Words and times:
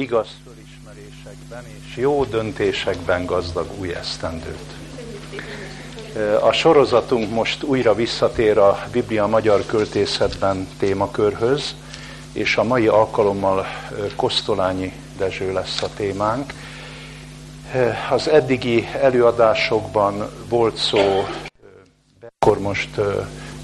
igaz 0.00 0.28
fölismerésekben 0.44 1.64
és 1.66 1.96
jó 1.96 2.24
döntésekben 2.24 3.24
gazdag 3.24 3.66
új 3.78 3.94
esztendőt. 3.94 4.74
A 6.40 6.52
sorozatunk 6.52 7.30
most 7.30 7.62
újra 7.62 7.94
visszatér 7.94 8.58
a 8.58 8.86
Biblia 8.92 9.26
magyar 9.26 9.66
költészetben 9.66 10.68
témakörhöz, 10.78 11.74
és 12.32 12.56
a 12.56 12.62
mai 12.62 12.86
alkalommal 12.86 13.66
Kosztolányi 14.16 14.92
Dezső 15.18 15.52
lesz 15.52 15.82
a 15.82 15.88
témánk. 15.96 16.52
Az 18.10 18.28
eddigi 18.28 18.88
előadásokban 19.00 20.30
volt 20.48 20.76
szó, 20.76 21.24
akkor 22.38 22.60
most 22.60 22.88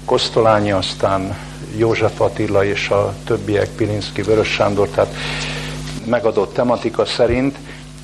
Kosztolányi, 0.05 0.71
aztán 0.71 1.37
József 1.77 2.21
Attila 2.21 2.65
és 2.65 2.89
a 2.89 3.13
többiek, 3.25 3.69
Pilinszki, 3.69 4.21
Vörös 4.21 4.47
Sándor, 4.47 4.87
tehát 4.87 5.13
megadott 6.07 6.53
tematika 6.53 7.05
szerint 7.05 7.57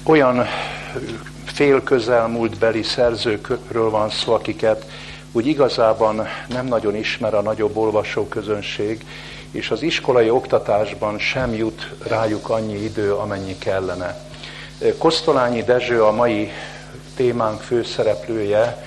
olyan 0.03 0.45
fél 1.45 1.83
beli 2.59 2.83
szerzőkről 2.83 3.89
van 3.89 4.09
szó, 4.09 4.33
akiket 4.33 4.85
úgy 5.31 5.47
igazában 5.47 6.27
nem 6.47 6.65
nagyon 6.65 6.95
ismer 6.95 7.33
a 7.33 7.41
nagyobb 7.41 7.77
olvasóközönség, 7.77 9.05
és 9.51 9.71
az 9.71 9.81
iskolai 9.81 10.29
oktatásban 10.29 11.19
sem 11.19 11.53
jut 11.53 11.89
rájuk 12.07 12.49
annyi 12.49 12.83
idő, 12.83 13.13
amennyi 13.13 13.57
kellene. 13.57 14.17
Kosztolányi 14.97 15.63
Dezső 15.63 16.03
a 16.03 16.11
mai 16.11 16.51
témánk 17.15 17.61
főszereplője, 17.61 18.85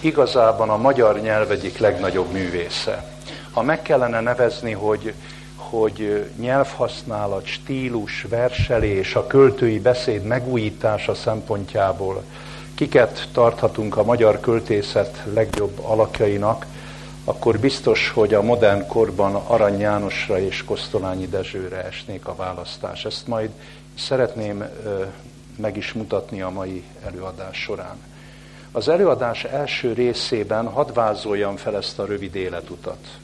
igazában 0.00 0.70
a 0.70 0.76
magyar 0.76 1.20
nyelv 1.20 1.50
egyik 1.50 1.78
legnagyobb 1.78 2.32
művésze. 2.32 3.12
Ha 3.52 3.62
meg 3.62 3.82
kellene 3.82 4.20
nevezni, 4.20 4.72
hogy, 4.72 5.14
hogy 5.70 6.30
nyelvhasználat, 6.36 7.44
stílus, 7.44 8.22
verselés, 8.28 9.14
a 9.14 9.26
költői 9.26 9.80
beszéd 9.80 10.22
megújítása 10.22 11.14
szempontjából 11.14 12.22
kiket 12.74 13.28
tarthatunk 13.32 13.96
a 13.96 14.04
magyar 14.04 14.40
költészet 14.40 15.22
legjobb 15.32 15.78
alakjainak, 15.84 16.66
akkor 17.24 17.58
biztos, 17.58 18.10
hogy 18.10 18.34
a 18.34 18.42
modern 18.42 18.86
korban 18.86 19.34
Arany 19.34 19.78
Jánosra 19.78 20.40
és 20.40 20.64
Kosztolányi 20.64 21.28
Dezsőre 21.28 21.84
esnék 21.84 22.26
a 22.26 22.34
választás. 22.34 23.04
Ezt 23.04 23.26
majd 23.26 23.50
szeretném 23.98 24.64
meg 25.56 25.76
is 25.76 25.92
mutatni 25.92 26.40
a 26.40 26.50
mai 26.50 26.84
előadás 27.06 27.60
során. 27.60 27.96
Az 28.72 28.88
előadás 28.88 29.44
első 29.44 29.92
részében 29.92 30.68
hadd 30.68 30.92
vázoljam 30.92 31.56
fel 31.56 31.76
ezt 31.76 31.98
a 31.98 32.04
rövid 32.04 32.34
életutat. 32.34 33.18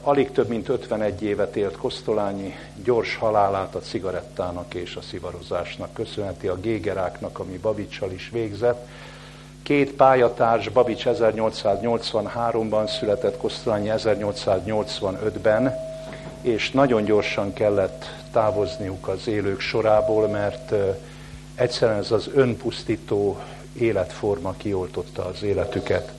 Alig 0.00 0.30
több 0.30 0.48
mint 0.48 0.68
51 0.68 1.22
évet 1.22 1.56
élt 1.56 1.76
Kosztolányi, 1.76 2.54
gyors 2.84 3.16
halálát 3.16 3.74
a 3.74 3.78
cigarettának 3.78 4.74
és 4.74 4.96
a 4.96 5.00
szivarozásnak 5.00 5.92
köszönheti, 5.92 6.46
a 6.46 6.60
gégeráknak, 6.60 7.38
ami 7.38 7.58
Babicsal 7.58 8.12
is 8.12 8.30
végzett. 8.32 8.88
Két 9.62 9.92
pályatárs, 9.92 10.68
Babics 10.68 11.04
1883-ban 11.06 12.98
született, 12.98 13.36
Kosztolányi 13.36 13.92
1885-ben, 13.96 15.74
és 16.40 16.70
nagyon 16.70 17.04
gyorsan 17.04 17.52
kellett 17.52 18.04
távozniuk 18.32 19.08
az 19.08 19.28
élők 19.28 19.60
sorából, 19.60 20.28
mert 20.28 20.74
egyszerűen 21.54 21.98
ez 21.98 22.10
az 22.10 22.30
önpusztító 22.34 23.38
életforma 23.72 24.54
kioltotta 24.56 25.24
az 25.24 25.42
életüket. 25.42 26.12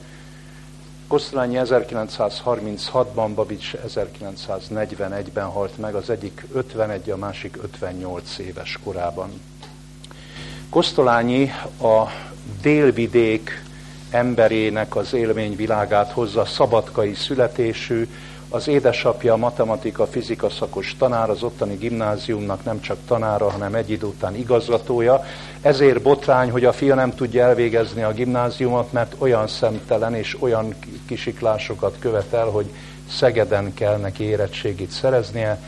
Kosztolányi 1.10 1.60
1936-ban, 1.64 3.32
Babics 3.36 3.74
1941-ben 3.88 5.46
halt 5.46 5.78
meg, 5.78 5.96
az 5.96 6.10
egyik 6.10 6.46
51, 6.54 7.10
a 7.10 7.18
másik 7.18 7.58
58 7.64 8.38
éves 8.38 8.80
korában. 8.84 9.30
Kosztolányi 10.70 11.52
a 11.82 12.04
délvidék 12.62 13.64
emberének 14.10 14.96
az 14.96 15.14
élményvilágát 15.14 16.12
hozza, 16.12 16.46
szabadkai 16.46 17.14
születésű, 17.14 18.08
az 18.50 18.68
édesapja 18.68 19.36
matematika, 19.36 20.08
fizika 20.08 20.50
szakos 20.50 20.96
tanár, 20.98 21.30
az 21.30 21.44
ottani 21.44 21.76
gimnáziumnak 21.76 22.64
nem 22.64 22.82
csak 22.82 22.98
tanára, 23.08 23.50
hanem 23.50 23.76
egy 23.76 23.90
idő 23.90 24.06
után 24.06 24.36
igazgatója. 24.36 25.24
Ezért 25.62 26.02
botrány, 26.02 26.52
hogy 26.52 26.66
a 26.66 26.72
fia 26.72 26.96
nem 26.96 27.16
tudja 27.16 27.44
elvégezni 27.44 28.02
a 28.02 28.14
gimnáziumot, 28.14 28.92
mert 28.92 29.16
olyan 29.18 29.48
szemtelen 29.48 30.16
és 30.16 30.38
olyan 30.40 30.76
kisiklásokat 31.06 31.96
követel, 32.00 32.46
hogy 32.46 32.74
Szegeden 33.10 33.74
kell 33.74 33.98
neki 33.98 34.24
érettségit 34.24 34.92
szereznie, 34.92 35.60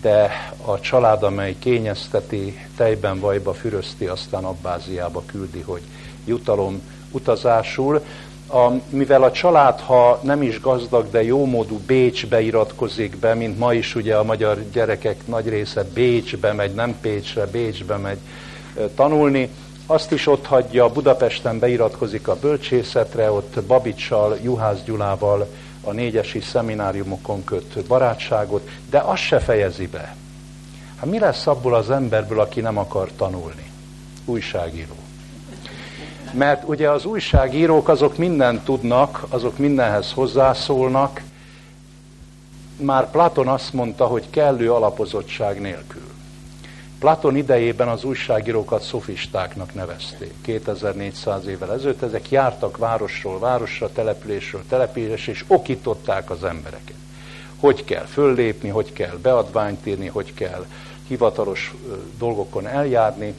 de 0.00 0.30
a 0.64 0.80
család, 0.80 1.22
amely 1.22 1.56
kényezteti, 1.58 2.66
tejben 2.76 3.20
vajba 3.20 3.52
fürözti, 3.52 4.06
aztán 4.06 4.44
Abbáziába 4.44 5.22
küldi, 5.26 5.60
hogy 5.60 5.82
jutalom 6.24 6.82
utazásul 7.10 8.04
a, 8.52 8.80
mivel 8.88 9.22
a 9.22 9.32
család, 9.32 9.80
ha 9.80 10.20
nem 10.22 10.42
is 10.42 10.60
gazdag, 10.60 11.10
de 11.10 11.22
jómódú 11.22 11.80
Bécsbe 11.86 12.40
iratkozik 12.40 13.16
be, 13.16 13.34
mint 13.34 13.58
ma 13.58 13.74
is 13.74 13.94
ugye 13.94 14.16
a 14.16 14.22
magyar 14.22 14.58
gyerekek 14.72 15.26
nagy 15.26 15.48
része 15.48 15.84
Bécsbe 15.94 16.52
megy, 16.52 16.74
nem 16.74 17.00
Pécsre, 17.00 17.46
Bécsbe 17.46 17.96
megy 17.96 18.18
tanulni, 18.94 19.48
azt 19.86 20.12
is 20.12 20.26
ott 20.26 20.46
hagyja, 20.46 20.88
Budapesten 20.88 21.58
beiratkozik 21.58 22.28
a 22.28 22.36
bölcsészetre, 22.36 23.30
ott 23.30 23.62
Babicsal, 23.62 24.38
Juhász 24.42 24.82
Gyulával 24.84 25.48
a 25.84 25.92
négyesi 25.92 26.40
szemináriumokon 26.40 27.44
köt 27.44 27.84
barátságot, 27.84 28.68
de 28.90 28.98
azt 28.98 29.22
se 29.22 29.38
fejezi 29.38 29.86
be. 29.86 30.16
Hát 30.96 31.10
mi 31.10 31.18
lesz 31.18 31.46
abból 31.46 31.74
az 31.74 31.90
emberből, 31.90 32.40
aki 32.40 32.60
nem 32.60 32.78
akar 32.78 33.10
tanulni? 33.16 33.70
Újságíró. 34.24 34.94
Mert 36.32 36.68
ugye 36.68 36.90
az 36.90 37.04
újságírók 37.04 37.88
azok 37.88 38.16
mindent 38.16 38.64
tudnak, 38.64 39.24
azok 39.28 39.58
mindenhez 39.58 40.12
hozzászólnak. 40.12 41.22
Már 42.76 43.10
Platon 43.10 43.48
azt 43.48 43.72
mondta, 43.72 44.06
hogy 44.06 44.30
kellő 44.30 44.72
alapozottság 44.72 45.60
nélkül. 45.60 46.10
Platon 46.98 47.36
idejében 47.36 47.88
az 47.88 48.04
újságírókat 48.04 48.82
szofistáknak 48.82 49.74
nevezték. 49.74 50.32
2400 50.40 51.46
évvel 51.46 51.72
ezelőtt 51.72 52.02
ezek 52.02 52.30
jártak 52.30 52.76
városról 52.76 53.38
városra, 53.38 53.92
településről 53.92 54.62
településre, 54.68 55.32
és 55.32 55.44
okították 55.46 56.30
az 56.30 56.44
embereket. 56.44 56.96
Hogy 57.60 57.84
kell 57.84 58.04
föllépni, 58.04 58.68
hogy 58.68 58.92
kell 58.92 59.18
beadványt 59.22 59.86
írni, 59.86 60.06
hogy 60.06 60.34
kell 60.34 60.66
hivatalos 61.06 61.74
dolgokon 62.18 62.66
eljárni, 62.66 63.34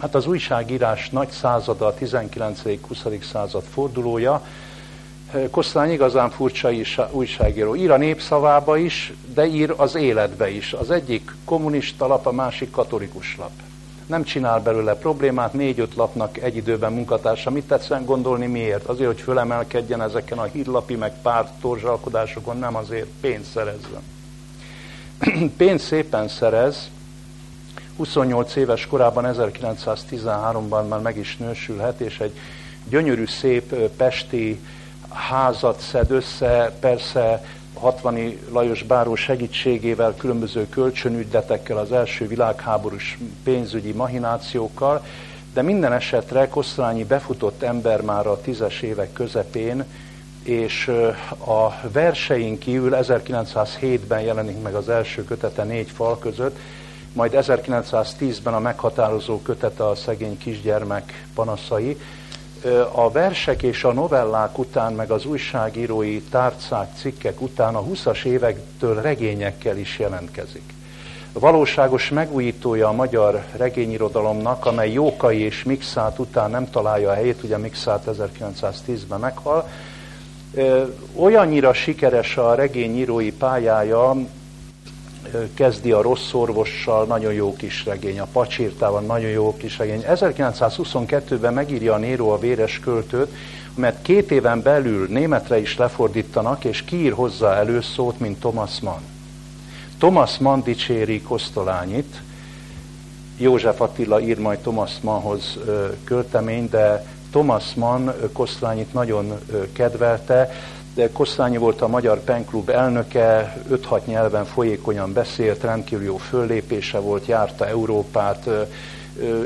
Hát 0.00 0.14
az 0.14 0.26
újságírás 0.26 1.10
nagy 1.10 1.30
százada, 1.30 1.86
a 1.86 1.94
19.-20. 1.94 3.22
század 3.22 3.62
fordulója, 3.62 4.42
Kosztány 5.50 5.90
igazán 5.90 6.30
furcsa 6.30 6.70
is, 6.70 6.98
újságíró. 7.10 7.76
Ír 7.76 7.90
a 7.90 7.96
népszavába 7.96 8.76
is, 8.76 9.12
de 9.34 9.46
ír 9.46 9.74
az 9.76 9.94
életbe 9.94 10.50
is. 10.50 10.72
Az 10.72 10.90
egyik 10.90 11.34
kommunista 11.44 12.06
lap, 12.06 12.26
a 12.26 12.32
másik 12.32 12.70
katolikus 12.70 13.36
lap. 13.38 13.50
Nem 14.06 14.24
csinál 14.24 14.60
belőle 14.60 14.94
problémát, 14.94 15.52
négy-öt 15.52 15.94
lapnak 15.94 16.38
egy 16.38 16.56
időben 16.56 16.92
munkatársa. 16.92 17.50
Mit 17.50 17.66
tetszen 17.66 18.04
gondolni 18.04 18.46
miért? 18.46 18.84
Azért, 18.84 19.08
hogy 19.08 19.20
fölemelkedjen 19.20 20.02
ezeken 20.02 20.38
a 20.38 20.44
hírlapi, 20.44 20.94
meg 20.94 21.12
pár 21.22 21.50
torzsalkodásokon, 21.60 22.58
nem 22.58 22.76
azért 22.76 23.08
pénzt 23.20 23.50
szerezzen. 23.50 24.02
pénzt 25.56 25.84
szépen 25.84 26.28
szerez, 26.28 26.90
28 27.96 28.56
éves 28.56 28.86
korában, 28.86 29.34
1913-ban 29.36 30.88
már 30.88 31.00
meg 31.00 31.16
is 31.16 31.36
nősülhet, 31.36 32.00
és 32.00 32.20
egy 32.20 32.32
gyönyörű, 32.88 33.26
szép 33.26 33.74
pesti 33.74 34.60
házat 35.08 35.80
szed 35.80 36.10
össze, 36.10 36.72
persze 36.80 37.44
60 37.74 38.38
Lajos 38.52 38.82
Báró 38.82 39.14
segítségével, 39.14 40.14
különböző 40.16 40.68
kölcsönügyletekkel, 40.68 41.78
az 41.78 41.92
első 41.92 42.26
világháborús 42.28 43.18
pénzügyi 43.44 43.92
mahinációkkal, 43.92 45.04
de 45.54 45.62
minden 45.62 45.92
esetre 45.92 46.48
Kosztolányi 46.48 47.04
befutott 47.04 47.62
ember 47.62 48.00
már 48.00 48.26
a 48.26 48.40
tízes 48.40 48.82
évek 48.82 49.12
közepén, 49.12 49.84
és 50.42 50.88
a 51.46 51.88
verseink 51.92 52.58
kívül 52.58 52.96
1907-ben 53.00 54.20
jelenik 54.20 54.62
meg 54.62 54.74
az 54.74 54.88
első 54.88 55.24
kötete 55.24 55.62
négy 55.62 55.90
fal 55.90 56.18
között, 56.18 56.58
majd 57.14 57.32
1910-ben 57.34 58.54
a 58.54 58.58
meghatározó 58.58 59.40
kötete 59.40 59.88
a 59.88 59.94
szegény 59.94 60.38
kisgyermek 60.38 61.26
panaszai. 61.34 62.00
A 62.92 63.10
versek 63.10 63.62
és 63.62 63.84
a 63.84 63.92
novellák 63.92 64.58
után, 64.58 64.92
meg 64.92 65.10
az 65.10 65.24
újságírói 65.24 66.20
tárcák, 66.20 66.90
cikkek 66.96 67.40
után 67.40 67.74
a 67.74 67.82
20-as 67.82 68.24
évektől 68.24 69.00
regényekkel 69.00 69.78
is 69.78 69.98
jelentkezik. 69.98 70.72
A 71.32 71.38
valóságos 71.38 72.08
megújítója 72.08 72.88
a 72.88 72.92
magyar 72.92 73.44
regényirodalomnak, 73.56 74.66
amely 74.66 74.92
Jókai 74.92 75.40
és 75.40 75.62
Mixát 75.62 76.18
után 76.18 76.50
nem 76.50 76.70
találja 76.70 77.10
a 77.10 77.14
helyét, 77.14 77.42
ugye 77.42 77.56
Mixát 77.56 78.04
1910-ben 78.06 79.20
meghal, 79.20 79.68
olyannyira 81.14 81.72
sikeres 81.72 82.36
a 82.36 82.54
regényírói 82.54 83.32
pályája, 83.32 84.16
kezdi 85.54 85.92
a 85.92 86.02
rossz 86.02 86.32
orvossal, 86.32 87.04
nagyon 87.04 87.32
jó 87.32 87.56
kis 87.56 87.84
regény, 87.84 88.20
a 88.20 88.26
pacsírtával 88.32 89.00
nagyon 89.00 89.30
jó 89.30 89.56
kis 89.56 89.78
regény. 89.78 90.04
1922-ben 90.08 91.54
megírja 91.54 91.94
a 91.94 91.98
Néró 91.98 92.30
a 92.30 92.38
véres 92.38 92.80
költőt, 92.80 93.32
mert 93.74 94.02
két 94.02 94.30
éven 94.30 94.62
belül 94.62 95.06
németre 95.08 95.58
is 95.58 95.76
lefordítanak, 95.76 96.64
és 96.64 96.82
kiír 96.82 97.12
hozzá 97.12 97.54
előszót, 97.54 98.18
mint 98.18 98.40
Thomas 98.40 98.80
Mann. 98.80 99.02
Thomas 99.98 100.38
Mann 100.38 100.62
dicséri 100.62 101.22
Kosztolányit, 101.22 102.22
József 103.36 103.80
Attila 103.80 104.20
ír 104.20 104.38
majd 104.38 104.58
Thomas 104.58 104.92
Mannhoz 105.00 105.58
költemény, 106.04 106.68
de 106.70 107.06
Thomas 107.30 107.74
Mann 107.74 108.10
Kosztolányit 108.32 108.92
nagyon 108.92 109.38
kedvelte, 109.72 110.52
de 110.94 111.10
Kosztányi 111.12 111.56
volt 111.56 111.80
a 111.80 111.88
Magyar 111.88 112.20
Penklub 112.20 112.68
elnöke, 112.68 113.56
5-6 113.70 114.04
nyelven 114.04 114.44
folyékonyan 114.44 115.12
beszélt, 115.12 115.62
rendkívül 115.62 116.04
jó 116.04 116.16
föllépése 116.16 116.98
volt, 116.98 117.26
járta 117.26 117.66
Európát. 117.66 118.48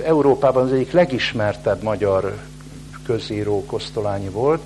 Európában 0.04 0.64
az 0.64 0.72
egyik 0.72 0.92
legismertebb 0.92 1.82
magyar 1.82 2.38
közíró 3.06 3.64
Kosztolányi 3.64 4.28
volt. 4.28 4.60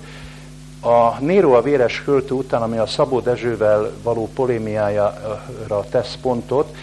A 0.81 1.19
Néró 1.19 1.53
a 1.53 1.61
véres 1.61 2.01
költő 2.03 2.33
után, 2.33 2.61
ami 2.61 2.77
a 2.77 2.85
Szabó 2.85 3.19
Dezsővel 3.19 3.91
való 4.03 4.29
polémiájára 4.35 5.85
tesz 5.89 6.17
pontot, 6.21 6.75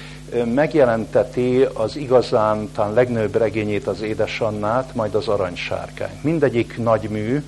megjelenteti 0.54 1.62
az 1.62 1.96
igazán 1.96 2.70
talán 2.72 2.92
legnőbb 2.92 3.36
regényét, 3.36 3.86
az 3.86 4.02
Édesannát, 4.02 4.94
majd 4.94 5.14
az 5.14 5.28
Aranysárkányt. 5.28 6.22
Mindegyik 6.22 6.78
nagy 6.78 7.08
mű, 7.08 7.42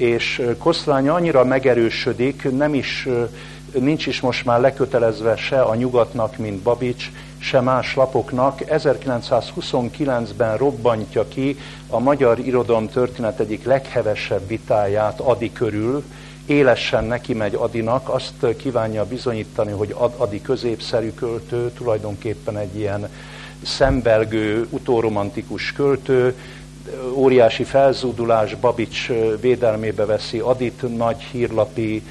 és 0.00 0.42
Koszlánya 0.58 1.14
annyira 1.14 1.44
megerősödik, 1.44 2.56
nem 2.56 2.74
is, 2.74 3.08
nincs 3.72 4.06
is 4.06 4.20
most 4.20 4.44
már 4.44 4.60
lekötelezve 4.60 5.36
se 5.36 5.60
a 5.60 5.74
nyugatnak, 5.74 6.36
mint 6.36 6.62
Babics, 6.62 7.10
se 7.38 7.60
más 7.60 7.94
lapoknak. 7.94 8.60
1929-ben 8.66 10.56
robbantja 10.56 11.28
ki 11.28 11.58
a 11.88 11.98
magyar 11.98 12.38
irodalom 12.38 12.88
történet 12.88 13.40
egyik 13.40 13.64
leghevesebb 13.64 14.46
vitáját 14.48 15.20
Adi 15.20 15.52
körül, 15.52 16.04
élesen 16.46 17.04
neki 17.04 17.34
megy 17.34 17.54
Adinak, 17.54 18.08
azt 18.08 18.56
kívánja 18.56 19.04
bizonyítani, 19.04 19.72
hogy 19.72 19.94
Adi 20.16 20.42
középszerű 20.42 21.12
költő, 21.14 21.70
tulajdonképpen 21.70 22.58
egy 22.58 22.76
ilyen 22.76 23.08
szembelgő, 23.62 24.66
utóromantikus 24.70 25.72
költő, 25.72 26.34
óriási 27.12 27.64
felzúdulás 27.64 28.54
Babics 28.54 29.08
védelmébe 29.40 30.04
veszi. 30.04 30.38
Adit, 30.38 30.96
nagy 30.96 31.20
hírlapi 31.20 32.02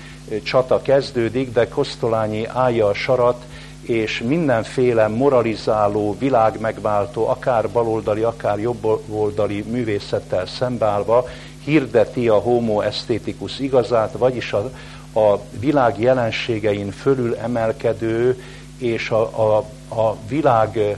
csata 0.43 0.81
kezdődik, 0.81 1.53
de 1.53 1.67
Kosztolányi 1.67 2.45
állja 2.45 2.87
a 2.87 2.93
sarat, 2.93 3.45
és 3.81 4.21
mindenféle 4.27 5.07
moralizáló, 5.07 6.15
világmegváltó, 6.19 7.27
akár 7.27 7.69
baloldali, 7.69 8.21
akár 8.21 8.59
jobboldali 8.59 9.61
művészettel 9.61 10.45
szembeállva 10.45 11.25
hirdeti 11.63 12.27
a 12.27 12.35
homo 12.35 12.81
esztétikus 12.81 13.59
igazát, 13.59 14.11
vagyis 14.17 14.53
a, 14.53 14.71
a 15.19 15.39
világ 15.59 15.99
jelenségein 15.99 16.91
fölül 16.91 17.35
emelkedő 17.35 18.43
és 18.77 19.09
a, 19.09 19.21
a, 19.21 19.57
a 20.01 20.15
világ 20.27 20.97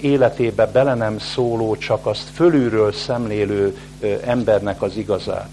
életébe 0.00 0.66
bele 0.66 0.94
nem 0.94 1.18
szóló, 1.18 1.76
csak 1.76 2.06
azt 2.06 2.28
fölülről 2.28 2.92
szemlélő 2.92 3.78
embernek 4.24 4.82
az 4.82 4.96
igazát. 4.96 5.48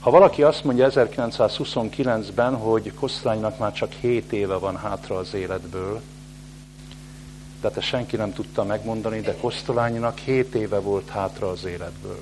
Ha 0.00 0.10
valaki 0.10 0.42
azt 0.42 0.64
mondja 0.64 0.90
1929-ben, 0.90 2.54
hogy 2.54 2.92
Kosztránynak 2.94 3.58
már 3.58 3.72
csak 3.72 3.92
7 3.92 4.32
éve 4.32 4.54
van 4.54 4.76
hátra 4.76 5.16
az 5.16 5.34
életből, 5.34 6.00
tehát 7.60 7.76
ezt 7.76 7.86
senki 7.86 8.16
nem 8.16 8.32
tudta 8.32 8.64
megmondani, 8.64 9.20
de 9.20 9.34
Kosztolányinak 9.40 10.18
7 10.18 10.54
éve 10.54 10.78
volt 10.78 11.08
hátra 11.08 11.50
az 11.50 11.64
életből. 11.64 12.20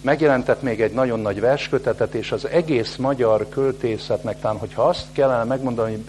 Megjelentett 0.00 0.62
még 0.62 0.80
egy 0.80 0.92
nagyon 0.92 1.20
nagy 1.20 1.40
verskötetet, 1.40 2.14
és 2.14 2.32
az 2.32 2.48
egész 2.48 2.96
magyar 2.96 3.48
költészetnek, 3.48 4.40
talán 4.40 4.58
hogyha 4.58 4.82
azt 4.82 5.06
kellene 5.12 5.44
megmondani, 5.44 5.90
hogy 5.90 6.04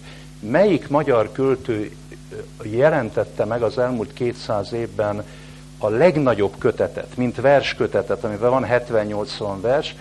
melyik 0.49 0.87
magyar 0.87 1.31
költő 1.31 1.95
jelentette 2.61 3.45
meg 3.45 3.63
az 3.63 3.77
elmúlt 3.77 4.13
200 4.13 4.73
évben 4.73 5.23
a 5.77 5.87
legnagyobb 5.87 6.53
kötetet, 6.57 7.17
mint 7.17 7.41
verskötetet, 7.41 8.23
amiben 8.23 8.49
van 8.49 8.65
70-80 8.69 9.57
vers, 9.61 9.95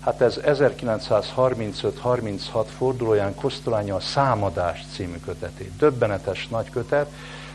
hát 0.00 0.20
ez 0.20 0.40
1935-36 0.44 2.64
fordulóján 2.76 3.34
Kosztolánya 3.34 3.94
a 3.94 4.00
Számadás 4.00 4.84
című 4.94 5.16
kötetét. 5.24 5.72
Döbbenetes 5.78 6.48
nagy 6.48 6.70
kötet, 6.70 7.10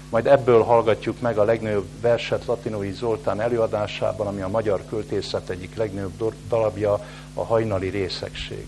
majd 0.09 0.27
ebből 0.27 0.63
hallgatjuk 0.63 1.21
meg 1.21 1.37
a 1.37 1.43
legnagyobb 1.43 1.87
verset 2.01 2.45
Latinói 2.45 2.91
Zoltán 2.91 3.41
előadásában, 3.41 4.27
ami 4.27 4.41
a 4.41 4.47
magyar 4.47 4.81
költészet 4.89 5.49
egyik 5.49 5.75
legnagyobb 5.75 6.33
darabja, 6.49 7.05
a 7.33 7.43
hajnali 7.43 7.89
részegség. 7.89 8.67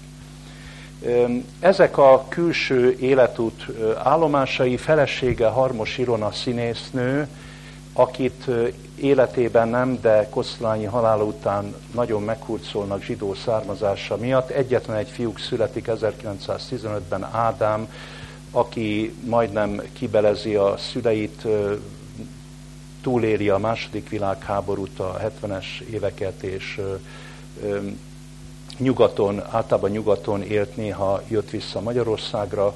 Ezek 1.59 1.97
a 1.97 2.25
külső 2.29 2.97
életút 2.99 3.65
állomásai 4.03 4.77
felesége 4.77 5.47
Harmos 5.47 5.97
Irona 5.97 6.31
színésznő, 6.31 7.27
akit 7.93 8.45
életében 8.95 9.67
nem, 9.67 9.99
de 10.01 10.27
Kosztolányi 10.29 10.85
halála 10.85 11.23
után 11.23 11.75
nagyon 11.93 12.21
meghurcolnak 12.21 13.01
zsidó 13.03 13.33
származása 13.33 14.17
miatt. 14.17 14.49
Egyetlen 14.49 14.97
egy 14.97 15.09
fiúk 15.09 15.39
születik 15.39 15.87
1915-ben 15.89 17.23
Ádám, 17.31 17.91
aki 18.51 19.13
majdnem 19.23 19.81
kibelezi 19.93 20.55
a 20.55 20.77
szüleit, 20.77 21.47
túléli 23.01 23.49
a 23.49 23.57
második 23.57 24.09
világháborút, 24.09 24.99
a 24.99 25.19
70-es 25.41 25.79
éveket, 25.79 26.43
és 26.43 26.81
nyugaton, 28.77 29.43
általában 29.49 29.89
nyugaton 29.89 30.43
élt, 30.43 30.75
néha 30.75 31.21
jött 31.27 31.49
vissza 31.49 31.81
Magyarországra. 31.81 32.75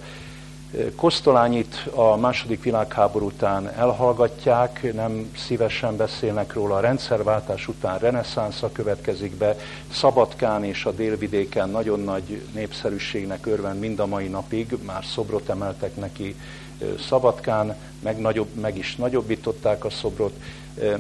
Kosztolányit 0.96 1.90
a 1.94 2.16
második 2.16 2.64
világháború 2.64 3.26
után 3.26 3.70
elhallgatják, 3.70 4.94
nem 4.94 5.32
szívesen 5.38 5.96
beszélnek 5.98 6.54
róla. 6.54 6.76
A 6.76 6.80
rendszerváltás 6.80 7.68
után 7.68 8.00
reneszánsza 8.00 8.72
következik 8.72 9.36
be. 9.36 9.56
Szabadkán 9.92 10.64
és 10.64 10.86
a 10.86 10.92
délvidéken 10.92 11.70
nagyon 11.70 12.00
nagy 12.00 12.42
népszerűségnek 12.54 13.46
örvend 13.46 13.80
mind 13.80 14.00
a 14.00 14.06
mai 14.06 14.28
napig. 14.28 14.78
Már 14.86 15.06
szobrot 15.06 15.50
emeltek 15.50 15.96
neki 15.96 16.36
Szabadkán, 17.08 17.76
meg, 18.00 18.20
nagyobb, 18.20 18.54
meg 18.54 18.78
is 18.78 18.96
nagyobbították 18.96 19.86
a 19.86 19.90
szobrot. 19.90 20.34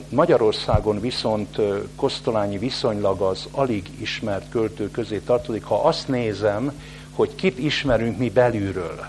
Magyarországon 0.09 0.99
viszont 0.99 1.57
Kosztolányi 1.95 2.57
viszonylag 2.57 3.21
az 3.21 3.47
alig 3.51 3.89
ismert 3.99 4.49
költő 4.49 4.91
közé 4.91 5.17
tartozik. 5.17 5.63
Ha 5.63 5.83
azt 5.83 6.07
nézem, 6.07 6.81
hogy 7.11 7.35
kit 7.35 7.59
ismerünk 7.59 8.17
mi 8.17 8.29
belülről, 8.29 9.05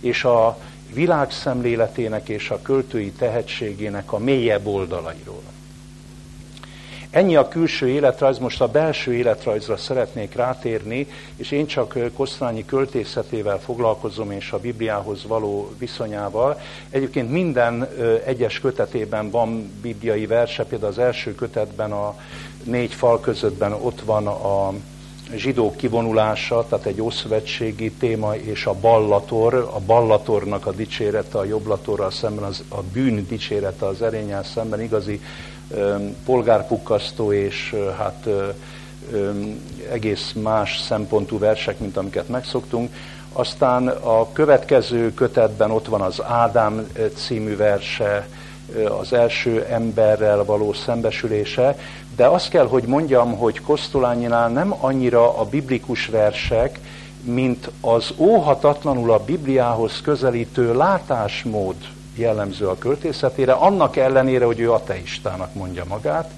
és 0.00 0.24
a 0.24 0.58
világszemléletének 0.92 2.28
és 2.28 2.50
a 2.50 2.62
költői 2.62 3.10
tehetségének 3.10 4.12
a 4.12 4.18
mélyebb 4.18 4.66
oldalairól. 4.66 5.51
Ennyi 7.12 7.36
a 7.36 7.48
külső 7.48 7.88
életrajz, 7.88 8.38
most 8.38 8.60
a 8.60 8.68
belső 8.68 9.14
életrajzra 9.14 9.76
szeretnék 9.76 10.34
rátérni, 10.34 11.06
és 11.36 11.50
én 11.50 11.66
csak 11.66 11.98
Kosztolányi 12.14 12.64
költészetével 12.64 13.58
foglalkozom, 13.58 14.30
és 14.30 14.52
a 14.52 14.58
Bibliához 14.58 15.26
való 15.26 15.74
viszonyával. 15.78 16.60
Egyébként 16.90 17.30
minden 17.30 17.88
egyes 18.24 18.60
kötetében 18.60 19.30
van 19.30 19.72
bibliai 19.82 20.26
verse, 20.26 20.64
például 20.64 20.90
az 20.90 20.98
első 20.98 21.34
kötetben 21.34 21.92
a 21.92 22.16
négy 22.64 22.94
fal 22.94 23.20
közöttben 23.20 23.72
ott 23.72 24.00
van 24.00 24.26
a 24.26 24.72
zsidók 25.36 25.76
kivonulása, 25.76 26.66
tehát 26.68 26.86
egy 26.86 27.00
ószövetségi 27.00 27.90
téma, 27.90 28.36
és 28.36 28.66
a 28.66 28.74
ballator, 28.80 29.54
a 29.54 29.80
ballatornak 29.86 30.66
a 30.66 30.72
dicsérete, 30.72 31.38
a 31.38 31.44
jobblatorral 31.44 32.10
szemben, 32.10 32.44
az, 32.44 32.64
a 32.68 32.82
bűn 32.92 33.26
dicsérete 33.28 33.86
az 33.86 34.02
erényel 34.02 34.44
szemben, 34.44 34.80
igazi 34.80 35.20
polgárpukkasztó 36.24 37.32
és 37.32 37.76
hát 37.98 38.28
egész 39.90 40.32
más 40.32 40.80
szempontú 40.80 41.38
versek, 41.38 41.78
mint 41.78 41.96
amiket 41.96 42.28
megszoktunk. 42.28 42.94
Aztán 43.32 43.88
a 43.88 44.32
következő 44.32 45.14
kötetben 45.14 45.70
ott 45.70 45.86
van 45.86 46.00
az 46.00 46.22
Ádám 46.22 46.86
című 47.14 47.56
verse, 47.56 48.28
az 49.00 49.12
első 49.12 49.66
emberrel 49.70 50.44
való 50.44 50.72
szembesülése, 50.72 51.78
de 52.16 52.26
azt 52.26 52.48
kell, 52.48 52.66
hogy 52.66 52.82
mondjam, 52.82 53.36
hogy 53.36 53.60
Kosztolányinál 53.60 54.48
nem 54.48 54.74
annyira 54.80 55.38
a 55.38 55.44
biblikus 55.44 56.06
versek, 56.06 56.78
mint 57.22 57.70
az 57.80 58.14
óhatatlanul 58.16 59.10
a 59.10 59.24
Bibliához 59.24 60.00
közelítő 60.00 60.74
látásmód 60.74 61.74
jellemző 62.14 62.66
a 62.66 62.78
költészetére, 62.78 63.52
annak 63.52 63.96
ellenére, 63.96 64.44
hogy 64.44 64.60
ő 64.60 64.72
ateistának 64.72 65.54
mondja 65.54 65.84
magát, 65.88 66.30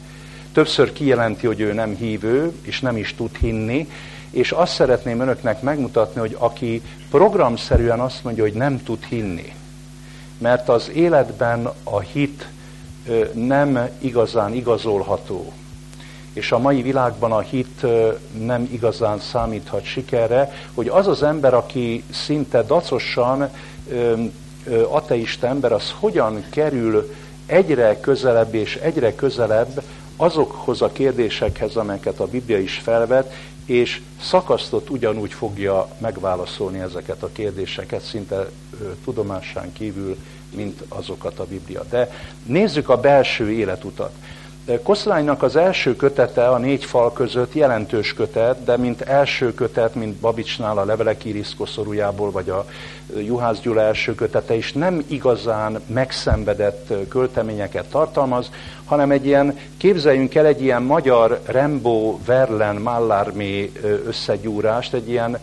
többször 0.53 0.93
kijelenti, 0.93 1.47
hogy 1.47 1.61
ő 1.61 1.73
nem 1.73 1.95
hívő, 1.95 2.53
és 2.63 2.81
nem 2.81 2.97
is 2.97 3.15
tud 3.15 3.37
hinni, 3.37 3.89
és 4.31 4.53
azt 4.53 4.73
szeretném 4.73 5.21
önöknek 5.21 5.63
megmutatni, 5.63 6.21
hogy 6.21 6.37
aki 6.39 6.83
programszerűen 7.11 8.01
azt 8.01 8.25
mondja, 8.25 8.43
hogy 8.43 8.53
nem 8.53 8.83
tud 8.83 9.05
hinni, 9.05 9.53
mert 10.39 10.69
az 10.69 10.91
életben 10.95 11.71
a 11.83 12.01
hit 12.01 12.49
nem 13.33 13.89
igazán 13.99 14.55
igazolható. 14.55 15.53
És 16.33 16.53
a 16.53 16.59
mai 16.59 16.83
világban 16.83 17.33
a 17.33 17.41
hit 17.41 17.87
nem 18.45 18.69
igazán 18.73 19.19
számíthat 19.19 19.85
sikerre, 19.85 20.53
hogy 20.75 20.89
az 20.89 21.07
az 21.07 21.23
ember, 21.23 21.55
aki 21.55 22.05
szinte 22.11 22.63
dacosan 22.63 23.51
ateista 24.89 25.47
ember, 25.47 25.73
az 25.73 25.95
hogyan 25.99 26.45
kerül 26.51 27.15
egyre 27.47 28.01
közelebb 28.01 28.55
és 28.55 28.77
egyre 28.77 29.15
közelebb 29.15 29.83
azokhoz 30.17 30.83
a 30.83 30.93
kérdésekhez, 30.93 31.77
amelyeket 31.77 32.21
a 32.21 32.27
Biblia 32.27 32.59
is 32.59 32.81
felvet, 32.83 33.33
és 33.65 34.03
szakasztott 34.21 34.91
ugyanúgy 34.91 35.33
fogja 35.33 35.89
megválaszolni 35.99 36.79
ezeket 36.79 37.23
a 37.23 37.29
kérdéseket, 37.33 38.03
szinte 38.03 38.49
tudomásán 39.05 39.73
kívül, 39.73 40.17
mint 40.55 40.83
azokat 40.89 41.39
a 41.39 41.47
Biblia. 41.47 41.83
De 41.91 42.11
nézzük 42.47 42.89
a 42.89 43.01
belső 43.01 43.53
életutat. 43.53 44.13
Koszlánynak 44.83 45.43
az 45.43 45.57
első 45.57 45.97
kötete 45.97 46.49
a 46.49 46.59
négy 46.59 46.85
fal 46.85 47.13
között 47.13 47.55
jelentős 47.55 48.15
kötet, 48.15 48.65
de 48.65 48.77
mint 48.77 49.01
első 49.01 49.55
kötet, 49.55 49.95
mint 49.95 50.17
Babicsnál 50.17 50.79
a 50.79 50.85
levelek 50.85 51.25
iriszkoszorújából, 51.25 52.31
vagy 52.31 52.51
a 52.51 52.67
Juhász 53.19 53.61
Gyula 53.61 53.81
első 53.81 54.15
kötete 54.15 54.55
is 54.55 54.73
nem 54.73 55.05
igazán 55.07 55.81
megszenvedett 55.87 56.93
költeményeket 57.09 57.85
tartalmaz, 57.85 58.51
hanem 58.85 59.11
egy 59.11 59.27
ilyen, 59.27 59.59
képzeljünk 59.77 60.35
el 60.35 60.47
egy 60.47 60.63
ilyen 60.63 60.83
magyar 60.83 61.41
Rembo, 61.45 62.19
Verlen, 62.25 62.77
Mallarmé 62.77 63.73
összegyúrást, 64.07 64.95
egy 64.95 65.09
ilyen 65.09 65.39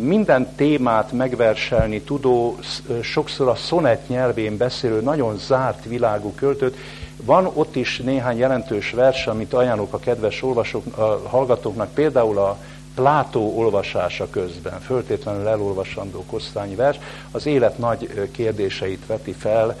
minden 0.00 0.54
témát 0.56 1.12
megverselni 1.12 2.00
tudó, 2.00 2.58
sokszor 3.02 3.48
a 3.48 3.54
szonet 3.54 4.08
nyelvén 4.08 4.56
beszélő, 4.56 5.00
nagyon 5.00 5.38
zárt 5.38 5.84
világú 5.84 6.32
költőt, 6.34 6.76
van 7.24 7.50
ott 7.54 7.76
is 7.76 7.98
néhány 7.98 8.38
jelentős 8.38 8.90
vers, 8.90 9.26
amit 9.26 9.52
ajánlok 9.52 9.92
a 9.92 9.98
kedves 9.98 10.42
olvasók, 10.42 10.96
a 10.96 11.20
hallgatóknak, 11.28 11.94
például 11.94 12.38
a 12.38 12.58
Plátó 12.94 13.58
olvasása 13.58 14.30
közben, 14.30 14.80
föltétlenül 14.80 15.48
elolvasandó 15.48 16.24
kosztányi 16.24 16.74
vers, 16.74 16.98
az 17.30 17.46
élet 17.46 17.78
nagy 17.78 18.30
kérdéseit 18.30 19.06
veti 19.06 19.32
fel, 19.32 19.76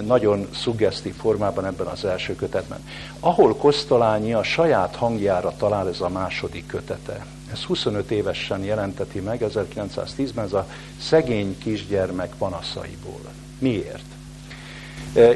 nagyon 0.00 0.48
szuggesztív 0.54 1.14
formában 1.14 1.66
ebben 1.66 1.86
az 1.86 2.04
első 2.04 2.34
kötetben. 2.36 2.78
Ahol 3.20 3.56
Kosztolányi 3.56 4.32
a 4.32 4.42
saját 4.42 4.96
hangjára 4.96 5.52
talál 5.56 5.88
ez 5.88 6.00
a 6.00 6.08
második 6.08 6.66
kötete. 6.66 7.26
Ez 7.52 7.62
25 7.62 8.10
évesen 8.10 8.64
jelenteti 8.64 9.20
meg, 9.20 9.44
1910-ben, 9.48 10.44
ez 10.44 10.52
a 10.52 10.66
szegény 11.00 11.58
kisgyermek 11.58 12.34
panaszaiból. 12.38 13.20
Miért? 13.58 14.04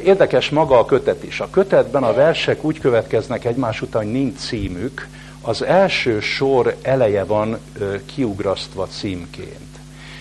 Érdekes 0.04 0.50
maga 0.50 0.78
a 0.78 0.84
kötet 0.84 1.22
is. 1.22 1.40
A 1.40 1.50
kötetben 1.50 2.02
a 2.02 2.12
versek 2.12 2.64
úgy 2.64 2.78
következnek 2.78 3.44
egymás 3.44 3.82
után, 3.82 4.02
hogy 4.02 4.12
nincs 4.12 4.38
címük. 4.38 5.08
Az 5.40 5.62
első 5.62 6.20
sor 6.20 6.76
eleje 6.82 7.24
van 7.24 7.58
kiugrasztva 8.06 8.86
címként. 8.86 9.78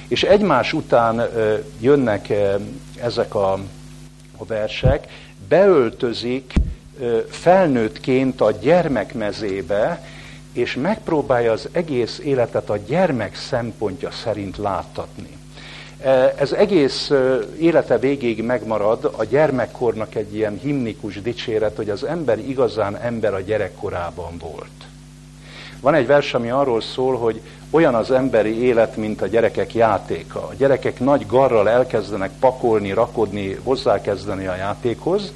És 0.07 0.23
egymás 0.23 0.73
után 0.73 1.29
jönnek 1.79 2.33
ezek 3.01 3.35
a, 3.35 3.53
a 4.37 4.45
versek, 4.45 5.07
beöltözik 5.47 6.53
felnőttként 7.29 8.41
a 8.41 8.51
gyermekmezébe, 8.51 10.03
és 10.55 10.75
megpróbálja 10.75 11.51
az 11.51 11.69
egész 11.71 12.19
életet 12.23 12.69
a 12.69 12.77
gyermek 12.77 13.35
szempontja 13.35 14.11
szerint 14.11 14.57
láttatni. 14.57 15.37
Ez 16.37 16.51
egész 16.51 17.11
élete 17.59 17.97
végéig 17.97 18.43
megmarad 18.43 19.13
a 19.17 19.23
gyermekkornak 19.23 20.15
egy 20.15 20.35
ilyen 20.35 20.59
himnikus 20.61 21.21
dicséret, 21.21 21.75
hogy 21.75 21.89
az 21.89 22.03
ember 22.03 22.39
igazán 22.39 22.95
ember 22.95 23.33
a 23.33 23.39
gyerekkorában 23.39 24.37
volt. 24.39 24.85
Van 25.81 25.93
egy 25.93 26.07
vers, 26.07 26.33
ami 26.33 26.49
arról 26.49 26.81
szól, 26.81 27.17
hogy 27.17 27.41
olyan 27.69 27.95
az 27.95 28.11
emberi 28.11 28.63
élet, 28.63 28.95
mint 28.95 29.21
a 29.21 29.27
gyerekek 29.27 29.73
játéka. 29.73 30.39
A 30.39 30.53
gyerekek 30.57 30.99
nagy 30.99 31.25
garral 31.27 31.69
elkezdenek 31.69 32.31
pakolni, 32.39 32.91
rakodni, 32.91 33.59
hozzákezdeni 33.63 34.47
a 34.47 34.55
játékhoz, 34.55 35.33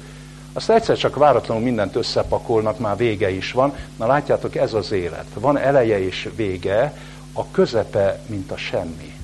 azt 0.52 0.70
egyszer 0.70 0.96
csak 0.96 1.16
váratlanul 1.16 1.62
mindent 1.62 1.96
összepakolnak, 1.96 2.78
már 2.78 2.96
vége 2.96 3.30
is 3.30 3.52
van. 3.52 3.74
Na 3.96 4.06
látjátok, 4.06 4.56
ez 4.56 4.74
az 4.74 4.92
élet. 4.92 5.26
Van 5.34 5.58
eleje 5.58 6.04
és 6.04 6.28
vége, 6.36 6.94
a 7.32 7.50
közepe, 7.50 8.20
mint 8.26 8.50
a 8.50 8.56
semmi 8.56 9.18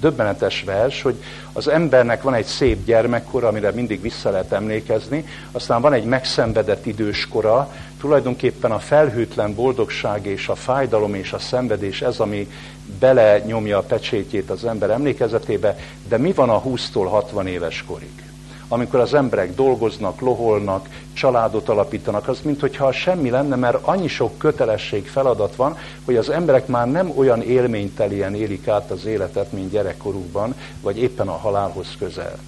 döbbenetes 0.00 0.62
vers, 0.62 1.02
hogy 1.02 1.22
az 1.52 1.68
embernek 1.68 2.22
van 2.22 2.34
egy 2.34 2.44
szép 2.44 2.84
gyermekkora, 2.84 3.48
amire 3.48 3.70
mindig 3.70 4.00
vissza 4.00 4.30
lehet 4.30 4.52
emlékezni, 4.52 5.26
aztán 5.52 5.80
van 5.80 5.92
egy 5.92 6.04
megszenvedett 6.04 6.86
időskora, 6.86 7.72
tulajdonképpen 8.00 8.70
a 8.70 8.78
felhőtlen 8.78 9.54
boldogság 9.54 10.26
és 10.26 10.48
a 10.48 10.54
fájdalom 10.54 11.14
és 11.14 11.32
a 11.32 11.38
szenvedés 11.38 12.02
ez, 12.02 12.18
ami 12.18 12.50
bele 12.98 13.38
nyomja 13.38 13.78
a 13.78 13.82
pecsétjét 13.82 14.50
az 14.50 14.64
ember 14.64 14.90
emlékezetébe, 14.90 15.78
de 16.08 16.18
mi 16.18 16.32
van 16.32 16.50
a 16.50 16.62
20-tól 16.62 17.06
60 17.08 17.46
éves 17.46 17.84
korig? 17.86 18.27
Amikor 18.68 19.00
az 19.00 19.14
emberek 19.14 19.54
dolgoznak, 19.54 20.20
loholnak, 20.20 20.88
családot 21.12 21.68
alapítanak, 21.68 22.28
az 22.28 22.40
mintha 22.42 22.92
semmi 22.92 23.30
lenne, 23.30 23.56
mert 23.56 23.78
annyi 23.82 24.08
sok 24.08 24.38
kötelesség, 24.38 25.06
feladat 25.06 25.56
van, 25.56 25.76
hogy 26.04 26.16
az 26.16 26.30
emberek 26.30 26.66
már 26.66 26.90
nem 26.90 27.12
olyan 27.16 27.42
élménytelien 27.42 28.34
élik 28.34 28.68
át 28.68 28.90
az 28.90 29.04
életet, 29.04 29.52
mint 29.52 29.70
gyerekkorukban, 29.70 30.54
vagy 30.80 30.98
éppen 30.98 31.28
a 31.28 31.36
halálhoz 31.36 31.96
közel. 31.98 32.38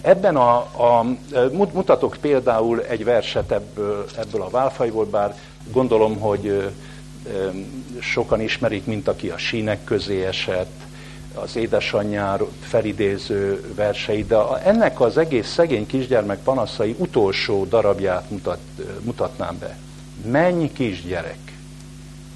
Ebben 0.00 0.36
a, 0.36 0.56
a, 0.56 1.04
mutatok 1.52 2.16
például 2.20 2.82
egy 2.82 3.04
verset 3.04 3.52
ebből, 3.52 4.04
ebből 4.16 4.42
a 4.42 4.50
válfajból, 4.50 5.04
bár 5.04 5.36
gondolom, 5.72 6.18
hogy 6.18 6.70
sokan 8.00 8.40
ismerik, 8.40 8.86
mint 8.86 9.08
aki 9.08 9.28
a 9.28 9.38
sínek 9.38 9.84
közé 9.84 10.24
esett, 10.24 10.86
az 11.42 11.56
édesanyjár 11.56 12.40
felidéző 12.60 13.72
versei, 13.74 14.24
de 14.24 14.36
ennek 14.64 15.00
az 15.00 15.18
egész 15.18 15.48
szegény 15.48 15.86
kisgyermek 15.86 16.38
panaszai 16.38 16.94
utolsó 16.98 17.64
darabját 17.64 18.30
mutat, 18.30 18.58
mutatnám 19.00 19.58
be. 19.58 19.76
Menj 20.30 20.72
kisgyerek, 20.72 21.52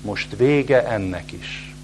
most 0.02 0.37
vége 0.37 0.87
ennek 0.87 1.32
is. 1.32 1.75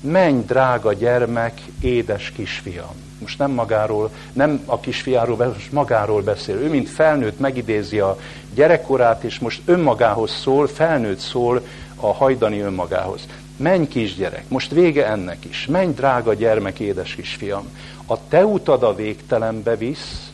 Menj, 0.00 0.44
drága 0.44 0.92
gyermek, 0.92 1.60
édes 1.80 2.30
kisfiam. 2.30 2.94
Most 3.18 3.38
nem 3.38 3.50
magáról, 3.50 4.10
nem 4.32 4.62
a 4.66 4.80
kisfiáról, 4.80 5.36
most 5.36 5.72
magáról 5.72 6.22
beszél. 6.22 6.56
Ő, 6.56 6.68
mint 6.68 6.88
felnőtt, 6.88 7.38
megidézi 7.38 7.98
a 7.98 8.18
gyerekkorát, 8.54 9.22
és 9.22 9.38
most 9.38 9.62
önmagához 9.64 10.30
szól, 10.30 10.66
felnőtt 10.66 11.18
szól 11.18 11.62
a 11.96 12.12
hajdani 12.12 12.60
önmagához. 12.60 13.26
Menj 13.56 13.86
kisgyerek, 13.88 14.48
most 14.48 14.70
vége 14.70 15.06
ennek 15.06 15.44
is. 15.44 15.66
Menj 15.66 15.92
drága 15.92 16.34
gyermek, 16.34 16.80
édes 16.80 17.14
kisfiam. 17.14 17.68
A 18.06 18.28
te 18.28 18.44
utad 18.44 18.82
a 18.82 18.94
végtelenbe 18.94 19.76
visz, 19.76 20.32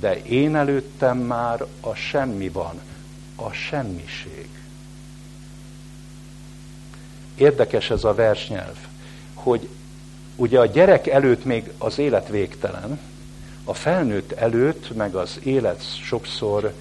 de 0.00 0.22
én 0.22 0.56
előttem 0.56 1.18
már 1.18 1.64
a 1.80 1.94
semmi 1.94 2.48
van, 2.48 2.80
a 3.36 3.52
semmiség. 3.52 4.48
Érdekes 7.34 7.90
ez 7.90 8.04
a 8.04 8.14
versnyelv, 8.14 8.76
hogy 9.34 9.68
ugye 10.36 10.58
a 10.58 10.66
gyerek 10.66 11.06
előtt 11.06 11.44
még 11.44 11.72
az 11.78 11.98
élet 11.98 12.28
végtelen, 12.28 13.00
a 13.64 13.74
felnőtt 13.74 14.32
előtt 14.32 14.96
meg 14.96 15.14
az 15.14 15.40
élet 15.42 15.82
sokszor 16.04 16.72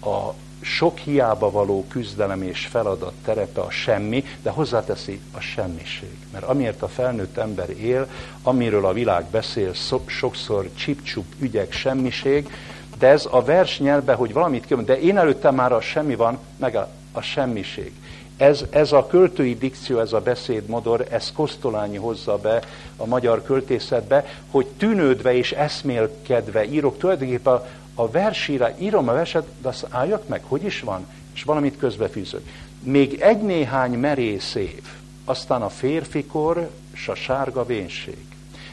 a 0.00 0.34
sok 0.62 0.98
hiába 0.98 1.50
való 1.50 1.86
küzdelem 1.88 2.42
és 2.42 2.66
feladat 2.66 3.12
terepe 3.24 3.60
a 3.60 3.70
semmi, 3.70 4.24
de 4.42 4.50
hozzáteszi 4.50 5.20
a 5.32 5.40
semmiség. 5.40 6.16
Mert 6.32 6.44
amiért 6.44 6.82
a 6.82 6.88
felnőtt 6.88 7.36
ember 7.36 7.70
él, 7.70 8.08
amiről 8.42 8.86
a 8.86 8.92
világ 8.92 9.24
beszél, 9.24 9.72
sokszor 10.06 10.68
csipcsup 10.74 11.26
ügyek, 11.38 11.72
semmiség, 11.72 12.50
de 12.98 13.08
ez 13.08 13.28
a 13.30 13.42
vers 13.42 13.78
nyelve, 13.78 14.14
hogy 14.14 14.32
valamit 14.32 14.66
kell, 14.66 14.78
de 14.78 15.00
én 15.00 15.18
előttem 15.18 15.54
már 15.54 15.72
a 15.72 15.80
semmi 15.80 16.14
van, 16.14 16.38
meg 16.56 16.74
a, 16.76 16.88
a 17.12 17.20
semmiség. 17.20 17.92
Ez, 18.36 18.64
ez 18.70 18.92
a 18.92 19.06
költői 19.06 19.54
dikció, 19.54 19.98
ez 19.98 20.12
a 20.12 20.20
beszédmodor, 20.20 21.06
ez 21.10 21.32
Kosztolányi 21.32 21.96
hozza 21.96 22.36
be 22.36 22.62
a 22.96 23.06
magyar 23.06 23.42
költészetbe, 23.42 24.24
hogy 24.50 24.66
tűnődve 24.66 25.34
és 25.34 25.52
eszmélkedve 25.52 26.64
írok 26.64 26.98
tulajdonképpen 26.98 27.60
a, 27.94 28.10
versére 28.10 28.74
írom 28.78 29.08
a 29.08 29.12
verset, 29.12 29.46
de 29.60 29.68
azt 29.68 29.86
álljak 29.90 30.28
meg, 30.28 30.42
hogy 30.46 30.64
is 30.64 30.80
van, 30.80 31.06
és 31.34 31.42
valamit 31.42 31.76
közbefűzök. 31.76 32.48
Még 32.82 33.20
egy 33.20 33.42
néhány 33.42 33.92
merész 33.92 34.54
év, 34.54 34.82
aztán 35.24 35.62
a 35.62 35.68
férfikor, 35.68 36.70
s 36.92 37.08
a 37.08 37.14
sárga 37.14 37.66
vénség. 37.66 38.26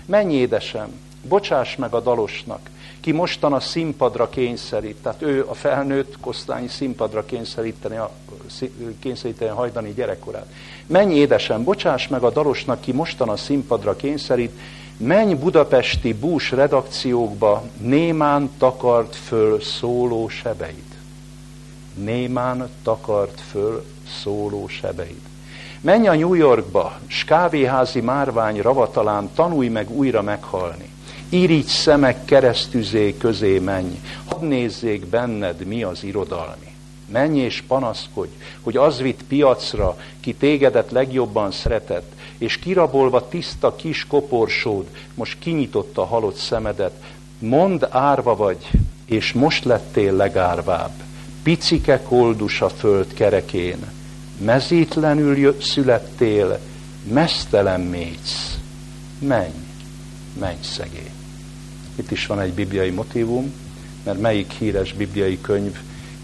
Menj 0.05 0.33
édesem, 0.33 0.91
bocsáss 1.21 1.75
meg 1.75 1.93
a 1.93 1.99
dalosnak, 1.99 2.69
ki 2.99 3.11
mostan 3.11 3.53
a 3.53 3.59
színpadra 3.59 4.29
kényszerít, 4.29 4.95
tehát 4.95 5.21
ő 5.21 5.45
a 5.47 5.53
felnőtt 5.53 6.19
kosztányi 6.19 6.67
színpadra 6.67 7.25
kényszeríteni 7.25 7.95
a, 7.95 8.11
kényszeríteni 8.99 9.49
a 9.49 9.53
hajdani 9.53 9.93
gyerekkorát. 9.93 10.45
Menj 10.85 11.13
édesem, 11.13 11.63
bocsáss 11.63 12.07
meg 12.07 12.23
a 12.23 12.29
dalosnak, 12.29 12.81
ki 12.81 12.91
mostan 12.91 13.29
a 13.29 13.37
színpadra 13.37 13.95
kényszerít, 13.95 14.59
menj 14.99 15.33
budapesti 15.33 16.13
bús 16.13 16.51
redakciókba, 16.51 17.63
némán 17.77 18.49
takart 18.57 19.15
föl 19.15 19.61
szóló 19.61 20.27
sebeid. 20.27 20.97
Némán 21.93 22.69
takart 22.83 23.41
föl 23.41 23.85
szóló 24.21 24.67
sebeid. 24.67 25.21
Menj 25.81 26.07
a 26.07 26.15
New 26.15 26.33
Yorkba, 26.33 26.99
s 27.07 27.23
kávéházi 27.23 28.01
márvány 28.01 28.61
ravatalán 28.61 29.29
tanulj 29.35 29.67
meg 29.67 29.89
újra 29.89 30.21
meghalni. 30.21 30.89
Irigy 31.29 31.65
szemek 31.65 32.25
keresztüzé 32.25 33.17
közé 33.17 33.59
menj, 33.59 33.99
hadd 34.25 34.43
nézzék 34.43 35.05
benned, 35.05 35.65
mi 35.65 35.83
az 35.83 36.03
irodalmi. 36.03 36.75
Menj 37.05 37.39
és 37.39 37.63
panaszkodj, 37.67 38.31
hogy 38.61 38.77
az 38.77 39.01
vitt 39.01 39.23
piacra, 39.23 39.97
ki 40.19 40.33
tégedet 40.33 40.91
legjobban 40.91 41.51
szeretett, 41.51 42.11
és 42.39 42.57
kirabolva 42.57 43.27
tiszta 43.27 43.75
kis 43.75 44.07
koporsód, 44.07 44.85
most 45.13 45.39
kinyitotta 45.39 46.05
halott 46.05 46.35
szemedet. 46.35 47.03
Mond 47.39 47.87
árva 47.89 48.35
vagy, 48.35 48.69
és 49.05 49.33
most 49.33 49.65
lettél 49.65 50.13
legárvább. 50.13 50.91
Picike 51.43 52.01
koldus 52.01 52.61
a 52.61 52.69
föld 52.69 53.13
kerekén, 53.13 53.77
mezítlenül 54.37 55.57
születtél, 55.61 56.59
mesztelen 57.11 57.81
mész. 57.81 58.57
Menj, 59.19 59.53
menj 60.39 60.57
szegény. 60.61 61.11
Itt 61.95 62.11
is 62.11 62.25
van 62.25 62.39
egy 62.39 62.53
bibliai 62.53 62.89
motivum, 62.89 63.53
mert 64.03 64.19
melyik 64.19 64.51
híres 64.51 64.93
bibliai 64.93 65.41
könyv 65.41 65.79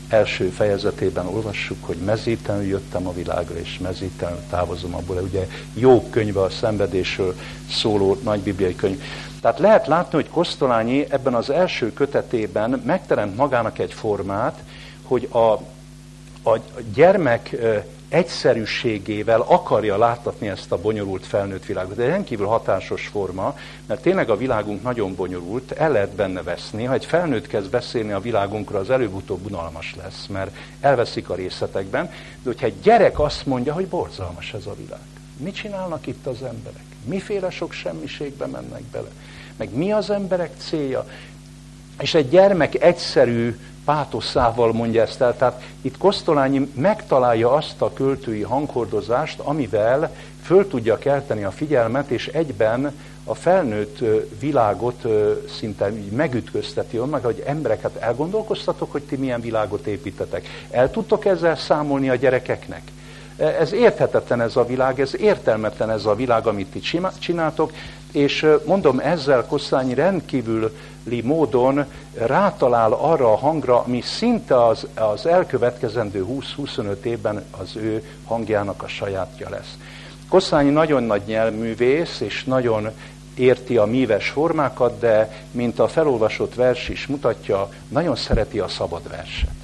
első 0.09 0.49
fejezetében 0.49 1.27
olvassuk, 1.27 1.77
hogy 1.85 1.95
mezítenül 1.95 2.63
jöttem 2.63 3.07
a 3.07 3.13
világra, 3.13 3.55
és 3.57 3.77
mezítenül 3.79 4.39
távozom 4.49 4.95
abból. 4.95 5.17
Ugye 5.17 5.47
jó 5.73 6.09
könyve 6.09 6.41
a 6.41 6.49
szenvedésről 6.49 7.35
szóló 7.69 8.17
nagy 8.23 8.39
bibliai 8.39 8.75
könyv. 8.75 9.01
Tehát 9.41 9.59
lehet 9.59 9.87
látni, 9.87 10.15
hogy 10.15 10.29
Kosztolányi 10.29 11.05
ebben 11.09 11.33
az 11.33 11.49
első 11.49 11.93
kötetében 11.93 12.81
megteremt 12.85 13.35
magának 13.35 13.79
egy 13.79 13.93
formát, 13.93 14.59
hogy 15.03 15.27
a, 15.31 15.51
a 16.49 16.59
gyermek 16.93 17.55
egyszerűségével 18.09 19.41
akarja 19.41 19.97
láttatni 19.97 20.47
ezt 20.47 20.71
a 20.71 20.77
bonyolult 20.77 21.25
felnőtt 21.25 21.65
világot. 21.65 21.95
De 21.95 22.05
rendkívül 22.05 22.45
hatásos 22.45 23.07
forma, 23.07 23.57
mert 23.85 24.01
tényleg 24.01 24.29
a 24.29 24.37
világunk 24.37 24.83
nagyon 24.83 25.15
bonyolult, 25.15 25.71
el 25.71 25.91
lehet 25.91 26.09
benne 26.09 26.43
veszni. 26.43 26.83
Ha 26.83 26.93
egy 26.93 27.05
felnőtt 27.05 27.47
kezd 27.47 27.69
beszélni 27.69 28.11
a 28.11 28.19
világunkra, 28.19 28.79
az 28.79 28.89
előbb-utóbb 28.89 29.45
unalmas 29.45 29.95
lesz, 29.95 30.27
mert 30.27 30.55
elveszik 30.79 31.29
a 31.29 31.35
részletekben. 31.35 32.05
De 32.05 32.11
hogyha 32.43 32.65
egy 32.65 32.79
gyerek 32.81 33.19
azt 33.19 33.45
mondja, 33.45 33.73
hogy 33.73 33.87
borzalmas 33.87 34.53
ez 34.53 34.65
a 34.65 34.75
világ. 34.75 34.99
Mit 35.37 35.55
csinálnak 35.55 36.07
itt 36.07 36.25
az 36.25 36.43
emberek? 36.43 36.83
Miféle 37.05 37.49
sok 37.49 37.71
semmiségbe 37.71 38.45
mennek 38.45 38.83
bele? 38.83 39.09
Meg 39.57 39.73
mi 39.73 39.91
az 39.91 40.09
emberek 40.09 40.51
célja? 40.57 41.07
És 41.99 42.13
egy 42.13 42.29
gyermek 42.29 42.81
egyszerű 42.81 43.59
pátoszával 43.85 44.73
mondja 44.73 45.01
ezt 45.01 45.21
el. 45.21 45.37
Tehát 45.37 45.61
itt 45.81 45.97
Kosztolányi 45.97 46.71
megtalálja 46.75 47.51
azt 47.51 47.81
a 47.81 47.93
költői 47.93 48.41
hanghordozást, 48.41 49.39
amivel 49.39 50.15
föl 50.43 50.67
tudja 50.67 50.97
kelteni 50.97 51.43
a 51.43 51.51
figyelmet, 51.51 52.09
és 52.09 52.27
egyben 52.27 52.93
a 53.23 53.35
felnőtt 53.35 53.97
világot 54.39 55.05
szinte 55.57 55.91
megütközteti 56.11 56.97
meg, 56.97 57.23
hogy 57.23 57.43
embereket 57.45 57.95
elgondolkoztatok, 57.95 58.91
hogy 58.91 59.03
ti 59.03 59.15
milyen 59.15 59.41
világot 59.41 59.85
építetek. 59.85 60.47
El 60.71 60.91
tudtok 60.91 61.25
ezzel 61.25 61.55
számolni 61.55 62.09
a 62.09 62.15
gyerekeknek? 62.15 62.81
E, 63.37 63.45
ez 63.45 63.73
érthetetlen 63.73 64.41
ez 64.41 64.55
a 64.55 64.65
világ, 64.65 64.99
ez 64.99 65.15
értelmetlen 65.19 65.89
ez 65.89 66.05
a 66.05 66.15
világ, 66.15 66.47
amit 66.47 66.67
ti 66.67 66.79
csináltok, 67.19 67.71
és 68.15 68.45
mondom, 68.65 68.99
ezzel 68.99 69.45
Kosztányi 69.45 69.93
rendkívüli 69.93 71.21
módon 71.23 71.85
rátalál 72.13 72.91
arra 72.93 73.31
a 73.31 73.37
hangra, 73.37 73.83
ami 73.83 74.01
szinte 74.01 74.65
az, 74.65 74.87
az 74.93 75.25
elkövetkezendő 75.25 76.25
20-25 76.57 77.03
évben 77.03 77.43
az 77.51 77.75
ő 77.75 78.03
hangjának 78.25 78.83
a 78.83 78.87
sajátja 78.87 79.49
lesz. 79.49 79.77
Kosztányi 80.29 80.69
nagyon 80.69 81.03
nagy 81.03 81.21
nyelvművész, 81.25 82.19
és 82.19 82.43
nagyon 82.43 82.89
érti 83.35 83.77
a 83.77 83.85
míves 83.85 84.29
formákat, 84.29 84.99
de 84.99 85.45
mint 85.51 85.79
a 85.79 85.87
felolvasott 85.87 86.55
vers 86.55 86.89
is 86.89 87.07
mutatja, 87.07 87.69
nagyon 87.87 88.15
szereti 88.15 88.59
a 88.59 88.67
szabad 88.67 89.09
verset. 89.09 89.55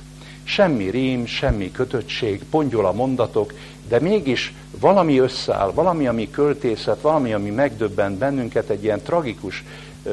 Semmi 0.44 0.90
rím, 0.90 1.26
semmi 1.26 1.72
kötöttség, 1.72 2.44
pongyol 2.44 2.86
a 2.86 2.92
mondatok, 2.92 3.54
de 3.92 4.00
mégis 4.00 4.54
valami 4.80 5.18
összeáll, 5.18 5.72
valami, 5.74 6.08
ami 6.08 6.30
költészet, 6.30 7.02
valami, 7.02 7.34
ami 7.34 7.50
megdöbbent 7.50 8.18
bennünket, 8.18 8.70
egy 8.70 8.84
ilyen 8.84 9.02
tragikus 9.02 9.64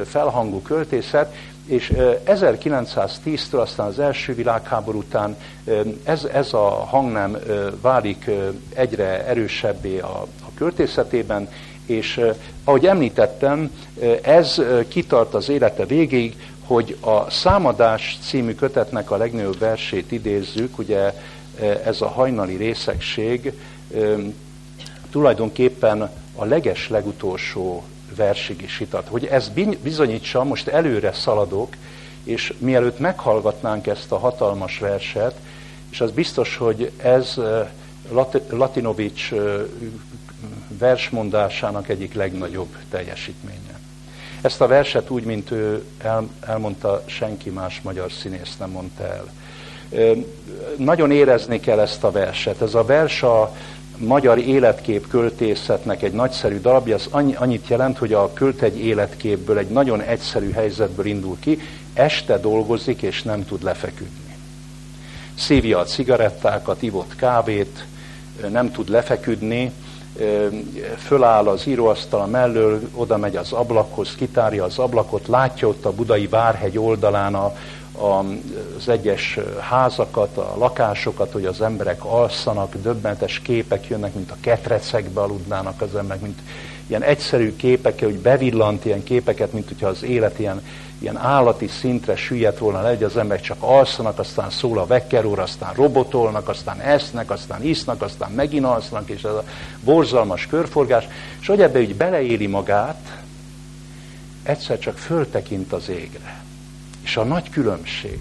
felhangú 0.05 0.62
költészet, 0.62 1.35
és 1.67 1.93
1910-től 2.27 3.61
aztán 3.61 3.87
az 3.87 3.99
első 3.99 4.35
világháború 4.35 4.99
után 4.99 5.37
ez, 6.05 6.25
ez 6.25 6.53
a 6.53 6.69
hangnám 6.69 7.37
válik 7.81 8.31
egyre 8.75 9.27
erősebbé 9.27 9.99
a, 9.99 10.27
a 10.43 10.51
költészetében, 10.55 11.49
és 11.87 12.21
ahogy 12.64 12.87
említettem, 12.87 13.71
ez 14.23 14.62
kitart 14.88 15.35
az 15.35 15.49
élete 15.49 15.85
végéig, 15.87 16.37
hogy 16.67 16.97
a 17.01 17.31
Számadás 17.31 18.19
című 18.23 18.55
kötetnek 18.55 19.11
a 19.11 19.17
legnagyobb 19.17 19.59
versét 19.59 20.12
idézzük, 20.12 20.79
ugye 20.79 21.12
ez 21.85 22.01
a 22.01 22.09
hajnali 22.09 22.57
részegség 22.57 23.53
tulajdonképpen 25.11 26.11
a 26.35 26.44
leges 26.44 26.88
legutolsó 26.88 27.85
versig 28.16 28.62
is 28.62 28.81
itat. 28.81 29.09
Hogy 29.09 29.25
ez 29.25 29.51
bizonyítsa, 29.83 30.44
most 30.44 30.68
előre 30.68 31.12
szaladok, 31.12 31.77
és 32.25 32.55
mielőtt 32.59 32.99
meghallgatnánk 32.99 33.87
ezt 33.87 34.12
a 34.12 34.18
hatalmas 34.18 34.79
verset, 34.79 35.35
és 35.90 36.01
az 36.01 36.11
biztos, 36.11 36.57
hogy 36.57 36.92
ez 36.97 37.35
Latinovics 38.51 39.33
versmondásának 40.68 41.88
egyik 41.88 42.14
legnagyobb 42.14 42.77
teljesítménye. 42.90 43.79
Ezt 44.40 44.61
a 44.61 44.66
verset 44.66 45.11
úgy, 45.11 45.25
mint 45.25 45.51
ő 45.51 45.85
elmondta, 46.40 47.03
senki 47.07 47.51
más 47.51 47.81
magyar 47.83 48.12
színész 48.12 48.57
nem 48.59 48.71
mondta 48.71 49.05
el. 49.05 49.33
Nagyon 50.77 51.11
érezni 51.11 51.61
kell 51.61 51.81
ezt 51.81 52.05
a 52.05 52.11
verset. 52.11 52.62
Ez 52.62 52.74
a 52.74 52.85
vers 52.85 53.22
a 53.22 53.57
magyar 53.96 54.38
életkép 54.38 55.09
költészetnek 55.09 56.03
egy 56.03 56.12
nagyszerű 56.12 56.61
darabja, 56.61 56.94
az 56.94 57.09
annyit 57.35 57.68
jelent, 57.68 57.98
hogy 57.98 58.12
a 58.12 58.33
költ 58.33 58.62
egy 58.62 58.79
életképből, 58.79 59.59
egy 59.59 59.68
nagyon 59.68 60.01
egyszerű 60.01 60.51
helyzetből 60.51 61.07
indul 61.07 61.37
ki, 61.40 61.61
este 61.94 62.38
dolgozik 62.38 63.03
és 63.03 63.22
nem 63.22 63.44
tud 63.44 63.62
lefeküdni. 63.62 64.37
Szívja 65.35 65.79
a 65.79 65.85
cigarettákat, 65.85 66.83
ivott 66.83 67.16
kávét, 67.16 67.85
nem 68.48 68.72
tud 68.72 68.88
lefeküdni, 68.88 69.72
föláll 70.96 71.48
az 71.48 71.66
íróasztala 71.66 72.27
mellől, 72.27 72.81
oda 72.94 73.16
megy 73.16 73.37
az 73.37 73.53
ablakhoz, 73.53 74.14
kitárja 74.14 74.64
az 74.64 74.79
ablakot, 74.79 75.29
látja 75.29 75.68
ott 75.68 75.85
a 75.85 75.92
budai 75.92 76.27
Várhegy 76.27 76.79
oldalán 76.79 77.35
a, 77.35 77.55
az 77.99 78.89
egyes 78.89 79.39
házakat, 79.61 80.37
a 80.37 80.55
lakásokat, 80.59 81.33
hogy 81.33 81.45
az 81.45 81.61
emberek 81.61 82.05
alszanak, 82.05 82.75
döbbentes 82.83 83.41
képek 83.41 83.89
jönnek, 83.89 84.15
mint 84.15 84.31
a 84.31 84.37
ketrecekbe 84.41 85.21
aludnának 85.21 85.81
az 85.81 85.97
emberek, 85.97 86.23
mint 86.23 86.39
ilyen 86.87 87.03
egyszerű 87.03 87.57
képek, 87.57 88.01
hogy 88.01 88.19
bevillant 88.19 88.85
ilyen 88.85 89.03
képeket, 89.03 89.53
mint 89.53 89.69
hogyha 89.69 89.89
az 89.89 90.03
élet 90.03 90.39
ilyen, 90.39 90.63
ilyen 90.99 91.17
állati 91.17 91.67
szintre 91.67 92.17
süllyedt 92.17 92.59
volna 92.59 92.83
le, 92.83 92.89
hogy 92.89 93.03
az 93.03 93.17
emberek 93.17 93.45
csak 93.45 93.57
alszanak, 93.61 94.19
aztán 94.19 94.51
szól 94.51 94.79
a 94.79 94.87
vekkerúr, 94.87 95.39
aztán 95.39 95.75
robotolnak, 95.75 96.49
aztán 96.49 96.81
esznek, 96.81 97.31
aztán 97.31 97.63
isznak, 97.63 98.03
aztán 98.03 98.31
megint 98.31 98.65
alszanak, 98.65 99.09
és 99.09 99.25
ez 99.25 99.33
a 99.33 99.45
borzalmas 99.81 100.47
körforgás, 100.47 101.09
és 101.41 101.47
hogy 101.47 101.61
ebbe 101.61 101.79
úgy 101.79 101.95
beleéli 101.95 102.47
magát, 102.47 103.19
egyszer 104.43 104.79
csak 104.79 104.99
föltekint 104.99 105.73
az 105.73 105.89
égre 105.89 106.47
és 107.09 107.16
a 107.16 107.25
nagy 107.25 107.51
különbség 107.51 108.18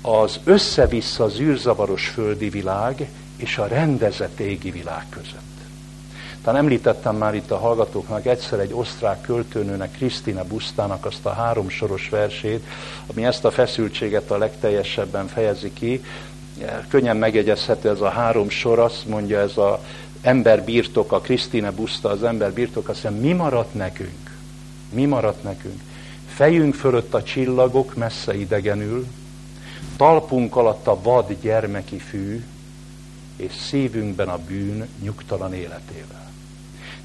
az 0.00 0.40
össze-vissza 0.44 1.28
zűrzavaros 1.28 2.08
földi 2.08 2.48
világ 2.48 3.08
és 3.36 3.58
a 3.58 3.66
rendezett 3.66 4.40
égi 4.40 4.70
világ 4.70 5.06
között. 5.08 5.56
Talán 6.42 6.60
említettem 6.60 7.16
már 7.16 7.34
itt 7.34 7.50
a 7.50 7.56
hallgatóknak 7.56 8.26
egyszer 8.26 8.60
egy 8.60 8.72
osztrák 8.72 9.20
költőnőnek, 9.20 9.90
Krisztina 9.90 10.44
Busztának 10.44 11.04
azt 11.04 11.26
a 11.26 11.32
három 11.32 11.68
soros 11.68 12.08
versét, 12.08 12.64
ami 13.06 13.24
ezt 13.24 13.44
a 13.44 13.50
feszültséget 13.50 14.30
a 14.30 14.38
legteljesebben 14.38 15.26
fejezi 15.26 15.72
ki. 15.72 16.04
Könnyen 16.88 17.16
megjegyezhető 17.16 17.88
ez 17.88 18.00
a 18.00 18.08
három 18.08 18.48
sor, 18.48 18.78
azt 18.78 19.06
mondja 19.06 19.40
ez 19.40 19.56
a 19.56 19.84
ember 20.20 20.64
birtok, 20.64 21.12
a 21.12 21.20
Krisztina 21.20 21.72
Buszta, 21.72 22.08
az 22.08 22.24
ember 22.24 22.52
birtok, 22.52 22.88
azt 22.88 23.04
mondja, 23.04 23.22
mi 23.28 23.32
maradt 23.32 23.74
nekünk? 23.74 24.34
Mi 24.90 25.04
maradt 25.04 25.42
nekünk? 25.42 25.80
Fejünk 26.36 26.74
fölött 26.74 27.14
a 27.14 27.22
csillagok 27.22 27.94
messze 27.94 28.36
idegenül, 28.38 29.06
talpunk 29.96 30.56
alatt 30.56 30.86
a 30.86 30.98
vad 31.02 31.36
gyermeki 31.40 31.96
fű, 31.96 32.44
és 33.36 33.52
szívünkben 33.52 34.28
a 34.28 34.38
bűn 34.48 34.88
nyugtalan 35.02 35.54
életével. 35.54 36.30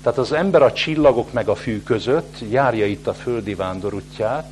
Tehát 0.01 0.17
az 0.17 0.31
ember 0.31 0.61
a 0.61 0.73
csillagok 0.73 1.33
meg 1.33 1.47
a 1.47 1.55
fű 1.55 1.83
között 1.83 2.37
járja 2.49 2.85
itt 2.85 3.07
a 3.07 3.13
földi 3.13 3.55
vándorútját, 3.55 4.51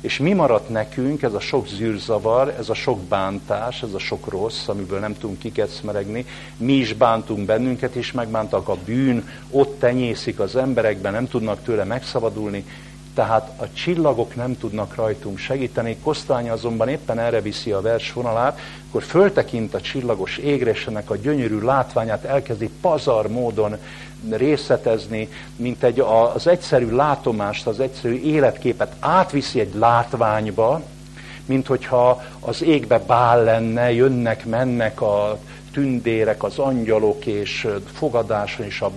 és 0.00 0.18
mi 0.18 0.32
maradt 0.32 0.68
nekünk, 0.68 1.22
ez 1.22 1.34
a 1.34 1.40
sok 1.40 1.68
zűrzavar, 1.68 2.54
ez 2.58 2.68
a 2.68 2.74
sok 2.74 3.00
bántás, 3.00 3.82
ez 3.82 3.94
a 3.94 3.98
sok 3.98 4.28
rossz, 4.28 4.68
amiből 4.68 4.98
nem 4.98 5.18
tudunk 5.18 5.38
kikecmeregni, 5.38 6.26
mi 6.56 6.72
is 6.72 6.92
bántunk 6.92 7.46
bennünket, 7.46 7.94
és 7.94 8.12
megbántak 8.12 8.68
a 8.68 8.76
bűn, 8.84 9.28
ott 9.50 9.78
tenyészik 9.78 10.40
az 10.40 10.56
emberekben, 10.56 11.12
nem 11.12 11.28
tudnak 11.28 11.62
tőle 11.62 11.84
megszabadulni, 11.84 12.64
tehát 13.14 13.50
a 13.56 13.72
csillagok 13.72 14.34
nem 14.34 14.58
tudnak 14.58 14.94
rajtunk 14.94 15.38
segíteni. 15.38 15.96
Kosztány 16.02 16.50
azonban 16.50 16.88
éppen 16.88 17.18
erre 17.18 17.40
viszi 17.40 17.70
a 17.70 17.80
versvonalát, 17.80 18.58
akkor 18.88 19.02
föltekint 19.02 19.74
a 19.74 19.80
csillagos 19.80 20.36
égre, 20.36 20.70
és 20.70 20.88
a 21.06 21.16
gyönyörű 21.16 21.60
látványát 21.60 22.24
elkezdi 22.24 22.70
pazar 22.80 23.28
módon 23.28 23.76
részletezni, 24.30 25.28
mint 25.56 25.82
egy, 25.82 26.00
az 26.34 26.46
egyszerű 26.46 26.90
látomást, 26.90 27.66
az 27.66 27.80
egyszerű 27.80 28.20
életképet 28.20 28.94
átviszi 29.00 29.60
egy 29.60 29.74
látványba, 29.74 30.82
mint 31.44 31.66
hogyha 31.66 32.22
az 32.40 32.62
égbe 32.62 32.98
bál 32.98 33.44
lenne, 33.44 33.92
jönnek, 33.92 34.46
mennek 34.46 35.00
a 35.00 35.38
tündérek, 35.72 36.42
az 36.42 36.58
angyalok, 36.58 37.26
és 37.26 37.68
fogadáson 37.92 38.66
is 38.66 38.80
a 38.80 38.90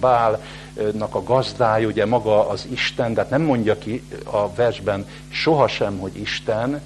bálnak 0.76 1.16
a 1.16 1.24
gazdája, 1.24 1.88
ugye 1.88 2.06
maga 2.06 2.50
az 2.50 2.68
Isten, 2.72 3.14
de 3.14 3.22
hát 3.22 3.30
nem 3.30 3.42
mondja 3.42 3.78
ki 3.78 4.04
a 4.24 4.54
versben 4.54 5.08
sohasem, 5.30 5.98
hogy 5.98 6.18
Isten, 6.18 6.82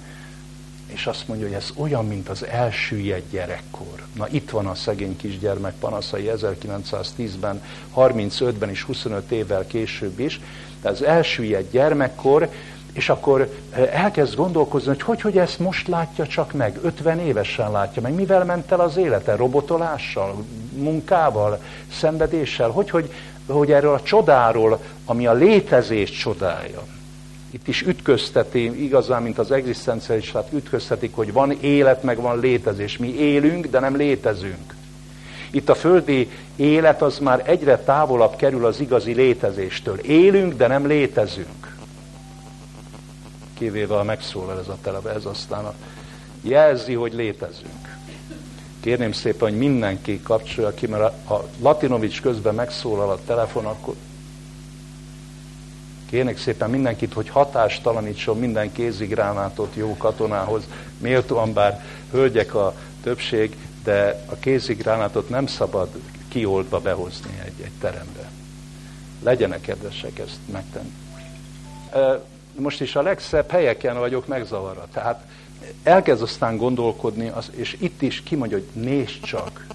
és 0.86 1.06
azt 1.06 1.28
mondja, 1.28 1.46
hogy 1.46 1.56
ez 1.56 1.70
olyan, 1.76 2.06
mint 2.06 2.28
az 2.28 2.46
elsüllyedt 2.46 3.30
gyerekkor. 3.30 4.06
Na 4.12 4.26
itt 4.30 4.50
van 4.50 4.66
a 4.66 4.74
szegény 4.74 5.16
kisgyermek 5.16 5.74
panaszai 5.74 6.30
1910-ben, 6.36 7.62
35-ben 7.96 8.70
és 8.70 8.82
25 8.82 9.30
évvel 9.30 9.66
később 9.66 10.20
is, 10.20 10.40
de 10.82 10.88
az 10.88 11.02
elsüllyedt 11.02 11.70
gyermekkor, 11.70 12.50
és 12.92 13.08
akkor 13.08 13.54
eh, 13.70 14.02
elkezd 14.04 14.36
gondolkozni, 14.36 14.88
hogy 14.88 15.02
hogy, 15.02 15.20
hogy 15.20 15.38
ezt 15.38 15.58
most 15.58 15.88
látja 15.88 16.26
csak 16.26 16.52
meg, 16.52 16.78
50 16.82 17.18
évesen 17.18 17.70
látja 17.70 18.02
meg, 18.02 18.14
mivel 18.14 18.44
ment 18.44 18.72
el 18.72 18.80
az 18.80 18.96
élete, 18.96 19.36
robotolással, 19.36 20.44
munkával, 20.72 21.62
szenvedéssel, 21.92 22.70
hogy, 22.70 22.90
hogy, 22.90 23.12
hogy 23.54 23.72
erről 23.72 23.94
a 23.94 24.02
csodáról, 24.02 24.80
ami 25.04 25.26
a 25.26 25.32
létezés 25.32 26.10
csodája, 26.10 26.82
itt 27.50 27.68
is 27.68 27.82
ütközteti, 27.82 28.84
igazán, 28.84 29.22
mint 29.22 29.38
az 29.38 29.50
egzisztencialistát 29.50 30.52
ütköztetik, 30.52 31.14
hogy 31.14 31.32
van 31.32 31.52
élet, 31.60 32.02
meg 32.02 32.20
van 32.20 32.40
létezés. 32.40 32.96
Mi 32.96 33.14
élünk, 33.14 33.66
de 33.66 33.78
nem 33.78 33.96
létezünk. 33.96 34.74
Itt 35.50 35.68
a 35.68 35.74
földi 35.74 36.30
élet 36.56 37.02
az 37.02 37.18
már 37.18 37.42
egyre 37.44 37.78
távolabb 37.78 38.36
kerül 38.36 38.66
az 38.66 38.80
igazi 38.80 39.12
létezéstől. 39.12 39.98
Élünk, 39.98 40.54
de 40.54 40.66
nem 40.66 40.86
létezünk. 40.86 41.76
Kivéve 43.54 43.96
a 43.96 44.02
megszólal 44.02 44.58
ez 44.58 44.68
a 44.68 44.76
telebe, 44.82 45.10
ez 45.10 45.24
aztán 45.24 45.64
a 45.64 45.74
jelzi, 46.42 46.94
hogy 46.94 47.12
létezünk. 47.12 47.87
Kérném 48.80 49.12
szépen, 49.12 49.48
hogy 49.48 49.58
mindenki 49.58 50.20
kapcsolja 50.22 50.74
ki, 50.74 50.86
mert 50.86 51.14
ha 51.24 51.48
Latinovics 51.60 52.20
közben 52.20 52.54
megszólal 52.54 53.10
a 53.10 53.18
telefon, 53.26 53.66
akkor 53.66 53.94
Kérnek 56.10 56.38
szépen 56.38 56.70
mindenkit, 56.70 57.12
hogy 57.12 57.28
hatástalanítson 57.28 58.38
minden 58.38 58.72
kézigránátot 58.72 59.74
jó 59.74 59.96
katonához. 59.96 60.62
Méltóan 60.98 61.52
bár 61.52 61.84
hölgyek 62.10 62.54
a 62.54 62.74
többség, 63.02 63.56
de 63.84 64.24
a 64.26 64.34
kézigránátot 64.34 65.28
nem 65.28 65.46
szabad 65.46 65.88
kioldva 66.28 66.80
behozni 66.80 67.40
egy, 67.44 67.64
egy 67.64 67.72
terembe. 67.80 68.30
Legyenek 69.22 69.60
kedvesek 69.60 70.18
ezt 70.18 70.38
megtenni. 70.52 70.92
Most 72.54 72.80
is 72.80 72.96
a 72.96 73.02
legszebb 73.02 73.50
helyeken 73.50 73.98
vagyok 73.98 74.26
megzavarva. 74.26 74.86
Tehát 74.92 75.24
elkezd 75.82 76.22
aztán 76.22 76.56
gondolkodni, 76.56 77.32
és 77.50 77.76
itt 77.80 78.02
is 78.02 78.22
kimondja, 78.22 78.56
hogy 78.56 78.82
nézd 78.82 79.20
csak. 79.20 79.66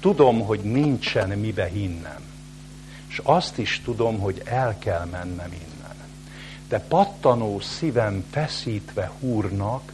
Tudom, 0.00 0.40
hogy 0.40 0.60
nincsen 0.60 1.28
mibe 1.28 1.64
hinnem 1.64 2.32
és 3.14 3.20
azt 3.22 3.58
is 3.58 3.80
tudom, 3.84 4.18
hogy 4.18 4.42
el 4.44 4.78
kell 4.78 5.04
mennem 5.04 5.52
innen. 5.52 5.96
De 6.68 6.78
pattanó 6.78 7.60
szívem 7.60 8.24
feszítve 8.30 9.10
húrnak, 9.20 9.92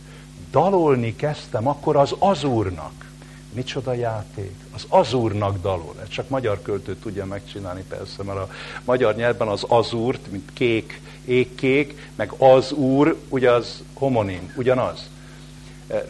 dalolni 0.51 1.17
kezdtem 1.17 1.67
akkor 1.69 1.97
az 1.97 2.15
azúrnak. 2.19 3.10
Micsoda 3.53 3.93
játék? 3.93 4.55
Az 4.75 4.85
azúrnak 4.89 5.61
dalol. 5.61 5.95
Ez 6.03 6.09
csak 6.09 6.29
magyar 6.29 6.63
költő 6.63 6.97
tudja 6.97 7.25
megcsinálni 7.25 7.85
persze, 7.89 8.23
mert 8.23 8.39
a 8.39 8.49
magyar 8.85 9.15
nyelvben 9.15 9.49
az 9.49 9.65
azúrt, 9.69 10.31
mint 10.31 10.51
kék, 10.53 11.01
égkék, 11.25 12.11
meg 12.15 12.33
az 12.39 12.73
úr, 12.73 13.17
ugye 13.29 13.51
az 13.51 13.83
homonim, 13.95 14.53
ugyanaz. 14.57 15.09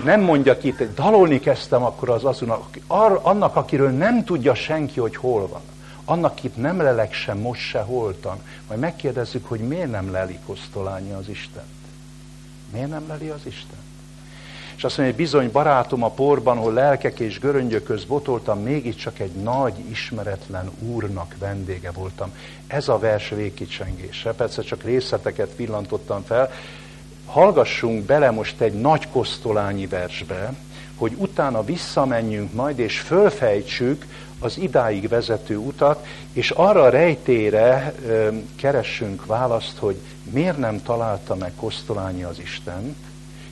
Nem 0.04 0.20
mondja 0.20 0.58
ki, 0.58 0.74
dalolni 0.94 1.40
kezdtem 1.40 1.82
akkor 1.82 2.10
az 2.10 2.24
azúrnak, 2.24 2.78
annak, 3.22 3.56
akiről 3.56 3.90
nem 3.90 4.24
tudja 4.24 4.54
senki, 4.54 5.00
hogy 5.00 5.16
hol 5.16 5.46
van 5.48 5.60
annak 6.10 6.44
itt 6.44 6.56
nem 6.56 6.80
lelek 6.80 7.12
sem 7.12 7.38
most 7.38 7.60
se 7.60 7.80
holtan. 7.80 8.38
Majd 8.68 8.80
megkérdezzük, 8.80 9.46
hogy 9.46 9.60
miért 9.60 9.90
nem 9.90 10.10
leli 10.10 10.38
Kosztolányi 10.46 11.12
az 11.12 11.28
Istent. 11.28 11.66
Miért 12.72 12.88
nem 12.88 13.04
leli 13.08 13.28
az 13.28 13.40
Isten? 13.46 13.79
És 14.80 14.86
azt 14.86 14.96
mondja, 14.96 15.14
hogy 15.16 15.24
bizony 15.24 15.50
barátom 15.52 16.02
a 16.02 16.10
porban, 16.10 16.56
ahol 16.56 16.72
lelkek 16.72 17.18
és 17.18 17.38
göröngyök 17.38 17.84
köz 17.84 18.04
botoltam, 18.04 18.62
mégiscsak 18.62 19.18
egy 19.18 19.30
nagy, 19.30 19.74
ismeretlen 19.90 20.70
úrnak 20.78 21.34
vendége 21.38 21.90
voltam. 21.90 22.32
Ez 22.66 22.88
a 22.88 22.98
vers 22.98 23.28
végkicsengése. 23.28 24.32
Persze 24.32 24.62
csak 24.62 24.82
részleteket 24.82 25.56
villantottam 25.56 26.22
fel. 26.24 26.52
Hallgassunk 27.26 28.04
bele 28.04 28.30
most 28.30 28.60
egy 28.60 28.72
nagy 28.72 29.08
kosztolányi 29.08 29.86
versbe, 29.86 30.54
hogy 30.96 31.12
utána 31.16 31.64
visszamenjünk 31.64 32.52
majd, 32.52 32.78
és 32.78 33.00
fölfejtsük 33.00 34.06
az 34.38 34.58
idáig 34.58 35.08
vezető 35.08 35.56
utat, 35.56 36.06
és 36.32 36.50
arra 36.50 36.82
a 36.82 36.90
rejtére 36.90 37.94
keressünk 38.56 39.26
választ, 39.26 39.78
hogy 39.78 39.96
miért 40.30 40.58
nem 40.58 40.82
találta 40.82 41.34
meg 41.34 41.52
Kosztolányi 41.56 42.22
az 42.22 42.38
Isten, 42.38 42.96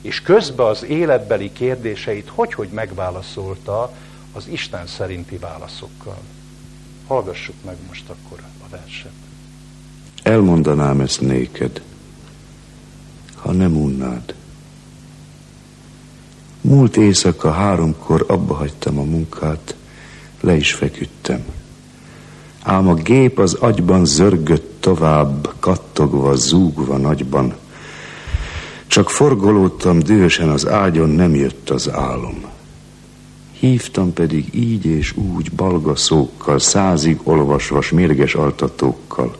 és 0.01 0.21
közben 0.21 0.65
az 0.65 0.83
életbeli 0.83 1.51
kérdéseit 1.53 2.29
hogy-hogy 2.29 2.69
megválaszolta 2.69 3.91
az 4.33 4.47
Isten 4.47 4.87
szerinti 4.87 5.37
válaszokkal. 5.37 6.17
Hallgassuk 7.07 7.55
meg 7.65 7.75
most 7.87 8.09
akkor 8.09 8.39
a 8.39 8.69
verset. 8.69 9.11
Elmondanám 10.23 10.99
ezt 11.01 11.21
néked, 11.21 11.81
ha 13.35 13.51
nem 13.51 13.75
unnád. 13.75 14.33
Múlt 16.61 16.97
éjszaka 16.97 17.51
háromkor 17.51 18.25
abba 18.27 18.53
hagytam 18.53 18.97
a 18.97 19.03
munkát, 19.03 19.75
le 20.39 20.55
is 20.55 20.73
feküdtem. 20.73 21.45
Ám 22.61 22.87
a 22.87 22.93
gép 22.93 23.39
az 23.39 23.53
agyban 23.53 24.05
zörgött 24.05 24.81
tovább, 24.81 25.53
kattogva, 25.59 26.35
zúgva 26.35 26.97
nagyban. 26.97 27.55
Csak 28.99 29.09
forgolódtam 29.09 29.99
dühösen 29.99 30.49
az 30.49 30.67
ágyon, 30.67 31.09
nem 31.09 31.35
jött 31.35 31.69
az 31.69 31.89
álom. 31.89 32.45
Hívtam 33.51 34.13
pedig 34.13 34.55
így 34.55 34.85
és 34.85 35.15
úgy 35.15 35.51
balgaszókkal, 35.51 36.59
százig 36.59 37.19
olvasva 37.23 37.83
mérges 37.91 38.35
altatókkal. 38.35 39.37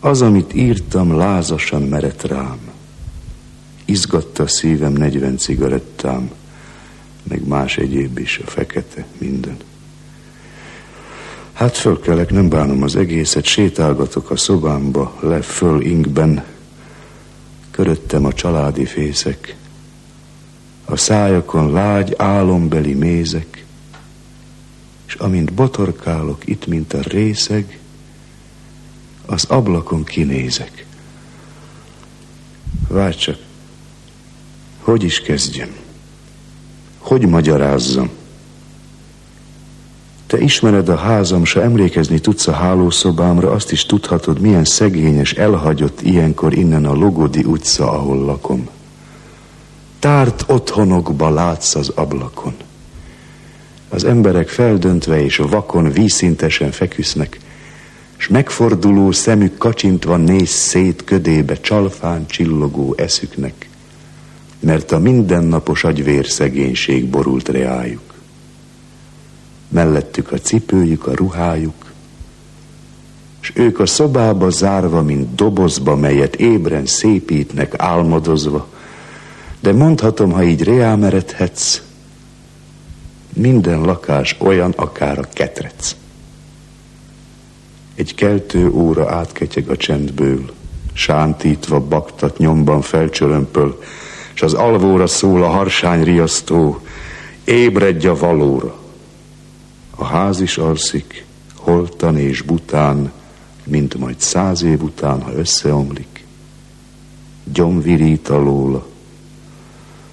Az, 0.00 0.22
amit 0.22 0.54
írtam, 0.54 1.16
lázasan 1.16 1.82
merett 1.82 2.22
rám. 2.22 2.58
Izgatta 3.84 4.46
szívem 4.46 4.92
negyven 4.92 5.36
cigarettám, 5.36 6.30
meg 7.22 7.46
más 7.46 7.76
egyéb 7.76 8.18
is, 8.18 8.40
a 8.46 8.50
fekete, 8.50 9.06
minden. 9.18 9.56
Hát 11.52 11.76
fölkelek, 11.76 12.30
nem 12.30 12.48
bánom 12.48 12.82
az 12.82 12.96
egészet, 12.96 13.44
sétálgatok 13.44 14.30
a 14.30 14.36
szobámba, 14.36 15.16
le 15.20 15.40
föl 15.42 15.80
inkben, 15.80 16.53
köröttem 17.74 18.24
a 18.24 18.32
családi 18.32 18.84
fészek, 18.84 19.56
a 20.84 20.96
szájakon 20.96 21.72
lágy 21.72 22.14
álombeli 22.16 22.94
mézek, 22.94 23.64
és 25.06 25.14
amint 25.14 25.52
botorkálok 25.52 26.46
itt, 26.46 26.66
mint 26.66 26.92
a 26.92 27.00
részeg, 27.02 27.78
az 29.26 29.44
ablakon 29.44 30.04
kinézek. 30.04 30.86
Várj 32.88 33.16
csak, 33.16 33.38
hogy 34.80 35.02
is 35.02 35.20
kezdjem? 35.20 35.76
Hogy 36.98 37.28
magyarázzam? 37.28 38.10
Te 40.34 40.40
ismered 40.40 40.88
a 40.88 40.96
házam, 40.96 41.44
se 41.44 41.62
emlékezni 41.62 42.18
tudsz 42.18 42.46
a 42.46 42.52
hálószobámra, 42.52 43.50
azt 43.50 43.72
is 43.72 43.86
tudhatod, 43.86 44.40
milyen 44.40 44.64
szegényes, 44.64 45.32
elhagyott 45.32 46.00
ilyenkor 46.00 46.54
innen 46.54 46.84
a 46.84 46.94
Logodi 46.94 47.44
utca, 47.44 47.92
ahol 47.92 48.24
lakom. 48.24 48.68
Tárt 49.98 50.44
otthonokba 50.46 51.30
látsz 51.30 51.74
az 51.74 51.88
ablakon. 51.88 52.54
Az 53.88 54.04
emberek 54.04 54.48
feldöntve 54.48 55.24
és 55.24 55.36
vakon 55.36 55.92
vízszintesen 55.92 56.70
feküsznek, 56.70 57.38
s 58.16 58.28
megforduló 58.28 59.12
szemük 59.12 59.58
kacsintva 59.58 60.16
néz 60.16 60.50
szét 60.50 61.04
ködébe 61.04 61.54
csalfán 61.54 62.26
csillogó 62.26 62.94
eszüknek, 62.96 63.68
mert 64.60 64.92
a 64.92 64.98
mindennapos 64.98 65.84
agyvér 65.84 66.26
szegénység 66.26 67.06
borult 67.06 67.48
reájuk. 67.48 68.13
Mellettük 69.68 70.32
a 70.32 70.38
cipőjük, 70.38 71.06
a 71.06 71.14
ruhájuk, 71.14 71.92
s 73.40 73.52
ők 73.54 73.80
a 73.80 73.86
szobába 73.86 74.50
zárva, 74.50 75.02
mint 75.02 75.34
dobozba, 75.34 75.96
melyet 75.96 76.36
ébren 76.36 76.86
szépítnek 76.86 77.74
álmodozva, 77.76 78.68
de 79.60 79.72
mondhatom, 79.72 80.32
ha 80.32 80.42
így 80.42 80.62
reámeredhetsz, 80.62 81.82
minden 83.32 83.80
lakás 83.80 84.36
olyan, 84.38 84.72
akár 84.76 85.18
a 85.18 85.28
ketrec. 85.32 85.96
Egy 87.94 88.14
keltő 88.14 88.70
óra 88.70 89.10
átketyeg 89.10 89.68
a 89.68 89.76
csendből, 89.76 90.52
sántítva 90.92 91.80
baktat 91.80 92.38
nyomban 92.38 92.80
felcsörömpöl, 92.80 93.82
és 94.34 94.42
az 94.42 94.54
alvóra 94.54 95.06
szól 95.06 95.42
a 95.42 95.48
harsány 95.48 96.04
riasztó, 96.04 96.80
ébredj 97.44 98.06
a 98.06 98.16
valóra. 98.16 98.83
A 99.96 100.04
ház 100.04 100.40
is 100.40 100.58
alszik, 100.58 101.24
holtan 101.54 102.18
és 102.18 102.42
bután, 102.42 103.12
mint 103.64 103.94
majd 103.94 104.20
száz 104.20 104.62
év 104.62 104.82
után, 104.82 105.22
ha 105.22 105.32
összeomlik. 105.32 106.24
Gyomvirít 107.52 108.28
alóla, 108.28 108.86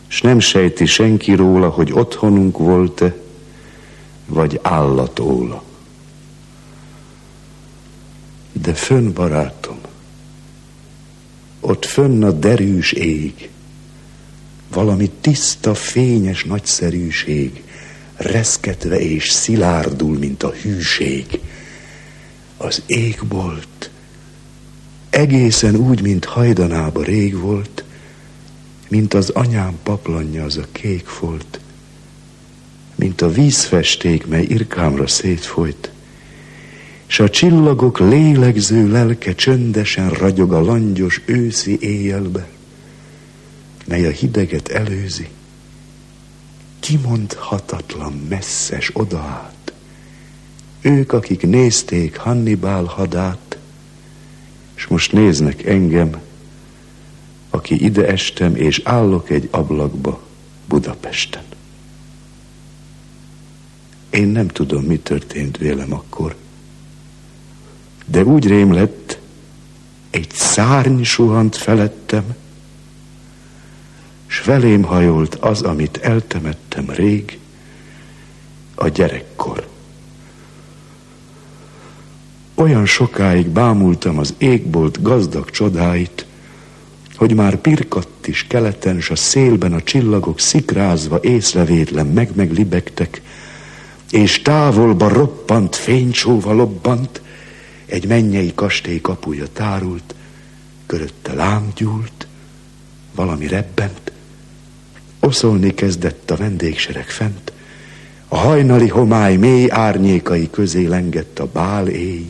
s 0.07 0.21
nem 0.21 0.39
sejti 0.39 0.85
senki 0.85 1.33
róla, 1.33 1.69
hogy 1.69 1.91
otthonunk 1.93 2.57
volt-e, 2.57 3.15
vagy 4.25 4.59
állatóla. 4.63 5.63
De 8.51 8.73
fönn, 8.73 9.13
barátom, 9.13 9.77
ott 11.59 11.85
fönn 11.85 12.23
a 12.23 12.31
derűs 12.31 12.91
ég, 12.91 13.49
valami 14.73 15.11
tiszta, 15.21 15.73
fényes 15.73 16.43
nagyszerűség, 16.43 17.63
reszketve 18.21 18.99
és 18.99 19.29
szilárdul, 19.29 20.17
mint 20.17 20.43
a 20.43 20.51
hűség. 20.51 21.39
Az 22.57 22.81
égbolt 22.85 23.89
egészen 25.09 25.75
úgy, 25.75 26.01
mint 26.01 26.25
hajdanába 26.25 27.03
rég 27.03 27.39
volt, 27.39 27.83
mint 28.87 29.13
az 29.13 29.29
anyám 29.29 29.79
paplanja 29.83 30.43
az 30.43 30.57
a 30.57 30.65
kék 30.71 31.05
folt, 31.05 31.59
mint 32.95 33.21
a 33.21 33.29
vízfesték, 33.29 34.27
mely 34.27 34.43
irkámra 34.43 35.07
szétfolyt, 35.07 35.91
s 37.05 37.19
a 37.19 37.29
csillagok 37.29 37.99
lélegző 37.99 38.91
lelke 38.91 39.35
csöndesen 39.35 40.09
ragyog 40.09 40.53
a 40.53 40.61
langyos 40.61 41.21
őszi 41.25 41.77
éjjelbe, 41.79 42.47
mely 43.85 44.05
a 44.05 44.09
hideget 44.09 44.67
előzi, 44.67 45.27
kimondhatatlan 46.81 48.13
messzes 48.29 48.89
odaát. 48.93 49.73
Ők, 50.81 51.13
akik 51.13 51.41
nézték 51.41 52.17
Hannibal 52.17 52.83
hadát, 52.85 53.57
és 54.75 54.87
most 54.87 55.11
néznek 55.11 55.65
engem, 55.65 56.21
aki 57.49 57.83
ide 57.83 58.07
estem, 58.07 58.55
és 58.55 58.81
állok 58.83 59.29
egy 59.29 59.47
ablakba 59.51 60.21
Budapesten. 60.67 61.43
Én 64.09 64.27
nem 64.27 64.47
tudom, 64.47 64.83
mi 64.83 64.97
történt 64.97 65.57
vélem 65.57 65.93
akkor, 65.93 66.35
de 68.05 68.23
úgy 68.23 68.47
rém 68.47 68.73
lett, 68.73 69.19
egy 70.09 70.31
szárny 70.31 71.01
suhant 71.03 71.55
felettem, 71.55 72.35
s 74.31 74.43
velém 74.43 74.83
hajolt 74.83 75.35
az, 75.35 75.61
amit 75.61 75.97
eltemettem 75.97 76.85
rég, 76.89 77.39
a 78.75 78.87
gyerekkor. 78.87 79.67
Olyan 82.55 82.85
sokáig 82.85 83.47
bámultam 83.47 84.17
az 84.17 84.33
égbolt 84.37 85.01
gazdag 85.01 85.49
csodáit, 85.49 86.25
hogy 87.15 87.35
már 87.35 87.55
pirkadt 87.55 88.27
is 88.27 88.45
keleten, 88.47 88.99
s 88.99 89.09
a 89.09 89.15
szélben 89.15 89.73
a 89.73 89.81
csillagok 89.81 90.39
szikrázva 90.39 91.19
észrevétlen 91.21 92.07
meg-meglibegtek, 92.07 93.21
és 94.11 94.41
távolba 94.41 95.07
roppant, 95.07 95.75
fénycsóva 95.75 96.53
lobbant, 96.53 97.21
egy 97.85 98.07
mennyei 98.07 98.51
kastély 98.55 99.01
kapuja 99.01 99.45
tárult, 99.53 100.15
körötte 100.85 101.61
gyúlt, 101.75 102.27
valami 103.15 103.47
rebbent, 103.47 104.10
oszolni 105.21 105.73
kezdett 105.73 106.31
a 106.31 106.35
vendégsereg 106.35 107.09
fent, 107.09 107.51
a 108.27 108.37
hajnali 108.37 108.87
homály 108.87 109.35
mély 109.35 109.71
árnyékai 109.71 110.49
közé 110.49 110.85
lengett 110.85 111.39
a 111.39 111.45
bál 111.45 111.87
éj, 111.87 112.25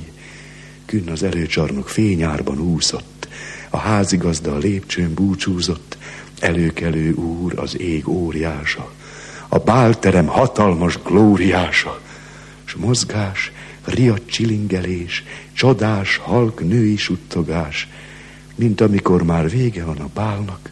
künn 0.86 1.10
az 1.10 1.24
előcsarnok 1.24 1.90
fényárban 1.90 2.60
úszott, 2.60 3.28
a 3.70 3.78
házigazda 3.78 4.54
a 4.54 4.58
lépcsőn 4.58 5.14
búcsúzott, 5.14 5.98
előkelő 6.40 7.14
úr 7.14 7.60
az 7.60 7.80
ég 7.80 8.08
óriása, 8.08 8.92
a 9.48 9.58
bálterem 9.58 10.28
hatalmas 10.28 11.00
glóriása, 11.04 12.02
s 12.64 12.74
mozgás, 12.74 13.52
riadt 13.86 14.30
csilingelés, 14.30 15.24
csodás, 15.54 16.18
halk 16.18 16.68
női 16.68 16.98
suttogás, 16.98 17.88
mint 18.56 18.82
amikor 18.82 19.24
már 19.24 19.50
vége 19.50 19.84
van 19.84 19.98
a 19.98 20.10
bálnak, 20.14 20.71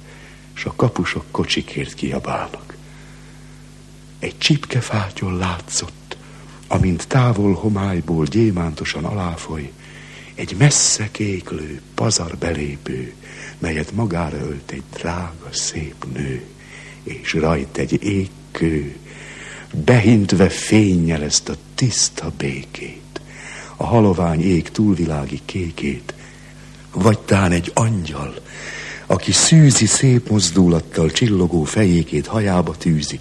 s 0.59 0.65
a 0.65 0.73
kapusok 0.75 1.25
kocsikért 1.31 1.93
kiabálnak. 1.93 2.75
Egy 4.19 4.37
csipkefátyol 4.37 5.37
látszott, 5.37 6.17
amint 6.67 7.07
távol 7.07 7.53
homályból 7.53 8.25
gyémántosan 8.25 9.05
aláfoly, 9.05 9.71
egy 10.35 10.55
messze 10.57 11.11
kéklő, 11.11 11.81
pazar 11.93 12.37
belépő, 12.37 13.13
melyet 13.57 13.91
magára 13.91 14.37
ölt 14.37 14.71
egy 14.71 14.83
drága, 14.93 15.47
szép 15.51 16.05
nő, 16.13 16.43
és 17.03 17.33
rajt 17.33 17.77
egy 17.77 18.03
égkő, 18.03 18.97
behintve 19.73 20.49
fényjel 20.49 21.23
ezt 21.23 21.49
a 21.49 21.55
tiszta 21.75 22.31
békét, 22.37 23.21
a 23.75 23.83
halovány 23.85 24.41
ég 24.41 24.71
túlvilági 24.71 25.39
kékét, 25.45 26.13
vagy 26.91 27.19
tán 27.19 27.51
egy 27.51 27.71
angyal, 27.73 28.33
aki 29.11 29.31
szűzi 29.31 29.85
szép 29.85 30.29
mozdulattal 30.29 31.09
csillogó 31.09 31.63
fejékét 31.63 32.27
hajába 32.27 32.75
tűzi, 32.77 33.19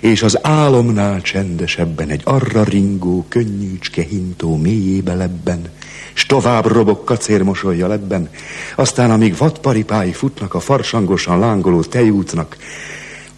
és 0.00 0.22
az 0.22 0.38
álomnál 0.42 1.20
csendesebben 1.20 2.08
egy 2.08 2.20
arra 2.24 2.64
ringó, 2.64 3.26
könnyűcske 3.28 4.02
hintó 4.02 4.56
mélyébe 4.56 5.14
lebben, 5.14 5.70
s 6.12 6.26
tovább 6.26 6.66
robog 6.66 7.04
kacérmosolja 7.04 7.86
lebben, 7.86 8.30
aztán 8.76 9.10
amíg 9.10 9.36
vadparipái 9.36 10.12
futnak 10.12 10.54
a 10.54 10.60
farsangosan 10.60 11.38
lángoló 11.38 11.82
tejútnak, 11.82 12.56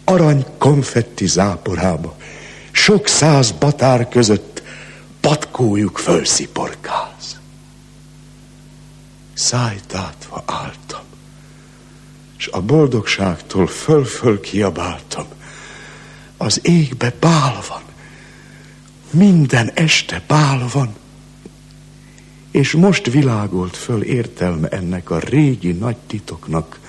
arany 0.05 0.45
konfetti 0.59 1.27
záporába, 1.27 2.17
sok 2.71 3.07
száz 3.07 3.51
batár 3.51 4.09
között 4.09 4.63
patkójuk 5.21 5.99
fölsziporkáz. 5.99 7.41
Szájtátva 9.35 10.43
álltam, 10.47 11.10
és 12.41 12.47
a 12.47 12.61
boldogságtól 12.61 13.67
föl-föl 13.67 14.41
kiabáltam. 14.41 15.27
Az 16.37 16.61
égbe 16.63 17.15
bál 17.21 17.63
van, 17.69 17.83
minden 19.11 19.71
este 19.75 20.23
bál 20.27 20.69
van, 20.73 20.95
és 22.51 22.73
most 22.73 23.11
világolt 23.11 23.77
föl 23.77 24.03
értelme 24.03 24.69
ennek 24.69 25.11
a 25.11 25.19
régi 25.19 25.73
nagy 25.73 25.97
titoknak, 25.97 26.81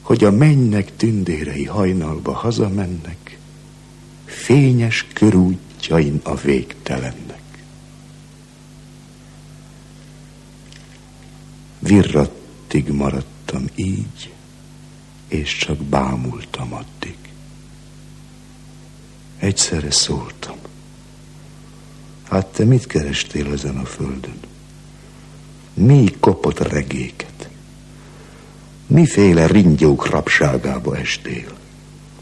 hogy 0.00 0.24
a 0.24 0.30
mennynek 0.30 0.96
tündérei 0.96 1.64
hajnalba 1.64 2.32
hazamennek, 2.32 3.38
fényes 4.24 5.06
körútjain 5.12 6.20
a 6.22 6.34
végtelennek. 6.34 7.42
Virrattig 11.78 12.88
maradtam 13.54 13.66
így, 13.74 14.32
és 15.28 15.56
csak 15.56 15.76
bámultam 15.76 16.72
addig. 16.72 17.16
Egyszerre 19.38 19.90
szóltam. 19.90 20.56
Hát 22.30 22.46
te 22.46 22.64
mit 22.64 22.86
kerestél 22.86 23.52
ezen 23.52 23.76
a 23.76 23.84
földön? 23.84 24.38
Mi 25.74 26.04
kopott 26.20 26.58
regéket? 26.58 27.48
Miféle 28.86 29.46
ringyók 29.46 30.06
rapságába 30.10 30.96
estél? 30.96 31.52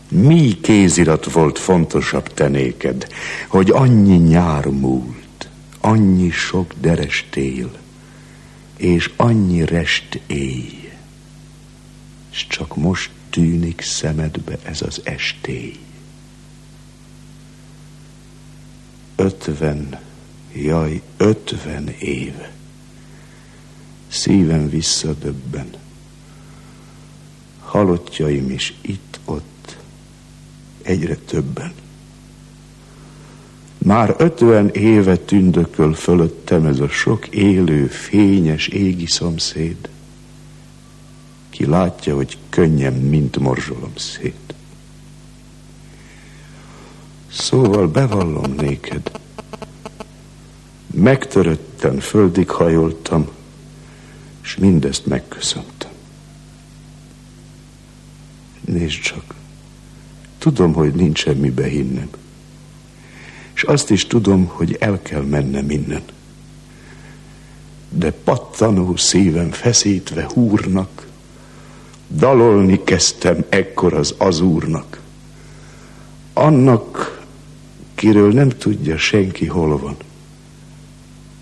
Mi 0.08 0.60
kézirat 0.60 1.32
volt 1.32 1.58
fontosabb 1.58 2.34
tenéked, 2.34 3.06
hogy 3.48 3.70
annyi 3.70 4.16
nyár 4.16 4.66
múlt, 4.66 5.48
annyi 5.80 6.30
sok 6.30 6.74
derestél, 6.80 7.70
és 8.76 9.10
annyi 9.16 9.64
rest 9.64 10.20
éj, 10.26 10.81
és 12.32 12.46
csak 12.46 12.76
most 12.76 13.10
tűnik 13.30 13.80
szemedbe 13.80 14.58
ez 14.62 14.82
az 14.82 15.00
estély. 15.04 15.78
Ötven, 19.16 20.00
jaj, 20.52 21.02
ötven 21.16 21.88
éve. 21.88 22.52
Szívem 24.08 24.68
visszadöbben. 24.68 25.70
Halottjaim 27.60 28.50
is 28.50 28.74
itt-ott, 28.80 29.78
egyre 30.82 31.16
többen. 31.16 31.72
Már 33.78 34.14
ötven 34.18 34.68
éve 34.68 35.16
tündököl 35.16 35.94
fölöttem 35.94 36.66
ez 36.66 36.80
a 36.80 36.88
sok 36.88 37.26
élő, 37.26 37.86
fényes 37.86 38.66
égi 38.66 39.06
szomszéd, 39.06 39.88
ki 41.52 41.66
látja, 41.66 42.14
hogy 42.14 42.38
könnyen, 42.48 42.92
mint 42.92 43.38
morzsolom 43.38 43.92
szét. 43.96 44.54
Szóval 47.30 47.88
bevallom 47.88 48.52
néked, 48.56 49.10
megtörötten 50.90 52.00
földig 52.00 52.50
hajoltam, 52.50 53.28
és 54.42 54.56
mindezt 54.56 55.06
megköszöntem. 55.06 55.90
Nézd 58.64 59.00
csak, 59.00 59.34
tudom, 60.38 60.72
hogy 60.72 60.94
nincs 60.94 61.18
semmibe 61.18 61.66
hinnem 61.66 62.10
és 63.62 63.68
azt 63.68 63.90
is 63.90 64.06
tudom, 64.06 64.46
hogy 64.46 64.76
el 64.80 65.02
kell 65.02 65.22
mennem 65.22 65.70
innen. 65.70 66.02
De 67.88 68.10
pattanó 68.10 68.96
szívem 68.96 69.50
feszítve 69.50 70.26
húrnak, 70.34 71.06
dalolni 72.16 72.84
kezdtem 72.84 73.44
ekkor 73.48 73.92
az 73.92 74.14
azúrnak. 74.18 75.00
Annak, 76.32 77.20
kiről 77.94 78.32
nem 78.32 78.48
tudja 78.48 78.98
senki 78.98 79.46
hol 79.46 79.78
van. 79.78 79.96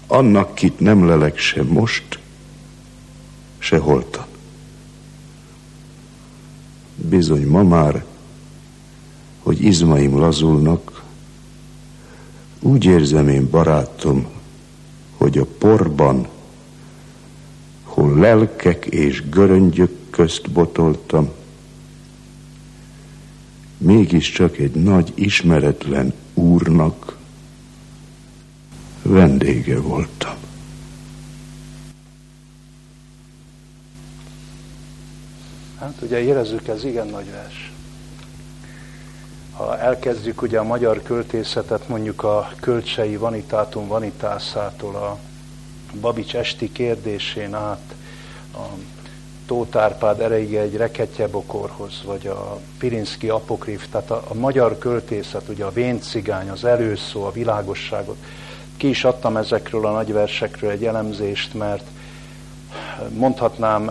Annak, 0.07 0.55
kit 0.55 0.81
nem 0.81 1.07
lelek 1.07 1.39
se 1.39 1.63
most, 1.63 2.19
se 3.59 3.79
holtan. 3.79 4.27
Bizony 6.95 7.47
ma 7.47 7.63
már, 7.63 8.05
hogy 9.39 9.65
izmaim 9.65 10.19
lazulnak, 10.19 11.03
úgy 12.61 12.85
érzem 12.85 13.29
én, 13.29 13.51
barátom, 13.51 14.27
hogy 15.17 15.39
a 15.39 15.47
porban, 15.59 16.29
hol 17.83 18.19
lelkek 18.19 18.87
és 18.87 19.29
göröngyök 19.29 20.00
közt 20.11 20.51
botoltam, 20.51 21.31
mégiscsak 23.79 24.59
egy 24.59 24.75
nagy 24.75 25.13
ismeretlen 25.15 26.13
úrnak 26.35 27.17
vendége 29.03 29.81
voltam. 29.81 30.35
Hát 35.79 35.95
ugye 36.03 36.21
érezzük, 36.21 36.69
ez 36.69 36.85
igen 36.85 37.07
nagy 37.07 37.31
vers 37.31 37.71
ha 39.61 39.79
elkezdjük 39.79 40.43
ugye 40.43 40.59
a 40.59 40.63
magyar 40.63 41.03
költészetet 41.03 41.89
mondjuk 41.89 42.23
a 42.23 42.51
Kölcsei 42.61 43.17
Vanitátum 43.17 43.87
Vanitásától 43.87 44.97
a 44.97 45.19
Babics 46.01 46.35
esti 46.35 46.73
kérdésén 46.73 47.55
át, 47.55 47.95
a 48.55 48.63
Tóth 49.51 49.77
Árpád 49.77 50.21
ereige 50.21 50.61
egy 50.61 50.77
reketyebokorhoz, 50.77 52.03
vagy 52.05 52.27
a 52.27 52.61
Pirinszki 52.79 53.29
apokrif, 53.29 53.87
tehát 53.91 54.11
a, 54.11 54.23
a 54.29 54.35
magyar 54.35 54.79
költészet, 54.79 55.49
ugye 55.49 55.65
a 55.65 55.73
véncigány, 55.73 56.49
az 56.49 56.65
előszó, 56.65 57.25
a 57.25 57.33
világosságot. 57.33 58.17
Ki 58.77 58.89
is 58.89 59.05
adtam 59.05 59.37
ezekről 59.37 59.87
a 59.87 59.93
nagyversekről 59.93 60.71
egy 60.71 60.85
elemzést, 60.85 61.55
mert 61.55 61.85
mondhatnám 63.09 63.91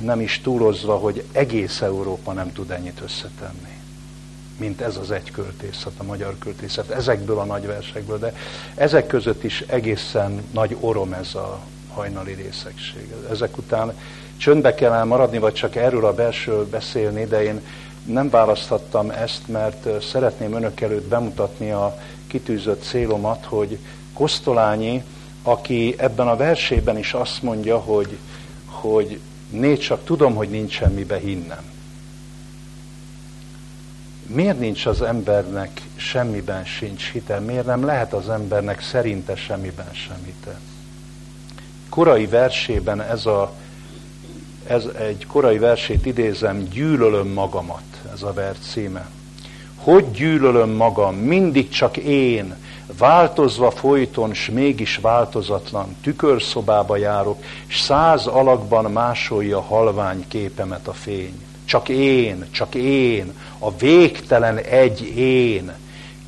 nem 0.00 0.20
is 0.20 0.40
túlozva, 0.40 0.96
hogy 0.96 1.24
egész 1.32 1.80
Európa 1.80 2.32
nem 2.32 2.52
tud 2.52 2.70
ennyit 2.70 3.00
összetenni 3.04 3.80
mint 4.56 4.80
ez 4.80 4.96
az 4.96 5.10
egy 5.10 5.30
költészet, 5.30 5.92
a 5.96 6.02
magyar 6.02 6.38
költészet, 6.38 6.90
ezekből 6.90 7.38
a 7.38 7.44
nagy 7.44 7.66
versekből, 7.66 8.18
de 8.18 8.34
ezek 8.74 9.06
között 9.06 9.44
is 9.44 9.60
egészen 9.60 10.44
nagy 10.50 10.76
orom 10.80 11.12
ez 11.12 11.34
a 11.34 11.60
hajnali 11.94 12.32
részegség. 12.32 13.12
Ezek 13.30 13.58
után 13.58 13.92
csöndbe 14.42 14.74
kell 14.74 15.04
maradni, 15.04 15.38
vagy 15.38 15.52
csak 15.52 15.76
erről 15.76 16.04
a 16.04 16.14
belső 16.14 16.64
beszélni, 16.64 17.24
de 17.24 17.42
én 17.42 17.60
nem 18.04 18.30
választhattam 18.30 19.10
ezt, 19.10 19.48
mert 19.48 20.02
szeretném 20.02 20.54
önök 20.54 20.80
előtt 20.80 21.08
bemutatni 21.08 21.70
a 21.70 21.98
kitűzött 22.26 22.82
célomat, 22.82 23.44
hogy 23.44 23.78
Kosztolányi, 24.12 25.04
aki 25.42 25.94
ebben 25.98 26.28
a 26.28 26.36
versében 26.36 26.98
is 26.98 27.12
azt 27.14 27.42
mondja, 27.42 27.78
hogy, 27.78 28.18
hogy 28.66 29.20
négy 29.50 29.80
csak 29.80 30.04
tudom, 30.04 30.34
hogy 30.34 30.48
nincs 30.48 30.72
semmibe 30.72 31.18
hinnem 31.18 31.70
miért 34.26 34.58
nincs 34.58 34.86
az 34.86 35.02
embernek 35.02 35.82
semmiben 35.96 36.64
sincs 36.64 37.10
hite? 37.10 37.38
Miért 37.38 37.66
nem 37.66 37.84
lehet 37.84 38.12
az 38.12 38.28
embernek 38.28 38.80
szerinte 38.80 39.36
semmiben 39.36 39.92
sem 39.92 40.16
hite? 40.24 40.58
Korai 41.88 42.26
versében 42.26 43.00
ez 43.00 43.26
a 43.26 43.52
ez 44.72 44.84
egy 44.98 45.26
korai 45.26 45.58
versét 45.58 46.06
idézem, 46.06 46.68
gyűlölöm 46.68 47.28
magamat, 47.28 47.82
ez 48.12 48.22
a 48.22 48.32
vers 48.32 48.58
címe. 48.70 49.08
Hogy 49.76 50.10
gyűlölöm 50.10 50.70
magam, 50.70 51.14
mindig 51.14 51.68
csak 51.68 51.96
én, 51.96 52.56
változva 52.98 53.70
folyton, 53.70 54.34
s 54.34 54.50
mégis 54.50 54.96
változatlan, 54.96 55.96
tükörszobába 56.02 56.96
járok, 56.96 57.42
s 57.66 57.80
száz 57.80 58.26
alakban 58.26 58.92
másolja 58.92 59.60
halvány 59.60 60.24
képemet 60.28 60.88
a 60.88 60.92
fény. 60.92 61.42
Csak 61.64 61.88
én, 61.88 62.46
csak 62.50 62.74
én, 62.74 63.32
a 63.58 63.76
végtelen 63.76 64.56
egy 64.56 65.16
én. 65.18 65.72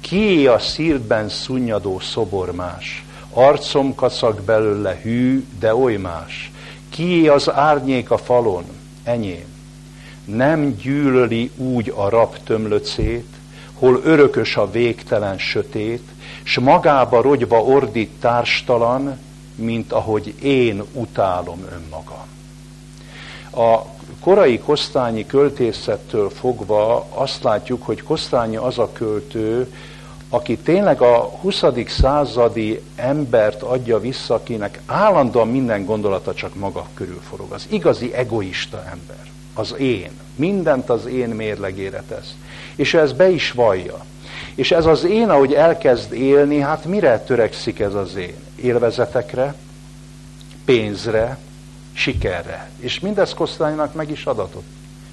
Ki 0.01 0.47
a 0.47 0.59
szívben 0.59 1.29
szunnyadó 1.29 2.01
szobormás? 2.01 3.05
Arcom 3.31 3.95
kacag 3.95 4.41
belőle 4.41 5.01
hű, 5.03 5.47
de 5.59 5.75
oly 5.75 5.97
más. 5.97 6.53
Ki 6.95 7.29
az 7.29 7.51
árnyék 7.51 8.11
a 8.11 8.17
falon? 8.17 8.65
Enyém. 9.05 9.45
Nem 10.25 10.75
gyűlöli 10.75 11.51
úgy 11.57 11.93
a 11.97 12.09
rab 12.09 12.37
tömlöcét, 12.45 13.27
hol 13.75 14.01
örökös 14.05 14.57
a 14.57 14.71
végtelen 14.71 15.39
sötét, 15.39 16.03
s 16.43 16.59
magába 16.59 17.23
rogyva 17.23 17.63
ordít 17.63 18.11
társtalan, 18.21 19.19
mint 19.55 19.93
ahogy 19.93 20.35
én 20.43 20.83
utálom 20.93 21.67
önmagam. 21.73 22.27
A 23.51 23.85
korai 24.21 24.59
kosztányi 24.59 25.27
költészettől 25.27 26.31
fogva 26.31 27.07
azt 27.11 27.43
látjuk, 27.43 27.83
hogy 27.85 28.03
Kosztányi 28.03 28.57
az 28.57 28.79
a 28.79 28.93
költő, 28.93 29.73
aki 30.35 30.57
tényleg 30.57 31.01
a 31.01 31.23
20. 31.41 31.63
századi 31.87 32.83
embert 32.97 33.63
adja 33.63 33.99
vissza, 33.99 34.35
akinek 34.35 34.81
állandóan 34.87 35.49
minden 35.49 35.85
gondolata 35.85 36.35
csak 36.35 36.55
maga 36.55 36.87
körül 36.95 37.21
forog. 37.29 37.53
Az 37.53 37.67
igazi 37.71 38.15
egoista 38.15 38.77
ember, 38.77 39.31
az 39.55 39.75
én. 39.79 40.11
Mindent 40.37 40.91
az 40.91 41.07
én 41.07 41.29
mérlegére 41.29 42.03
tesz. 42.09 42.35
És 42.75 42.95
ez 42.95 43.13
be 43.13 43.31
is 43.31 43.51
vallja. 43.53 44.05
És 44.55 44.71
ez 44.71 44.87
az 44.87 45.05
én, 45.05 45.29
ahogy 45.29 45.53
elkezd 45.53 46.13
élni, 46.13 46.59
hát 46.59 46.85
mire 46.85 47.19
törekszik 47.19 47.81
ez 47.81 47.95
az 47.95 48.15
én? 48.17 48.37
Élvezetekre, 48.57 49.55
pénzre, 50.65 51.39
sikerre. 51.93 52.71
És 52.79 53.01
mindez 53.01 53.35
Kosztánynak 53.35 53.95
meg 53.95 54.11
is 54.11 54.25
adatott. 54.25 54.67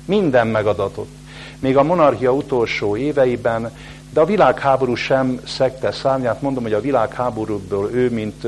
Minden 0.06 0.48
megadatott. 0.48 1.12
Még 1.60 1.78
a 1.78 1.84
monarchia 1.84 2.34
utolsó 2.34 2.98
éveiben, 2.98 3.72
de 4.14 4.20
a 4.20 4.26
világháború 4.26 4.96
sem 4.96 5.40
szekte 5.46 5.92
szárnyát. 5.92 6.42
Mondom, 6.42 6.64
hogy 6.64 6.74
a 6.74 6.82
világháborúból 6.82 7.90
ő, 7.92 8.10
mint 8.10 8.48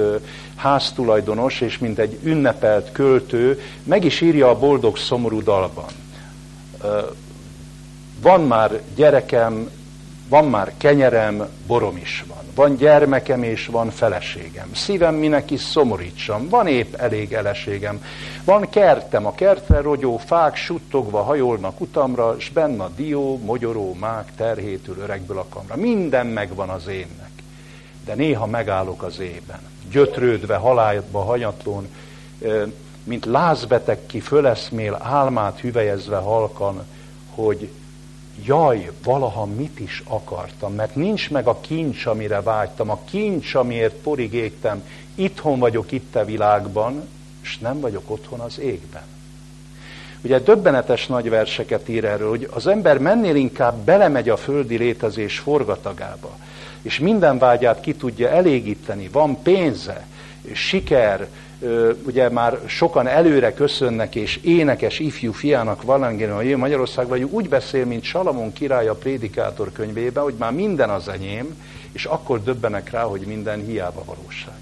háztulajdonos 0.56 1.62
és 1.62 1.78
mint 1.78 2.00
egy 2.00 2.20
ünnepelt 2.24 2.92
költő, 2.92 3.62
meg 3.84 4.04
is 4.04 4.22
írja 4.22 4.50
a 4.50 4.60
boldog 4.60 4.98
szomorú 4.98 5.44
dalban. 5.44 5.92
Van 8.22 8.42
már 8.42 8.82
gyerekem, 8.96 9.70
van 10.30 10.46
már 10.46 10.74
kenyerem, 10.78 11.48
borom 11.68 11.98
is 11.98 12.26
van. 12.28 12.44
Van 12.56 12.76
gyermekem 12.76 13.44
és 13.44 13.68
van 13.68 13.90
feleségem. 13.90 14.74
Szívem 14.74 15.16
minek 15.16 15.52
is 15.52 15.62
szomorítsam. 15.62 16.50
Van 16.50 16.68
épp 16.68 16.94
elég 16.94 17.34
eleségem. 17.34 18.04
Van 18.44 18.70
kertem, 18.70 19.26
a 19.26 19.36
kertre 19.36 19.82
rogyó 19.82 20.18
fák 20.18 20.56
suttogva 20.56 21.22
hajolnak 21.22 21.82
utamra, 21.82 22.36
s 22.40 22.50
benne 22.50 22.84
a 22.84 22.90
dió, 22.96 23.38
mogyoró, 23.38 23.94
mák 24.00 24.32
terhétül 24.36 24.98
öregből 24.98 25.38
a 25.38 25.46
kamra. 25.50 25.76
Minden 25.76 26.28
megvan 26.28 26.70
az 26.70 26.88
énnek. 26.88 27.32
De 28.06 28.16
néha 28.16 28.46
megállok 28.46 29.04
az 29.04 29.20
ében. 29.20 29.60
gyötrődve, 29.92 30.56
halálba 30.56 31.24
hanyatlón, 31.24 31.88
mint 33.04 33.26
lázbeteg 33.26 34.00
ki 34.06 34.20
föleszmél, 34.20 34.98
álmát 35.02 35.60
hüvelyezve 35.60 36.18
halkan, 36.18 36.86
hogy 37.36 37.70
jaj, 38.42 38.92
valaha 39.04 39.46
mit 39.46 39.80
is 39.80 40.04
akartam, 40.08 40.74
mert 40.74 40.96
nincs 40.96 41.30
meg 41.30 41.48
a 41.48 41.60
kincs, 41.60 42.06
amire 42.06 42.42
vágytam, 42.42 42.90
a 42.90 43.00
kincs, 43.06 43.56
amiért 43.56 43.94
porig 43.94 44.34
égtem, 44.34 44.84
itthon 45.16 45.60
vagyok 45.60 45.92
itt 45.92 46.16
a 46.16 46.26
világban, 46.26 47.08
és 47.42 47.58
nem 47.58 47.80
vagyok 47.80 48.10
otthon 48.10 48.40
az 48.40 48.60
égben. 48.60 49.04
Ugye 50.22 50.40
döbbenetes 50.40 51.08
nagy 51.08 51.30
verseket 51.30 51.90
ír 51.90 52.06
erről, 52.06 52.30
hogy 52.30 52.50
az 52.52 52.68
ember 52.68 52.98
mennél 52.98 53.36
inkább 53.36 53.76
belemegy 53.76 54.30
a 54.30 54.38
földi 54.38 54.78
létezés 54.78 55.40
forgatagába, 55.40 56.38
és 56.82 57.00
minden 57.00 57.38
vágyát 57.38 57.82
ki 57.82 57.96
tudja 57.96 58.30
elégíteni, 58.30 59.10
van 59.12 59.42
pénze, 59.42 60.06
siker, 60.52 61.28
ugye 62.06 62.30
már 62.30 62.60
sokan 62.66 63.08
előre 63.08 63.54
köszönnek, 63.54 64.16
és 64.16 64.40
énekes 64.44 65.00
ifjú 65.00 65.32
fiának 65.32 65.84
valangén, 65.84 66.34
hogy 66.34 66.46
én 66.46 66.58
Magyarországban 66.58 67.18
vagyok, 67.18 67.32
úgy 67.32 67.50
beszél, 67.50 67.86
mint 67.86 68.04
Salamon 68.04 68.54
király 68.54 68.88
a 68.88 68.96
prédikátor 68.96 69.72
könyvében, 69.72 70.24
hogy 70.24 70.36
már 70.38 70.52
minden 70.52 70.90
az 70.90 71.08
enyém, 71.08 71.62
és 71.92 72.06
akkor 72.06 72.44
döbbenek 72.44 72.90
rá, 72.90 73.02
hogy 73.02 73.22
minden 73.22 73.66
hiába 73.66 74.04
valóság. 74.06 74.58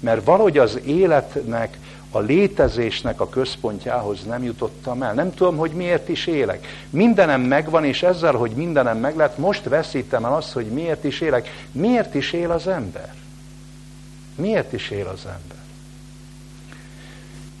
Mert 0.00 0.24
valahogy 0.24 0.58
az 0.58 0.80
életnek, 0.84 1.78
a 2.10 2.18
létezésnek 2.18 3.20
a 3.20 3.28
központjához 3.28 4.24
nem 4.24 4.42
jutottam 4.42 5.02
el. 5.02 5.14
Nem 5.14 5.34
tudom, 5.34 5.56
hogy 5.56 5.70
miért 5.70 6.08
is 6.08 6.26
élek. 6.26 6.66
Mindenem 6.90 7.40
megvan, 7.40 7.84
és 7.84 8.02
ezzel, 8.02 8.34
hogy 8.34 8.50
mindenem 8.50 8.98
meg 8.98 9.16
lett, 9.16 9.38
most 9.38 9.64
veszítem 9.64 10.24
el 10.24 10.34
azt, 10.34 10.52
hogy 10.52 10.66
miért 10.66 11.04
is 11.04 11.20
élek. 11.20 11.66
Miért 11.72 12.14
is 12.14 12.32
él 12.32 12.50
az 12.50 12.66
ember? 12.66 13.14
Miért 14.34 14.72
is 14.72 14.90
él 14.90 15.06
az 15.06 15.26
ember? 15.26 15.51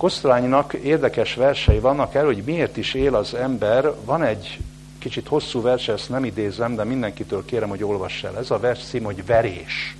Kosztolányinak 0.02 0.72
érdekes 0.72 1.34
versei 1.34 1.78
vannak 1.78 2.14
el, 2.14 2.24
hogy 2.24 2.42
miért 2.46 2.76
is 2.76 2.94
él 2.94 3.14
az 3.14 3.34
ember. 3.34 3.92
Van 4.04 4.22
egy 4.22 4.58
kicsit 4.98 5.28
hosszú 5.28 5.60
vers, 5.60 5.88
ezt 5.88 6.08
nem 6.08 6.24
idézem, 6.24 6.74
de 6.74 6.84
mindenkitől 6.84 7.44
kérem, 7.44 7.68
hogy 7.68 7.84
olvass 7.84 8.22
el. 8.22 8.38
Ez 8.38 8.50
a 8.50 8.58
vers 8.58 8.84
cím, 8.84 9.02
hogy 9.02 9.26
verés. 9.26 9.96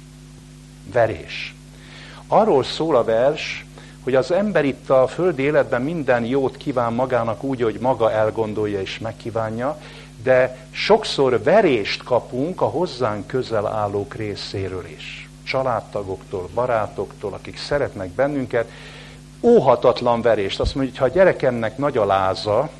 Verés. 0.92 1.54
Arról 2.26 2.62
szól 2.62 2.96
a 2.96 3.04
vers, 3.04 3.66
hogy 4.02 4.14
az 4.14 4.30
ember 4.30 4.64
itt 4.64 4.90
a 4.90 5.06
földi 5.06 5.42
életben 5.42 5.82
minden 5.82 6.24
jót 6.24 6.56
kíván 6.56 6.92
magának 6.92 7.42
úgy, 7.42 7.62
hogy 7.62 7.78
maga 7.80 8.12
elgondolja 8.12 8.80
és 8.80 8.98
megkívánja, 8.98 9.80
de 10.22 10.66
sokszor 10.70 11.42
verést 11.42 12.02
kapunk 12.02 12.60
a 12.60 12.66
hozzánk 12.66 13.26
közel 13.26 13.66
állók 13.66 14.14
részéről 14.14 14.84
is. 14.96 15.28
Családtagoktól, 15.42 16.48
barátoktól, 16.54 17.32
akik 17.32 17.56
szeretnek 17.56 18.08
bennünket, 18.08 18.70
óhatatlan 19.42 20.22
verést. 20.22 20.60
Azt 20.60 20.74
mondja, 20.74 20.92
hogy 20.92 21.00
ha 21.00 21.06
a 21.14 21.18
gyerekemnek 21.18 21.76
nagy 21.78 21.96
a 21.96 22.04
láza, 22.04 22.70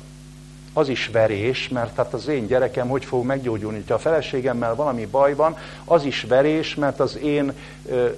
az 0.73 0.89
is 0.89 1.07
verés, 1.07 1.69
mert 1.69 1.95
hát 1.95 2.13
az 2.13 2.27
én 2.27 2.47
gyerekem 2.47 2.87
hogy 2.87 3.05
fog 3.05 3.25
meggyógyulni. 3.25 3.83
Ha 3.87 3.93
a 3.93 3.99
feleségemmel 3.99 4.75
valami 4.75 5.05
baj 5.05 5.35
van, 5.35 5.57
az 5.85 6.03
is 6.03 6.21
verés, 6.21 6.75
mert 6.75 6.99
az 6.99 7.17
én 7.17 7.53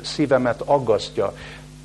szívemet 0.02 0.62
aggasztja. 0.62 1.34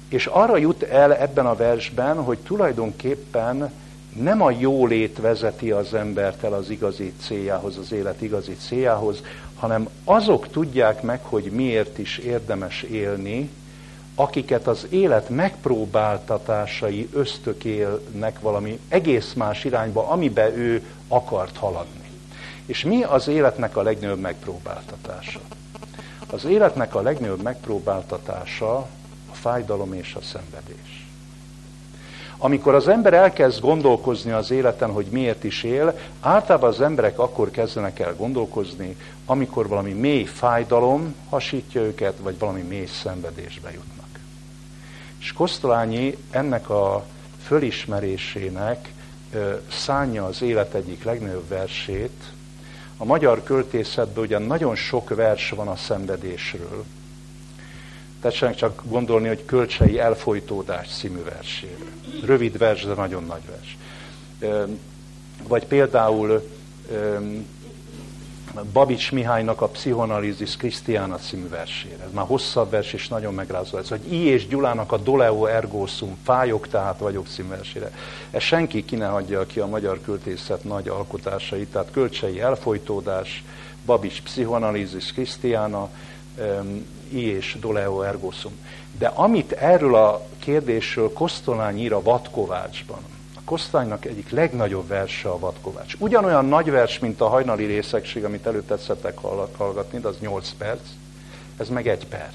És 0.09 0.27
arra 0.27 0.57
jut 0.57 0.83
el 0.83 1.17
ebben 1.17 1.47
a 1.47 1.55
versben, 1.55 2.23
hogy 2.23 2.39
tulajdonképpen 2.39 3.73
nem 4.13 4.43
a 4.43 4.51
jólét 4.51 5.19
vezeti 5.19 5.71
az 5.71 5.95
embert 5.95 6.45
el 6.45 6.53
az 6.53 6.71
igazi 6.71 7.13
céljához, 7.21 7.77
az 7.77 7.93
élet 7.93 8.23
igazi 8.23 8.57
céljához, 8.57 9.23
hanem 9.57 9.89
azok 10.05 10.49
tudják 10.49 11.03
meg, 11.03 11.21
hogy 11.23 11.45
miért 11.45 11.99
is 11.99 12.19
érdemes 12.19 12.83
élni, 12.83 13.51
akiket 14.21 14.67
az 14.67 14.87
élet 14.91 15.29
megpróbáltatásai 15.29 17.09
ösztökélnek 17.13 18.41
valami 18.41 18.79
egész 18.89 19.33
más 19.33 19.65
irányba, 19.65 20.09
amibe 20.09 20.57
ő 20.57 20.87
akart 21.09 21.57
haladni. 21.57 22.11
És 22.67 22.85
mi 22.85 23.03
az 23.03 23.29
életnek 23.29 23.77
a 23.77 23.83
legnagyobb 23.83 24.21
megpróbáltatása? 24.21 25.41
Az 26.31 26.45
életnek 26.45 26.95
a 26.95 27.01
legnagyobb 27.01 27.43
megpróbáltatása 27.43 28.77
a 29.31 29.35
fájdalom 29.35 29.93
és 29.93 30.15
a 30.15 30.21
szenvedés. 30.23 31.07
Amikor 32.39 32.75
az 32.75 32.89
ember 32.89 33.13
elkezd 33.13 33.61
gondolkozni 33.61 34.31
az 34.31 34.51
életen, 34.51 34.91
hogy 34.91 35.07
miért 35.11 35.45
is 35.45 35.63
él, 35.63 35.99
általában 36.21 36.69
az 36.69 36.81
emberek 36.81 37.19
akkor 37.19 37.51
kezdenek 37.51 37.99
el 37.99 38.15
gondolkozni, 38.17 38.97
amikor 39.27 39.69
valami 39.69 39.93
mély 39.93 40.25
fájdalom 40.25 41.15
hasítja 41.29 41.81
őket, 41.81 42.19
vagy 42.19 42.39
valami 42.39 42.63
mély 42.63 42.87
szenvedésbe 42.87 43.71
jutnak. 43.71 44.00
És 45.21 45.33
Kosztolányi 45.33 46.17
ennek 46.31 46.71
a 46.71 47.07
fölismerésének 47.43 48.93
szánja 49.71 50.25
az 50.27 50.43
élet 50.43 50.75
egyik 50.75 51.05
legnagyobb 51.05 51.49
versét. 51.49 52.23
A 52.97 53.05
magyar 53.05 53.43
költészetben 53.43 54.25
ugyan 54.25 54.43
nagyon 54.43 54.75
sok 54.77 55.15
vers 55.15 55.51
van 55.51 55.69
a 55.69 55.77
szenvedésről. 55.77 56.85
Tessenek 58.21 58.55
csak 58.55 58.83
gondolni, 58.85 59.29
hogy 59.29 59.45
Kölcsei 59.45 59.99
elfolytódás 59.99 60.89
című 60.89 61.23
versére. 61.23 61.85
Rövid 62.25 62.59
vers, 62.59 62.85
de 62.85 62.95
nagyon 62.95 63.25
nagy 63.25 63.43
vers. 63.51 63.77
Vagy 65.49 65.67
például 65.67 66.51
Babics 68.73 69.13
Mihálynak 69.13 69.61
a 69.61 69.69
Pszichoanalízis 69.69 70.57
Krisztiána 70.57 71.17
című 71.17 71.49
versére. 71.49 72.05
Ez 72.05 72.13
már 72.13 72.27
hosszabb 72.27 72.71
vers 72.71 72.93
és 72.93 73.09
nagyon 73.09 73.35
megrázó. 73.35 73.79
Ez, 73.79 73.89
hogy 73.89 74.13
I 74.13 74.25
és 74.25 74.47
Gyulának 74.47 74.93
a 74.93 74.97
Doleo 74.97 75.47
Ergo 75.47 75.87
Sum, 75.87 76.19
fájok 76.25 76.69
tehát 76.69 76.99
vagyok 76.99 77.27
című 77.27 77.49
versére. 77.49 77.93
Ez 78.31 78.43
senki 78.43 78.85
ki 78.85 78.97
ne 78.97 79.07
hagyja 79.07 79.47
ki 79.47 79.61
a 79.61 79.67
magyar 79.67 80.01
költészet 80.01 80.65
nagy 80.65 80.89
alkotásait, 80.89 81.69
tehát 81.73 81.91
kölcsei 81.91 82.41
elfolytódás, 82.41 83.45
Babics 83.87 84.23
Pszichoanalízis 84.23 85.13
Krisztiána, 85.13 85.89
I 87.09 87.27
és 87.27 87.57
Doleo 87.61 88.03
Ergo. 88.03 88.31
De 88.99 89.07
amit 89.07 89.53
erről 89.53 89.95
a 89.95 90.27
kérdésről 90.39 91.13
Kosztolány 91.13 91.79
ír 91.79 91.93
a 91.93 92.03
Vatkovácsban, 92.03 93.10
Kosztánynak 93.51 94.05
egyik 94.05 94.31
legnagyobb 94.31 94.89
verse 94.89 95.29
a 95.29 95.39
Vadkovács. 95.39 95.95
Ugyanolyan 95.99 96.45
nagy 96.45 96.71
vers, 96.71 96.99
mint 96.99 97.21
a 97.21 97.29
hajnali 97.29 97.65
részegség, 97.65 98.25
amit 98.25 98.47
előtt 98.47 98.67
tetszettek 98.67 99.19
hallgatni, 99.57 99.99
de 99.99 100.09
az 100.09 100.19
8 100.21 100.51
perc, 100.59 100.81
ez 101.57 101.69
meg 101.69 101.89
egy 101.89 102.07
perc. 102.07 102.35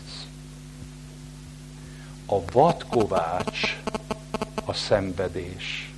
A 2.25 2.35
vadkovács 2.51 3.81
a 4.65 4.73
szenvedés. 4.73 5.93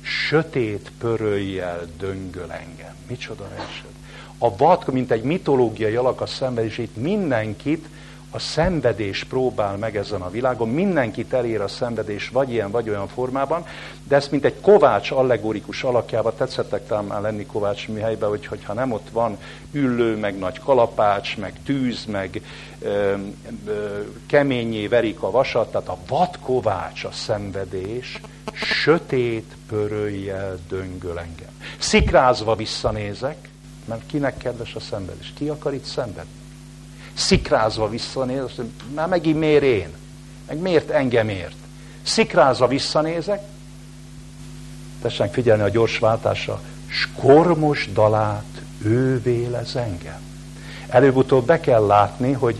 Sötét 0.00 0.92
pörőjjel 0.98 1.86
döngöl 1.98 2.52
engem. 2.52 2.94
Micsoda 3.06 3.48
versed? 3.48 3.92
A 4.38 4.56
vad, 4.56 4.92
mint 4.92 5.10
egy 5.10 5.22
mitológiai 5.22 5.94
alak 5.94 6.20
a 6.20 6.26
szenvedés, 6.26 6.78
itt 6.78 6.96
mindenkit 6.96 7.88
a 8.34 8.38
szenvedés 8.38 9.24
próbál 9.24 9.76
meg 9.76 9.96
ezen 9.96 10.20
a 10.20 10.30
világon, 10.30 10.68
mindenkit 10.68 11.32
elér 11.32 11.60
a 11.60 11.68
szenvedés 11.68 12.28
vagy 12.28 12.50
ilyen, 12.50 12.70
vagy 12.70 12.88
olyan 12.88 13.08
formában, 13.08 13.66
de 14.08 14.16
ezt 14.16 14.30
mint 14.30 14.44
egy 14.44 14.60
kovács 14.60 15.10
allegorikus 15.10 15.82
alakjába 15.82 16.34
tetszettek 16.34 16.86
talán 16.86 17.04
már 17.04 17.20
lenni 17.20 17.46
Kovács 17.46 17.88
Mihálybe, 17.88 18.26
hogy, 18.26 18.46
hogyha 18.46 18.72
nem 18.72 18.92
ott 18.92 19.08
van 19.12 19.38
üllő, 19.72 20.16
meg 20.16 20.38
nagy 20.38 20.58
kalapács, 20.58 21.36
meg 21.36 21.52
tűz, 21.64 22.04
meg 22.04 22.42
ö, 22.78 23.14
ö, 23.66 24.00
keményé 24.26 24.86
verik 24.86 25.22
a 25.22 25.30
vasat, 25.30 25.70
tehát 25.70 25.88
a 25.88 25.98
vad 26.08 26.38
kovács 26.40 27.04
a 27.04 27.10
szenvedés, 27.12 28.20
sötét 28.54 29.56
pörőjjel 29.68 30.58
döngöl 30.68 31.18
engem. 31.18 31.52
Szikrázva 31.78 32.54
visszanézek, 32.54 33.48
mert 33.84 34.06
kinek 34.06 34.36
kedves 34.36 34.74
a 34.74 34.80
szenvedés? 34.80 35.32
Ki 35.36 35.48
akar 35.48 35.74
itt 35.74 35.84
szenvedni? 35.84 36.41
Szikrázva 37.14 37.88
visszanéz, 37.88 38.42
azt 38.42 38.56
mondja, 38.56 38.76
már 38.94 39.08
megint 39.08 39.38
miért 39.38 39.62
én? 39.62 39.88
Meg 40.46 40.58
miért 40.58 40.90
engem 40.90 41.28
ért? 41.28 41.56
Szikrázva 42.02 42.66
visszanézek, 42.66 43.42
tessenek 45.02 45.32
figyelni 45.32 45.62
a 45.62 45.68
gyors 45.68 45.98
váltásra, 45.98 46.60
skormos 46.86 47.88
dalát 47.92 48.62
ő 48.78 49.20
vélez 49.22 49.76
engem. 49.76 50.20
Előbb-utóbb 50.88 51.46
be 51.46 51.60
kell 51.60 51.86
látni, 51.86 52.32
hogy 52.32 52.56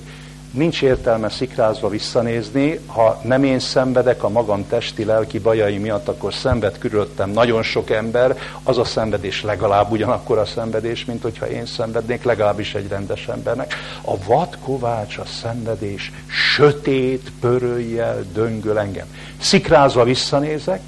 Nincs 0.53 0.83
értelme 0.83 1.29
szikrázva 1.29 1.89
visszanézni, 1.89 2.79
ha 2.87 3.21
nem 3.25 3.45
én 3.45 3.59
szenvedek 3.59 4.23
a 4.23 4.29
magam 4.29 4.67
testi, 4.69 5.05
lelki 5.05 5.39
bajai 5.39 5.79
miatt, 5.79 6.09
akkor 6.09 6.35
szenved 6.35 6.79
körülöttem 6.79 7.31
nagyon 7.31 7.63
sok 7.63 7.91
ember, 7.91 8.39
az 8.63 8.79
a 8.79 8.85
szenvedés 8.85 9.43
legalább 9.43 9.91
ugyanakkor 9.91 10.39
a 10.39 10.45
szenvedés, 10.45 11.05
mint 11.05 11.23
hogyha 11.23 11.49
én 11.49 11.67
szenvednék, 11.67 12.23
legalábbis 12.23 12.75
egy 12.75 12.89
rendes 12.89 13.29
embernek. 13.29 13.75
A 14.05 14.25
vad 14.27 14.59
kovács, 14.65 15.19
a 15.19 15.25
szenvedés 15.25 16.13
sötét 16.27 17.33
pörőjjel 17.41 18.25
döngöl 18.33 18.79
engem. 18.79 19.07
Szikrázva 19.41 20.05
visszanézek, 20.05 20.81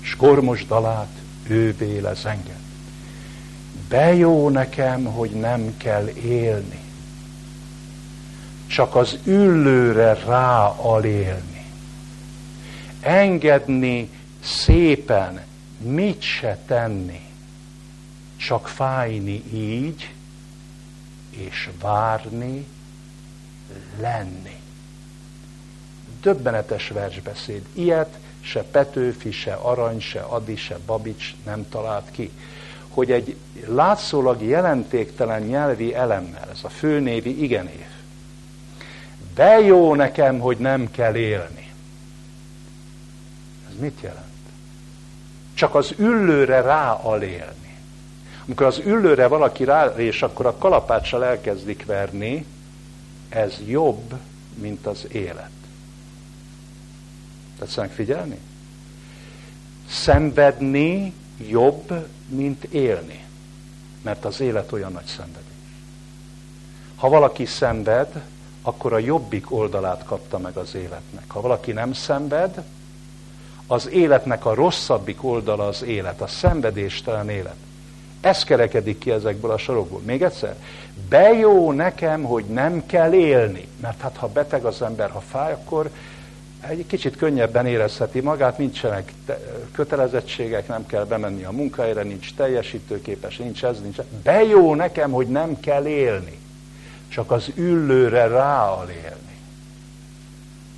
s 0.00 0.16
kormos 0.16 0.66
dalát 0.66 1.12
ő 1.48 1.74
vélez 1.78 2.24
engem. 2.24 2.66
Bejó 3.88 4.48
nekem, 4.48 5.04
hogy 5.04 5.30
nem 5.30 5.74
kell 5.76 6.08
élni 6.08 6.86
csak 8.68 8.94
az 8.96 9.18
üllőre 9.24 10.14
ráalélni. 10.14 11.64
Engedni 13.00 14.10
szépen, 14.40 15.44
mit 15.78 16.20
se 16.20 16.58
tenni, 16.66 17.20
csak 18.36 18.68
fájni 18.68 19.42
így, 19.52 20.14
és 21.30 21.68
várni, 21.80 22.66
lenni. 24.00 24.56
Döbbenetes 26.22 26.88
versbeszéd. 26.88 27.62
Ilyet 27.72 28.18
se 28.40 28.62
Petőfi, 28.62 29.30
se 29.30 29.52
Arany, 29.52 30.00
se 30.00 30.20
Adi, 30.20 30.56
se 30.56 30.78
Babics 30.86 31.34
nem 31.44 31.68
talált 31.68 32.10
ki. 32.10 32.30
Hogy 32.88 33.12
egy 33.12 33.36
látszólag 33.66 34.42
jelentéktelen 34.42 35.42
nyelvi 35.42 35.94
elemmel, 35.94 36.48
ez 36.50 36.60
a 36.62 36.68
főnévi 36.68 37.42
igenév, 37.42 37.86
de 39.38 39.60
jó 39.60 39.94
nekem, 39.94 40.38
hogy 40.38 40.58
nem 40.58 40.90
kell 40.90 41.14
élni. 41.14 41.72
Ez 43.68 43.74
mit 43.80 44.00
jelent? 44.00 44.26
Csak 45.54 45.74
az 45.74 45.94
üllőre 45.96 46.60
ráalélni. 46.60 47.76
Amikor 48.46 48.66
az 48.66 48.78
üllőre 48.84 49.26
valaki 49.26 49.64
rá, 49.64 49.86
és 49.86 50.22
akkor 50.22 50.46
a 50.46 50.56
kalapáccsal 50.56 51.24
elkezdik 51.24 51.84
verni, 51.84 52.44
ez 53.28 53.54
jobb, 53.66 54.14
mint 54.54 54.86
az 54.86 55.06
élet. 55.12 55.50
Tetszenek 57.58 57.90
figyelni? 57.90 58.38
Szenvedni 59.88 61.12
jobb, 61.36 62.06
mint 62.28 62.64
élni. 62.64 63.24
Mert 64.02 64.24
az 64.24 64.40
élet 64.40 64.72
olyan 64.72 64.92
nagy 64.92 65.06
szenvedés. 65.06 65.42
Ha 66.96 67.08
valaki 67.08 67.44
szenved, 67.44 68.22
akkor 68.62 68.92
a 68.92 68.98
jobbik 68.98 69.52
oldalát 69.52 70.04
kapta 70.04 70.38
meg 70.38 70.56
az 70.56 70.74
életnek. 70.74 71.24
Ha 71.26 71.40
valaki 71.40 71.72
nem 71.72 71.92
szenved, 71.92 72.62
az 73.66 73.88
életnek 73.88 74.44
a 74.46 74.54
rosszabbik 74.54 75.24
oldala 75.24 75.66
az 75.66 75.82
élet, 75.82 76.20
a 76.20 76.26
szenvedéstelen 76.26 77.28
élet. 77.28 77.56
Ez 78.20 78.44
kerekedik 78.44 78.98
ki 78.98 79.10
ezekből 79.10 79.50
a 79.50 79.58
sorokból. 79.58 80.00
Még 80.00 80.22
egyszer, 80.22 80.56
bejó 81.08 81.72
nekem, 81.72 82.22
hogy 82.22 82.44
nem 82.44 82.86
kell 82.86 83.12
élni. 83.12 83.68
Mert 83.80 84.00
hát 84.00 84.16
ha 84.16 84.28
beteg 84.28 84.64
az 84.64 84.82
ember, 84.82 85.10
ha 85.10 85.20
fáj, 85.20 85.52
akkor 85.52 85.90
egy 86.60 86.86
kicsit 86.86 87.16
könnyebben 87.16 87.66
érezheti 87.66 88.20
magát, 88.20 88.58
nincsenek 88.58 89.12
kötelezettségek, 89.72 90.68
nem 90.68 90.86
kell 90.86 91.04
bemenni 91.04 91.44
a 91.44 91.50
munkahelyre, 91.50 92.02
nincs 92.02 92.34
teljesítőképes, 92.34 93.36
nincs 93.36 93.64
ez, 93.64 93.80
nincs 93.80 93.98
ez. 93.98 94.04
Bejó 94.22 94.74
nekem, 94.74 95.10
hogy 95.10 95.26
nem 95.26 95.60
kell 95.60 95.86
élni. 95.86 96.38
Csak 97.08 97.30
az 97.30 97.50
üllőre 97.54 98.26
ráalélni. 98.26 99.38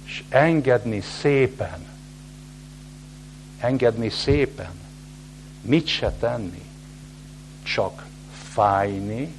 És 0.04 0.22
engedni 0.28 1.00
szépen. 1.00 1.86
Engedni 3.58 4.08
szépen. 4.08 4.72
Mit 5.62 5.86
se 5.86 6.10
tenni. 6.10 6.62
Csak 7.62 8.06
fájni, 8.52 9.34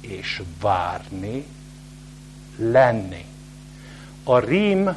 és 0.00 0.42
várni, 0.60 1.46
lenni. 2.56 3.24
A 4.24 4.38
rím 4.38 4.96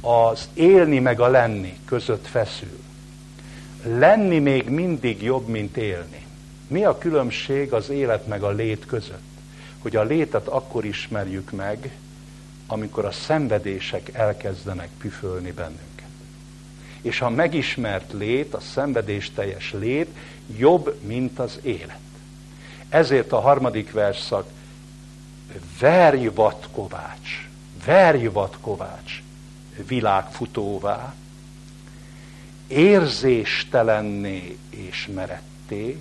az 0.00 0.48
élni 0.54 0.98
meg 0.98 1.20
a 1.20 1.28
lenni 1.28 1.78
között 1.84 2.26
feszül. 2.26 2.82
Lenni 3.82 4.38
még 4.38 4.68
mindig 4.68 5.22
jobb, 5.22 5.48
mint 5.48 5.76
élni. 5.76 6.26
Mi 6.68 6.84
a 6.84 6.98
különbség 6.98 7.72
az 7.72 7.88
élet 7.88 8.26
meg 8.26 8.42
a 8.42 8.50
lét 8.50 8.86
között? 8.86 9.25
Hogy 9.86 9.96
a 9.96 10.02
létet 10.02 10.48
akkor 10.48 10.84
ismerjük 10.84 11.50
meg, 11.50 11.96
amikor 12.66 13.04
a 13.04 13.10
szenvedések 13.10 14.14
elkezdenek 14.14 14.88
püfölni 14.98 15.52
bennünket. 15.52 16.08
És 17.00 17.20
a 17.20 17.28
megismert 17.28 18.12
lét, 18.12 18.54
a 18.54 18.60
szenvedés 18.60 19.30
teljes 19.30 19.72
lét 19.72 20.08
jobb, 20.56 20.98
mint 21.02 21.38
az 21.38 21.58
élet. 21.62 21.98
Ezért 22.88 23.32
a 23.32 23.40
harmadik 23.40 23.92
verszak, 23.92 24.48
verj 25.78 26.26
vad 26.26 26.68
kovács, 26.72 27.48
verj 27.84 28.26
vad 28.26 28.56
kovács, 28.60 29.22
világfutóvá, 29.86 31.14
érzéstelenné 32.66 34.56
és 34.70 35.08
meretté, 35.14 35.98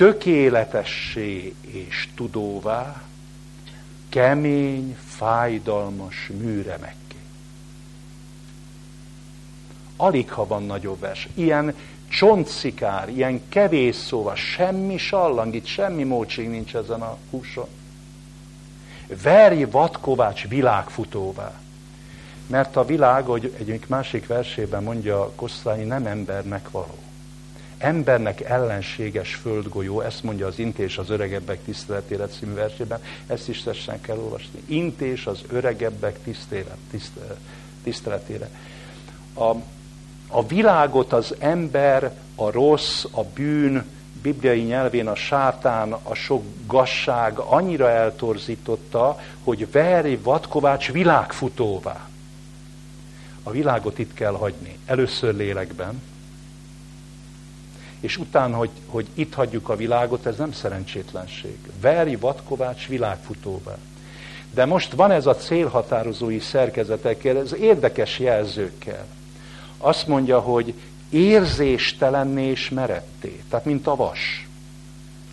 tökéletessé 0.00 1.54
és 1.60 2.08
tudóvá, 2.14 3.02
kemény, 4.08 4.96
fájdalmas 5.06 6.30
műremekké. 6.38 7.16
Alig, 9.96 10.30
ha 10.30 10.46
van 10.46 10.62
nagyobb 10.62 11.00
vers. 11.00 11.28
Ilyen 11.34 11.74
csontszikár, 12.08 13.08
ilyen 13.08 13.42
kevés 13.48 13.96
szóval, 13.96 14.34
semmi 14.34 14.96
sallang, 14.96 15.54
itt 15.54 15.66
semmi 15.66 16.02
módség 16.02 16.48
nincs 16.48 16.74
ezen 16.74 17.02
a 17.02 17.16
húson. 17.30 17.68
Verj 19.22 19.62
vadkovács 19.62 20.48
világfutóvá. 20.48 21.60
Mert 22.46 22.76
a 22.76 22.84
világ, 22.84 23.24
hogy 23.24 23.54
egy 23.58 23.84
másik 23.86 24.26
versében 24.26 24.82
mondja 24.82 25.32
Kosszányi, 25.34 25.84
nem 25.84 26.06
embernek 26.06 26.70
való. 26.70 26.98
Embernek 27.80 28.40
ellenséges 28.40 29.34
földgolyó, 29.34 30.00
ezt 30.00 30.22
mondja 30.22 30.46
az 30.46 30.58
Intés 30.58 30.98
az 30.98 31.10
öregebbek 31.10 31.64
tiszteletére 31.64 32.26
című 32.26 32.54
versében, 32.54 33.02
ezt 33.26 33.48
is 33.48 33.62
tessen 33.62 34.00
kell 34.00 34.16
olvasni. 34.16 34.62
Intés 34.66 35.26
az 35.26 35.40
öregebbek 35.48 36.22
tisztelet, 36.22 36.76
tiszteletére. 37.82 38.50
A, 39.34 39.54
a 40.28 40.46
világot 40.46 41.12
az 41.12 41.34
ember, 41.38 42.12
a 42.34 42.50
rossz, 42.50 43.04
a 43.10 43.22
bűn, 43.22 43.84
bibliai 44.22 44.60
nyelvén 44.60 45.06
a 45.06 45.14
sátán, 45.14 45.92
a 45.92 46.14
sok 46.14 46.44
gasság 46.66 47.38
annyira 47.38 47.90
eltorzította, 47.90 49.20
hogy 49.44 49.70
veri 49.70 50.16
vadkovács 50.16 50.92
világfutóvá. 50.92 52.08
A 53.42 53.50
világot 53.50 53.98
itt 53.98 54.14
kell 54.14 54.32
hagyni. 54.32 54.78
Először 54.86 55.34
lélekben, 55.34 56.02
és 58.00 58.16
utána, 58.16 58.56
hogy, 58.56 58.70
hogy 58.86 59.06
itt 59.14 59.34
hagyjuk 59.34 59.68
a 59.68 59.76
világot, 59.76 60.26
ez 60.26 60.36
nem 60.36 60.52
szerencsétlenség. 60.52 61.58
Veri 61.80 62.16
Vatkovács 62.16 62.88
világfutóvá. 62.88 63.76
De 64.54 64.64
most 64.64 64.92
van 64.92 65.10
ez 65.10 65.26
a 65.26 65.36
célhatározói 65.36 66.38
szerkezetekkel, 66.38 67.36
ez 67.36 67.54
érdekes 67.54 68.18
jelzőkkel. 68.18 69.06
Azt 69.78 70.06
mondja, 70.06 70.40
hogy 70.40 70.74
érzéstelenné 71.10 72.46
és 72.46 72.70
meretté. 72.70 73.42
Tehát, 73.50 73.64
mint 73.64 73.86
a 73.86 73.96
vas. 73.96 74.48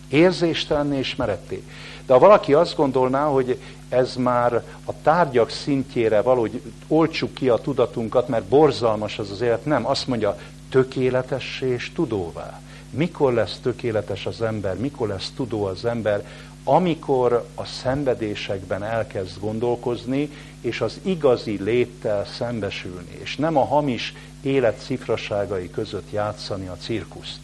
Érzéstelenné 0.08 0.98
és 0.98 1.16
meretté. 1.16 1.62
De 2.06 2.12
ha 2.12 2.18
valaki 2.18 2.54
azt 2.54 2.76
gondolná, 2.76 3.24
hogy 3.24 3.58
ez 3.88 4.16
már 4.16 4.64
a 4.84 4.92
tárgyak 5.02 5.50
szintjére 5.50 6.20
valahogy 6.20 6.62
olcsuk 6.86 7.34
ki 7.34 7.48
a 7.48 7.56
tudatunkat, 7.56 8.28
mert 8.28 8.44
borzalmas 8.44 9.18
az 9.18 9.30
az 9.30 9.40
élet, 9.40 9.64
nem, 9.64 9.86
azt 9.86 10.06
mondja, 10.06 10.38
tökéletessé 10.70 11.68
és 11.68 11.92
tudóvá. 11.94 12.60
Mikor 12.90 13.32
lesz 13.32 13.58
tökéletes 13.62 14.26
az 14.26 14.42
ember, 14.42 14.78
mikor 14.78 15.08
lesz 15.08 15.32
tudó 15.36 15.64
az 15.64 15.84
ember, 15.84 16.26
amikor 16.64 17.46
a 17.54 17.64
szenvedésekben 17.64 18.82
elkezd 18.82 19.40
gondolkozni, 19.40 20.30
és 20.60 20.80
az 20.80 21.00
igazi 21.02 21.62
léttel 21.62 22.24
szembesülni, 22.24 23.18
és 23.22 23.36
nem 23.36 23.56
a 23.56 23.64
hamis 23.64 24.14
élet 24.42 24.80
cifraságai 24.80 25.70
között 25.70 26.12
játszani 26.12 26.66
a 26.66 26.76
cirkuszt 26.80 27.38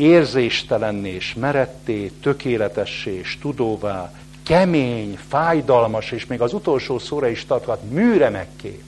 érzéstelenné 0.00 1.10
és 1.10 1.34
meretté, 1.34 2.10
tökéletessé 2.22 3.14
és 3.14 3.38
tudóvá, 3.40 4.12
kemény, 4.42 5.18
fájdalmas, 5.28 6.10
és 6.10 6.26
még 6.26 6.40
az 6.40 6.52
utolsó 6.52 6.98
szóra 6.98 7.28
is 7.28 7.44
tarthat, 7.44 7.90
műremekké. 7.90 8.82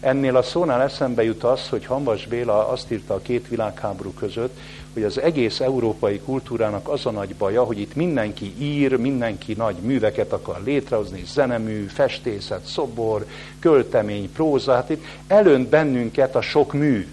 Ennél 0.00 0.36
a 0.36 0.42
szónál 0.42 0.82
eszembe 0.82 1.24
jut 1.24 1.44
az, 1.44 1.68
hogy 1.68 1.86
Hanvas 1.86 2.26
Béla 2.26 2.68
azt 2.68 2.90
írta 2.90 3.14
a 3.14 3.20
két 3.22 3.48
világháború 3.48 4.12
között, 4.12 4.58
hogy 4.92 5.04
az 5.04 5.20
egész 5.20 5.60
európai 5.60 6.20
kultúrának 6.20 6.88
az 6.88 7.06
a 7.06 7.10
nagy 7.10 7.34
baja, 7.34 7.64
hogy 7.64 7.80
itt 7.80 7.94
mindenki 7.94 8.54
ír, 8.58 8.96
mindenki 8.96 9.52
nagy 9.52 9.76
műveket 9.76 10.32
akar 10.32 10.60
létrehozni, 10.64 11.22
zenemű, 11.26 11.84
festészet, 11.84 12.64
szobor, 12.64 13.26
költemény, 13.58 14.32
próza, 14.32 14.72
hát 14.72 14.90
itt 14.90 15.04
előnt 15.26 15.68
bennünket 15.68 16.36
a 16.36 16.40
sok 16.40 16.72
mű. 16.72 17.08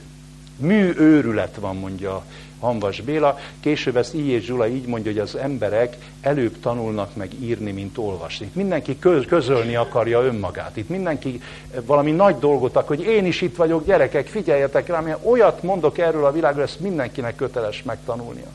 Mű 0.58 0.94
őrület 0.98 1.56
van, 1.60 1.76
mondja 1.76 2.24
Hanvas 2.64 3.02
Béla. 3.02 3.40
Később 3.60 3.98
ezt 3.98 4.14
így 4.14 4.28
és 4.28 4.44
Zsula 4.44 4.68
így 4.68 4.86
mondja, 4.86 5.12
hogy 5.12 5.22
az 5.22 5.36
emberek 5.36 5.98
előbb 6.22 6.60
tanulnak 6.60 7.16
meg 7.16 7.30
írni, 7.42 7.72
mint 7.72 7.98
olvasni. 7.98 8.46
Itt 8.46 8.56
mindenki 8.56 9.00
közölni 9.28 9.76
akarja 9.76 10.22
önmagát. 10.22 10.78
Itt 10.78 10.90
mindenki 10.90 11.42
valami 11.86 12.12
nagy 12.12 12.40
dolgot 12.40 12.76
akar, 12.76 12.98
hogy 12.98 13.06
én 13.06 13.26
is 13.26 13.42
itt 13.42 13.56
vagyok, 13.56 13.86
gyerekek, 13.86 14.28
figyeljetek 14.28 14.88
rám, 14.88 15.16
olyat 15.24 15.64
mondok 15.64 15.98
erről 15.98 16.26
a 16.26 16.32
világról, 16.32 16.64
ezt 16.64 16.80
mindenkinek 16.80 17.36
köteles 17.36 17.84
megtanulnia. 17.84 18.52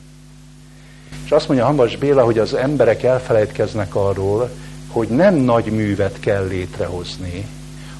És 1.24 1.30
azt 1.30 1.48
mondja 1.48 1.66
Hambas 1.66 1.96
Béla, 1.96 2.24
hogy 2.24 2.38
az 2.38 2.54
emberek 2.54 3.02
elfelejtkeznek 3.02 3.94
arról, 3.94 4.50
hogy 4.88 5.08
nem 5.08 5.34
nagy 5.34 5.64
művet 5.64 6.20
kell 6.20 6.46
létrehozni, 6.46 7.46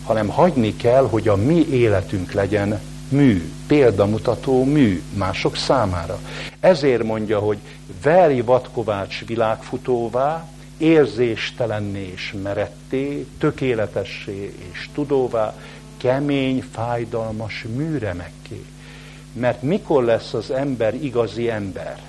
hanem 0.05 0.29
hagyni 0.29 0.77
kell, 0.77 1.09
hogy 1.09 1.29
a 1.29 1.37
mi 1.37 1.67
életünk 1.71 2.33
legyen 2.33 2.81
mű, 3.09 3.53
példamutató 3.67 4.65
mű 4.65 5.03
mások 5.15 5.57
számára. 5.57 6.19
Ezért 6.61 7.03
mondja, 7.03 7.39
hogy 7.39 7.59
Veri 8.03 8.41
Vatkovács 8.41 9.25
világfutóvá, 9.27 10.49
érzéstelenné 10.77 12.11
és 12.15 12.35
meretté, 12.43 13.27
tökéletessé 13.39 14.55
és 14.73 14.89
tudóvá, 14.95 15.55
kemény, 15.97 16.65
fájdalmas 16.73 17.65
műremekké. 17.75 18.65
Mert 19.33 19.63
mikor 19.63 20.05
lesz 20.05 20.35
az 20.35 20.51
ember 20.51 20.95
igazi 20.95 21.51
ember? 21.51 22.01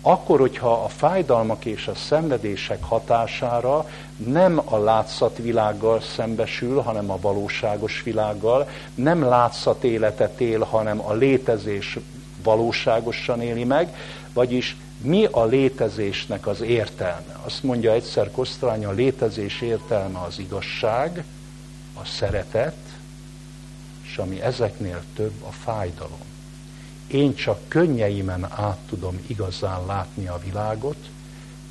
Akkor, 0.00 0.40
hogyha 0.40 0.72
a 0.72 0.88
fájdalmak 0.88 1.64
és 1.64 1.86
a 1.86 1.94
szenvedések 1.94 2.82
hatására 2.82 3.88
nem 4.26 4.60
a 4.64 4.76
látszatvilággal 4.76 6.00
szembesül, 6.00 6.80
hanem 6.80 7.10
a 7.10 7.20
valóságos 7.20 8.02
világgal, 8.02 8.68
nem 8.94 9.22
látszat 9.22 9.84
életet 9.84 10.40
él, 10.40 10.60
hanem 10.60 11.00
a 11.00 11.12
létezés 11.12 11.98
valóságosan 12.42 13.42
éli 13.42 13.64
meg, 13.64 13.96
vagyis 14.32 14.76
mi 15.00 15.24
a 15.24 15.44
létezésnek 15.44 16.46
az 16.46 16.60
értelme? 16.60 17.38
Azt 17.44 17.62
mondja 17.62 17.92
egyszer 17.92 18.30
Kosztrány, 18.30 18.84
a 18.84 18.92
létezés 18.92 19.60
értelme 19.60 20.18
az 20.18 20.38
igazság, 20.38 21.24
a 21.94 22.04
szeretet, 22.04 22.76
és 24.02 24.18
ami 24.18 24.42
ezeknél 24.42 25.02
több, 25.14 25.32
a 25.48 25.52
fájdalom. 25.52 26.20
Én 27.06 27.34
csak 27.34 27.60
könnyeimen 27.68 28.48
át 28.50 28.78
tudom 28.88 29.24
igazán 29.26 29.86
látni 29.86 30.26
a 30.26 30.40
világot, 30.44 31.08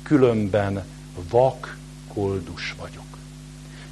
különben 0.02 0.84
vak, 1.30 1.76
koldus 2.14 2.74
vagyok. 2.80 3.04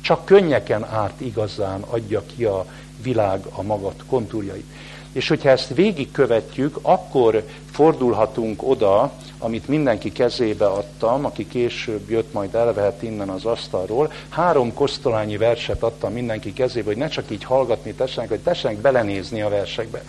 Csak 0.00 0.24
könnyeken 0.24 0.84
át 0.84 1.20
igazán 1.20 1.80
adja 1.80 2.22
ki 2.36 2.44
a 2.44 2.66
világ 3.02 3.44
a 3.50 3.62
magat 3.62 4.02
kontúrjait. 4.06 4.66
És 5.12 5.28
hogyha 5.28 5.48
ezt 5.48 5.74
végigkövetjük, 5.74 6.78
akkor 6.82 7.44
fordulhatunk 7.70 8.62
oda, 8.68 9.12
amit 9.38 9.68
mindenki 9.68 10.12
kezébe 10.12 10.66
adtam, 10.66 11.24
aki 11.24 11.48
később 11.48 12.10
jött, 12.10 12.32
majd 12.32 12.54
elvehet 12.54 13.02
innen 13.02 13.28
az 13.28 13.44
asztalról. 13.44 14.12
Három 14.28 14.74
kosztolányi 14.74 15.36
verset 15.36 15.82
adtam 15.82 16.12
mindenki 16.12 16.52
kezébe, 16.52 16.86
hogy 16.86 16.96
ne 16.96 17.08
csak 17.08 17.30
így 17.30 17.44
hallgatni 17.44 17.92
tessenek, 17.92 18.28
hogy 18.28 18.40
tessenek 18.40 18.76
belenézni 18.76 19.42
a 19.42 19.48
versekbe. 19.48 20.04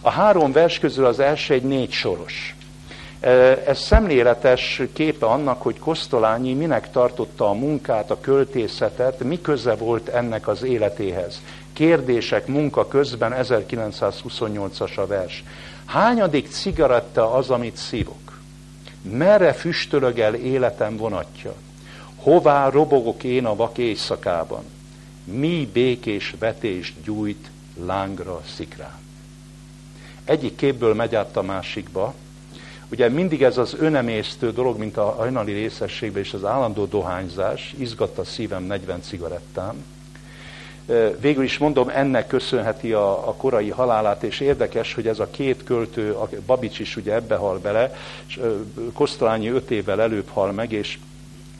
A 0.00 0.10
három 0.10 0.52
vers 0.52 0.78
közül 0.78 1.04
az 1.04 1.20
első 1.20 1.54
egy 1.54 1.62
négy 1.62 1.92
soros. 1.92 2.56
Ez 3.66 3.78
szemléletes 3.78 4.82
képe 4.92 5.26
annak, 5.26 5.62
hogy 5.62 5.78
Kosztolányi 5.78 6.52
minek 6.52 6.90
tartotta 6.90 7.48
a 7.48 7.52
munkát, 7.52 8.10
a 8.10 8.20
költészetet, 8.20 9.22
mi 9.22 9.40
köze 9.40 9.74
volt 9.74 10.08
ennek 10.08 10.48
az 10.48 10.62
életéhez. 10.62 11.40
Kérdések 11.72 12.46
munka 12.46 12.88
közben 12.88 13.34
1928-as 13.36 14.98
a 14.98 15.06
vers. 15.06 15.44
Hányadik 15.84 16.48
cigaretta 16.48 17.32
az, 17.32 17.50
amit 17.50 17.76
szívok? 17.76 18.38
Merre 19.02 19.52
füstölög 19.52 20.18
el 20.18 20.34
életem 20.34 20.96
vonatja? 20.96 21.54
Hová 22.16 22.68
robogok 22.68 23.24
én 23.24 23.44
a 23.44 23.56
vak 23.56 23.78
éjszakában? 23.78 24.64
Mi 25.24 25.70
békés 25.72 26.34
vetést 26.38 26.94
gyújt 27.04 27.50
lángra 27.84 28.42
szikrán? 28.56 28.98
Egyik 30.24 30.56
képből 30.56 30.94
megy 30.94 31.14
át 31.14 31.36
a 31.36 31.42
másikba. 31.42 32.14
Ugye 32.90 33.08
mindig 33.08 33.42
ez 33.42 33.58
az 33.58 33.76
önemésztő 33.78 34.52
dolog, 34.52 34.78
mint 34.78 34.96
a 34.96 35.04
hajnali 35.04 35.52
részességben 35.52 36.22
és 36.22 36.32
az 36.32 36.44
állandó 36.44 36.84
dohányzás, 36.84 37.74
izgatta 37.78 38.24
szívem 38.24 38.62
40 38.62 39.02
cigarettám, 39.02 39.84
Végül 41.20 41.44
is 41.44 41.58
mondom, 41.58 41.88
ennek 41.88 42.26
köszönheti 42.26 42.92
a, 42.92 43.28
a 43.28 43.34
korai 43.34 43.70
halálát, 43.70 44.22
és 44.22 44.40
érdekes, 44.40 44.94
hogy 44.94 45.06
ez 45.06 45.18
a 45.18 45.30
két 45.30 45.64
költő, 45.64 46.12
a 46.12 46.28
Babics 46.46 46.78
is 46.78 46.96
ugye 46.96 47.14
ebbe 47.14 47.36
hal 47.36 47.58
bele, 47.58 47.94
és 48.26 48.40
Kosztolányi 48.92 49.48
öt 49.48 49.70
évvel 49.70 50.00
előbb 50.00 50.28
hal 50.28 50.52
meg, 50.52 50.72
és 50.72 50.98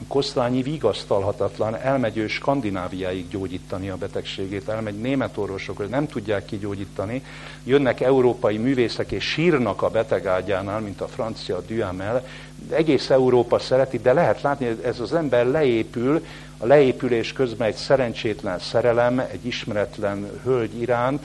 Kosztolányi 0.09 0.63
vigasztalhatatlan, 0.63 1.77
elmegy 1.77 2.17
ő 2.17 2.27
Skandináviáig 2.27 3.29
gyógyítani 3.29 3.89
a 3.89 3.97
betegségét, 3.97 4.69
elmegy 4.69 5.01
német 5.01 5.37
orvosok, 5.37 5.91
nem 5.91 6.07
tudják 6.07 6.45
kigyógyítani, 6.45 7.23
jönnek 7.65 8.01
európai 8.01 8.57
művészek 8.57 9.11
és 9.11 9.25
sírnak 9.25 9.83
a 9.83 9.91
betegágyánál, 9.91 10.81
mint 10.81 11.01
a 11.01 11.07
francia 11.07 11.61
Duhamel, 11.61 12.27
egész 12.71 13.11
Európa 13.11 13.59
szereti, 13.59 13.99
de 13.99 14.13
lehet 14.13 14.43
látni, 14.43 14.67
hogy 14.67 14.81
ez 14.85 15.01
az 15.01 15.15
ember 15.15 15.47
leépül, 15.47 16.25
a 16.59 16.67
leépülés 16.67 17.33
közben 17.33 17.69
egy 17.69 17.75
szerencsétlen 17.75 18.59
szerelem, 18.59 19.19
egy 19.19 19.47
ismeretlen 19.47 20.31
hölgy 20.45 20.81
iránt, 20.81 21.23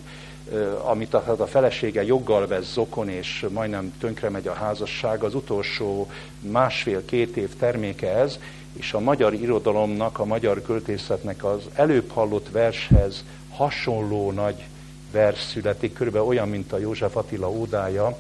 amit 0.84 1.14
a, 1.14 1.36
a 1.38 1.46
felesége 1.46 2.04
joggal 2.04 2.48
vesz 2.48 2.72
zokon, 2.72 3.10
és 3.10 3.46
majdnem 3.50 3.94
tönkre 4.00 4.30
megy 4.30 4.48
a 4.48 4.54
házasság, 4.54 5.24
az 5.24 5.36
utolsó 5.36 6.10
másfél-két 6.40 7.38
év 7.38 7.56
terméke 7.60 8.18
ez, 8.18 8.40
és 8.74 8.94
a 8.94 9.00
magyar 9.00 9.34
irodalomnak, 9.34 10.20
a 10.20 10.26
magyar 10.26 10.62
költészetnek 10.62 11.44
az 11.44 11.62
előbb 11.74 12.12
hallott 12.12 12.50
vershez 12.50 13.24
hasonló 13.50 14.32
nagy 14.32 14.66
vers 15.12 15.42
születik, 15.42 15.94
körülbelül 15.94 16.28
olyan, 16.28 16.50
mint 16.50 16.74
a 16.74 16.78
József 16.78 17.16
Attila 17.16 17.50
ódája, 17.50 18.18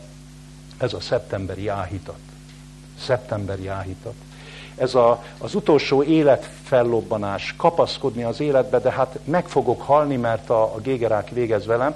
ez 0.78 0.94
a 0.94 1.00
szeptemberi 1.00 1.68
áhítat. 1.68 2.20
Szeptemberi 3.00 3.68
áhítat 3.68 4.14
ez 4.82 4.96
a, 4.96 5.24
az 5.38 5.56
utolsó 5.56 6.04
életfellobbanás, 6.04 7.54
kapaszkodni 7.58 8.24
az 8.24 8.40
életbe, 8.40 8.80
de 8.80 8.92
hát 8.92 9.20
meg 9.24 9.48
fogok 9.48 9.82
halni, 9.82 10.16
mert 10.16 10.50
a, 10.50 10.64
a 10.76 10.80
gégerák 10.80 11.30
végez 11.30 11.66
velem. 11.66 11.96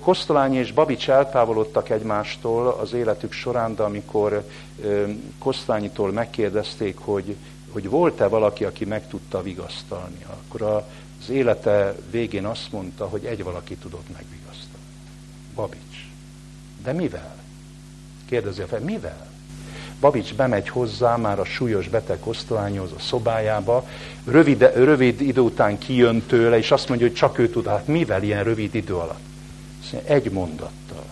Kosztolányi 0.00 0.56
és 0.56 0.72
Babics 0.72 1.10
eltávolodtak 1.10 1.90
egymástól 1.90 2.68
az 2.68 2.92
életük 2.92 3.32
során, 3.32 3.74
de 3.74 3.82
amikor 3.82 4.44
Kosztolányitól 5.38 6.12
megkérdezték, 6.12 6.98
hogy, 6.98 7.36
hogy 7.72 7.88
volt-e 7.88 8.26
valaki, 8.26 8.64
aki 8.64 8.84
meg 8.84 9.08
tudta 9.08 9.42
vigasztalni, 9.42 10.26
akkor 10.28 10.62
az 10.62 11.30
élete 11.30 11.94
végén 12.10 12.44
azt 12.44 12.72
mondta, 12.72 13.06
hogy 13.06 13.24
egy 13.24 13.42
valaki 13.42 13.76
tudott 13.76 14.06
megvigasztalni. 14.12 14.86
Babics. 15.54 16.06
De 16.82 16.92
mivel? 16.92 17.36
Kérdezi 18.26 18.62
a 18.62 18.66
fel, 18.66 18.80
mivel? 18.80 19.27
Babics 20.00 20.34
bemegy 20.34 20.68
hozzá, 20.68 21.16
már 21.16 21.38
a 21.38 21.44
súlyos 21.44 21.88
beteg 21.88 22.18
osztolányhoz 22.24 22.90
a 22.96 23.00
szobájába, 23.00 23.88
rövid, 24.24 24.70
rövid 24.74 25.20
idő 25.20 25.40
után 25.40 25.78
kijön 25.78 26.22
tőle, 26.26 26.58
és 26.58 26.70
azt 26.70 26.88
mondja, 26.88 27.06
hogy 27.06 27.16
csak 27.16 27.38
ő 27.38 27.48
tud, 27.48 27.66
hát 27.66 27.86
mivel 27.86 28.22
ilyen 28.22 28.44
rövid 28.44 28.74
idő 28.74 28.94
alatt? 28.94 29.20
Mondja, 29.92 30.12
egy 30.12 30.30
mondattal. 30.30 31.04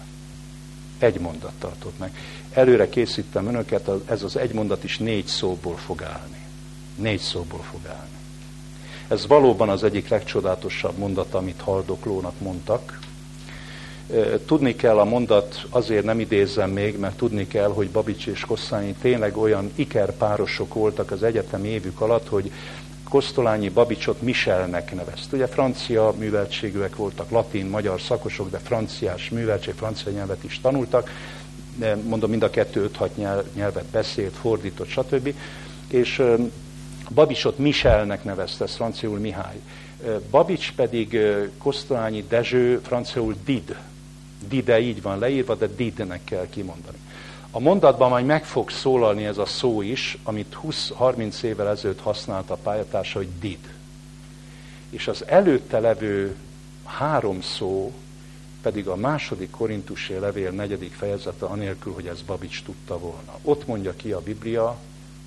Egy 0.99 1.21
mondattal 1.21 1.73
tud 1.79 1.93
meg. 1.97 2.17
Előre 2.53 2.89
készítem 2.89 3.47
önöket, 3.47 3.91
ez 4.07 4.23
az 4.23 4.37
egy 4.37 4.53
mondat 4.53 4.85
is 4.85 4.99
négy 4.99 5.27
szóból 5.27 5.77
fog 5.77 6.03
állni. 6.03 6.45
Négy 6.95 7.21
szóból 7.21 7.63
fog 7.71 7.81
állni. 7.87 8.17
Ez 9.09 9.27
valóban 9.27 9.69
az 9.69 9.85
egyik 9.85 10.09
legcsodálatosabb 10.09 10.97
mondat, 10.97 11.35
amit 11.35 11.61
haldoklónak 11.61 12.41
mondtak, 12.41 12.99
Tudni 14.47 14.75
kell 14.75 14.99
a 14.99 15.05
mondat, 15.05 15.67
azért 15.71 16.05
nem 16.05 16.21
idézem 16.21 16.71
még, 16.71 16.99
mert 16.99 17.17
tudni 17.17 17.47
kell, 17.47 17.69
hogy 17.69 17.91
Babics 17.91 18.27
és 18.27 18.41
Kosszányi 18.41 18.95
tényleg 19.01 19.37
olyan 19.37 19.73
ikerpárosok 19.75 20.75
voltak 20.75 21.11
az 21.11 21.23
egyetemi 21.23 21.69
évük 21.69 22.01
alatt, 22.01 22.29
hogy 22.29 22.51
Kosztolányi 23.09 23.69
Babicsot 23.69 24.23
Michelnek 24.23 24.95
nevezt. 24.95 25.33
Ugye 25.33 25.47
francia 25.47 26.15
műveltségűek 26.19 26.97
voltak, 26.97 27.31
latin, 27.31 27.67
magyar 27.67 28.01
szakosok, 28.01 28.51
de 28.51 28.59
franciás 28.59 29.31
műveltség, 29.31 29.75
francia 29.75 30.13
nyelvet 30.13 30.45
is 30.45 30.61
tanultak, 30.61 31.11
mondom, 32.03 32.31
mind 32.31 32.43
a 32.43 32.51
kettő 32.51 32.91
5-6 32.99 33.09
nyelvet 33.55 33.85
beszélt, 33.85 34.35
fordított, 34.35 34.89
stb. 34.89 35.35
És 35.91 36.23
Babicsot 37.15 37.59
Michelnek 37.59 38.25
nevezte, 38.25 38.65
ez 38.65 38.75
franciául 38.75 39.19
Mihály. 39.19 39.61
Babics 40.31 40.73
pedig 40.73 41.19
Kosztolányi 41.59 42.25
Dezső, 42.29 42.81
franciául 42.83 43.35
Did 43.45 43.77
Dide 44.49 44.81
így 44.81 45.03
van 45.03 45.19
leírva, 45.19 45.55
de 45.55 45.67
didnek 45.67 46.25
kell 46.25 46.47
kimondani. 46.51 46.97
A 47.51 47.59
mondatban 47.59 48.09
majd 48.09 48.27
meg 48.27 48.45
fog 48.45 48.71
szólalni 48.71 49.25
ez 49.25 49.39
a 49.39 49.47
szó 49.47 49.83
is, 49.83 50.19
amit 50.23 50.57
20-30 50.63 51.43
évvel 51.43 51.69
ezelőtt 51.69 52.01
használta 52.01 52.53
a 52.53 52.59
pályatársa, 52.63 53.19
hogy 53.19 53.29
did. 53.41 53.75
És 54.91 55.09
az 55.09 55.27
előtte 55.27 55.79
levő 55.79 56.37
három 56.85 57.43
szó 57.43 57.93
pedig 58.63 58.89
a 58.89 58.97
második 58.97 59.51
korintusi 59.51 60.13
levél 60.13 60.51
negyedik 60.51 60.93
fejezete, 60.93 61.47
anélkül, 61.47 61.93
hogy 61.93 62.07
ez 62.07 62.23
Babics 62.23 62.63
tudta 62.63 62.99
volna. 62.99 63.39
Ott 63.43 63.67
mondja 63.67 63.97
ki 63.97 64.13
a 64.13 64.21
Biblia, 64.21 64.79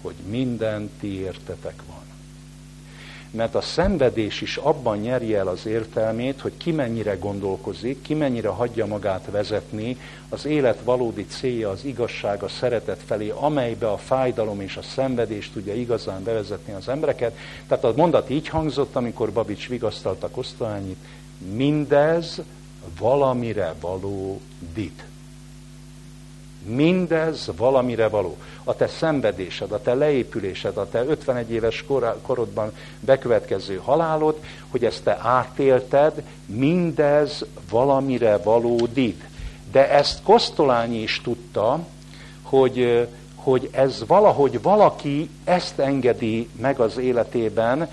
hogy 0.01 0.15
minden 0.27 0.89
ti 0.99 1.19
értetek 1.19 1.81
van. 1.87 1.98
Mert 3.31 3.55
a 3.55 3.61
szenvedés 3.61 4.41
is 4.41 4.57
abban 4.57 4.97
nyeri 4.97 5.35
el 5.35 5.47
az 5.47 5.65
értelmét, 5.65 6.41
hogy 6.41 6.57
ki 6.57 6.71
mennyire 6.71 7.15
gondolkozik, 7.15 8.01
ki 8.01 8.13
mennyire 8.13 8.47
hagyja 8.47 8.85
magát 8.85 9.27
vezetni, 9.31 9.97
az 10.29 10.45
élet 10.45 10.79
valódi 10.83 11.25
célja 11.25 11.69
az 11.69 11.85
igazság, 11.85 12.43
a 12.43 12.47
szeretet 12.47 13.01
felé, 13.05 13.29
amelybe 13.29 13.91
a 13.91 13.97
fájdalom 13.97 14.61
és 14.61 14.77
a 14.77 14.81
szenvedés 14.81 15.49
tudja 15.49 15.73
igazán 15.73 16.23
bevezetni 16.23 16.73
az 16.73 16.87
embereket. 16.87 17.37
Tehát 17.67 17.83
a 17.83 17.93
mondat 17.95 18.29
így 18.29 18.47
hangzott, 18.47 18.95
amikor 18.95 19.31
Babics 19.31 19.67
vigasztalta 19.67 20.29
Kosztolányit, 20.29 20.97
mindez 21.53 22.41
valamire 22.99 23.73
való 23.81 24.41
dit. 24.73 25.08
Mindez 26.75 27.51
valamire 27.57 28.07
való. 28.07 28.37
A 28.63 28.75
te 28.75 28.87
szenvedésed, 28.87 29.71
a 29.71 29.81
te 29.81 29.93
leépülésed, 29.93 30.77
a 30.77 30.89
te 30.89 31.03
51 31.03 31.51
éves 31.51 31.85
korodban 32.21 32.71
bekövetkező 32.99 33.81
halálod, 33.83 34.35
hogy 34.69 34.85
ezt 34.85 35.03
te 35.03 35.19
átélted, 35.21 36.23
mindez 36.45 37.45
valamire 37.69 38.37
valódít. 38.37 39.23
De 39.71 39.89
ezt 39.89 40.23
Kosztolányi 40.23 41.01
is 41.01 41.21
tudta, 41.21 41.79
hogy, 42.41 43.07
hogy 43.35 43.69
ez 43.71 44.03
valahogy 44.07 44.61
valaki 44.61 45.29
ezt 45.43 45.79
engedi 45.79 46.49
meg 46.59 46.79
az 46.79 46.97
életében, 46.97 47.89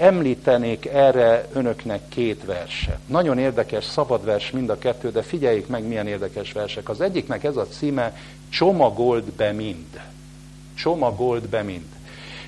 Említenék 0.00 0.86
erre 0.86 1.48
önöknek 1.52 2.00
két 2.08 2.44
verset. 2.44 2.98
Nagyon 3.06 3.38
érdekes, 3.38 3.84
szabad 3.84 4.24
vers 4.24 4.50
mind 4.50 4.70
a 4.70 4.78
kettő, 4.78 5.10
de 5.10 5.22
figyeljék 5.22 5.66
meg, 5.66 5.86
milyen 5.86 6.06
érdekes 6.06 6.52
versek. 6.52 6.88
Az 6.88 7.00
egyiknek 7.00 7.44
ez 7.44 7.56
a 7.56 7.66
címe, 7.66 8.16
Csomagold 8.48 9.24
be 9.24 9.52
mind. 9.52 10.00
Csomagold 10.74 11.48
be 11.48 11.62
mind. 11.62 11.86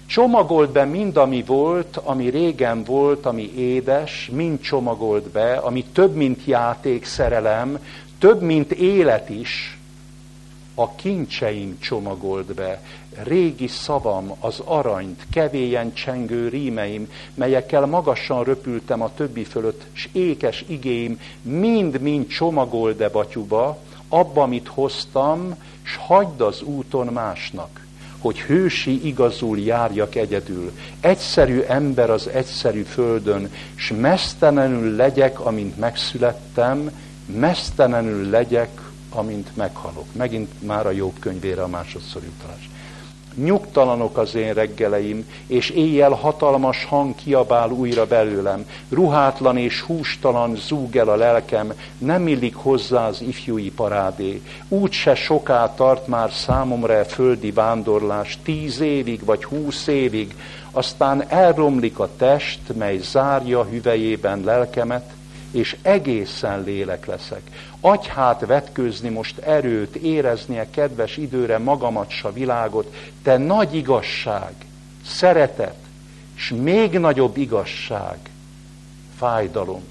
Csomagold 0.07 0.71
be 0.71 0.85
mind, 0.85 1.17
ami 1.17 1.43
volt, 1.43 1.97
ami 1.97 2.29
régen 2.29 2.85
volt, 2.85 3.27
ami 3.27 3.53
édes, 3.57 4.31
mind 4.33 4.61
csomagold 4.61 5.29
be, 5.29 5.53
ami 5.53 5.85
több, 5.85 6.15
mint 6.15 6.45
játék, 6.45 7.05
szerelem, 7.05 7.79
több, 8.19 8.41
mint 8.43 8.73
élet 8.73 9.29
is, 9.29 9.79
a 10.75 10.95
kincseim 10.95 11.79
csomagold 11.79 12.55
be, 12.55 12.83
régi 13.15 13.67
szavam, 13.67 14.37
az 14.41 14.61
aranyt, 14.65 15.27
kevélyen 15.31 15.93
csengő 15.93 16.49
rímeim, 16.49 17.11
melyekkel 17.35 17.87
magasan 17.87 18.45
röpültem 18.45 19.03
a 19.03 19.15
többi 19.15 19.45
fölött, 19.45 19.85
s 19.93 20.09
ékes 20.13 20.65
igéim, 20.67 21.21
mind-mind 21.43 22.27
csomagold-e 22.27 23.09
batyuba, 23.09 23.79
abba, 24.09 24.43
amit 24.43 24.69
hoztam, 24.69 25.55
s 25.83 25.97
hagyd 25.97 26.41
az 26.41 26.63
úton 26.63 27.07
másnak, 27.07 27.87
hogy 28.19 28.41
hősi 28.41 29.07
igazul 29.07 29.59
járjak 29.59 30.15
egyedül, 30.15 30.73
egyszerű 31.01 31.61
ember 31.61 32.11
az 32.11 32.29
egyszerű 32.29 32.83
földön, 32.83 33.53
s 33.75 33.93
mesztelenül 34.01 34.97
legyek, 34.97 35.41
amint 35.41 35.79
megszülettem, 35.79 36.91
mesztelenül 37.27 38.31
legyek, 38.31 38.91
amint 39.11 39.57
meghalok. 39.57 40.07
Megint 40.13 40.63
már 40.63 40.87
a 40.87 40.91
jobb 40.91 41.19
könyvére 41.19 41.63
a 41.63 41.69
másodszor 41.69 42.23
utalás. 42.37 42.70
Nyugtalanok 43.45 44.19
az 44.19 44.35
én 44.35 44.55
reggeleim, 44.55 45.29
és 45.47 45.71
éjjel 45.71 46.11
hatalmas 46.11 46.85
hang 46.85 47.15
kiabál 47.15 47.71
újra 47.71 48.07
belőlem. 48.07 48.67
Ruhátlan 48.89 49.57
és 49.57 49.81
hústalan 49.81 50.57
zúg 50.57 50.97
el 50.97 51.09
a 51.09 51.17
lelkem, 51.17 51.73
nem 51.99 52.29
illik 52.29 52.55
hozzá 52.55 53.07
az 53.07 53.21
ifjúi 53.21 53.71
parádé. 53.71 54.43
Úgy 54.69 54.93
se 54.93 55.15
soká 55.15 55.75
tart 55.75 56.07
már 56.07 56.33
számomra 56.33 56.99
a 56.99 57.05
földi 57.05 57.51
vándorlás, 57.51 58.39
tíz 58.43 58.81
évig 58.81 59.25
vagy 59.25 59.45
húsz 59.45 59.87
évig, 59.87 60.35
aztán 60.71 61.25
elromlik 61.29 61.99
a 61.99 62.09
test, 62.17 62.61
mely 62.77 62.99
zárja 62.99 63.65
hüvejében 63.65 64.45
lelkemet, 64.45 65.13
és 65.51 65.77
egészen 65.83 66.63
lélek 66.63 67.07
leszek. 67.07 67.43
Adj 67.81 68.09
hát 68.09 68.47
vetkőzni 68.47 69.09
most 69.09 69.39
erőt, 69.39 69.97
érezni 69.97 70.59
a 70.59 70.71
kedves 70.71 71.17
időre 71.17 71.59
magamat 71.59 72.11
s 72.11 72.25
a 72.25 72.33
világot, 72.33 72.95
te 73.23 73.37
nagy 73.37 73.75
igazság, 73.75 74.53
szeretet, 75.07 75.77
és 76.37 76.55
még 76.57 76.99
nagyobb 76.99 77.37
igazság, 77.37 78.19
fájdalom. 79.17 79.83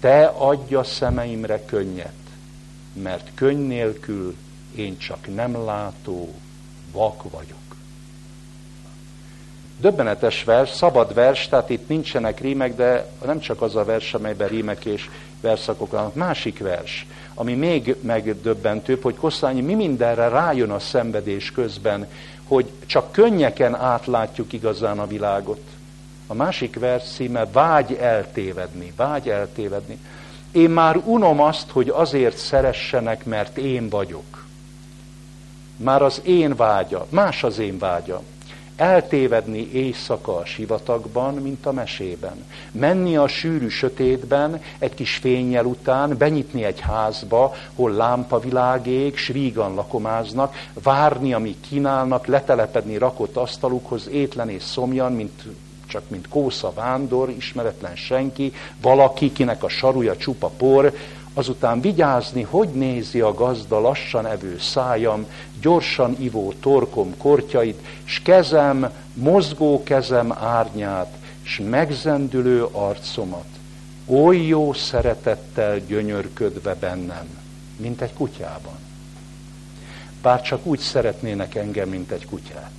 Te 0.00 0.24
adj 0.24 0.74
a 0.74 0.84
szemeimre 0.84 1.64
könnyet, 1.64 2.12
mert 2.92 3.30
könny 3.34 3.66
nélkül 3.66 4.36
én 4.74 4.98
csak 4.98 5.34
nem 5.34 5.64
látó, 5.64 6.34
vak 6.92 7.30
vagyok. 7.30 7.67
Döbbenetes 9.80 10.44
vers, 10.44 10.70
szabad 10.70 11.14
vers, 11.14 11.48
tehát 11.48 11.70
itt 11.70 11.88
nincsenek 11.88 12.40
rímek, 12.40 12.76
de 12.76 13.10
nem 13.24 13.40
csak 13.40 13.62
az 13.62 13.76
a 13.76 13.84
vers, 13.84 14.14
amelyben 14.14 14.48
rímek 14.48 14.84
és 14.84 15.08
verszakok 15.40 15.90
vannak. 15.90 16.14
Másik 16.14 16.58
vers, 16.58 17.06
ami 17.34 17.54
még 17.54 17.96
megdöbbentőbb, 18.00 19.02
hogy 19.02 19.14
Kosztányi 19.14 19.60
mi 19.60 19.74
mindenre 19.74 20.28
rájön 20.28 20.70
a 20.70 20.78
szenvedés 20.78 21.52
közben, 21.52 22.08
hogy 22.44 22.70
csak 22.86 23.12
könnyeken 23.12 23.74
átlátjuk 23.74 24.52
igazán 24.52 24.98
a 24.98 25.06
világot. 25.06 25.60
A 26.26 26.34
másik 26.34 26.78
vers 26.78 27.04
címe 27.14 27.46
Vágy 27.46 27.92
eltévedni, 27.92 28.92
vágy 28.96 29.28
eltévedni. 29.28 29.98
Én 30.52 30.70
már 30.70 30.96
unom 30.96 31.40
azt, 31.40 31.70
hogy 31.70 31.88
azért 31.88 32.36
szeressenek, 32.36 33.24
mert 33.24 33.56
én 33.56 33.88
vagyok. 33.88 34.46
Már 35.76 36.02
az 36.02 36.20
én 36.24 36.56
vágya, 36.56 37.06
más 37.08 37.44
az 37.44 37.58
én 37.58 37.78
vágya 37.78 38.22
eltévedni 38.78 39.72
éjszaka 39.72 40.36
a 40.36 40.44
sivatagban, 40.44 41.34
mint 41.34 41.66
a 41.66 41.72
mesében. 41.72 42.44
Menni 42.70 43.16
a 43.16 43.28
sűrű 43.28 43.68
sötétben, 43.68 44.62
egy 44.78 44.94
kis 44.94 45.16
fényjel 45.16 45.64
után, 45.64 46.16
benyitni 46.16 46.64
egy 46.64 46.80
házba, 46.80 47.54
hol 47.74 47.92
lámpavilág 47.92 48.86
ég, 48.86 49.16
s 49.16 49.26
vígan 49.26 49.74
lakomáznak, 49.74 50.54
várni, 50.82 51.32
amíg 51.32 51.60
kínálnak, 51.60 52.26
letelepedni 52.26 52.98
rakott 52.98 53.36
asztalukhoz, 53.36 54.08
étlen 54.08 54.48
és 54.48 54.62
szomjan, 54.62 55.12
mint 55.12 55.42
csak 55.86 56.10
mint 56.10 56.28
kósza 56.28 56.72
vándor, 56.74 57.30
ismeretlen 57.30 57.96
senki, 57.96 58.52
valaki, 58.80 59.32
kinek 59.32 59.62
a 59.62 59.68
saruja 59.68 60.16
csupa 60.16 60.48
por, 60.48 60.92
azután 61.38 61.80
vigyázni, 61.80 62.42
hogy 62.42 62.68
nézi 62.68 63.20
a 63.20 63.34
gazda 63.34 63.80
lassan 63.80 64.26
evő 64.26 64.58
szájam, 64.58 65.26
gyorsan 65.60 66.16
ivó 66.18 66.52
torkom 66.60 67.16
kortyait, 67.16 67.86
s 68.04 68.20
kezem, 68.22 68.92
mozgó 69.14 69.82
kezem 69.82 70.32
árnyát, 70.32 71.16
s 71.42 71.60
megzendülő 71.70 72.64
arcomat, 72.64 73.46
oly 74.06 74.36
jó 74.36 74.72
szeretettel 74.72 75.78
gyönyörködve 75.78 76.74
bennem, 76.74 77.26
mint 77.76 78.00
egy 78.00 78.12
kutyában. 78.12 78.76
Bár 80.22 80.42
csak 80.42 80.66
úgy 80.66 80.78
szeretnének 80.78 81.54
engem, 81.54 81.88
mint 81.88 82.10
egy 82.10 82.26
kutyát. 82.26 82.70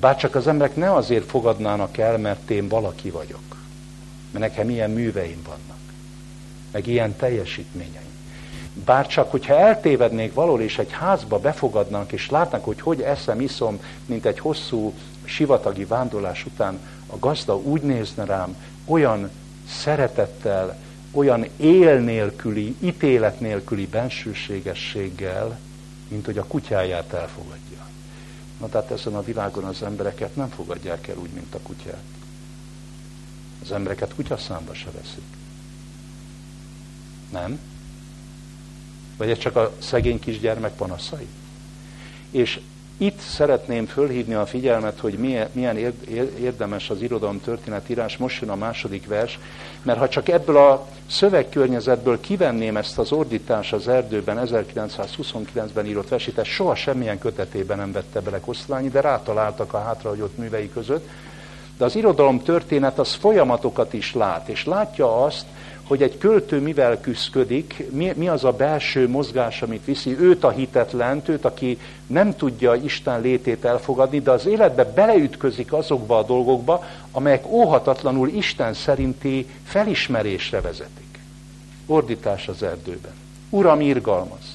Bár 0.00 0.16
csak 0.16 0.34
az 0.34 0.46
emberek 0.46 0.76
ne 0.76 0.92
azért 0.92 1.30
fogadnának 1.30 1.98
el, 1.98 2.18
mert 2.18 2.50
én 2.50 2.68
valaki 2.68 3.10
vagyok, 3.10 3.56
mert 4.30 4.44
nekem 4.44 4.70
ilyen 4.70 4.90
műveim 4.90 5.42
vannak 5.46 5.78
meg 6.70 6.86
ilyen 6.86 7.16
teljesítményeim. 7.16 8.09
Bár 8.84 9.06
csak, 9.06 9.30
hogyha 9.30 9.58
eltévednék 9.58 10.34
valól, 10.34 10.60
és 10.60 10.78
egy 10.78 10.92
házba 10.92 11.38
befogadnak, 11.38 12.12
és 12.12 12.30
látnak, 12.30 12.64
hogy 12.64 12.80
hogy 12.80 13.00
eszem, 13.00 13.40
iszom, 13.40 13.80
mint 14.06 14.26
egy 14.26 14.38
hosszú 14.38 14.94
sivatagi 15.24 15.84
vándorlás 15.84 16.46
után, 16.46 16.78
a 17.06 17.18
gazda 17.18 17.56
úgy 17.56 17.82
nézne 17.82 18.24
rám, 18.24 18.56
olyan 18.84 19.30
szeretettel, 19.68 20.76
olyan 21.10 21.46
él 21.56 21.98
nélküli, 21.98 22.76
ítélet 22.80 23.40
nélküli 23.40 23.86
bensőségességgel, 23.86 25.58
mint 26.08 26.24
hogy 26.24 26.38
a 26.38 26.44
kutyáját 26.44 27.12
elfogadja. 27.12 27.86
Na 28.60 28.68
tehát 28.68 28.90
ezen 28.90 29.14
a 29.14 29.22
világon 29.22 29.64
az 29.64 29.82
embereket 29.82 30.36
nem 30.36 30.48
fogadják 30.48 31.08
el 31.08 31.16
úgy, 31.16 31.30
mint 31.30 31.54
a 31.54 31.58
kutyát. 31.62 32.02
Az 33.62 33.72
embereket 33.72 34.14
kutyaszámba 34.14 34.74
se 34.74 34.90
veszik. 34.90 35.24
Nem? 37.30 37.58
Vagy 39.20 39.30
ez 39.30 39.38
csak 39.38 39.56
a 39.56 39.72
szegény 39.78 40.18
kisgyermek 40.18 40.72
panaszai? 40.72 41.26
És 42.30 42.60
itt 42.96 43.18
szeretném 43.18 43.86
fölhívni 43.86 44.34
a 44.34 44.46
figyelmet, 44.46 44.98
hogy 44.98 45.14
milyen, 45.52 45.76
érdemes 46.40 46.90
az 46.90 47.02
irodalom 47.02 47.40
történetírás, 47.40 48.16
most 48.16 48.40
jön 48.40 48.50
a 48.50 48.54
második 48.54 49.06
vers, 49.06 49.38
mert 49.82 49.98
ha 49.98 50.08
csak 50.08 50.28
ebből 50.28 50.56
a 50.56 50.86
szövegkörnyezetből 51.10 52.20
kivenném 52.20 52.76
ezt 52.76 52.98
az 52.98 53.12
ordítás 53.12 53.72
az 53.72 53.88
erdőben 53.88 54.40
1929-ben 54.46 55.86
írott 55.86 56.08
versét, 56.08 56.44
soha 56.44 56.74
semmilyen 56.74 57.18
kötetében 57.18 57.78
nem 57.78 57.92
vette 57.92 58.20
bele 58.20 58.40
Kosztolányi, 58.40 58.88
de 58.88 59.00
rátaláltak 59.00 59.72
a 59.72 59.82
hátrahagyott 59.82 60.36
művei 60.36 60.70
között. 60.70 61.08
De 61.76 61.84
az 61.84 61.96
irodalom 61.96 62.42
történet 62.42 62.98
az 62.98 63.14
folyamatokat 63.14 63.92
is 63.92 64.14
lát, 64.14 64.48
és 64.48 64.64
látja 64.64 65.24
azt, 65.24 65.46
hogy 65.90 66.02
egy 66.02 66.18
költő 66.18 66.60
mivel 66.60 67.00
küzdik, 67.00 67.84
mi, 67.90 68.12
mi 68.16 68.28
az 68.28 68.44
a 68.44 68.52
belső 68.52 69.08
mozgás, 69.08 69.62
amit 69.62 69.84
viszi 69.84 70.18
őt 70.18 70.44
a 70.44 70.50
hitetlen, 70.50 71.22
őt, 71.26 71.44
aki 71.44 71.78
nem 72.06 72.36
tudja 72.36 72.74
Isten 72.74 73.20
létét 73.20 73.64
elfogadni, 73.64 74.20
de 74.20 74.30
az 74.30 74.46
életbe 74.46 74.84
beleütközik 74.84 75.72
azokba 75.72 76.18
a 76.18 76.22
dolgokba, 76.22 76.84
amelyek 77.12 77.46
óhatatlanul 77.46 78.28
Isten 78.28 78.74
szerinti 78.74 79.46
felismerésre 79.64 80.60
vezetik. 80.60 81.18
Ordítás 81.86 82.48
az 82.48 82.62
erdőben. 82.62 83.14
Uram, 83.48 83.80
irgalmaz! 83.80 84.54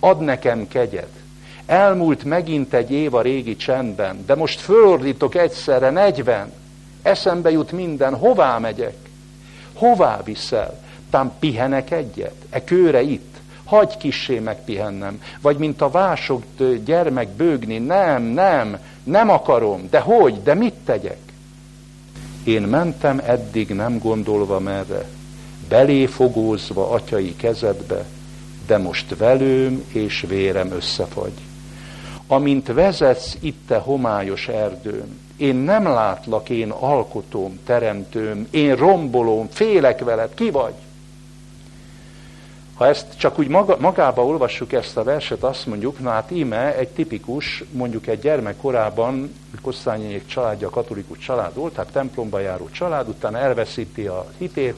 Ad 0.00 0.20
nekem 0.20 0.68
kegyed! 0.68 1.10
Elmúlt 1.66 2.24
megint 2.24 2.74
egy 2.74 2.90
év 2.90 3.14
a 3.14 3.22
régi 3.22 3.56
csendben, 3.56 4.24
de 4.26 4.34
most 4.34 4.60
fölordítok 4.60 5.34
egyszerre 5.34 5.90
negyven. 5.90 6.52
Eszembe 7.02 7.50
jut 7.50 7.72
minden, 7.72 8.14
hová 8.14 8.58
megyek? 8.58 9.10
Hová 9.82 10.20
viszel? 10.24 10.80
Tám 11.10 11.32
pihenek 11.38 11.90
egyet? 11.90 12.34
E 12.50 12.64
kőre 12.64 13.02
itt? 13.02 13.36
Hagy 13.64 13.96
kissé 13.96 14.38
megpihennem. 14.38 15.22
Vagy 15.40 15.56
mint 15.56 15.80
a 15.80 15.90
vásogt 15.90 16.84
gyermek 16.84 17.28
bőgni. 17.28 17.78
Nem, 17.78 18.22
nem, 18.22 18.78
nem 19.02 19.30
akarom. 19.30 19.88
De 19.90 20.00
hogy? 20.00 20.42
De 20.42 20.54
mit 20.54 20.74
tegyek? 20.74 21.18
Én 22.44 22.62
mentem 22.62 23.20
eddig 23.24 23.68
nem 23.68 23.98
gondolva 23.98 24.58
merre, 24.58 25.08
beléfogózva 25.68 26.90
atyai 26.90 27.36
kezedbe, 27.36 28.04
de 28.66 28.78
most 28.78 29.16
velőm 29.16 29.84
és 29.92 30.24
vérem 30.28 30.72
összefagy. 30.72 31.34
Amint 32.26 32.66
vezetsz 32.66 33.36
itt 33.40 33.66
te 33.66 33.76
homályos 33.76 34.48
erdőm, 34.48 35.20
én 35.42 35.54
nem 35.54 35.84
látlak, 35.84 36.48
én 36.48 36.70
alkotóm, 36.70 37.60
teremtőm, 37.64 38.46
én 38.50 38.76
rombolom, 38.76 39.48
félek 39.50 40.04
veled, 40.04 40.34
ki 40.34 40.50
vagy? 40.50 40.74
Ha 42.74 42.86
ezt 42.86 43.06
csak 43.16 43.38
úgy 43.38 43.48
maga, 43.48 43.76
magába 43.80 44.26
olvassuk 44.26 44.72
ezt 44.72 44.96
a 44.96 45.02
verset, 45.02 45.42
azt 45.42 45.66
mondjuk, 45.66 45.98
na 45.98 46.10
hát 46.10 46.30
íme 46.30 46.76
egy 46.76 46.88
tipikus, 46.88 47.64
mondjuk 47.70 48.06
egy 48.06 48.20
gyermek 48.20 48.56
korában, 48.56 49.34
Kosszányék 49.62 50.26
családja 50.26 50.70
katolikus 50.70 51.18
család 51.18 51.54
volt, 51.54 51.74
tehát 51.74 51.92
templomba 51.92 52.38
járó 52.38 52.68
család, 52.70 53.08
utána 53.08 53.38
elveszíti 53.38 54.06
a 54.06 54.26
hitét, 54.38 54.76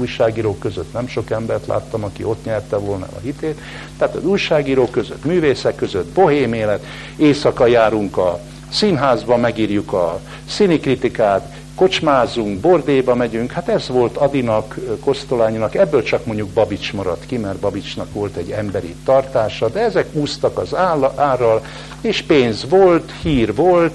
újságírók 0.00 0.58
között 0.58 0.92
nem 0.92 1.06
sok 1.06 1.30
embert 1.30 1.66
láttam, 1.66 2.04
aki 2.04 2.24
ott 2.24 2.44
nyerte 2.44 2.76
volna 2.76 3.06
a 3.16 3.18
hitét. 3.22 3.60
Tehát 3.98 4.14
az 4.14 4.24
újságírók 4.24 4.90
között, 4.90 5.24
művészek 5.24 5.74
között, 5.74 6.08
bohém 6.08 6.52
élet, 6.52 6.84
éjszaka 7.16 7.66
járunk 7.66 8.16
a 8.16 8.40
színházba, 8.72 9.36
megírjuk 9.36 9.92
a 9.92 10.20
színikritikát, 10.48 11.54
kocsmázunk, 11.74 12.60
bordéba 12.60 13.14
megyünk, 13.14 13.50
hát 13.50 13.68
ez 13.68 13.88
volt 13.88 14.16
Adinak, 14.16 14.78
Kosztolányinak, 15.00 15.74
ebből 15.74 16.02
csak 16.02 16.26
mondjuk 16.26 16.48
Babics 16.48 16.92
maradt 16.92 17.26
ki, 17.26 17.36
mert 17.36 17.58
Babicsnak 17.58 18.12
volt 18.12 18.36
egy 18.36 18.50
emberi 18.50 18.94
tartása, 19.04 19.68
de 19.68 19.80
ezek 19.80 20.08
úsztak 20.12 20.58
az 20.58 20.74
árral, 21.16 21.64
és 22.00 22.22
pénz 22.22 22.68
volt, 22.68 23.12
hír 23.22 23.54
volt, 23.54 23.94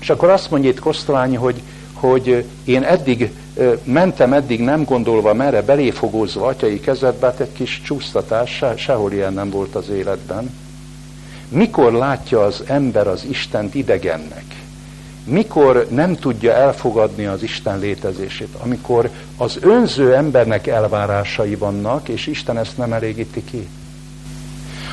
és 0.00 0.10
akkor 0.10 0.28
azt 0.28 0.50
mondja 0.50 0.70
itt 0.70 0.80
Kosztolányi, 0.80 1.36
hogy, 1.36 1.62
hogy 1.92 2.44
én 2.64 2.82
eddig 2.82 3.30
mentem 3.84 4.32
eddig 4.32 4.60
nem 4.60 4.84
gondolva 4.84 5.34
merre, 5.34 5.62
beléfogózva 5.62 6.46
atyai 6.46 6.80
kezedbe, 6.80 7.26
hát 7.26 7.40
egy 7.40 7.52
kis 7.52 7.80
csúsztatás, 7.84 8.50
se, 8.50 8.76
sehol 8.76 9.12
ilyen 9.12 9.32
nem 9.32 9.50
volt 9.50 9.74
az 9.74 9.88
életben. 9.88 10.50
Mikor 11.48 11.92
látja 11.92 12.44
az 12.44 12.62
ember 12.66 13.06
az 13.06 13.24
Istent 13.24 13.74
idegennek? 13.74 14.44
Mikor 15.24 15.86
nem 15.90 16.14
tudja 16.14 16.52
elfogadni 16.52 17.26
az 17.26 17.42
Isten 17.42 17.78
létezését? 17.78 18.54
Amikor 18.58 19.10
az 19.36 19.58
önző 19.60 20.14
embernek 20.14 20.66
elvárásai 20.66 21.54
vannak, 21.54 22.08
és 22.08 22.26
Isten 22.26 22.58
ezt 22.58 22.76
nem 22.76 22.92
elégíti 22.92 23.44
ki. 23.44 23.68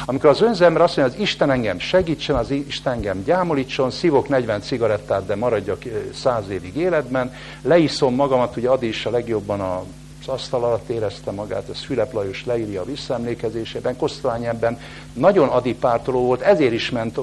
Amikor 0.06 0.30
az 0.30 0.42
önző 0.42 0.66
ember 0.66 0.82
azt 0.82 0.98
mondja, 0.98 1.16
az 1.16 1.22
Isten 1.22 1.52
engem 1.52 1.80
segítsen, 1.80 2.36
az 2.36 2.52
Isten 2.52 2.94
engem 2.94 3.24
gyámolítson, 3.24 3.92
szívok 3.92 4.30
40 4.30 4.62
cigarettát, 4.62 5.26
de 5.26 5.36
maradjak 5.36 5.82
száz 6.14 6.50
évig 6.50 6.76
életben, 6.76 7.34
leiszom 7.62 8.16
magamat, 8.16 8.58
ugye 8.58 8.70
Adi 8.70 8.88
is 8.88 9.06
a 9.06 9.10
legjobban 9.10 9.60
a 9.60 9.84
az 10.28 10.34
asztal 10.34 10.64
alatt 10.64 10.90
érezte 10.90 11.32
magát, 11.32 11.70
ez 11.70 11.80
Fülep 11.80 12.14
Lajos 12.14 12.46
leírja 12.46 12.82
a 12.82 12.86
visszaemlékezésében, 12.86 13.98
Kosztvány 13.98 14.46
ebben 14.46 14.80
nagyon 15.14 15.48
adipártoló 15.48 16.26
volt, 16.26 16.42
ezért 16.42 16.74
is 16.74 16.90
ment 16.90 17.20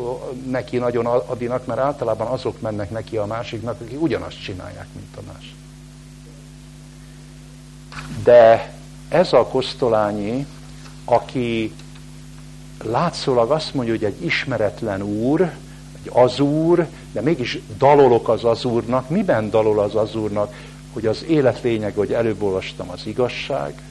neki 0.47 0.77
nagyon 0.77 1.07
adinak, 1.07 1.67
mert 1.67 1.81
általában 1.81 2.27
azok 2.27 2.61
mennek 2.61 2.91
neki 2.91 3.17
a 3.17 3.27
másiknak, 3.27 3.81
akik 3.81 4.03
ugyanazt 4.03 4.43
csinálják, 4.43 4.87
mint 4.95 5.17
a 5.17 5.33
más. 5.33 5.55
De 8.25 8.75
ez 9.09 9.33
a 9.33 9.47
Kosztolányi, 9.47 10.47
aki 11.05 11.73
látszólag 12.85 13.51
azt 13.51 13.75
mondja, 13.75 13.95
hogy 13.95 14.05
egy 14.05 14.25
ismeretlen 14.25 15.03
úr, 15.03 15.41
egy 16.03 16.11
azúr, 16.13 16.87
de 17.13 17.21
mégis 17.21 17.59
dalolok 17.79 18.29
az 18.29 18.45
azúrnak. 18.45 19.09
Miben 19.09 19.51
dalol 19.51 19.81
az 19.81 19.95
azúrnak? 19.95 20.55
Hogy 20.93 21.07
az 21.07 21.25
élet 21.29 21.63
lényeg, 21.63 21.95
hogy 21.95 22.13
előbb 22.13 22.43
olvastam, 22.43 22.91
az 22.91 23.01
igazság, 23.05 23.83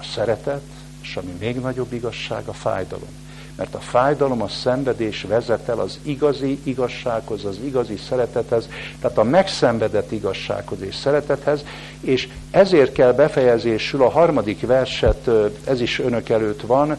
a 0.00 0.04
szeretet, 0.04 0.62
és 1.02 1.16
ami 1.16 1.32
még 1.40 1.60
nagyobb 1.60 1.92
igazság, 1.92 2.46
a 2.46 2.52
fájdalom. 2.52 3.08
Mert 3.56 3.74
a 3.74 3.78
fájdalom, 3.78 4.42
a 4.42 4.48
szenvedés 4.48 5.22
vezet 5.22 5.68
el 5.68 5.78
az 5.78 5.98
igazi 6.02 6.58
igazsághoz, 6.62 7.44
az 7.44 7.58
igazi 7.64 7.96
szeretethez, 7.96 8.68
tehát 9.00 9.18
a 9.18 9.22
megszenvedett 9.22 10.12
igazsághoz 10.12 10.82
és 10.82 10.94
szeretethez, 10.94 11.64
és 12.00 12.28
ezért 12.50 12.92
kell 12.92 13.12
befejezésül 13.12 14.02
a 14.02 14.10
harmadik 14.10 14.66
verset, 14.66 15.30
ez 15.64 15.80
is 15.80 15.98
önök 15.98 16.28
előtt 16.28 16.60
van, 16.60 16.96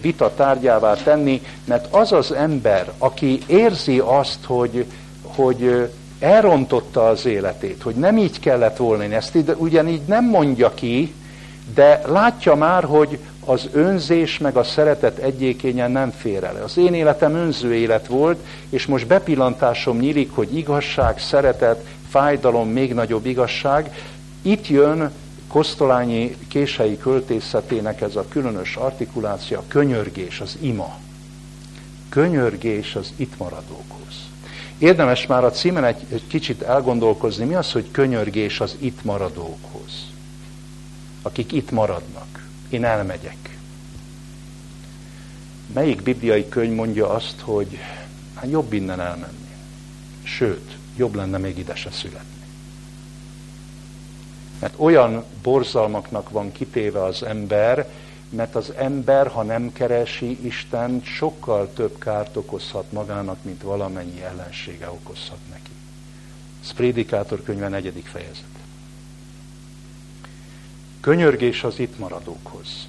vita 0.00 0.34
tárgyává 0.34 0.94
tenni, 0.94 1.42
mert 1.64 1.94
az 1.94 2.12
az 2.12 2.32
ember, 2.32 2.92
aki 2.98 3.38
érzi 3.46 3.98
azt, 3.98 4.44
hogy, 4.44 4.86
hogy 5.22 5.90
elrontotta 6.22 7.08
az 7.08 7.26
életét, 7.26 7.82
hogy 7.82 7.94
nem 7.94 8.16
így 8.18 8.40
kellett 8.40 8.76
volna, 8.76 9.02
ezt 9.02 9.38
ugyanígy 9.56 10.02
nem 10.06 10.24
mondja 10.24 10.74
ki, 10.74 11.12
de 11.74 12.00
látja 12.06 12.54
már, 12.54 12.84
hogy 12.84 13.18
az 13.44 13.68
önzés 13.72 14.38
meg 14.38 14.56
a 14.56 14.62
szeretet 14.62 15.18
egyékényen 15.18 15.90
nem 15.90 16.10
fér 16.10 16.44
el. 16.44 16.62
Az 16.64 16.78
én 16.78 16.94
életem 16.94 17.34
önző 17.34 17.74
élet 17.74 18.06
volt, 18.06 18.38
és 18.68 18.86
most 18.86 19.06
bepillantásom 19.06 19.98
nyílik, 19.98 20.30
hogy 20.34 20.56
igazság, 20.56 21.18
szeretet, 21.18 21.86
fájdalom, 22.08 22.68
még 22.68 22.94
nagyobb 22.94 23.26
igazság. 23.26 23.96
Itt 24.42 24.68
jön 24.68 25.10
Kosztolányi 25.48 26.36
kései 26.48 26.98
költészetének 26.98 28.00
ez 28.00 28.16
a 28.16 28.24
különös 28.28 28.76
artikuláció, 28.76 29.56
a 29.58 29.64
könyörgés, 29.68 30.40
az 30.40 30.58
ima. 30.60 30.98
Könyörgés 32.08 32.94
az 32.94 33.12
itt 33.16 33.38
maradókhoz. 33.38 34.31
Érdemes 34.82 35.26
már 35.26 35.44
a 35.44 35.50
címen 35.50 35.84
egy, 35.84 36.06
egy 36.12 36.26
kicsit 36.26 36.62
elgondolkozni, 36.62 37.44
mi 37.44 37.54
az, 37.54 37.72
hogy 37.72 37.90
könyörgés 37.90 38.60
az 38.60 38.76
itt 38.78 39.04
maradókhoz. 39.04 40.06
Akik 41.22 41.52
itt 41.52 41.70
maradnak. 41.70 42.46
Én 42.68 42.84
elmegyek. 42.84 43.58
Melyik 45.74 46.02
bibliai 46.02 46.48
könyv 46.48 46.74
mondja 46.74 47.10
azt, 47.10 47.40
hogy 47.40 47.78
hát 48.34 48.50
jobb 48.50 48.72
innen 48.72 49.00
elmenni. 49.00 49.54
Sőt, 50.22 50.76
jobb 50.96 51.14
lenne 51.14 51.38
még 51.38 51.58
ide 51.58 51.74
se 51.74 51.90
születni. 51.90 52.46
Mert 54.58 54.74
olyan 54.76 55.24
borzalmaknak 55.42 56.30
van 56.30 56.52
kitéve 56.52 57.04
az 57.04 57.22
ember, 57.22 57.90
mert 58.32 58.54
az 58.54 58.70
ember, 58.70 59.26
ha 59.26 59.42
nem 59.42 59.72
keresi 59.72 60.46
Isten, 60.46 61.02
sokkal 61.04 61.72
több 61.72 61.98
kárt 61.98 62.36
okozhat 62.36 62.92
magának, 62.92 63.44
mint 63.44 63.62
valamennyi 63.62 64.22
ellensége 64.22 64.90
okozhat 64.90 65.38
neki. 65.50 65.70
Ez 66.62 66.72
Prédikátor 66.72 67.42
könyve 67.42 67.68
negyedik 67.68 68.06
fejezet. 68.06 68.44
Könyörgés 71.00 71.64
az 71.64 71.78
itt 71.78 71.98
maradókhoz. 71.98 72.88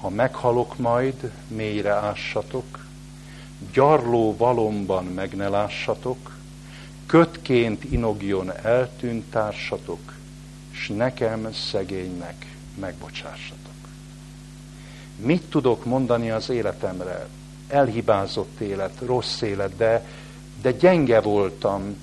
Ha 0.00 0.08
meghalok 0.08 0.78
majd, 0.78 1.30
mélyre 1.48 1.92
ássatok, 1.92 2.86
gyarló 3.72 4.36
valomban 4.36 5.04
meg 5.04 5.36
ne 5.36 5.48
lássatok, 5.48 6.36
kötként 7.06 7.84
inogjon 7.84 8.52
eltűnt 8.62 9.24
társatok, 9.30 10.14
s 10.70 10.88
nekem 10.88 11.52
szegénynek 11.52 12.56
megbocsássatok. 12.74 13.65
Mit 15.16 15.42
tudok 15.42 15.84
mondani 15.84 16.30
az 16.30 16.50
életemre? 16.50 17.26
Elhibázott 17.68 18.60
élet, 18.60 18.92
rossz 19.00 19.40
élet, 19.40 19.76
de, 19.76 20.06
de 20.62 20.72
gyenge 20.72 21.20
voltam, 21.20 21.96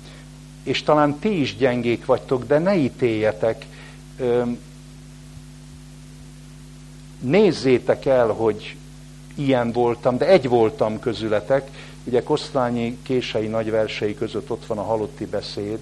és 0.62 0.82
talán 0.82 1.18
ti 1.18 1.40
is 1.40 1.56
gyengék 1.56 2.04
vagytok, 2.04 2.44
de 2.44 2.58
ne 2.58 2.76
ítéljetek. 2.76 3.66
Nézzétek 7.18 8.06
el, 8.06 8.28
hogy 8.28 8.76
ilyen 9.34 9.72
voltam, 9.72 10.16
de 10.16 10.28
egy 10.28 10.48
voltam 10.48 10.98
közületek. 10.98 11.70
Ugye 12.04 12.22
Kosztolányi 12.22 12.98
kései 13.02 13.46
nagyversei 13.46 14.14
között 14.14 14.50
ott 14.50 14.66
van 14.66 14.78
a 14.78 14.82
halotti 14.82 15.26
beszéd, 15.26 15.78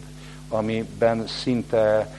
amiben 0.49 1.27
szinte 1.27 2.15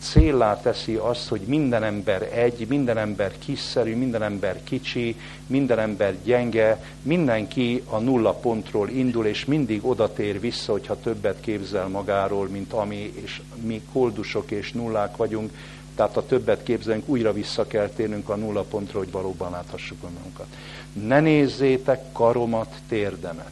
céllá 0.00 0.60
teszi 0.60 0.94
azt, 0.94 1.28
hogy 1.28 1.40
minden 1.40 1.82
ember 1.82 2.22
egy, 2.22 2.66
minden 2.68 2.98
ember 2.98 3.38
kiszerű, 3.38 3.96
minden 3.96 4.22
ember 4.22 4.64
kicsi, 4.64 5.16
minden 5.46 5.78
ember 5.78 6.16
gyenge, 6.24 6.84
mindenki 7.02 7.82
a 7.88 7.98
nulla 7.98 8.32
pontról 8.32 8.88
indul, 8.88 9.26
és 9.26 9.44
mindig 9.44 9.86
oda 9.86 10.12
tér 10.12 10.40
vissza, 10.40 10.72
hogyha 10.72 11.00
többet 11.00 11.40
képzel 11.40 11.88
magáról, 11.88 12.48
mint 12.48 12.72
ami, 12.72 13.12
és 13.22 13.40
mi 13.62 13.82
koldusok 13.92 14.50
és 14.50 14.72
nullák 14.72 15.16
vagyunk, 15.16 15.52
tehát 15.96 16.16
a 16.16 16.26
többet 16.26 16.62
képzelünk, 16.62 17.08
újra 17.08 17.32
vissza 17.32 17.66
kell 17.66 17.88
térnünk 17.88 18.28
a 18.28 18.36
nulla 18.36 18.62
pontra, 18.62 18.98
hogy 18.98 19.10
valóban 19.10 19.50
láthassuk 19.50 20.02
magunkat. 20.02 20.46
Ne 20.92 21.20
nézzétek 21.20 22.12
karomat, 22.12 22.74
térdemet, 22.88 23.50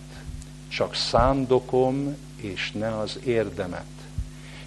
csak 0.68 0.94
szándokom, 0.94 2.16
és 2.36 2.72
ne 2.72 2.98
az 2.98 3.18
érdemet 3.24 3.99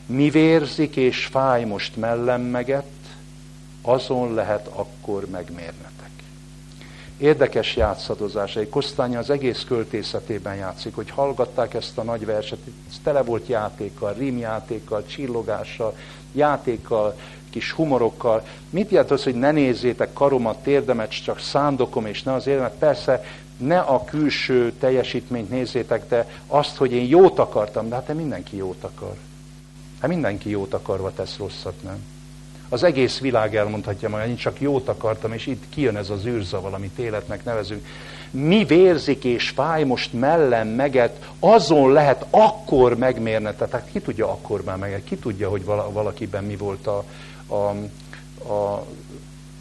mi 0.06 0.30
vérzik 0.30 0.96
és 0.96 1.26
fáj 1.26 1.64
most 1.64 1.96
mellem 1.96 2.42
meget, 2.42 2.86
azon 3.82 4.34
lehet 4.34 4.68
akkor 4.68 5.26
megmérnetek. 5.26 6.10
Érdekes 7.18 7.76
játszadozás, 7.76 8.56
egy 8.56 8.70
Kosztánya 8.70 9.20
az 9.20 9.30
egész 9.30 9.64
költészetében 9.68 10.56
játszik, 10.56 10.96
hogy 10.96 11.10
hallgatták 11.10 11.74
ezt 11.74 11.98
a 11.98 12.04
nagy 12.04 12.26
verset, 12.26 12.60
ez 12.90 13.00
tele 13.04 13.22
volt 13.22 13.48
játékkal, 13.48 14.14
rímjátékkal, 14.14 15.06
csillogással, 15.06 15.96
játékkal, 16.32 17.16
kis 17.50 17.72
humorokkal. 17.72 18.46
Mit 18.70 18.90
jelent 18.90 19.12
az, 19.12 19.24
hogy 19.24 19.36
ne 19.36 19.52
nézzétek 19.52 20.14
karomat, 20.14 20.58
térdemet, 20.58 21.24
csak 21.24 21.40
szándokom, 21.40 22.06
és 22.06 22.24
ne 22.24 22.34
az 22.34 22.48
érdemet? 22.48 22.74
Persze, 22.74 23.24
ne 23.58 23.80
a 23.80 24.04
külső 24.04 24.74
teljesítményt 24.80 25.50
nézzétek, 25.50 26.08
de 26.08 26.30
azt, 26.48 26.78
hogy 26.78 26.92
én 26.92 27.08
jót 27.08 27.40
akartam, 27.40 27.90
de 27.90 27.96
hát 27.96 28.14
mindenki 28.14 28.58
jót 28.58 28.84
akar. 28.84 29.16
Hát 30.04 30.12
mindenki 30.12 30.50
jót 30.50 30.74
akarva 30.74 31.14
tesz 31.14 31.38
rosszat, 31.38 31.84
nem? 31.84 32.04
Az 32.70 32.84
egész 32.84 33.20
világ 33.20 33.56
elmondhatja 33.56 34.10
magát, 34.10 34.28
én 34.28 34.36
csak 34.36 34.62
jót 34.62 34.88
akartam, 34.88 35.34
és 35.34 35.48
itt 35.48 35.64
kijön 35.70 35.98
ez 35.98 36.10
az 36.10 36.26
űrzaval, 36.26 36.74
amit 36.74 36.98
életnek 36.98 37.44
nevezünk. 37.44 37.86
Mi 38.32 38.66
vérzik 38.66 39.24
és 39.24 39.50
fáj 39.50 39.84
most 39.84 40.14
mellem 40.14 40.68
meget, 40.68 41.30
azon 41.40 41.92
lehet 41.92 42.26
akkor 42.30 42.98
megmérnete. 42.98 43.68
Tehát 43.68 43.90
ki 43.92 44.00
tudja 44.00 44.28
akkor 44.28 44.64
már 44.64 44.78
meg, 44.78 45.02
ki 45.04 45.16
tudja, 45.16 45.50
hogy 45.50 45.64
valakiben 45.66 46.44
mi 46.44 46.56
volt 46.56 46.88
a, 46.88 47.04
a, 47.48 47.56
a, 48.52 48.86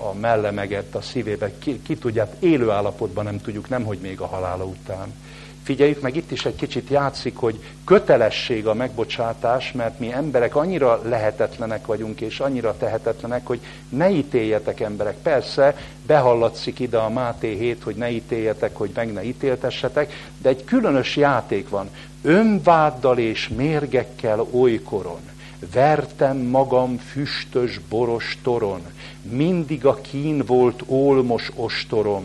a 0.03 0.15
mellemeget 0.21 0.95
a 0.95 1.01
szívébe, 1.01 1.51
ki, 1.59 1.83
ki 1.83 1.97
tudja, 1.97 2.25
hát 2.25 2.37
élő 2.39 2.71
állapotban 2.71 3.25
nem 3.25 3.41
tudjuk, 3.41 3.69
nem 3.69 3.85
hogy 3.85 3.99
még 3.99 4.21
a 4.21 4.27
halála 4.27 4.65
után. 4.65 5.15
Figyeljük 5.63 6.01
meg, 6.01 6.17
itt 6.17 6.31
is 6.31 6.45
egy 6.45 6.57
kicsit 6.57 6.89
játszik, 6.89 7.37
hogy 7.37 7.65
kötelesség 7.85 8.67
a 8.67 8.75
megbocsátás, 8.75 9.73
mert 9.73 9.99
mi 9.99 10.13
emberek 10.13 10.57
annyira 10.57 11.01
lehetetlenek 11.05 11.87
vagyunk, 11.87 12.21
és 12.21 12.41
annyira 12.41 12.77
tehetetlenek, 12.77 13.47
hogy 13.47 13.61
ne 13.89 14.11
ítéljetek 14.11 14.81
emberek. 14.81 15.17
Persze, 15.17 15.77
behallatszik 16.07 16.79
ide 16.79 16.99
a 16.99 17.09
Máté 17.09 17.57
7, 17.57 17.83
hogy 17.83 17.95
ne 17.95 18.11
ítéljetek, 18.11 18.77
hogy 18.77 18.91
meg 18.95 19.13
ne 19.13 19.23
ítéltessetek, 19.23 20.13
de 20.39 20.49
egy 20.49 20.65
különös 20.65 21.17
játék 21.17 21.69
van. 21.69 21.91
Önváddal 22.23 23.19
és 23.19 23.49
mérgekkel 23.49 24.47
olykoron. 24.51 25.32
Vertem 25.71 26.37
magam 26.37 26.97
füstös 26.97 27.81
boros 27.89 28.39
toron, 28.43 28.83
mindig 29.23 29.87
a 29.87 29.95
kín 29.95 30.43
volt 30.47 30.83
olmos 30.87 31.51
ostorom, 31.55 32.25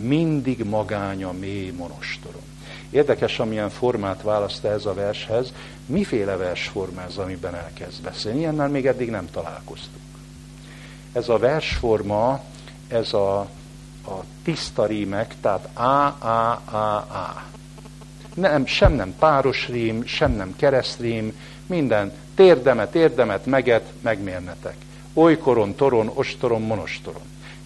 mindig 0.00 0.64
magánya 0.64 1.32
mély 1.32 1.70
monostorom. 1.70 2.42
Érdekes, 2.90 3.38
amilyen 3.38 3.70
formát 3.70 4.22
választ 4.22 4.64
ez 4.64 4.86
a 4.86 4.94
vershez. 4.94 5.52
Miféle 5.86 6.36
versforma 6.36 7.02
ez, 7.02 7.16
amiben 7.16 7.54
elkezd 7.54 8.02
beszélni? 8.02 8.38
Ilyennel 8.38 8.68
még 8.68 8.86
eddig 8.86 9.10
nem 9.10 9.30
találkoztunk. 9.30 10.04
Ez 11.12 11.28
a 11.28 11.38
versforma, 11.38 12.40
ez 12.88 13.12
a, 13.12 13.38
a 14.06 14.24
tiszta 14.44 14.86
rímek, 14.86 15.34
tehát 15.40 15.76
A, 15.76 16.06
A, 16.26 16.62
A, 16.70 16.96
A. 16.96 17.44
Nem, 18.34 18.66
sem 18.66 18.92
nem 18.92 19.14
páros 19.18 19.68
rím, 19.68 20.06
sem 20.06 20.32
nem 20.32 20.56
keresztrím, 20.56 21.32
minden 21.66 22.12
térdemet, 22.36 22.94
érdemet, 22.94 23.46
meget, 23.46 23.82
megmérnetek. 24.00 24.76
Olykoron, 25.14 25.74
toron, 25.74 26.10
ostoron, 26.14 26.62
monostoron. 26.62 27.22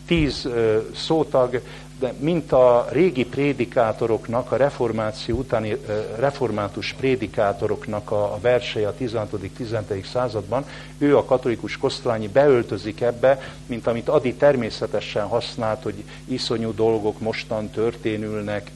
Tíz 0.06 0.44
ö, 0.44 0.78
szótag, 0.94 1.62
de 2.00 2.14
mint 2.18 2.52
a 2.52 2.86
régi 2.90 3.24
prédikátoroknak, 3.24 4.52
a 4.52 4.56
reformáció 4.56 5.36
utáni 5.36 5.76
református 6.18 6.92
prédikátoroknak 6.92 8.10
a, 8.10 8.32
a 8.32 8.38
versei 8.40 8.84
a 8.84 8.94
16.-17. 9.00 10.04
században, 10.04 10.64
ő 10.98 11.16
a 11.16 11.24
katolikus 11.24 11.76
kosztolányi 11.76 12.28
beöltözik 12.28 13.00
ebbe, 13.00 13.40
mint 13.66 13.86
amit 13.86 14.08
Adi 14.08 14.34
természetesen 14.34 15.26
használt, 15.26 15.82
hogy 15.82 16.04
iszonyú 16.24 16.74
dolgok 16.74 17.20
mostan 17.20 17.70
történülnek, 17.70 18.70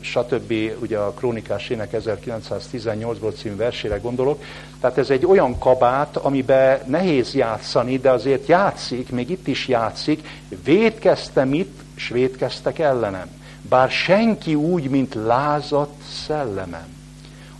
stb. 0.00 0.52
Ugye 0.80 0.98
a 0.98 1.12
Krónikás 1.12 1.68
ének 1.68 1.90
1918-ból 1.92 3.34
című 3.36 3.56
versére 3.56 3.96
gondolok. 3.96 4.42
Tehát 4.80 4.98
ez 4.98 5.10
egy 5.10 5.26
olyan 5.26 5.58
kabát, 5.58 6.16
amiben 6.16 6.80
nehéz 6.86 7.34
játszani, 7.34 7.98
de 7.98 8.10
azért 8.10 8.46
játszik, 8.46 9.10
még 9.10 9.30
itt 9.30 9.46
is 9.46 9.68
játszik. 9.68 10.28
Védkeztem 10.64 11.54
itt, 11.54 11.80
s 11.94 12.08
védkeztek 12.08 12.78
ellenem. 12.78 13.26
Bár 13.62 13.90
senki 13.90 14.54
úgy, 14.54 14.88
mint 14.90 15.14
lázadt 15.14 16.02
szellemem. 16.26 16.86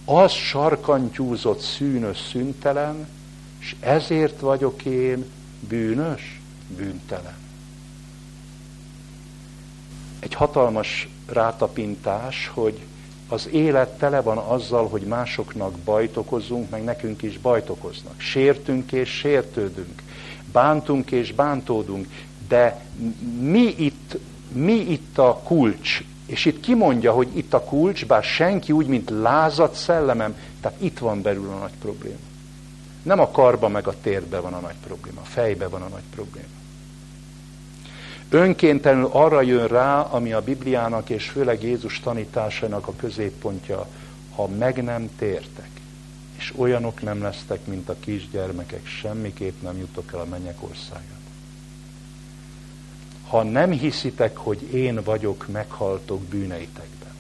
Az 0.04 0.32
sarkantyúzott 0.32 1.60
szűnös 1.60 2.18
szüntelen, 2.30 3.08
és 3.60 3.76
ezért 3.80 4.40
vagyok 4.40 4.84
én 4.84 5.24
bűnös, 5.68 6.40
bűntelen. 6.76 7.38
Egy 10.20 10.34
hatalmas 10.34 11.08
rátapintás, 11.32 12.50
hogy 12.54 12.78
az 13.28 13.48
élet 13.52 13.98
tele 13.98 14.20
van 14.20 14.38
azzal, 14.38 14.88
hogy 14.88 15.02
másoknak 15.02 15.72
bajt 15.72 16.16
okozunk, 16.16 16.70
meg 16.70 16.84
nekünk 16.84 17.22
is 17.22 17.38
bajt 17.38 17.68
okoznak. 17.68 18.20
Sértünk 18.20 18.92
és 18.92 19.08
sértődünk. 19.08 20.02
Bántunk 20.52 21.10
és 21.10 21.32
bántódunk. 21.32 22.06
De 22.48 22.84
mi 23.40 23.74
itt, 23.76 24.18
mi 24.52 24.72
itt 24.72 25.18
a 25.18 25.40
kulcs? 25.44 26.02
És 26.26 26.44
itt 26.44 26.60
kimondja, 26.60 27.12
hogy 27.12 27.28
itt 27.36 27.54
a 27.54 27.64
kulcs, 27.64 28.06
bár 28.06 28.22
senki 28.22 28.72
úgy, 28.72 28.86
mint 28.86 29.10
lázat 29.10 29.74
szellemem, 29.74 30.36
tehát 30.60 30.82
itt 30.82 30.98
van 30.98 31.22
belül 31.22 31.48
a 31.48 31.58
nagy 31.58 31.74
probléma. 31.80 32.18
Nem 33.02 33.20
a 33.20 33.30
karba 33.30 33.68
meg 33.68 33.86
a 33.86 33.94
térbe 34.02 34.40
van 34.40 34.52
a 34.52 34.60
nagy 34.60 34.76
probléma, 34.86 35.20
a 35.20 35.24
fejbe 35.24 35.68
van 35.68 35.82
a 35.82 35.88
nagy 35.88 36.02
probléma 36.14 36.59
önkéntelenül 38.30 39.08
arra 39.12 39.42
jön 39.42 39.66
rá, 39.66 40.00
ami 40.00 40.32
a 40.32 40.42
Bibliának 40.42 41.10
és 41.10 41.28
főleg 41.28 41.62
Jézus 41.62 42.00
tanításainak 42.00 42.88
a 42.88 42.94
középpontja, 42.96 43.86
ha 44.34 44.48
meg 44.48 44.82
nem 44.82 45.10
tértek, 45.18 45.70
és 46.36 46.52
olyanok 46.56 47.02
nem 47.02 47.22
lesztek, 47.22 47.66
mint 47.66 47.88
a 47.88 47.96
kisgyermekek, 48.00 48.86
semmiképp 48.86 49.62
nem 49.62 49.78
jutok 49.78 50.12
el 50.12 50.20
a 50.20 50.24
mennyek 50.24 50.56
országát. 50.58 51.18
Ha 53.26 53.42
nem 53.42 53.70
hiszitek, 53.70 54.36
hogy 54.36 54.74
én 54.74 55.02
vagyok, 55.02 55.46
meghaltok 55.48 56.22
bűneitekben. 56.22 57.12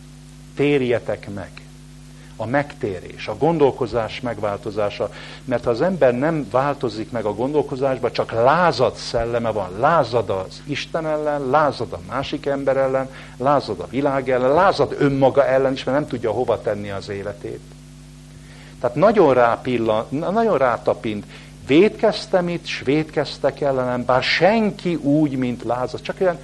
Térjetek 0.54 1.28
meg 1.34 1.59
a 2.40 2.46
megtérés, 2.46 3.28
a 3.28 3.36
gondolkozás 3.36 4.20
megváltozása. 4.20 5.10
Mert 5.44 5.64
ha 5.64 5.70
az 5.70 5.80
ember 5.80 6.18
nem 6.18 6.48
változik 6.50 7.10
meg 7.10 7.24
a 7.24 7.34
gondolkozásba, 7.34 8.10
csak 8.10 8.32
lázad 8.32 8.94
szelleme 8.94 9.50
van, 9.50 9.70
lázad 9.78 10.30
az 10.30 10.62
Isten 10.64 11.06
ellen, 11.06 11.50
lázad 11.50 11.92
a 11.92 12.00
másik 12.08 12.46
ember 12.46 12.76
ellen, 12.76 13.08
lázad 13.36 13.80
a 13.80 13.86
világ 13.90 14.30
ellen, 14.30 14.54
lázad 14.54 14.96
önmaga 14.98 15.46
ellen 15.46 15.72
is, 15.72 15.84
mert 15.84 15.98
nem 15.98 16.08
tudja 16.08 16.30
hova 16.30 16.60
tenni 16.60 16.90
az 16.90 17.08
életét. 17.08 17.60
Tehát 18.80 18.96
nagyon 18.96 19.34
rápillan, 19.34 20.06
nagyon 20.08 20.58
rátapint, 20.58 21.24
védkeztem 21.66 22.48
itt, 22.48 22.66
s 22.66 22.82
védkeztek 22.84 23.60
ellenem, 23.60 24.04
bár 24.04 24.22
senki 24.22 24.94
úgy, 24.94 25.36
mint 25.36 25.62
lázad. 25.62 26.00
Csak 26.00 26.16
olyan 26.20 26.38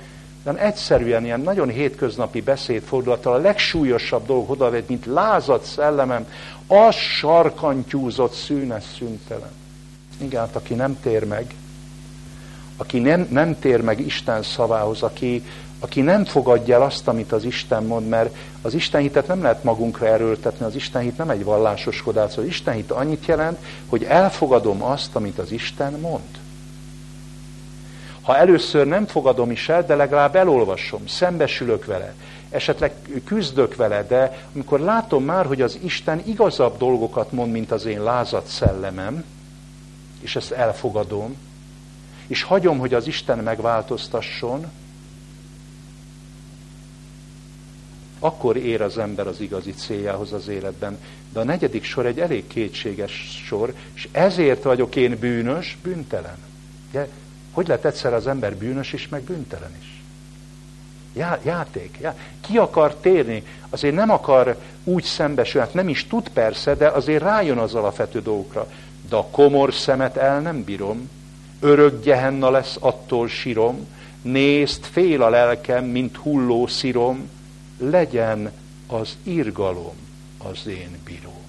nem 0.47 0.57
egyszerűen 0.59 1.25
ilyen 1.25 1.41
nagyon 1.41 1.69
hétköznapi 1.69 2.41
beszédfordulattal 2.41 3.35
a 3.35 3.39
legsúlyosabb 3.39 4.27
dolog 4.27 4.51
odavet, 4.51 4.89
mint 4.89 5.07
lázad 5.07 5.63
szellemem, 5.63 6.27
az 6.67 6.95
sarkantyúzott 6.95 8.33
szűnes 8.33 8.85
szüntelen. 8.99 9.51
Igen, 10.19 10.41
hát 10.41 10.57
aki 10.57 10.75
nem 10.75 11.01
tér 11.01 11.25
meg, 11.25 11.55
aki 12.77 12.99
nem, 12.99 13.27
nem 13.31 13.59
tér 13.59 13.81
meg 13.81 14.01
Isten 14.01 14.43
szavához, 14.43 15.03
aki, 15.03 15.45
aki 15.81 16.01
nem 16.01 16.25
fogadja 16.25 16.75
el 16.75 16.83
azt, 16.83 17.09
amit 17.09 17.33
az 17.33 17.45
Isten 17.45 17.85
mond, 17.85 18.09
mert 18.09 18.37
az 18.63 18.75
Isten 18.75 19.01
hitet 19.01 19.27
nem 19.27 19.43
lehet 19.43 19.65
magunkra 19.65 20.07
erőltetni, 20.07 20.65
az 20.65 20.75
Isten 20.75 21.03
hit 21.03 21.17
nem 21.17 21.31
egy 21.31 21.45
vallásoskodás, 21.45 22.37
az 22.37 22.45
Isten 22.45 22.75
hit 22.75 22.91
annyit 22.91 23.27
jelent, 23.27 23.59
hogy 23.87 24.05
elfogadom 24.05 24.83
azt, 24.83 25.17
amit 25.17 25.39
az 25.39 25.53
Isten 25.53 25.93
mond. 25.93 26.46
Ha 28.27 28.37
először 28.37 28.87
nem 28.87 29.07
fogadom 29.07 29.51
is 29.51 29.69
el, 29.69 29.87
de 29.87 29.95
legalább 29.95 30.37
elolvasom, 30.37 31.07
szembesülök 31.07 31.85
vele, 31.85 32.15
esetleg 32.51 32.95
küzdök 33.25 33.77
vele, 33.77 34.03
de 34.03 34.47
amikor 34.55 34.81
látom 34.81 35.25
már, 35.25 35.47
hogy 35.47 35.63
az 35.63 35.79
Isten 35.83 36.23
igazabb 36.25 36.79
dolgokat 36.79 37.33
mond, 37.33 37.53
mint 37.53 37.71
az 37.71 37.85
én 37.85 38.03
lázat 38.03 38.47
szellemem, 38.47 39.25
és 40.21 40.37
ezt 40.37 40.51
elfogadom, 40.51 41.37
és 42.27 42.43
hagyom, 42.43 42.79
hogy 42.79 42.95
az 42.95 43.07
Isten 43.07 43.39
megváltoztasson, 43.39 44.67
akkor 48.19 48.57
ér 48.57 48.83
az 48.83 48.99
ember 48.99 49.27
az 49.27 49.41
igazi 49.41 49.73
céljához 49.73 50.33
az 50.33 50.49
életben. 50.49 50.99
De 51.33 51.41
a 51.41 51.45
negyedik 51.45 51.85
sor 51.85 52.07
egy 52.07 52.21
elég 52.21 52.47
kétséges 52.47 53.43
sor, 53.47 53.75
és 53.95 54.09
ezért 54.13 54.63
vagyok 54.63 54.97
én 54.97 55.19
bűnös, 55.19 55.79
bűntelen. 55.83 56.39
Ugye? 56.91 57.09
Hogy 57.57 57.67
lehet 57.67 57.85
egyszer 57.85 58.15
az 58.15 58.27
ember 58.27 58.57
bűnös 58.57 58.93
is, 58.93 59.09
meg 59.09 59.23
bűntelen 59.23 59.77
is? 59.81 60.03
Já, 61.13 61.39
játék. 61.43 61.99
Já. 62.01 62.15
Ki 62.41 62.59
akar 62.59 62.95
térni? 62.95 63.43
Azért 63.69 63.95
nem 63.95 64.11
akar 64.11 64.57
úgy 64.85 65.03
szembesülni, 65.03 65.67
hát 65.67 65.75
nem 65.75 65.89
is 65.89 66.07
tud 66.07 66.29
persze, 66.29 66.75
de 66.75 66.89
azért 66.89 67.23
rájön 67.23 67.59
az 67.59 67.75
alapvető 67.75 68.23
dolgokra. 68.23 68.69
De 69.09 69.17
a 69.17 69.27
komor 69.27 69.75
szemet 69.75 70.17
el 70.17 70.41
nem 70.41 70.65
bírom, 70.65 71.11
örök 71.61 72.03
gyehenna 72.03 72.51
lesz, 72.51 72.77
attól 72.81 73.29
sírom, 73.29 73.87
nézd, 74.23 74.85
fél 74.85 75.23
a 75.23 75.29
lelkem, 75.29 75.85
mint 75.85 76.17
hulló 76.17 76.67
szírom, 76.67 77.31
legyen 77.79 78.53
az 78.87 79.17
irgalom 79.23 79.97
az 80.39 80.67
én 80.67 80.99
bíró. 81.05 81.41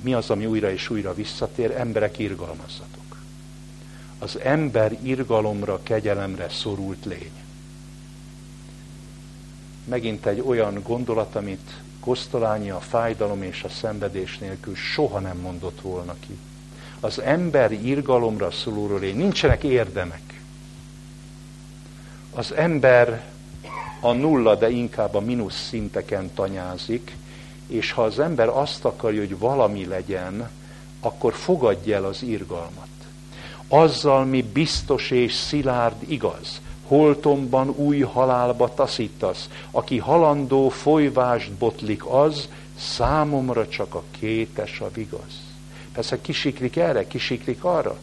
Mi 0.00 0.14
az, 0.14 0.30
ami 0.30 0.46
újra 0.46 0.70
és 0.70 0.90
újra 0.90 1.14
visszatér? 1.14 1.70
Emberek 1.70 2.18
irgalmazzatok. 2.18 2.95
Az 4.18 4.38
ember 4.38 4.98
irgalomra, 5.02 5.80
kegyelemre 5.82 6.48
szorult 6.48 7.04
lény. 7.04 7.32
Megint 9.84 10.26
egy 10.26 10.40
olyan 10.40 10.82
gondolat, 10.82 11.34
amit 11.34 11.80
Kosztolányi 12.00 12.70
a 12.70 12.80
fájdalom 12.80 13.42
és 13.42 13.62
a 13.62 13.68
szenvedés 13.68 14.38
nélkül 14.38 14.74
soha 14.74 15.18
nem 15.18 15.36
mondott 15.36 15.80
volna 15.80 16.14
ki. 16.20 16.38
Az 17.00 17.20
ember 17.20 17.72
irgalomra 17.72 18.50
szoruló 18.50 18.96
lény. 18.96 19.16
Nincsenek 19.16 19.62
érdemek. 19.62 20.40
Az 22.34 22.52
ember 22.52 23.24
a 24.00 24.12
nulla, 24.12 24.54
de 24.54 24.70
inkább 24.70 25.14
a 25.14 25.20
mínusz 25.20 25.66
szinteken 25.68 26.30
tanyázik, 26.34 27.16
és 27.66 27.92
ha 27.92 28.02
az 28.02 28.18
ember 28.18 28.48
azt 28.48 28.84
akarja, 28.84 29.20
hogy 29.20 29.38
valami 29.38 29.86
legyen, 29.86 30.50
akkor 31.00 31.34
fogadja 31.34 31.96
el 31.96 32.04
az 32.04 32.22
irgalmat. 32.22 32.95
Azzal 33.68 34.24
mi 34.24 34.42
biztos 34.42 35.10
és 35.10 35.32
szilárd 35.32 36.10
igaz, 36.10 36.60
holtomban 36.86 37.68
új 37.68 38.00
halálba 38.00 38.74
taszítasz, 38.74 39.48
aki 39.70 39.98
halandó 39.98 40.68
folyvást 40.68 41.52
botlik 41.52 42.06
az, 42.06 42.48
számomra 42.78 43.68
csak 43.68 43.94
a 43.94 44.02
kétes 44.10 44.80
a 44.80 44.90
vigaz. 44.94 45.40
Persze 45.92 46.20
kisiklik 46.20 46.76
erre, 46.76 47.06
kisiklik 47.06 47.64
arra 47.64 47.98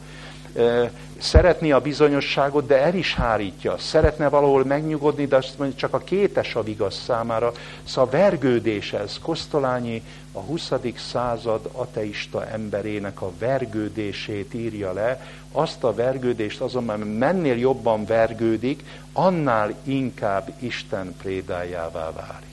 szeretné 1.17 1.71
a 1.71 1.79
bizonyosságot, 1.79 2.65
de 2.65 2.81
el 2.81 2.95
is 2.95 3.15
hárítja. 3.15 3.77
Szeretne 3.77 4.29
valahol 4.29 4.65
megnyugodni, 4.65 5.25
de 5.25 5.35
azt 5.35 5.57
mondja, 5.57 5.77
csak 5.77 5.93
a 5.93 5.97
kétes 5.97 6.55
a 6.55 6.63
vigasz 6.63 7.03
számára. 7.03 7.51
Szóval 7.83 8.09
vergődés 8.09 8.93
ez. 8.93 9.19
Kosztolányi 9.21 10.03
a 10.31 10.39
20. 10.39 10.71
század 10.95 11.69
ateista 11.71 12.47
emberének 12.47 13.21
a 13.21 13.31
vergődését 13.39 14.53
írja 14.53 14.93
le. 14.93 15.21
Azt 15.51 15.83
a 15.83 15.93
vergődést 15.93 16.61
azonban 16.61 16.99
mennél 16.99 17.57
jobban 17.57 18.05
vergődik, 18.05 18.83
annál 19.13 19.73
inkább 19.83 20.53
Isten 20.59 21.15
prédájává 21.21 22.11
válik. 22.11 22.52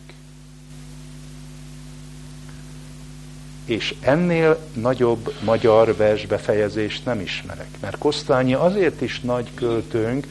És 3.65 3.95
ennél 4.01 4.59
nagyobb 4.73 5.33
magyar 5.45 5.97
versbefejezést 5.97 7.05
nem 7.05 7.21
ismerek. 7.21 7.69
Mert 7.81 7.99
Kosztányi 7.99 8.55
azért 8.55 9.01
is 9.01 9.21
nagy 9.21 9.49
költőnk, 9.55 10.27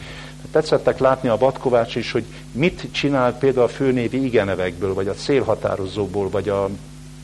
tetszettek 0.51 0.99
látni 0.99 1.30
a 1.30 1.38
Batkovács 1.38 1.95
is, 1.95 2.11
hogy 2.11 2.23
mit 2.51 2.88
csinál 2.91 3.38
például 3.38 3.65
a 3.65 3.69
főnévi 3.69 4.23
igenevekből, 4.23 4.93
vagy 4.93 5.07
a 5.07 5.13
célhatározóból, 5.13 6.30
vagy 6.30 6.49
a, 6.49 6.69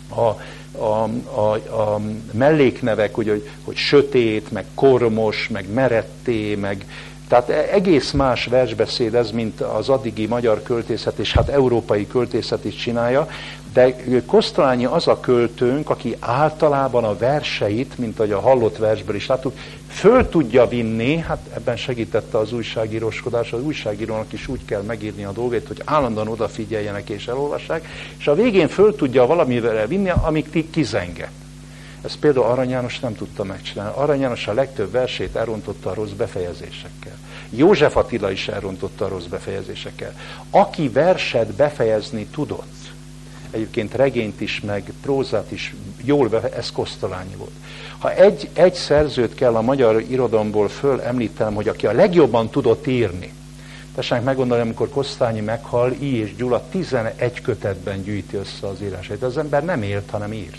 a, 0.10 0.38
a, 0.78 1.10
a, 1.36 1.54
a 1.54 2.00
melléknevek, 2.32 3.16
hogy, 3.16 3.30
hogy, 3.30 3.50
hogy 3.64 3.76
sötét, 3.76 4.52
meg 4.52 4.66
kormos, 4.74 5.48
meg 5.48 5.74
meretté, 5.74 6.56
meg 6.56 6.86
tehát 7.28 7.50
egész 7.50 8.12
más 8.12 8.46
versbeszéd 8.46 9.16
ez, 9.16 9.32
mint 9.32 9.62
az 9.62 9.90
addigi 9.90 10.26
magyar 10.26 10.64
költészet, 10.64 11.20
és 11.20 11.34
hát 11.34 11.50
európai 11.50 12.08
költészet 12.08 12.66
is 12.66 12.76
csinálja, 12.76 13.28
de 13.74 13.96
Kosztolányi 14.26 14.86
az 14.86 15.08
a 15.08 15.20
költőnk, 15.20 15.90
aki 15.90 16.16
általában 16.20 17.04
a 17.04 17.18
verseit, 17.18 17.98
mint 17.98 18.20
ahogy 18.20 18.32
a 18.32 18.40
hallott 18.40 18.78
versből 18.78 19.16
is 19.16 19.28
láttuk, 19.28 19.58
föl 19.88 20.30
tudja 20.30 20.68
vinni, 20.68 21.18
hát 21.18 21.40
ebben 21.56 21.78
segítette 21.78 22.38
az 22.38 22.54
újságíróskodás, 22.54 23.52
az 23.52 23.64
újságírónak 23.64 24.34
is 24.34 24.48
úgy 24.48 24.66
kell 24.66 24.82
megírni 24.82 25.24
a 25.24 25.32
dolgait, 25.32 25.68
hogy 25.68 25.82
állandóan 25.86 26.28
odafigyeljenek 26.28 27.10
és 27.10 27.28
elolvassák, 27.28 27.88
és 28.18 28.28
a 28.28 28.36
végén 28.36 28.68
föl 28.68 28.96
tudja 28.96 29.26
valamivel 29.26 29.88
vinni, 29.88 30.10
amíg 30.10 30.50
ti 30.50 30.70
kizenget. 30.70 31.32
Ezt 32.06 32.20
például 32.20 32.46
Arany 32.46 32.70
János 32.70 33.00
nem 33.00 33.16
tudta 33.16 33.44
megcsinálni. 33.44 33.94
Arany 33.96 34.20
János 34.20 34.48
a 34.48 34.54
legtöbb 34.54 34.92
versét 34.92 35.36
elrontotta 35.36 35.90
a 35.90 35.94
rossz 35.94 36.12
befejezésekkel. 36.12 37.18
József 37.50 37.96
Attila 37.96 38.32
is 38.32 38.48
elrontotta 38.48 39.06
a 39.06 39.08
rossz 39.08 39.26
befejezésekkel. 39.26 40.14
Aki 40.50 40.90
verset 40.90 41.54
befejezni 41.54 42.26
tudott, 42.26 42.74
egyébként 43.52 43.94
regényt 43.94 44.42
is, 44.42 44.62
meg 44.62 44.92
prózát 45.02 45.52
is 45.52 45.76
jól 46.04 46.28
be, 46.28 46.50
ez 46.54 46.72
Kosztolányi 46.72 47.36
volt. 47.36 47.52
Ha 47.98 48.14
egy, 48.14 48.50
egy 48.54 48.74
szerzőt 48.74 49.36
kell 49.36 49.56
a 49.56 49.62
magyar 49.62 50.02
irodalomból 50.02 50.68
föl 50.68 51.02
említem, 51.02 51.54
hogy 51.54 51.68
aki 51.68 51.88
a 51.88 51.92
legjobban 51.92 52.50
tudott 52.50 52.88
írni, 52.88 53.34
tessenek 53.96 54.24
meggondolni, 54.24 54.64
amikor 54.64 54.90
Kosztányi 54.90 55.42
meghal, 55.42 55.92
I 55.92 56.16
és 56.16 56.36
Gyula 56.36 56.64
11 56.70 57.42
kötetben 57.42 58.04
gyűjti 58.04 58.36
össze 58.36 58.68
az 58.68 58.82
írásait. 58.82 59.24
Az 59.24 59.38
ember 59.38 59.64
nem 59.64 59.84
élt, 59.84 60.10
hanem 60.10 60.34
írt. 60.34 60.58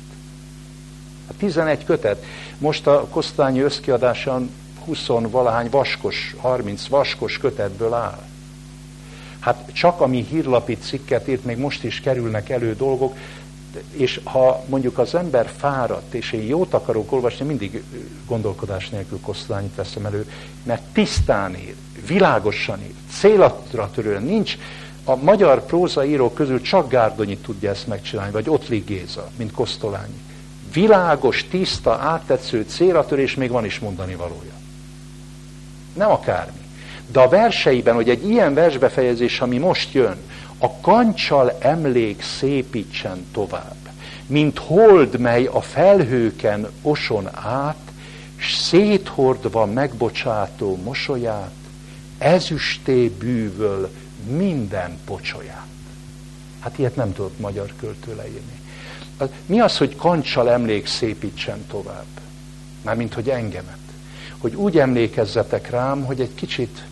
A 1.26 1.32
11 1.38 1.84
kötet. 1.84 2.24
Most 2.58 2.86
a 2.86 3.06
Kosztányi 3.10 3.60
összkiadása 3.60 4.40
20 4.84 5.06
valahány 5.06 5.68
vaskos, 5.70 6.34
30 6.38 6.86
vaskos 6.86 7.38
kötetből 7.38 7.92
áll. 7.92 8.22
Hát 9.40 9.70
csak 9.72 10.00
ami 10.00 10.26
hírlapi 10.30 10.76
cikket 10.76 11.28
írt, 11.28 11.44
még 11.44 11.58
most 11.58 11.84
is 11.84 12.00
kerülnek 12.00 12.48
elő 12.48 12.74
dolgok, 12.74 13.16
és 13.90 14.20
ha 14.24 14.64
mondjuk 14.68 14.98
az 14.98 15.14
ember 15.14 15.50
fáradt, 15.56 16.14
és 16.14 16.32
én 16.32 16.46
jót 16.46 16.74
akarok 16.74 17.12
olvasni, 17.12 17.46
mindig 17.46 17.82
gondolkodás 18.26 18.88
nélkül 18.88 19.20
Kosztolányit 19.20 19.74
veszem 19.74 20.06
elő, 20.06 20.30
mert 20.62 20.82
tisztán 20.82 21.56
ír, 21.56 21.74
világosan 22.06 22.82
ír, 22.82 22.94
célatra 23.10 23.90
törően, 23.94 24.22
nincs, 24.22 24.56
a 25.04 25.16
magyar 25.16 25.66
prózaírók 25.66 26.34
közül 26.34 26.60
csak 26.60 26.88
Gárdonyi 26.88 27.36
tudja 27.36 27.70
ezt 27.70 27.86
megcsinálni, 27.86 28.32
vagy 28.32 28.48
Ottli 28.48 28.78
Géza, 28.78 29.30
mint 29.36 29.52
Kosztolányi. 29.52 30.20
Világos, 30.76 31.44
tiszta, 31.50 31.92
áttetsző 31.92 32.64
célatörés, 32.68 33.34
még 33.34 33.50
van 33.50 33.64
is 33.64 33.78
mondani 33.78 34.14
valója. 34.14 34.52
Nem 35.94 36.10
akármi. 36.10 36.60
De 37.12 37.20
a 37.20 37.28
verseiben, 37.28 37.94
hogy 37.94 38.10
egy 38.10 38.28
ilyen 38.28 38.54
versbefejezés, 38.54 39.40
ami 39.40 39.58
most 39.58 39.92
jön, 39.92 40.16
a 40.58 40.80
kancsal 40.80 41.56
emlék 41.58 42.22
szépítsen 42.22 43.26
tovább, 43.32 43.76
mint 44.26 44.58
hold, 44.58 45.18
mely 45.18 45.44
a 45.44 45.60
felhőken 45.60 46.68
oson 46.82 47.28
át, 47.34 47.90
s 48.36 48.54
széthordva 48.54 49.66
megbocsátó 49.66 50.78
mosolyát, 50.84 51.54
ezüsté 52.18 53.08
bűvöl 53.08 53.90
minden 54.28 54.98
pocsolyát. 55.04 55.66
Hát 56.60 56.78
ilyet 56.78 56.96
nem 56.96 57.12
tudott 57.12 57.38
magyar 57.38 57.72
költő 57.80 58.14
leírni. 58.16 58.64
Mi 59.46 59.60
az, 59.60 59.78
hogy 59.78 59.96
kancsal 59.96 60.50
emlék 60.50 60.86
szépítsen 60.86 61.66
tovább? 61.70 62.04
Mármint, 62.82 63.14
hogy 63.14 63.30
engemet. 63.30 63.78
Hogy 64.38 64.54
úgy 64.54 64.78
emlékezzetek 64.78 65.70
rám, 65.70 66.04
hogy 66.04 66.20
egy 66.20 66.34
kicsit 66.34 66.84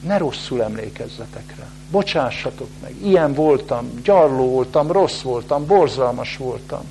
ne 0.00 0.18
rosszul 0.18 0.62
emlékezzetek 0.62 1.54
rá. 1.58 1.66
Bocsássatok 1.90 2.68
meg. 2.82 2.94
Ilyen 3.02 3.34
voltam, 3.34 4.00
gyarló 4.02 4.50
voltam, 4.50 4.92
rossz 4.92 5.20
voltam, 5.20 5.66
borzalmas 5.66 6.36
voltam. 6.36 6.82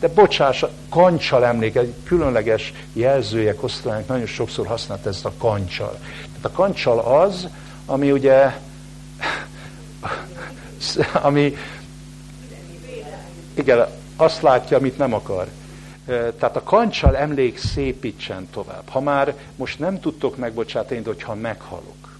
De 0.00 0.08
bocsássa, 0.08 0.70
kancsal 0.88 1.44
emléke, 1.44 1.80
egy 1.80 1.94
különleges 2.04 2.72
jelzője 2.92 3.54
Kosztolányok 3.54 4.08
nagyon 4.08 4.26
sokszor 4.26 4.66
használt 4.66 5.06
ezt 5.06 5.24
a 5.24 5.32
kancsal. 5.38 5.98
Tehát 6.00 6.44
a 6.44 6.50
kancsal 6.50 6.98
az, 6.98 7.48
ami 7.86 8.12
ugye, 8.12 8.58
ami, 11.12 11.56
igen, 13.54 13.86
azt 14.22 14.42
látja, 14.42 14.76
amit 14.76 14.98
nem 14.98 15.14
akar. 15.14 15.48
Tehát 16.06 16.56
a 16.56 16.62
kancsal 16.62 17.16
emlék 17.16 17.58
szépítsen 17.58 18.48
tovább. 18.52 18.88
Ha 18.88 19.00
már 19.00 19.34
most 19.56 19.78
nem 19.78 20.00
tudtok 20.00 20.36
megbocsátani, 20.36 21.00
de 21.00 21.08
hogyha 21.08 21.34
meghalok, 21.34 22.18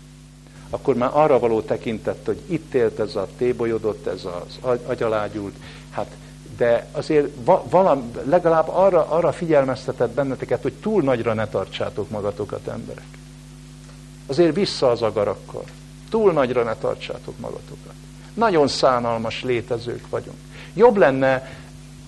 akkor 0.71 0.95
már 0.95 1.11
arra 1.13 1.39
való 1.39 1.61
tekintett, 1.61 2.27
hogy 2.27 2.41
itt 2.47 2.75
élt 2.75 2.99
ez 2.99 3.17
a 3.17 3.29
tébolyodott, 3.37 4.07
ez 4.07 4.25
az 4.25 4.79
agyalágyult, 4.87 5.55
hát 5.91 6.17
de 6.57 6.87
azért 6.93 7.29
valam, 7.71 8.11
legalább 8.25 8.69
arra, 8.69 9.07
arra 9.09 9.33
figyelmeztetett 9.33 10.11
benneteket, 10.11 10.63
hogy 10.63 10.73
túl 10.73 11.03
nagyra 11.03 11.35
ne 11.35 11.47
tartsátok 11.47 12.11
magatokat, 12.11 12.67
emberek. 12.67 13.07
Azért 14.27 14.55
vissza 14.55 14.91
az 14.91 15.03
agarakkal. 15.03 15.65
Túl 16.11 16.33
nagyra 16.33 16.63
ne 16.63 16.75
tartsátok 16.75 17.39
magatokat. 17.39 17.95
Nagyon 18.35 18.69
szánalmas 18.69 19.43
létezők 19.43 20.09
vagyunk. 20.09 20.37
Jobb 20.75 20.97
lenne 20.97 21.51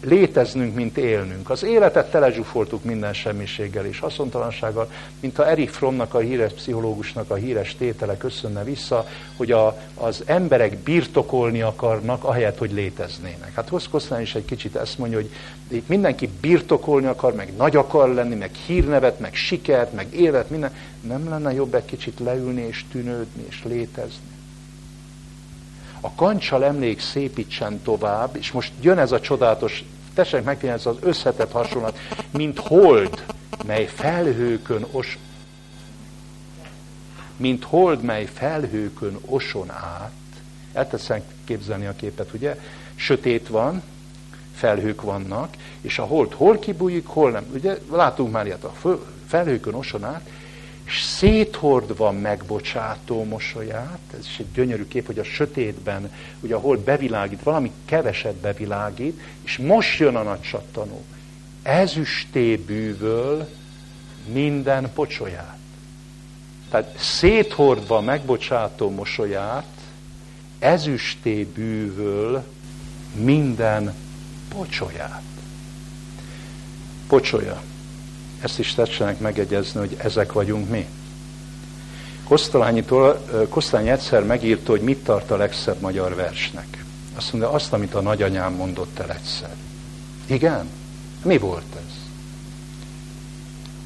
léteznünk, 0.04 0.74
mint 0.74 0.96
élnünk. 0.96 1.50
Az 1.50 1.62
életet 1.62 2.10
telezsúfoltuk 2.10 2.84
minden 2.84 3.12
semmiséggel 3.12 3.86
és 3.86 3.98
haszontalansággal, 3.98 4.90
mint 5.20 5.38
a 5.38 5.48
Erich 5.48 5.72
Frommnak, 5.72 6.14
a 6.14 6.18
híres 6.18 6.52
pszichológusnak 6.52 7.30
a 7.30 7.34
híres 7.34 7.76
tétele 7.76 8.16
köszönne 8.16 8.64
vissza, 8.64 9.06
hogy 9.36 9.52
a, 9.52 9.80
az 9.94 10.22
emberek 10.26 10.78
birtokolni 10.78 11.62
akarnak, 11.62 12.24
ahelyett, 12.24 12.58
hogy 12.58 12.72
léteznének. 12.72 13.54
Hát 13.54 13.68
Hoszkosztán 13.68 14.20
is 14.20 14.34
egy 14.34 14.44
kicsit 14.44 14.76
ezt 14.76 14.98
mondja, 14.98 15.18
hogy 15.18 15.30
itt 15.68 15.88
mindenki 15.88 16.28
birtokolni 16.40 17.06
akar, 17.06 17.34
meg 17.34 17.52
nagy 17.56 17.76
akar 17.76 18.08
lenni, 18.08 18.34
meg 18.34 18.50
hírnevet, 18.66 19.18
meg 19.18 19.34
sikert, 19.34 19.92
meg 19.92 20.14
élet, 20.14 20.50
minden. 20.50 20.74
Nem 21.00 21.28
lenne 21.28 21.52
jobb 21.52 21.74
egy 21.74 21.84
kicsit 21.84 22.20
leülni 22.20 22.62
és 22.62 22.84
tűnődni 22.92 23.44
és 23.48 23.62
létezni? 23.64 24.32
a 26.04 26.14
kancsal 26.14 26.64
emlék 26.64 27.00
szépítsen 27.00 27.80
tovább, 27.82 28.36
és 28.36 28.52
most 28.52 28.72
jön 28.80 28.98
ez 28.98 29.12
a 29.12 29.20
csodálatos, 29.20 29.84
tessék 30.14 30.42
megfigyelni 30.42 30.80
ez 30.80 30.86
az 30.86 30.96
összetett 31.00 31.52
hasonlat, 31.52 31.98
mint 32.30 32.58
hold, 32.58 33.24
mely 33.66 33.86
felhőkön 33.86 34.86
os, 34.90 35.18
mint 37.36 37.64
hold, 37.64 38.02
mely 38.02 38.24
felhőkön 38.24 39.18
oson 39.26 39.70
át. 39.70 40.12
Elteszem 40.72 41.22
képzelni 41.44 41.86
a 41.86 41.96
képet, 41.96 42.32
ugye? 42.32 42.60
Sötét 42.94 43.48
van, 43.48 43.82
felhők 44.54 45.02
vannak, 45.02 45.56
és 45.80 45.98
a 45.98 46.04
hold 46.04 46.32
hol 46.32 46.58
kibújik, 46.58 47.06
hol 47.06 47.30
nem. 47.30 47.46
Ugye 47.54 47.78
látunk 47.90 48.32
már 48.32 48.46
ilyet, 48.46 48.64
a 48.64 48.98
felhőkön 49.26 49.74
oson 49.74 50.04
át, 50.04 50.28
és 50.84 51.00
széthordva 51.02 52.10
megbocsátó 52.10 53.24
mosolyát, 53.24 53.98
ez 54.18 54.26
is 54.26 54.38
egy 54.38 54.52
gyönyörű 54.54 54.88
kép, 54.88 55.06
hogy 55.06 55.18
a 55.18 55.24
sötétben, 55.24 56.12
ugye 56.40 56.54
ahol 56.54 56.76
bevilágít, 56.76 57.42
valami 57.42 57.72
keveset 57.84 58.34
bevilágít, 58.34 59.20
és 59.44 59.56
most 59.58 59.98
jön 59.98 60.16
a 60.16 60.22
nagy 60.22 60.40
csattanó. 60.40 61.04
Ezüsté 61.62 62.56
bűvöl 62.56 63.48
minden 64.32 64.92
pocsolyát. 64.92 65.56
Tehát 66.70 66.98
széthordva 66.98 68.00
megbocsátó 68.00 68.90
mosolyát, 68.90 69.66
ezüsté 70.58 71.44
bűvöl 71.44 72.44
minden 73.14 73.94
pocsolyát. 74.48 75.22
Pocsolya. 77.06 77.62
Ezt 78.44 78.58
is 78.58 78.74
tessenek 78.74 79.18
megegyezni, 79.18 79.80
hogy 79.80 79.96
ezek 79.98 80.32
vagyunk 80.32 80.68
mi. 80.68 80.86
Kosztolányitól, 82.24 83.24
Kosztolányi 83.48 83.90
egyszer 83.90 84.24
megírta, 84.24 84.70
hogy 84.70 84.80
mit 84.80 85.04
tart 85.04 85.30
a 85.30 85.36
legszebb 85.36 85.80
magyar 85.80 86.14
versnek. 86.14 86.84
Azt 87.14 87.32
mondja, 87.32 87.50
azt, 87.50 87.72
amit 87.72 87.94
a 87.94 88.00
nagyanyám 88.00 88.52
mondott 88.52 88.98
el 88.98 89.10
egyszer. 89.10 89.54
Igen? 90.26 90.68
Mi 91.22 91.38
volt 91.38 91.74
ez? 91.76 91.92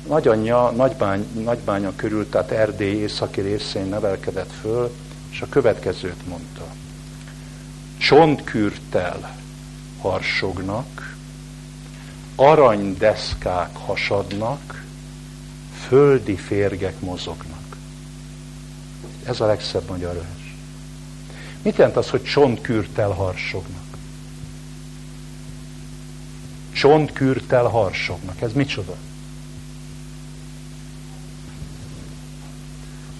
Nagyanyja 0.06 0.70
nagybány, 0.70 1.26
nagybánya 1.32 1.92
körül, 1.96 2.28
tehát 2.28 2.50
Erdély 2.50 2.96
északi 2.96 3.40
részén 3.40 3.86
nevelkedett 3.86 4.52
föl, 4.60 4.94
és 5.30 5.40
a 5.40 5.48
következőt 5.48 6.26
mondta. 6.26 6.66
Csontkürtel 7.98 9.36
harsognak, 10.00 11.16
aranydeszkák 12.40 13.76
hasadnak, 13.76 14.84
földi 15.86 16.36
férgek 16.36 17.00
mozognak. 17.00 17.76
Ez 19.24 19.40
a 19.40 19.46
legszebb 19.46 19.88
magyar 19.88 20.14
vers. 20.14 20.54
Mit 21.62 21.76
jelent 21.76 21.96
az, 21.96 22.10
hogy 22.10 22.22
csontkürtel 22.22 23.10
harsognak? 23.10 23.96
Csontkürtel 26.72 27.64
harsognak. 27.64 28.40
Ez 28.40 28.52
micsoda? 28.52 28.96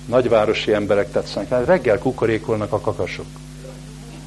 Nagyvárosi 0.05 0.73
emberek 0.73 1.11
tetszenek. 1.13 1.65
Reggel 1.67 1.99
kukorékolnak 1.99 2.73
a 2.73 2.81
kakasok. 2.81 3.27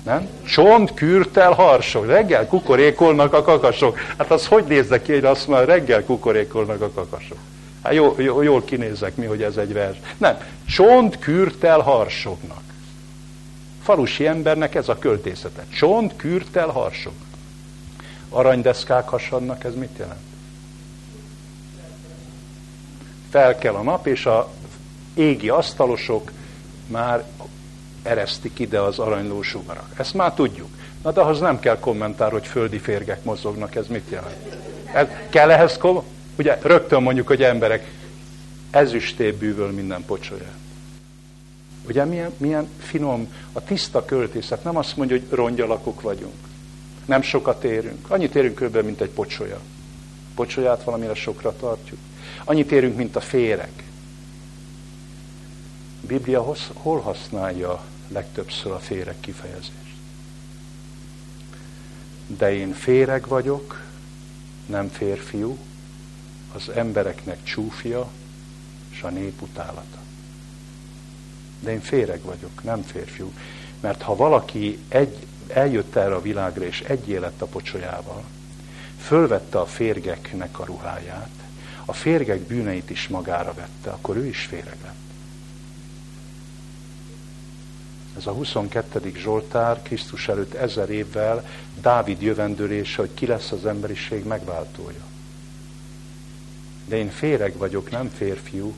Nem? 0.03 0.27
Csont, 0.45 0.93
kürtel, 0.93 1.51
harsog. 1.51 2.05
Reggel 2.05 2.47
kukorékolnak 2.47 3.33
a 3.33 3.41
kakasok. 3.41 3.99
Hát 4.17 4.31
az 4.31 4.47
hogy 4.47 4.63
néznek 4.63 5.01
ki, 5.01 5.13
hogy 5.13 5.25
azt 5.25 5.47
már 5.47 5.65
reggel 5.65 6.03
kukorékolnak 6.03 6.81
a 6.81 6.89
kakasok? 6.89 7.37
Hát 7.83 7.93
jó, 7.93 8.15
jó, 8.17 8.41
jól 8.41 8.63
kinézek 8.63 9.15
mi, 9.15 9.25
hogy 9.25 9.43
ez 9.43 9.57
egy 9.57 9.73
vers. 9.73 9.97
Nem. 10.17 10.37
Csont, 10.65 11.19
kürtel, 11.19 11.79
harsognak. 11.79 12.61
Falusi 13.83 14.27
embernek 14.27 14.75
ez 14.75 14.89
a 14.89 14.97
költészete. 14.97 15.65
Csont, 15.77 16.15
kürtel, 16.15 16.67
harsog. 16.67 17.13
Aranydeszkák 18.29 19.09
hasadnak, 19.09 19.63
ez 19.63 19.75
mit 19.75 19.97
jelent? 19.97 20.19
Fel 23.29 23.57
kell 23.57 23.73
a 23.73 23.81
nap, 23.81 24.07
és 24.07 24.25
a 24.25 24.51
égi 25.13 25.49
asztalosok 25.49 26.31
már 26.87 27.23
eresztik 28.03 28.59
ide 28.59 28.79
az 28.79 28.99
aranyló 28.99 29.41
sugarak. 29.41 29.93
Ezt 29.97 30.13
már 30.13 30.33
tudjuk. 30.33 30.69
Na 31.03 31.11
de 31.11 31.21
ahhoz 31.21 31.39
nem 31.39 31.59
kell 31.59 31.79
kommentár, 31.79 32.31
hogy 32.31 32.47
földi 32.47 32.77
férgek 32.77 33.23
mozognak, 33.23 33.75
ez 33.75 33.87
mit 33.87 34.09
jelent? 34.09 34.55
Ez, 34.93 35.07
kell 35.29 35.51
ehhez 35.51 35.77
kom- 35.77 36.05
Ugye 36.37 36.57
rögtön 36.61 37.01
mondjuk, 37.01 37.27
hogy 37.27 37.43
emberek 37.43 37.91
ezüsté 38.69 39.31
bűvöl 39.31 39.71
minden 39.71 40.05
pocsolya. 40.05 40.49
Ugye 41.87 42.05
milyen, 42.05 42.33
milyen 42.37 42.67
finom, 42.79 43.33
a 43.53 43.63
tiszta 43.63 44.05
költészet 44.05 44.63
nem 44.63 44.77
azt 44.77 44.97
mondja, 44.97 45.17
hogy 45.17 45.27
rongyalakok 45.29 46.01
vagyunk. 46.01 46.35
Nem 47.05 47.21
sokat 47.21 47.63
érünk. 47.63 48.09
Annyit 48.09 48.35
érünk 48.35 48.59
kb. 48.59 48.77
mint 48.77 49.01
egy 49.01 49.09
pocsolya. 49.09 49.59
Pocsolyát 50.35 50.83
valamire 50.83 51.13
sokra 51.13 51.55
tartjuk. 51.55 51.99
Annyit 52.43 52.71
érünk, 52.71 52.95
mint 52.95 53.15
a 53.15 53.19
féreg. 53.19 53.71
A 56.03 56.07
Biblia 56.07 56.55
hol 56.73 56.99
használja 56.99 57.83
legtöbbször 58.11 58.71
a 58.71 58.79
féreg 58.79 59.15
kifejezést. 59.19 59.95
De 62.27 62.53
én 62.53 62.73
féreg 62.73 63.27
vagyok, 63.27 63.83
nem 64.65 64.89
férfiú, 64.89 65.57
az 66.53 66.69
embereknek 66.69 67.43
csúfja, 67.43 68.09
és 68.91 69.01
a 69.01 69.09
nép 69.09 69.41
utálata. 69.41 69.99
De 71.59 71.71
én 71.71 71.81
féreg 71.81 72.21
vagyok, 72.21 72.63
nem 72.63 72.81
férfiú. 72.81 73.31
Mert 73.79 74.01
ha 74.01 74.15
valaki 74.15 74.79
egy, 74.87 75.25
eljött 75.47 75.95
erre 75.95 76.15
a 76.15 76.21
világra, 76.21 76.63
és 76.63 76.81
egy 76.81 77.09
élet 77.09 77.41
a 77.41 77.45
pocsolyával, 77.45 78.23
fölvette 78.97 79.59
a 79.59 79.65
férgeknek 79.65 80.59
a 80.59 80.65
ruháját, 80.65 81.29
a 81.85 81.93
férgek 81.93 82.39
bűneit 82.39 82.89
is 82.89 83.07
magára 83.07 83.53
vette, 83.53 83.89
akkor 83.89 84.17
ő 84.17 84.25
is 84.25 84.45
féreg 84.45 84.77
lett. 84.83 85.10
Ez 88.17 88.27
a 88.27 88.31
22. 88.31 89.13
Zsoltár 89.17 89.81
Krisztus 89.81 90.27
előtt 90.27 90.53
ezer 90.53 90.89
évvel 90.89 91.45
Dávid 91.81 92.21
jövendőlése, 92.21 93.01
hogy 93.01 93.13
ki 93.13 93.25
lesz 93.25 93.51
az 93.51 93.65
emberiség 93.65 94.25
megváltója. 94.25 95.03
De 96.85 96.97
én 96.97 97.09
féreg 97.09 97.57
vagyok, 97.57 97.91
nem 97.91 98.09
férfiú. 98.09 98.73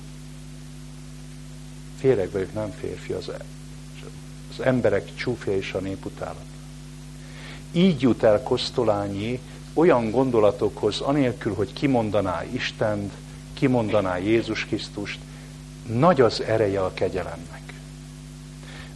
Féreg 1.98 2.32
vagyok, 2.32 2.54
nem 2.54 2.72
férfi. 2.72 3.14
Az, 3.14 3.32
az 4.50 4.66
emberek 4.66 5.16
csúfja 5.16 5.56
és 5.56 5.74
a 5.74 5.80
nép 5.80 6.06
utálat. 6.06 6.46
Így 7.72 8.02
jut 8.02 8.24
el 8.24 8.44
Kosztolányi 8.44 9.40
olyan 9.74 10.12
gondolatokhoz, 10.12 11.00
anélkül, 11.00 11.54
hogy 11.54 11.74
kimondaná 11.74 12.44
Istent, 12.52 13.14
kimondaná 13.54 14.18
Jézus 14.18 14.66
Krisztust, 14.66 15.20
nagy 15.86 16.22
az 16.22 16.42
ereje 16.42 16.84
a 16.84 16.94
kegyelemnek. 16.94 17.63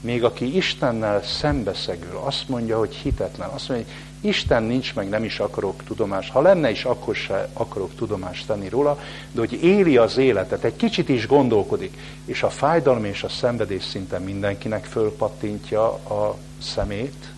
Még 0.07 0.23
aki 0.23 0.55
Istennel 0.55 1.23
szembeszegül, 1.23 2.19
azt 2.23 2.49
mondja, 2.49 2.77
hogy 2.77 2.95
hitetlen, 2.95 3.49
azt 3.49 3.69
mondja, 3.69 3.87
hogy 3.87 4.29
Isten 4.29 4.63
nincs, 4.63 4.95
meg 4.95 5.09
nem 5.09 5.23
is 5.23 5.39
akarok 5.39 5.83
tudomást. 5.83 6.31
Ha 6.31 6.41
lenne 6.41 6.69
is, 6.69 6.85
akkor 6.85 7.15
se 7.15 7.49
akarok 7.53 7.95
tudomást 7.95 8.47
tenni 8.47 8.69
róla, 8.69 8.99
de 9.31 9.39
hogy 9.39 9.63
éli 9.63 9.97
az 9.97 10.17
életet, 10.17 10.63
egy 10.63 10.75
kicsit 10.75 11.09
is 11.09 11.27
gondolkodik, 11.27 11.97
és 12.25 12.43
a 12.43 12.49
fájdalom 12.49 13.05
és 13.05 13.23
a 13.23 13.29
szenvedés 13.29 13.83
szinten 13.83 14.21
mindenkinek 14.21 14.85
fölpattintja 14.85 15.93
a 15.93 16.37
szemét, 16.61 17.31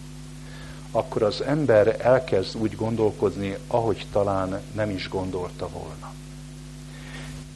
akkor 0.91 1.23
az 1.23 1.41
ember 1.41 1.95
elkezd 1.99 2.57
úgy 2.57 2.75
gondolkodni, 2.75 3.57
ahogy 3.67 4.05
talán 4.11 4.61
nem 4.71 4.89
is 4.89 5.09
gondolta 5.09 5.69
volna. 5.69 6.18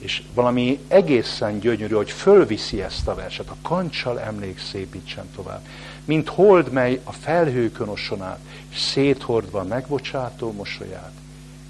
És 0.03 0.21
valami 0.33 0.79
egészen 0.87 1.59
gyönyörű, 1.59 1.93
hogy 1.93 2.11
fölviszi 2.11 2.81
ezt 2.81 3.07
a 3.07 3.15
verset, 3.15 3.49
a 3.49 3.55
kancsal 3.61 4.19
emlék 4.19 4.59
szépítsen 4.59 5.25
tovább. 5.35 5.61
Mint 6.05 6.27
hold, 6.29 6.71
mely 6.71 7.01
a 7.03 7.11
felhőkön 7.11 7.87
oson 7.87 8.21
át, 8.21 8.39
és 8.69 8.79
széthordva 8.79 9.63
megbocsátó 9.63 10.51
mosolyát, 10.51 11.11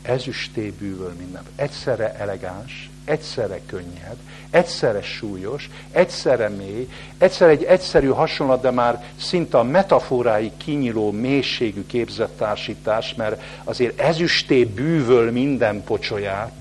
ezüsté 0.01 0.73
bűvöl 0.79 1.13
minden. 1.17 1.43
Egyszerre 1.55 2.13
elegáns, 2.13 2.89
egyszerre 3.05 3.59
könnyed, 3.65 4.15
egyszerre 4.49 5.01
súlyos, 5.01 5.69
egyszerre 5.91 6.49
mély, 6.49 6.89
egyszerre 7.17 7.51
egy 7.51 7.63
egyszerű 7.63 8.07
hasonlat, 8.07 8.61
de 8.61 8.71
már 8.71 9.03
szinte 9.19 9.57
a 9.57 9.63
metaforái 9.63 10.51
kinyiló 10.57 11.11
mélységű 11.11 11.85
képzettársítás, 11.85 13.13
mert 13.15 13.41
azért 13.63 13.99
ezüsté 13.99 14.63
bűvöl 14.63 15.31
minden 15.31 15.83
pocsolyát. 15.83 16.51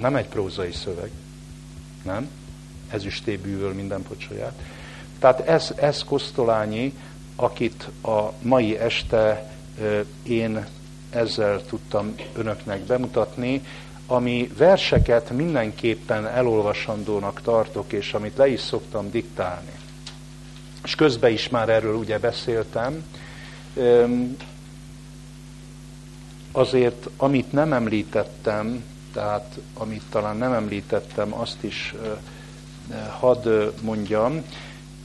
Nem 0.00 0.16
egy 0.16 0.28
prózai 0.28 0.72
szöveg, 0.72 1.10
nem? 2.02 2.28
Ezüsté 2.90 3.36
bűvöl 3.36 3.72
minden 3.72 4.02
pocsolyát. 4.02 4.62
Tehát 5.18 5.40
ez, 5.40 5.72
ez 5.76 6.04
Kosztolányi, 6.04 6.92
akit 7.36 7.88
a 8.02 8.32
mai 8.42 8.78
este 8.78 9.52
én 10.22 10.66
ezzel 11.10 11.64
tudtam 11.66 12.14
önöknek 12.34 12.80
bemutatni, 12.80 13.62
ami 14.06 14.50
verseket 14.56 15.30
mindenképpen 15.30 16.26
elolvasandónak 16.26 17.42
tartok, 17.42 17.92
és 17.92 18.14
amit 18.14 18.36
le 18.36 18.48
is 18.48 18.60
szoktam 18.60 19.10
diktálni. 19.10 19.70
És 20.84 20.94
közben 20.94 21.32
is 21.32 21.48
már 21.48 21.68
erről 21.68 21.94
ugye 21.94 22.18
beszéltem. 22.18 23.04
Azért, 26.52 27.08
amit 27.16 27.52
nem 27.52 27.72
említettem, 27.72 28.84
tehát 29.12 29.58
amit 29.74 30.02
talán 30.10 30.36
nem 30.36 30.52
említettem, 30.52 31.34
azt 31.34 31.62
is 31.62 31.94
hadd 33.18 33.48
mondjam, 33.82 34.44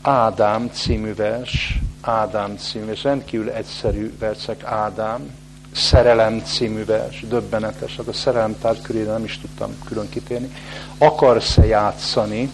Ádám 0.01 0.69
című 0.69 1.13
vers, 1.13 1.79
Ádám 2.01 2.57
című 2.57 2.85
vers, 2.85 3.03
rendkívül 3.03 3.49
egyszerű 3.49 4.17
versek, 4.17 4.63
Ádám, 4.63 5.41
Szerelem 5.75 6.43
című 6.43 6.85
vers, 6.85 7.19
döbbenetes, 7.27 7.95
hát 7.95 8.07
a 8.07 8.13
szerelem 8.13 8.55
körére 8.81 9.11
nem 9.11 9.23
is 9.23 9.37
tudtam 9.37 9.75
külön 9.85 10.09
kitérni. 10.09 10.53
Akarsz-e 10.97 11.65
játszani? 11.65 12.51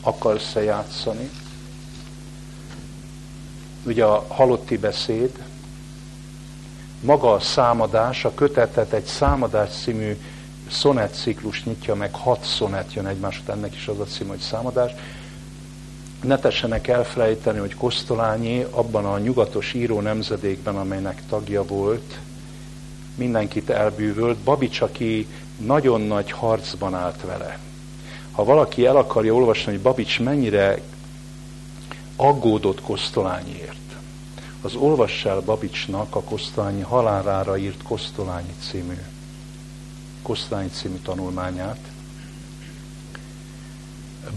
Akarsz-e 0.00 0.62
játszani? 0.62 1.30
Ugye 3.84 4.04
a 4.04 4.24
halotti 4.28 4.76
beszéd, 4.76 5.44
maga 7.00 7.32
a 7.32 7.40
számadás, 7.40 8.24
a 8.24 8.34
kötetet 8.34 8.92
egy 8.92 9.04
számadás 9.04 9.70
című 9.70 10.16
szonett 10.70 11.14
ciklus 11.14 11.64
nyitja 11.64 11.94
meg, 11.94 12.14
hat 12.14 12.44
szonett 12.44 12.92
jön 12.92 13.06
egymás 13.06 13.40
után, 13.40 13.56
ennek 13.56 13.74
is 13.74 13.88
az 13.88 14.00
a 14.00 14.04
cím, 14.04 14.28
hogy 14.28 14.38
számadás, 14.38 14.92
ne 16.22 16.38
tessenek 16.38 16.88
elfelejteni, 16.88 17.58
hogy 17.58 17.74
Kosztolányi 17.74 18.66
abban 18.70 19.04
a 19.04 19.18
nyugatos 19.18 19.74
író 19.74 20.00
nemzedékben, 20.00 20.76
amelynek 20.76 21.22
tagja 21.28 21.64
volt, 21.64 22.18
mindenkit 23.14 23.70
elbűvölt, 23.70 24.36
Babics, 24.36 24.80
aki 24.80 25.26
nagyon 25.56 26.00
nagy 26.00 26.30
harcban 26.30 26.94
állt 26.94 27.22
vele. 27.22 27.58
Ha 28.32 28.44
valaki 28.44 28.86
el 28.86 28.96
akarja 28.96 29.34
olvasni, 29.34 29.72
hogy 29.72 29.80
Babics 29.80 30.20
mennyire 30.20 30.78
aggódott 32.16 32.80
Kosztolányiért, 32.80 33.76
az 34.62 34.74
olvassa 34.74 35.28
el 35.28 35.40
Babicsnak 35.40 36.14
a 36.16 36.22
Kosztolányi 36.22 36.82
halálára 36.82 37.56
írt 37.56 37.82
Kosztolányi 37.82 38.54
című, 38.70 38.98
Kosztolányi 40.28 40.68
című 40.68 40.96
tanulmányát, 40.96 41.78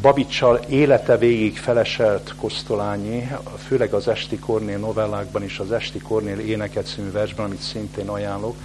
Babicsal 0.02 0.60
élete 0.70 1.18
végig 1.18 1.58
feleselt 1.58 2.36
Kosztolányi, 2.40 3.32
főleg 3.58 3.94
az 3.94 4.08
Esti 4.08 4.40
Kornél 4.40 4.78
novellákban 4.78 5.44
és 5.44 5.60
az 5.60 5.72
Esti 5.72 6.00
Kornél 6.00 6.40
éneket 6.40 6.88
című 6.88 7.12
versben, 7.12 7.46
amit 7.46 7.62
szintén 7.62 8.08
ajánlok. 8.08 8.56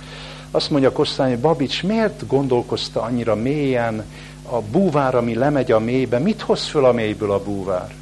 Azt 0.50 0.70
mondja 0.70 0.92
Kosztolányi, 0.92 1.36
Babics 1.36 1.82
miért 1.82 2.26
gondolkozta 2.26 3.02
annyira 3.02 3.34
mélyen 3.34 4.04
a 4.42 4.60
búvár, 4.60 5.14
ami 5.14 5.34
lemegy 5.34 5.72
a 5.72 5.78
mélybe, 5.78 6.18
mit 6.18 6.40
hoz 6.40 6.64
föl 6.64 6.84
a 6.84 6.92
mélyből 6.92 7.32
a 7.32 7.42
búvár? 7.42 7.94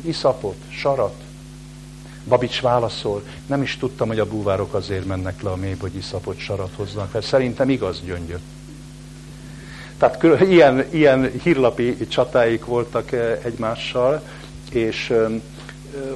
Iszapot, 0.00 0.56
sarat. 0.68 1.14
Babics 2.24 2.60
válaszol, 2.60 3.22
nem 3.46 3.62
is 3.62 3.76
tudtam, 3.76 4.08
hogy 4.08 4.18
a 4.18 4.26
búvárok 4.26 4.74
azért 4.74 5.06
mennek 5.06 5.42
le 5.42 5.50
a 5.50 5.56
mélybe, 5.56 5.80
hogy 5.80 5.96
iszapot, 5.96 6.38
sarat 6.38 6.72
hoznak, 6.76 7.12
mert 7.12 7.26
szerintem 7.26 7.70
igaz 7.70 8.00
gyöngyöt. 8.04 8.40
Tehát 9.96 10.40
ilyen, 10.40 10.84
ilyen 10.90 11.30
hírlapi 11.42 12.06
csatáik 12.08 12.64
voltak 12.64 13.12
eh, 13.12 13.38
egymással, 13.44 14.22
és 14.70 15.10
eh, 15.10 15.26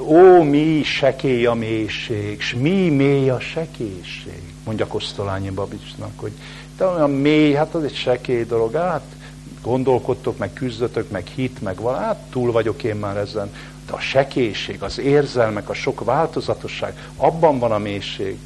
ó, 0.01 0.43
mi 0.43 0.83
sekély 0.83 1.47
a 1.47 1.55
mélység, 1.55 2.41
s 2.41 2.55
mi 2.55 2.89
mély 2.89 3.31
a 3.31 3.41
sekélység, 3.41 4.43
mondja 4.65 4.87
Kosztolányi 4.87 5.51
Babicsnak, 5.51 6.12
hogy 6.16 6.33
de 6.77 6.85
olyan 6.85 7.11
mély, 7.11 7.53
hát 7.53 7.74
az 7.74 7.85
egy 7.85 7.95
sekély 7.95 8.45
dolog, 8.45 8.74
hát 8.74 9.05
gondolkodtok, 9.62 10.39
meg 10.39 10.53
küzdötök, 10.53 11.11
meg 11.11 11.27
hit, 11.27 11.62
meg 11.62 11.81
valami, 11.81 12.05
hát 12.05 12.19
túl 12.31 12.53
vagyok 12.53 12.83
én 12.83 12.97
már 12.97 13.16
ezen. 13.16 13.53
De 13.87 13.93
a 13.93 14.01
sekélység, 14.01 14.83
az 14.83 14.99
érzelmek, 14.99 15.69
a 15.69 15.75
sok 15.75 16.05
változatosság, 16.05 17.09
abban 17.17 17.59
van 17.59 17.73
a 17.73 17.79
mélység. 17.79 18.39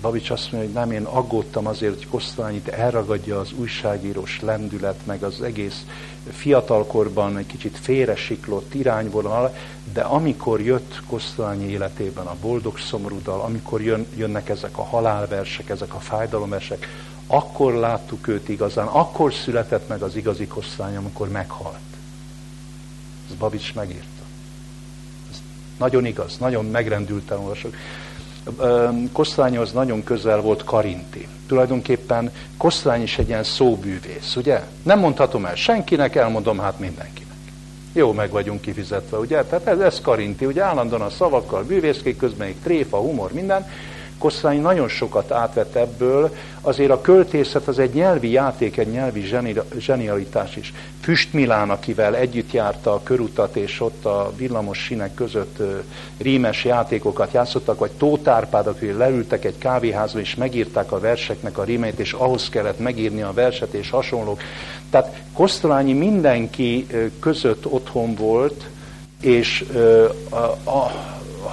Babics 0.00 0.30
azt 0.30 0.52
mondja, 0.52 0.70
hogy 0.70 0.78
nem, 0.78 0.92
én 0.92 1.04
aggódtam 1.04 1.66
azért, 1.66 1.94
hogy 1.94 2.08
Kosztolányit 2.08 2.68
elragadja 2.68 3.40
az 3.40 3.52
újságírós 3.52 4.40
lendület, 4.40 5.00
meg 5.04 5.22
az 5.22 5.42
egész 5.42 5.86
fiatalkorban 6.30 7.36
egy 7.36 7.46
kicsit 7.46 7.78
félresiklott 7.78 8.74
irányvonal, 8.74 9.54
de 9.92 10.00
amikor 10.00 10.60
jött 10.60 11.00
Kosztolányi 11.06 11.70
életében 11.70 12.26
a 12.26 12.36
boldog 12.40 12.78
szomorúdal, 12.78 13.40
amikor 13.40 13.82
jön, 13.82 14.06
jönnek 14.16 14.48
ezek 14.48 14.78
a 14.78 14.84
halálversek, 14.84 15.68
ezek 15.68 15.94
a 15.94 15.98
fájdalomversek, 15.98 16.86
akkor 17.26 17.74
láttuk 17.74 18.28
őt 18.28 18.48
igazán, 18.48 18.86
akkor 18.86 19.34
született 19.34 19.88
meg 19.88 20.02
az 20.02 20.16
igazi 20.16 20.46
Kosztolány, 20.46 20.96
amikor 20.96 21.28
meghalt. 21.28 21.89
Ez 23.30 23.36
Babics 23.36 23.74
megírta. 23.74 24.22
Ez 25.30 25.40
nagyon 25.78 26.04
igaz, 26.04 26.36
nagyon 26.38 26.64
megrendülten 26.64 27.38
olvasok. 27.38 27.74
Kosztolányhoz 29.12 29.72
nagyon 29.72 30.04
közel 30.04 30.40
volt 30.40 30.64
Karinti. 30.64 31.28
Tulajdonképpen 31.46 32.32
Kosztolány 32.56 33.02
is 33.02 33.18
egy 33.18 33.28
ilyen 33.28 33.44
szóbűvész, 33.44 34.36
ugye? 34.36 34.62
Nem 34.82 34.98
mondhatom 34.98 35.44
el 35.44 35.54
senkinek, 35.54 36.16
elmondom 36.16 36.58
hát 36.58 36.78
mindenkinek. 36.78 37.28
Jó, 37.92 38.12
meg 38.12 38.30
vagyunk 38.30 38.60
kifizetve, 38.60 39.18
ugye? 39.18 39.44
Tehát 39.44 39.66
ez, 39.66 39.78
ez 39.78 40.00
Karinti, 40.00 40.46
ugye 40.46 40.62
állandóan 40.62 41.02
a 41.02 41.10
szavakkal 41.10 41.62
bűvészkék, 41.62 42.16
közben 42.16 42.46
egy 42.46 42.56
tréfa, 42.62 42.96
humor, 42.96 43.32
minden, 43.32 43.66
Kosztolányi 44.20 44.60
nagyon 44.60 44.88
sokat 44.88 45.32
átvett 45.32 45.74
ebből, 45.74 46.34
azért 46.60 46.90
a 46.90 47.00
költészet 47.00 47.68
az 47.68 47.78
egy 47.78 47.94
nyelvi 47.94 48.30
játék, 48.30 48.76
egy 48.76 48.90
nyelvi 48.90 49.24
zsenialitás 49.78 50.56
is. 50.56 50.72
Füst 51.02 51.32
Milán, 51.32 51.70
akivel 51.70 52.16
együtt 52.16 52.52
járta 52.52 52.92
a 52.92 53.02
körutat, 53.02 53.56
és 53.56 53.80
ott 53.80 54.04
a 54.04 54.32
villamos 54.36 54.78
sinek 54.78 55.14
között 55.14 55.58
rímes 56.18 56.64
játékokat 56.64 57.32
játszottak, 57.32 57.78
vagy 57.78 57.90
Tótárpád, 57.90 58.66
akik 58.66 58.96
leültek 58.96 59.44
egy 59.44 59.58
kávéházba, 59.58 60.20
és 60.20 60.34
megírták 60.34 60.92
a 60.92 61.00
verseknek 61.00 61.58
a 61.58 61.64
rímeit, 61.64 61.98
és 61.98 62.12
ahhoz 62.12 62.48
kellett 62.48 62.78
megírni 62.78 63.22
a 63.22 63.32
verset, 63.32 63.74
és 63.74 63.90
hasonlók. 63.90 64.40
Tehát 64.90 65.20
Kosztolányi 65.32 65.92
mindenki 65.92 66.86
között 67.20 67.66
otthon 67.66 68.14
volt, 68.14 68.64
és 69.20 69.64
a, 70.28 70.70
a, 70.70 70.90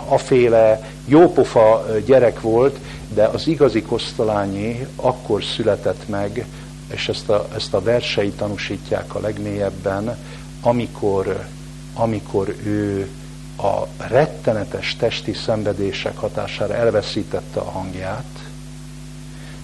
aféle 0.05 0.89
jópofa 1.05 1.85
gyerek 2.05 2.41
volt, 2.41 2.80
de 3.14 3.23
az 3.23 3.47
igazi 3.47 3.81
Kosztolányi 3.81 4.88
akkor 4.95 5.43
született 5.43 6.07
meg, 6.07 6.45
és 6.88 7.09
ezt 7.09 7.30
a, 7.30 7.47
ezt 7.55 7.73
a 7.73 7.81
versei 7.81 8.30
tanúsítják 8.30 9.15
a 9.15 9.19
legmélyebben, 9.19 10.18
amikor, 10.61 11.45
amikor 11.93 12.55
ő 12.64 13.09
a 13.57 14.05
rettenetes 14.07 14.95
testi 14.95 15.34
szenvedések 15.34 16.18
hatására 16.18 16.73
elveszítette 16.73 17.59
a 17.59 17.69
hangját, 17.69 18.47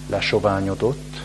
lesoványodott, 0.10 1.22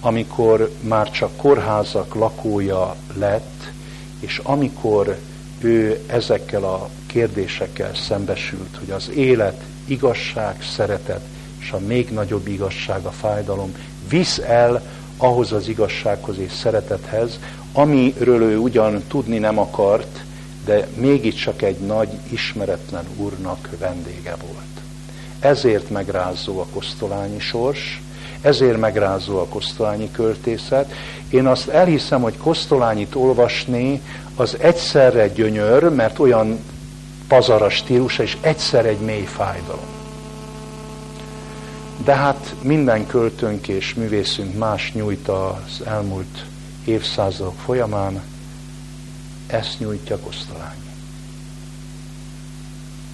amikor 0.00 0.70
már 0.80 1.10
csak 1.10 1.36
kórházak 1.36 2.14
lakója 2.14 2.96
lett, 3.14 3.70
és 4.20 4.40
amikor 4.42 5.18
ő 5.58 6.04
ezekkel 6.06 6.64
a 6.64 6.88
kérdésekkel 7.12 7.94
szembesült, 7.94 8.76
hogy 8.78 8.90
az 8.90 9.10
élet, 9.14 9.62
igazság, 9.86 10.62
szeretet, 10.62 11.20
és 11.58 11.70
a 11.70 11.78
még 11.78 12.10
nagyobb 12.10 12.46
igazság, 12.46 13.04
a 13.04 13.10
fájdalom 13.10 13.74
visz 14.08 14.38
el 14.38 14.82
ahhoz 15.16 15.52
az 15.52 15.68
igazsághoz 15.68 16.38
és 16.38 16.52
szeretethez, 16.52 17.38
amiről 17.72 18.42
ő 18.42 18.56
ugyan 18.56 19.02
tudni 19.08 19.38
nem 19.38 19.58
akart, 19.58 20.24
de 20.64 20.88
mégiscsak 20.94 21.62
egy 21.62 21.78
nagy, 21.78 22.08
ismeretlen 22.28 23.04
úrnak 23.16 23.68
vendége 23.78 24.36
volt. 24.46 24.80
Ezért 25.38 25.90
megrázó 25.90 26.60
a 26.60 26.66
kosztolányi 26.72 27.38
sors, 27.38 28.02
Ezért 28.40 28.78
megrázó 28.78 29.38
a 29.38 29.46
kosztolányi 29.46 30.10
költészet. 30.10 30.92
Én 31.30 31.46
azt 31.46 31.68
elhiszem, 31.68 32.22
hogy 32.22 32.36
kosztolányit 32.36 33.14
olvasni 33.14 34.02
az 34.36 34.56
egyszerre 34.60 35.28
gyönyör, 35.28 35.90
mert 35.94 36.18
olyan 36.18 36.58
pazara 37.32 37.68
stílusa, 37.68 38.22
és 38.22 38.36
egyszer 38.40 38.86
egy 38.86 38.98
mély 38.98 39.24
fájdalom. 39.24 39.86
De 42.04 42.14
hát 42.14 42.54
minden 42.62 43.06
költőnk 43.06 43.68
és 43.68 43.94
művészünk 43.94 44.58
más 44.58 44.92
nyújt 44.92 45.28
az 45.28 45.86
elmúlt 45.86 46.44
évszázadok 46.84 47.54
folyamán, 47.64 48.22
ezt 49.46 49.78
nyújtja 49.78 50.18
Kosztolányi. 50.18 50.90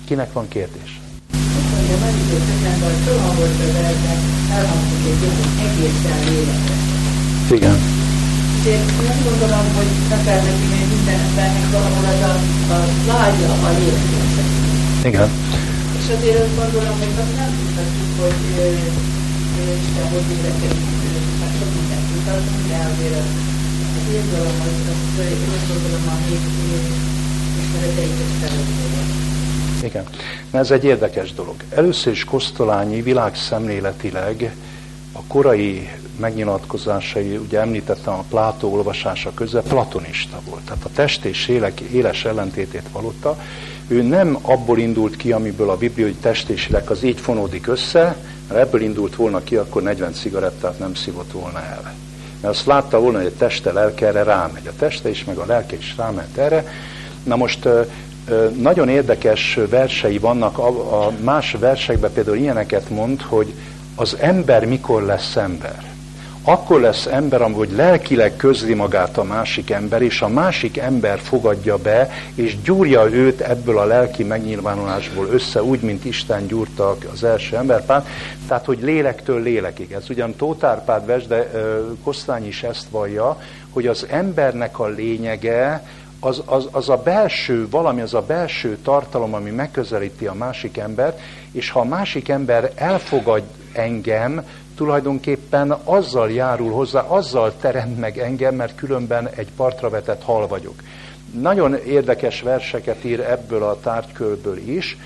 Kinek 0.04 0.32
van 0.32 0.48
kérdés? 0.48 1.00
Igen. 7.50 7.97
Ezért 8.58 8.86
nem 9.08 9.18
gondolom, 9.28 9.66
hogy 9.76 9.90
akár 10.16 10.40
neki 10.48 10.66
még 10.72 10.86
minden 10.92 11.20
embernek 11.26 11.66
valahol 11.74 12.04
az 12.12 12.22
a, 12.30 12.34
a 12.74 12.78
lágya 13.10 13.50
a 13.66 13.70
lélekében. 13.78 14.48
Igen. 15.10 15.30
És 15.98 16.06
azért 16.16 16.38
azt 16.44 16.56
gondolom, 16.60 16.96
hogy 17.02 17.14
azt 17.22 17.34
nem 17.40 17.50
tudhatjuk, 17.58 18.10
hogy 18.20 18.40
Isten 19.82 20.06
hogy 20.12 20.26
vélekedik, 20.28 20.84
hát 21.40 21.52
sok 21.58 21.70
mindent 21.76 22.06
tudhatunk, 22.10 22.62
de 22.70 22.78
azért 22.90 23.16
az, 23.22 23.30
az 23.96 24.04
izgalom, 24.18 24.56
az, 24.66 24.76
az, 24.92 25.02
azt 25.56 25.66
gondolom, 25.70 26.04
a 26.12 26.16
még 26.26 26.44
ismereteiket 27.60 28.30
felülmúlva. 28.40 29.02
Igen. 29.88 30.04
Na 30.50 30.58
ez 30.58 30.70
egy 30.70 30.84
érdekes 30.84 31.32
dolog. 31.32 31.56
Először 31.74 32.12
is 32.12 32.24
Kosztolányi 32.24 33.02
világszemléletileg 33.02 34.54
a 35.12 35.20
korai 35.26 35.88
megnyilatkozásai, 36.18 37.36
ugye 37.36 37.60
említettem 37.60 38.14
a 38.14 38.24
Plátó 38.28 38.72
olvasása 38.72 39.30
közben, 39.34 39.62
platonista 39.62 40.40
volt. 40.48 40.62
Tehát 40.62 40.84
a 40.84 40.90
test 40.94 41.24
és 41.24 41.48
élek, 41.48 41.80
éles 41.80 42.24
ellentétét 42.24 42.88
vallotta. 42.92 43.38
Ő 43.88 44.02
nem 44.02 44.38
abból 44.42 44.78
indult 44.78 45.16
ki, 45.16 45.32
amiből 45.32 45.70
a 45.70 45.76
Biblia, 45.76 46.06
hogy 46.06 46.16
test 46.20 46.48
és 46.48 46.66
élek 46.66 46.90
az 46.90 47.02
így 47.02 47.20
fonódik 47.20 47.66
össze, 47.66 48.16
mert 48.48 48.60
ebből 48.60 48.80
indult 48.80 49.16
volna 49.16 49.42
ki, 49.42 49.56
akkor 49.56 49.82
40 49.82 50.12
cigarettát 50.12 50.78
nem 50.78 50.94
szívott 50.94 51.32
volna 51.32 51.58
el. 51.58 51.94
Mert 52.40 52.54
azt 52.54 52.66
látta 52.66 53.00
volna, 53.00 53.18
hogy 53.18 53.26
a 53.26 53.38
teste, 53.38 53.72
lelke 53.72 54.06
erre 54.06 54.22
rámegy. 54.22 54.66
A 54.66 54.76
teste 54.78 55.08
is, 55.08 55.24
meg 55.24 55.36
a 55.36 55.46
lelke 55.46 55.76
is 55.76 55.94
ráment 55.96 56.36
erre. 56.36 56.64
Na 57.22 57.36
most 57.36 57.68
nagyon 58.56 58.88
érdekes 58.88 59.58
versei 59.68 60.18
vannak, 60.18 60.58
a 60.58 61.12
más 61.20 61.56
versekben 61.58 62.12
például 62.12 62.36
ilyeneket 62.36 62.90
mond, 62.90 63.22
hogy 63.22 63.54
az 63.94 64.16
ember 64.20 64.64
mikor 64.64 65.02
lesz 65.02 65.36
ember. 65.36 65.96
Akkor 66.50 66.80
lesz 66.80 67.06
ember, 67.06 67.52
hogy 67.52 67.70
lelkileg 67.70 68.36
közli 68.36 68.74
magát 68.74 69.18
a 69.18 69.22
másik 69.22 69.70
ember, 69.70 70.02
és 70.02 70.22
a 70.22 70.28
másik 70.28 70.76
ember 70.76 71.18
fogadja 71.18 71.76
be, 71.76 72.10
és 72.34 72.60
gyúrja 72.60 73.10
őt 73.10 73.40
ebből 73.40 73.78
a 73.78 73.84
lelki 73.84 74.24
megnyilvánulásból 74.24 75.26
össze, 75.26 75.62
úgy, 75.62 75.80
mint 75.80 76.04
Isten 76.04 76.46
gyúrta 76.46 76.96
az 77.12 77.24
első 77.24 77.56
emberpárt, 77.56 78.08
tehát, 78.46 78.64
hogy 78.64 78.78
lélektől 78.82 79.42
lélekig. 79.42 79.92
Ez 79.92 80.10
ugyan 80.10 80.36
Tótárpád 80.36 81.06
vers, 81.06 81.26
de 81.26 81.50
Kosztány 82.04 82.46
is 82.46 82.62
ezt 82.62 82.88
vallja, 82.90 83.40
hogy 83.70 83.86
az 83.86 84.06
embernek 84.10 84.78
a 84.78 84.86
lényege 84.86 85.84
az, 86.20 86.42
az, 86.44 86.68
az 86.70 86.88
a 86.88 86.96
belső 86.96 87.68
valami, 87.70 88.00
az 88.00 88.14
a 88.14 88.22
belső 88.22 88.78
tartalom, 88.82 89.34
ami 89.34 89.50
megközelíti 89.50 90.26
a 90.26 90.34
másik 90.34 90.76
embert, 90.76 91.20
és 91.52 91.70
ha 91.70 91.80
a 91.80 91.84
másik 91.84 92.28
ember 92.28 92.72
elfogad 92.74 93.42
engem, 93.72 94.44
tulajdonképpen 94.78 95.70
azzal 95.70 96.30
járul 96.30 96.72
hozzá, 96.72 97.00
azzal 97.00 97.56
teremt 97.60 97.98
meg 97.98 98.18
engem, 98.18 98.54
mert 98.54 98.74
különben 98.74 99.28
egy 99.28 99.48
partra 99.56 99.88
vetett 99.88 100.22
hal 100.22 100.46
vagyok. 100.46 100.74
Nagyon 101.40 101.74
érdekes 101.74 102.42
verseket 102.42 103.04
ír 103.04 103.20
ebből 103.20 103.62
a 103.62 103.80
tárgykörből 103.80 104.56
is. 104.56 104.96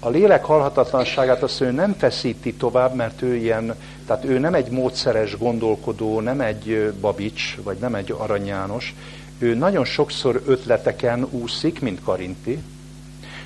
A 0.00 0.08
lélek 0.08 0.44
halhatatlanságát 0.44 1.42
azt 1.42 1.60
ő 1.60 1.70
nem 1.70 1.94
feszíti 1.98 2.54
tovább, 2.54 2.94
mert 2.94 3.22
ő 3.22 3.36
ilyen, 3.36 3.74
tehát 4.06 4.24
ő 4.24 4.38
nem 4.38 4.54
egy 4.54 4.70
módszeres 4.70 5.38
gondolkodó, 5.38 6.20
nem 6.20 6.40
egy 6.40 6.92
Babics, 7.00 7.56
vagy 7.62 7.76
nem 7.76 7.94
egy 7.94 8.14
Arany 8.18 8.46
János, 8.46 8.94
ő 9.38 9.54
nagyon 9.54 9.84
sokszor 9.84 10.42
ötleteken 10.46 11.26
úszik, 11.30 11.80
mint 11.80 12.02
Karinti, 12.04 12.58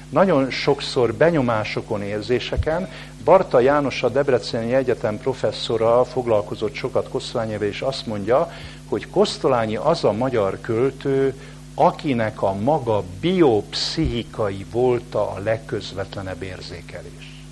nagyon 0.09 0.51
sokszor 0.51 1.15
benyomásokon, 1.15 2.03
érzéseken. 2.03 2.89
Barta 3.27 3.61
János, 3.61 4.03
a 4.03 4.09
Debreceni 4.09 4.75
Egyetem 4.75 5.19
professzora 5.19 6.05
foglalkozott 6.05 6.75
sokat 6.75 7.09
Kosztolányivel, 7.09 7.69
és 7.69 7.81
azt 7.81 8.07
mondja, 8.07 8.53
hogy 8.89 9.11
Kosztolányi 9.11 9.77
az 9.77 10.05
a 10.05 10.13
magyar 10.13 10.61
költő, 10.61 11.35
akinek 11.75 12.43
a 12.43 12.53
maga 12.53 13.03
biopszichikai 13.21 14.67
volt 14.73 15.15
a 15.15 15.41
legközvetlenebb 15.45 16.43
érzékelés. 16.43 17.45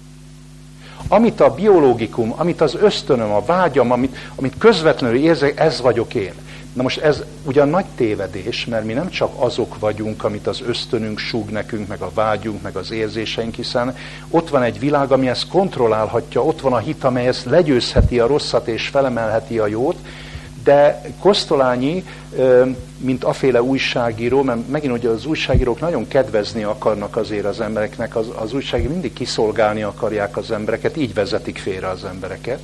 Amit 1.09 1.41
a 1.41 1.55
biológikum, 1.55 2.35
amit 2.37 2.61
az 2.61 2.75
ösztönöm, 2.75 3.31
a 3.31 3.45
vágyam, 3.45 3.91
amit, 3.91 4.17
amit 4.35 4.59
közvetlenül 4.59 5.17
érzek, 5.17 5.61
ez 5.61 5.81
vagyok 5.81 6.15
én. 6.15 6.35
Na 6.75 6.83
most 6.83 6.99
ez 6.99 7.23
ugyan 7.45 7.69
nagy 7.69 7.85
tévedés, 7.97 8.67
mert 8.67 8.85
mi 8.85 8.93
nem 8.93 9.09
csak 9.09 9.31
azok 9.37 9.79
vagyunk, 9.79 10.25
amit 10.25 10.47
az 10.47 10.63
ösztönünk 10.67 11.19
súg 11.19 11.51
nekünk, 11.51 11.89
meg 11.89 12.01
a 12.01 12.11
vágyunk, 12.15 12.63
meg 12.63 12.77
az 12.77 12.91
érzéseink, 12.91 13.55
hiszen 13.55 13.97
ott 14.31 14.49
van 14.49 14.63
egy 14.63 14.79
világ, 14.79 15.13
ami 15.13 15.29
ezt 15.29 15.49
kontrollálhatja, 15.49 16.45
ott 16.45 16.61
van 16.61 16.73
a 16.73 16.79
hit, 16.79 17.05
amely 17.05 17.27
ezt 17.27 17.45
legyőzheti 17.45 18.21
a 18.21 18.27
rosszat 18.27 18.69
és 18.69 18.89
felemelheti 18.89 19.59
a 19.59 19.67
jót, 19.67 19.97
de 20.65 21.03
Kosztolányi, 21.19 22.05
mint 22.97 23.25
aféle 23.25 23.63
újságíró, 23.63 24.43
mert 24.43 24.69
megint 24.69 24.93
ugye 24.93 25.09
az 25.09 25.27
újságírók 25.27 25.81
nagyon 25.81 26.09
kedvezni 26.09 26.63
akarnak 26.63 27.17
azért 27.17 27.45
az 27.45 27.61
embereknek, 27.61 28.17
az, 28.17 28.27
az 28.35 28.53
újságírók 28.53 28.93
mindig 28.93 29.13
kiszolgálni 29.13 29.83
akarják 29.83 30.37
az 30.37 30.51
embereket, 30.51 30.97
így 30.97 31.15
vezetik 31.15 31.59
félre 31.59 31.89
az 31.89 32.05
embereket, 32.05 32.61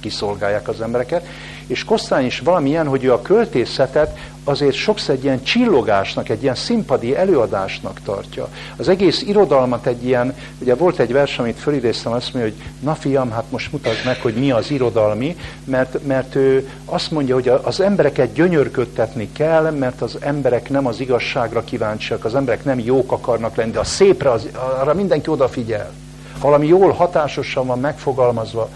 kiszolgálják 0.00 0.68
az 0.68 0.80
embereket, 0.80 1.26
és 1.66 1.84
Kosztány 1.84 2.24
is 2.24 2.38
valamilyen, 2.38 2.86
hogy 2.86 3.04
ő 3.04 3.12
a 3.12 3.22
költészetet 3.22 4.18
azért 4.44 4.74
sokszor 4.74 5.14
egy 5.14 5.24
ilyen 5.24 5.42
csillogásnak, 5.42 6.28
egy 6.28 6.42
ilyen 6.42 6.54
színpadi 6.54 7.16
előadásnak 7.16 8.00
tartja. 8.04 8.48
Az 8.76 8.88
egész 8.88 9.22
irodalmat 9.22 9.86
egy 9.86 10.04
ilyen, 10.04 10.34
ugye 10.58 10.74
volt 10.74 10.98
egy 10.98 11.12
vers, 11.12 11.38
amit 11.38 11.58
fölidéztem, 11.58 12.12
azt 12.12 12.34
mondja, 12.34 12.52
hogy 12.52 12.62
na 12.80 12.94
fiam, 12.94 13.30
hát 13.30 13.44
most 13.50 13.72
mutasd 13.72 14.04
meg, 14.04 14.20
hogy 14.20 14.34
mi 14.34 14.50
az 14.50 14.70
irodalmi, 14.70 15.36
mert, 15.64 16.06
mert 16.06 16.34
ő 16.34 16.70
azt 16.84 17.10
mondja, 17.10 17.34
hogy 17.34 17.48
az 17.48 17.80
embereket 17.80 18.32
gyönyörködtetni 18.32 19.32
kell, 19.32 19.70
mert 19.70 20.02
az 20.02 20.16
emberek 20.20 20.70
nem 20.70 20.86
az 20.86 21.00
igazságra 21.00 21.64
kíváncsiak, 21.64 22.24
az 22.24 22.34
emberek 22.34 22.64
nem 22.64 22.78
jók 22.78 23.12
akarnak 23.12 23.56
lenni, 23.56 23.70
de 23.70 23.78
a 23.78 23.84
szépre, 23.84 24.30
az, 24.30 24.48
arra 24.80 24.94
mindenki 24.94 25.30
odafigyel. 25.30 25.92
Valami 26.40 26.66
jól 26.66 26.92
hatásosan 26.92 27.66
van 27.66 27.80
megfogalmazva, 27.80 28.68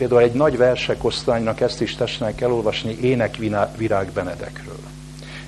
Például 0.00 0.20
egy 0.20 0.32
nagy 0.32 0.56
versekosztánynak 0.56 1.60
ezt 1.60 1.80
is 1.80 1.94
tessenek 1.94 2.40
elolvasni 2.40 2.96
Ének 3.00 3.36
Virág 3.76 4.10
Benedekről. 4.14 4.78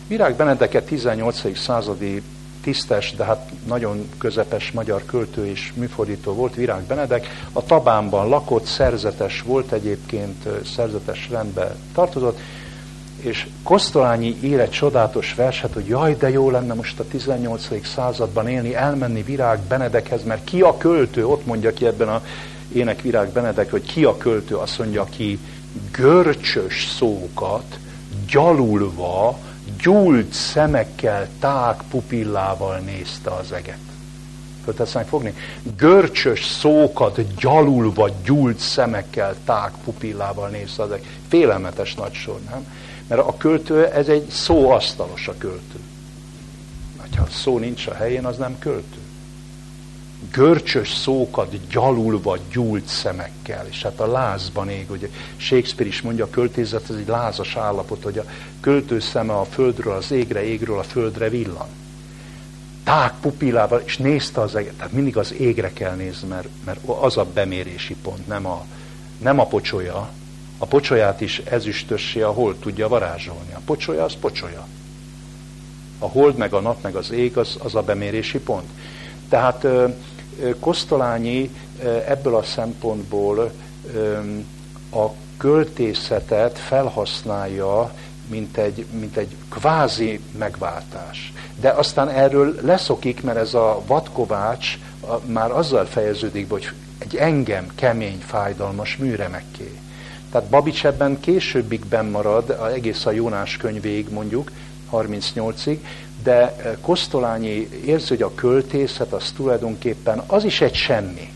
Virág 0.06 0.34
Benedeket 0.34 0.84
18. 0.84 1.58
századi 1.58 2.22
tisztes, 2.62 3.14
de 3.16 3.24
hát 3.24 3.50
nagyon 3.66 4.08
közepes 4.18 4.70
magyar 4.70 5.04
költő 5.04 5.46
és 5.46 5.72
műfordító 5.74 6.32
volt, 6.32 6.54
Virág 6.54 6.82
Benedek. 6.82 7.26
A 7.52 7.64
Tabánban 7.64 8.28
lakott, 8.28 8.64
szerzetes 8.64 9.42
volt 9.42 9.72
egyébként, 9.72 10.48
szerzetes 10.74 11.28
rendbe 11.30 11.74
tartozott, 11.94 12.38
és 13.16 13.46
Kosztolányi 13.62 14.36
ír 14.40 14.60
egy 14.60 14.70
csodálatos 14.70 15.34
verset, 15.34 15.72
hogy 15.72 15.86
jaj, 15.86 16.16
de 16.16 16.30
jó 16.30 16.50
lenne 16.50 16.74
most 16.74 17.00
a 17.00 17.04
18. 17.04 17.86
században 17.86 18.48
élni, 18.48 18.74
elmenni 18.74 19.22
Virág 19.22 19.60
Benedekhez, 19.60 20.24
mert 20.24 20.44
ki 20.44 20.60
a 20.60 20.76
költő, 20.76 21.26
ott 21.26 21.46
mondja 21.46 21.72
ki 21.72 21.86
ebben 21.86 22.08
a 22.08 22.22
Énekvirág 22.74 23.28
Benedek, 23.28 23.70
hogy 23.70 23.92
ki 23.92 24.04
a 24.04 24.16
költő, 24.16 24.56
azt 24.56 24.78
mondja, 24.78 25.04
ki 25.04 25.38
görcsös 25.90 26.88
szókat 26.98 27.78
gyalulva, 28.26 29.38
gyúlt 29.82 30.32
szemekkel, 30.32 31.28
tág 31.40 31.76
pupillával 31.90 32.78
nézte 32.78 33.30
az 33.30 33.52
eget. 33.52 33.78
Föl 34.64 35.04
fogni? 35.04 35.34
Görcsös 35.76 36.44
szókat 36.44 37.34
gyalulva, 37.36 38.08
gyúlt 38.24 38.58
szemekkel, 38.58 39.36
tág 39.44 39.72
pupillával 39.84 40.48
nézte 40.48 40.82
az 40.82 40.90
eget. 40.90 41.06
Félelmetes 41.28 41.94
nagy 41.94 42.12
sor, 42.12 42.40
nem? 42.50 42.66
Mert 43.06 43.20
a 43.20 43.36
költő, 43.36 43.86
ez 43.86 44.08
egy 44.08 44.28
szóasztalos 44.28 45.28
a 45.28 45.34
költő. 45.38 45.78
Ha 47.16 47.26
szó 47.30 47.58
nincs 47.58 47.86
a 47.86 47.94
helyén, 47.94 48.24
az 48.24 48.36
nem 48.36 48.58
költő 48.58 49.01
görcsös 50.30 50.92
szókat 50.92 51.68
gyalulva 51.70 52.36
gyúlt 52.52 52.86
szemekkel, 52.86 53.66
és 53.70 53.82
hát 53.82 54.00
a 54.00 54.06
lázban 54.06 54.68
ég, 54.68 54.88
hogy 54.88 55.10
Shakespeare 55.36 55.90
is 55.90 56.02
mondja, 56.02 56.24
a 56.24 56.30
költészet 56.30 56.90
ez 56.90 56.96
egy 56.96 57.06
lázas 57.06 57.56
állapot, 57.56 58.02
hogy 58.02 58.18
a 58.18 58.24
költő 58.60 59.00
szeme 59.00 59.32
a 59.32 59.44
földről 59.44 59.92
az 59.92 60.10
égre, 60.10 60.44
égről 60.44 60.78
a 60.78 60.82
földre 60.82 61.28
villan. 61.28 61.68
tág 62.84 63.12
pupillával, 63.20 63.82
és 63.84 63.96
nézte 63.96 64.40
az 64.40 64.54
eget. 64.54 64.74
Tehát 64.74 64.92
mindig 64.92 65.16
az 65.16 65.32
égre 65.32 65.72
kell 65.72 65.94
nézni, 65.94 66.28
mert, 66.28 66.48
mert 66.64 66.78
az 66.84 67.16
a 67.16 67.24
bemérési 67.24 67.96
pont, 68.02 68.26
nem 68.26 68.46
a, 68.46 68.64
nem 69.18 69.38
a 69.38 69.46
pocsolya. 69.46 70.10
A 70.58 70.66
pocsolyát 70.66 71.20
is 71.20 71.38
ezüstössé 71.38 72.20
a 72.20 72.30
hold 72.30 72.56
tudja 72.56 72.88
varázsolni. 72.88 73.52
A 73.52 73.60
pocsolya 73.64 74.04
az 74.04 74.14
pocsolya. 74.20 74.66
A 75.98 76.06
hold, 76.06 76.36
meg 76.36 76.52
a 76.52 76.60
nap, 76.60 76.82
meg 76.82 76.94
az 76.94 77.10
ég, 77.10 77.36
az, 77.36 77.56
az 77.62 77.74
a 77.74 77.82
bemérési 77.82 78.38
pont. 78.38 78.68
Tehát 79.28 79.66
Kosztolányi 80.60 81.50
ebből 82.06 82.34
a 82.34 82.42
szempontból 82.42 83.52
a 84.90 85.06
költészetet 85.36 86.59
felhasználja, 86.59 87.92
mint 88.26 88.56
egy, 88.56 88.86
mint 88.90 89.16
egy 89.16 89.36
kvázi 89.48 90.20
megváltás. 90.38 91.32
De 91.60 91.70
aztán 91.70 92.09
erről 92.09 92.54
leszokik, 92.60 93.22
mert 93.22 93.38
ez 93.38 93.54
a 93.54 93.82
vadkovács 93.86 94.78
már 95.26 95.50
azzal 95.50 95.84
fejeződik, 95.84 96.50
hogy 96.50 96.70
egy 96.98 97.16
engem 97.16 97.66
kemény, 97.74 98.22
fájdalmas 98.26 98.96
műremekké. 98.96 99.78
Tehát 100.30 100.48
Babics 100.48 100.86
ebben 100.86 101.20
későbbig 101.20 101.84
marad, 102.10 102.56
egész 102.74 103.06
a 103.06 103.10
Jónás 103.10 103.56
könyvéig 103.56 104.09
mondjuk, 104.10 104.50
38-ig, 104.92 105.78
de 106.22 106.56
Kosztolányi 106.80 107.68
érzi, 107.84 108.08
hogy 108.08 108.22
a 108.22 108.34
költészet 108.34 109.12
az 109.12 109.32
tulajdonképpen 109.36 110.22
az 110.26 110.44
is 110.44 110.60
egy 110.60 110.74
semmi. 110.74 111.32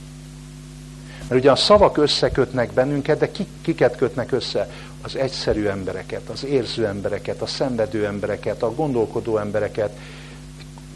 Mert 1.29 1.41
ugye 1.41 1.51
a 1.51 1.57
szavak 1.57 1.97
összekötnek 1.97 2.73
bennünket, 2.73 3.19
de 3.19 3.31
kiket 3.63 3.97
kötnek 3.97 4.33
össze? 4.33 4.71
Az 5.03 5.17
egyszerű 5.17 5.67
embereket, 5.67 6.29
az 6.29 6.45
érző 6.45 6.87
embereket, 6.87 7.43
a 7.43 7.47
szenvedő 7.47 8.07
embereket, 8.07 8.63
a 8.63 8.75
gondolkodó 8.75 9.39
embereket. 9.39 9.99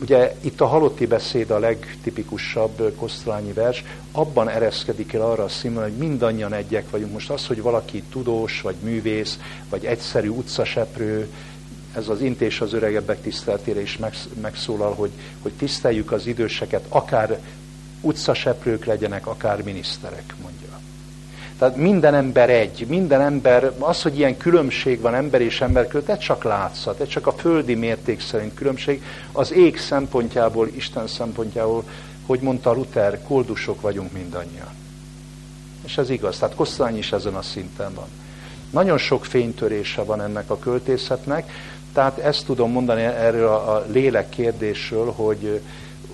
Ugye 0.01 0.35
itt 0.41 0.61
a 0.61 0.67
halotti 0.67 1.07
beszéd 1.07 1.51
a 1.51 1.59
legtipikusabb 1.59 2.95
kosztrányi 2.97 3.53
vers, 3.53 3.85
abban 4.13 4.49
ereszkedik 4.49 5.13
el 5.13 5.23
arra 5.23 5.45
a 5.45 5.49
színvonal, 5.49 5.89
hogy 5.89 5.99
mindannyian 5.99 6.53
egyek 6.53 6.91
vagyunk. 6.91 7.13
Most 7.13 7.31
az, 7.31 7.47
hogy 7.47 7.63
valaki 7.63 8.03
tudós, 8.03 8.61
vagy 8.61 8.77
művész, 8.83 9.39
vagy 9.69 9.85
egyszerű 9.85 10.29
utcaseprő, 10.29 11.29
ez 11.95 12.09
az 12.09 12.21
intés 12.21 12.61
az 12.61 12.73
öregebbek 12.73 13.21
tiszteletére 13.23 13.81
is 13.81 13.99
megszólal, 14.41 14.95
hogy, 14.95 15.11
hogy 15.43 15.53
tiszteljük 15.53 16.13
az 16.13 16.27
időseket, 16.27 16.85
akár 16.89 17.41
utcaseprők 18.01 18.85
legyenek, 18.85 19.27
akár 19.27 19.63
miniszterek, 19.63 20.35
mondja. 20.43 20.79
Tehát 21.61 21.77
minden 21.77 22.15
ember 22.15 22.51
egy, 22.51 22.87
minden 22.89 23.21
ember, 23.21 23.73
az, 23.79 24.03
hogy 24.03 24.19
ilyen 24.19 24.37
különbség 24.37 25.01
van 25.01 25.15
ember 25.15 25.41
és 25.41 25.61
ember 25.61 25.89
között, 25.89 26.09
ez 26.09 26.19
csak 26.19 26.45
látszat, 26.45 27.01
ez 27.01 27.09
csak 27.09 27.27
a 27.27 27.33
földi 27.33 27.75
mérték 27.75 28.21
szerint 28.21 28.55
különbség, 28.55 29.03
az 29.33 29.53
ég 29.53 29.79
szempontjából, 29.79 30.69
Isten 30.69 31.07
szempontjából, 31.07 31.85
hogy 32.27 32.41
mondta 32.41 32.73
Luther, 32.73 33.23
koldusok 33.23 33.81
vagyunk 33.81 34.13
mindannyian. 34.13 34.69
És 35.85 35.99
ez 35.99 36.11
igaz, 36.11 36.39
tehát 36.39 36.55
Kosztolányi 36.55 36.99
is 36.99 37.13
ezen 37.13 37.35
a 37.35 37.43
szinten 37.43 37.95
van. 37.95 38.09
Nagyon 38.71 38.99
sok 38.99 39.25
fénytörése 39.25 40.03
van 40.03 40.21
ennek 40.21 40.51
a 40.51 40.59
költészetnek, 40.59 41.51
tehát 41.93 42.19
ezt 42.19 42.47
tudom 42.47 42.71
mondani 42.71 43.03
erről 43.03 43.49
a 43.49 43.85
lélek 43.93 44.29
kérdésről, 44.29 45.13
hogy, 45.13 45.61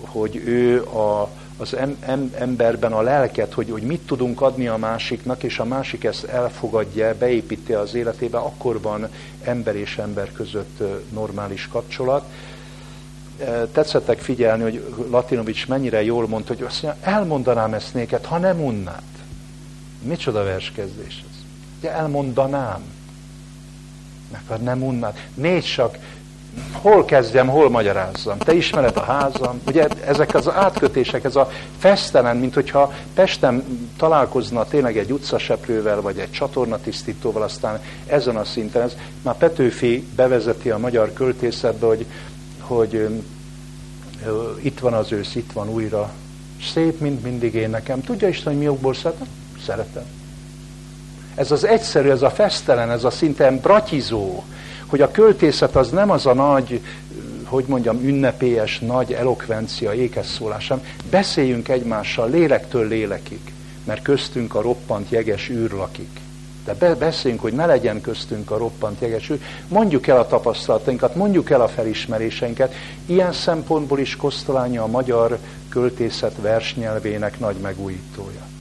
hogy 0.01 0.37
ő 0.37 0.83
a, 0.83 1.29
az 1.57 1.75
em, 1.75 1.97
em, 2.01 2.33
emberben 2.39 2.93
a 2.93 3.01
lelket, 3.01 3.53
hogy, 3.53 3.71
hogy 3.71 3.83
mit 3.83 4.01
tudunk 4.01 4.41
adni 4.41 4.67
a 4.67 4.77
másiknak, 4.77 5.43
és 5.43 5.59
a 5.59 5.65
másik 5.65 6.05
ezt 6.05 6.25
elfogadja, 6.25 7.15
beépíti 7.19 7.73
az 7.73 7.95
életébe, 7.95 8.39
akkor 8.39 8.81
van 8.81 9.09
ember 9.43 9.77
és 9.77 9.99
ember 9.99 10.33
között 10.33 10.83
normális 11.13 11.69
kapcsolat. 11.69 12.25
Tetszettek 13.73 14.19
figyelni, 14.19 14.63
hogy 14.63 14.95
Latinovics 15.11 15.69
mennyire 15.69 16.03
jól 16.03 16.29
mondta, 16.29 16.55
hogy 16.55 16.67
azt 16.67 16.83
mondja, 16.83 17.01
elmondanám 17.03 17.75
ezt 17.75 17.95
néked, 17.95 18.25
ha 18.25 18.39
nem 18.39 18.61
unnád. 18.61 19.03
Micsoda 20.03 20.45
verskezdés 20.45 21.25
ez? 21.31 21.37
Ugye 21.79 21.93
elmondanám. 21.93 22.96
Mert 24.31 24.63
nem 24.63 24.83
unnád. 24.83 25.15
Négy 25.35 25.65
csak 25.65 25.99
hol 26.73 27.05
kezdjem, 27.05 27.49
hol 27.49 27.71
magyarázzam. 27.71 28.39
Te 28.39 28.55
ismered 28.55 28.97
a 28.97 29.01
házam. 29.01 29.61
Ugye 29.67 29.87
ezek 30.07 30.35
az 30.35 30.49
átkötések, 30.49 31.25
ez 31.25 31.37
a 31.37 31.51
fesztelen, 31.79 32.37
mint 32.37 32.55
hogyha 32.55 32.93
Pesten 33.15 33.65
találkozna 33.97 34.65
tényleg 34.65 34.99
egy 34.99 35.11
utcaseprővel, 35.11 36.01
vagy 36.01 36.19
egy 36.19 36.31
csatornatisztítóval, 36.31 37.43
aztán 37.43 37.81
ezen 38.07 38.37
a 38.37 38.45
szinten. 38.45 38.83
Ez 38.83 38.97
már 39.23 39.37
Petőfi 39.37 40.07
bevezeti 40.17 40.71
a 40.71 40.79
magyar 40.79 41.13
költészetbe, 41.13 41.87
hogy, 41.87 42.07
hogy 42.61 43.09
itt 44.63 44.79
van 44.79 44.93
az 44.93 45.13
ősz, 45.13 45.35
itt 45.35 45.53
van 45.53 45.69
újra. 45.69 46.13
Szép, 46.73 47.01
mint 47.01 47.23
mindig 47.23 47.55
én 47.55 47.71
nekem. 47.71 48.01
Tudja 48.01 48.29
Isten, 48.29 48.53
hogy 48.53 48.63
mi 48.63 48.69
okból 48.69 48.95
szeretem? 48.95 49.27
Szeretem. 49.65 50.16
Ez 51.37 51.51
az 51.51 51.65
egyszerű, 51.65 52.09
ez 52.09 52.23
a 52.23 52.31
fesztelen, 52.31 52.91
ez 52.91 53.05
a 53.05 53.11
szinten 53.11 53.59
bratizó, 53.61 54.45
hogy 54.87 55.01
a 55.01 55.11
költészet 55.11 55.77
az 55.77 55.91
nem 55.91 56.11
az 56.11 56.27
a 56.27 56.35
nagy, 56.35 56.81
hogy 57.45 57.65
mondjam, 57.67 58.01
ünnepélyes, 58.01 58.79
nagy 58.79 59.13
elokvencia, 59.13 59.95
ékes 59.95 60.27
szólás, 60.27 60.69
hanem 60.69 60.85
beszéljünk 61.11 61.69
egymással 61.69 62.31
lélektől 62.31 62.89
lélekig, 62.89 63.41
mert 63.85 64.03
köztünk 64.03 64.55
a 64.55 64.61
roppant 64.61 65.11
jeges 65.11 65.49
űr 65.49 65.73
lakik. 65.73 66.21
De 66.65 66.75
be, 66.75 66.95
beszéljünk, 66.95 67.43
hogy 67.43 67.53
ne 67.53 67.67
legyen 67.67 68.01
köztünk 68.01 68.51
a 68.51 68.57
roppant 68.57 69.01
jeges 69.01 69.31
űr. 69.31 69.41
Mondjuk 69.69 70.07
el 70.07 70.19
a 70.19 70.27
tapasztalatainkat, 70.27 71.15
mondjuk 71.15 71.51
el 71.51 71.61
a 71.61 71.69
felismeréseinket. 71.69 72.75
Ilyen 73.07 73.33
szempontból 73.33 73.99
is 73.99 74.17
Kosztolányi 74.17 74.77
a 74.77 74.87
magyar 74.87 75.39
költészet 75.69 76.35
versnyelvének 76.41 77.39
nagy 77.39 77.57
megújítója. 77.57 78.56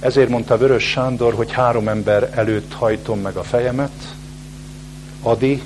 Ezért 0.00 0.28
mondta 0.28 0.56
Vörös 0.56 0.84
Sándor, 0.84 1.34
hogy 1.34 1.52
három 1.52 1.88
ember 1.88 2.32
előtt 2.34 2.72
hajtom 2.72 3.20
meg 3.20 3.36
a 3.36 3.42
fejemet, 3.42 4.14
Adi, 5.22 5.62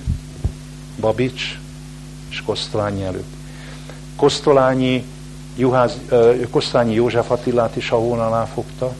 Babics 1.00 1.59
és 2.30 2.42
Kosztolányi 2.42 3.04
előtt. 3.04 3.32
Kosztolányi, 4.16 5.04
Juház, 5.56 6.00
Kosztolányi 6.50 6.94
József 6.94 7.30
Attilát 7.30 7.76
is 7.76 7.90
a 7.90 7.96
hón 7.96 8.46
fogta, 8.46 8.94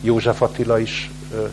József 0.00 0.42
Attila 0.42 0.78
is 0.78 1.10
ö, 1.34 1.46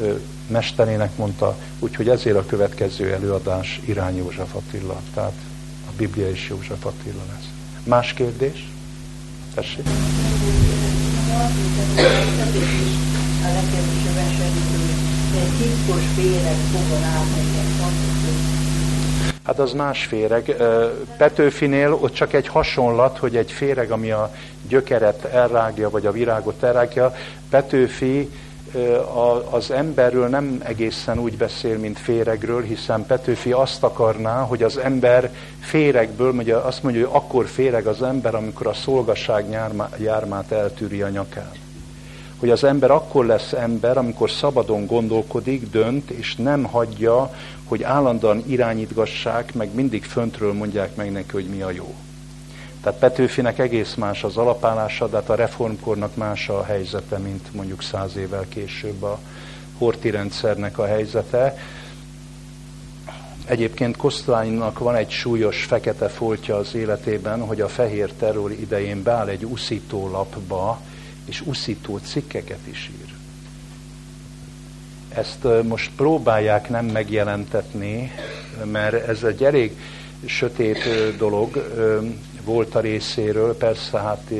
ö, 0.00 0.14
mesterének 0.46 1.16
mondta, 1.16 1.56
úgyhogy 1.78 2.08
ezért 2.08 2.36
a 2.36 2.46
következő 2.46 3.12
előadás 3.12 3.80
irány 3.84 4.16
József 4.16 4.54
Attila, 4.54 5.00
tehát 5.14 5.34
a 5.88 5.90
Biblia 5.96 6.30
is 6.30 6.48
József 6.48 6.84
Attila 6.84 7.22
lesz. 7.32 7.48
Más 7.84 8.12
kérdés? 8.12 8.68
Tessék. 9.54 9.84
A 11.36 11.48
Hát 19.44 19.58
az 19.58 19.72
más 19.72 20.04
féreg. 20.04 20.56
Petőfinél 21.18 21.92
ott 21.92 22.12
csak 22.12 22.32
egy 22.32 22.48
hasonlat, 22.48 23.18
hogy 23.18 23.36
egy 23.36 23.52
féreg, 23.52 23.90
ami 23.90 24.10
a 24.10 24.34
gyökeret 24.68 25.24
elrágja, 25.24 25.90
vagy 25.90 26.06
a 26.06 26.12
virágot 26.12 26.62
elrágja. 26.62 27.14
Petőfi 27.50 28.30
az 29.50 29.70
emberről 29.70 30.28
nem 30.28 30.60
egészen 30.64 31.18
úgy 31.18 31.36
beszél, 31.36 31.78
mint 31.78 31.98
féregről, 31.98 32.62
hiszen 32.62 33.06
Petőfi 33.06 33.52
azt 33.52 33.82
akarná, 33.82 34.42
hogy 34.42 34.62
az 34.62 34.76
ember 34.76 35.30
féregből, 35.60 36.32
ugye 36.32 36.56
azt 36.56 36.82
mondja, 36.82 37.06
hogy 37.06 37.16
akkor 37.22 37.46
féreg 37.46 37.86
az 37.86 38.02
ember, 38.02 38.34
amikor 38.34 38.66
a 38.66 38.72
szolgaság 38.72 39.44
jármát 39.98 40.52
eltűri 40.52 41.02
a 41.02 41.08
nyakán 41.08 41.52
hogy 42.38 42.50
az 42.50 42.64
ember 42.64 42.90
akkor 42.90 43.26
lesz 43.26 43.52
ember, 43.52 43.96
amikor 43.96 44.30
szabadon 44.30 44.86
gondolkodik, 44.86 45.70
dönt, 45.70 46.10
és 46.10 46.36
nem 46.36 46.62
hagyja, 46.62 47.34
hogy 47.64 47.82
állandóan 47.82 48.44
irányítgassák, 48.46 49.54
meg 49.54 49.74
mindig 49.74 50.04
föntről 50.04 50.52
mondják 50.52 50.96
meg 50.96 51.12
neki, 51.12 51.30
hogy 51.32 51.46
mi 51.46 51.62
a 51.62 51.70
jó. 51.70 51.94
Tehát 52.86 53.00
Petőfinek 53.00 53.58
egész 53.58 53.94
más 53.94 54.24
az 54.24 54.36
alapállása, 54.36 55.08
de 55.08 55.16
hát 55.16 55.30
a 55.30 55.34
reformkornak 55.34 56.16
más 56.16 56.48
a 56.48 56.64
helyzete, 56.64 57.18
mint 57.18 57.54
mondjuk 57.54 57.82
száz 57.82 58.16
évvel 58.16 58.46
később 58.48 59.02
a 59.02 59.18
horti 59.78 60.10
rendszernek 60.10 60.78
a 60.78 60.86
helyzete. 60.86 61.58
Egyébként 63.46 63.96
Kosztolánynak 63.96 64.78
van 64.78 64.94
egy 64.94 65.10
súlyos 65.10 65.64
fekete 65.64 66.08
foltja 66.08 66.56
az 66.56 66.74
életében, 66.74 67.46
hogy 67.46 67.60
a 67.60 67.68
fehér 67.68 68.12
terror 68.12 68.50
idején 68.50 69.02
beáll 69.02 69.28
egy 69.28 69.44
uszító 69.44 70.10
lapba, 70.10 70.80
és 71.24 71.40
uszító 71.40 71.98
cikkeket 71.98 72.66
is 72.70 72.90
ír. 73.00 73.14
Ezt 75.08 75.46
most 75.62 75.90
próbálják 75.96 76.68
nem 76.68 76.86
megjelentetni, 76.86 78.12
mert 78.64 79.08
ez 79.08 79.22
egy 79.22 79.44
elég 79.44 79.76
sötét 80.24 80.78
dolog 81.18 81.74
volt 82.46 82.74
a 82.74 82.80
részéről, 82.80 83.56
persze 83.56 83.98
hát 83.98 84.30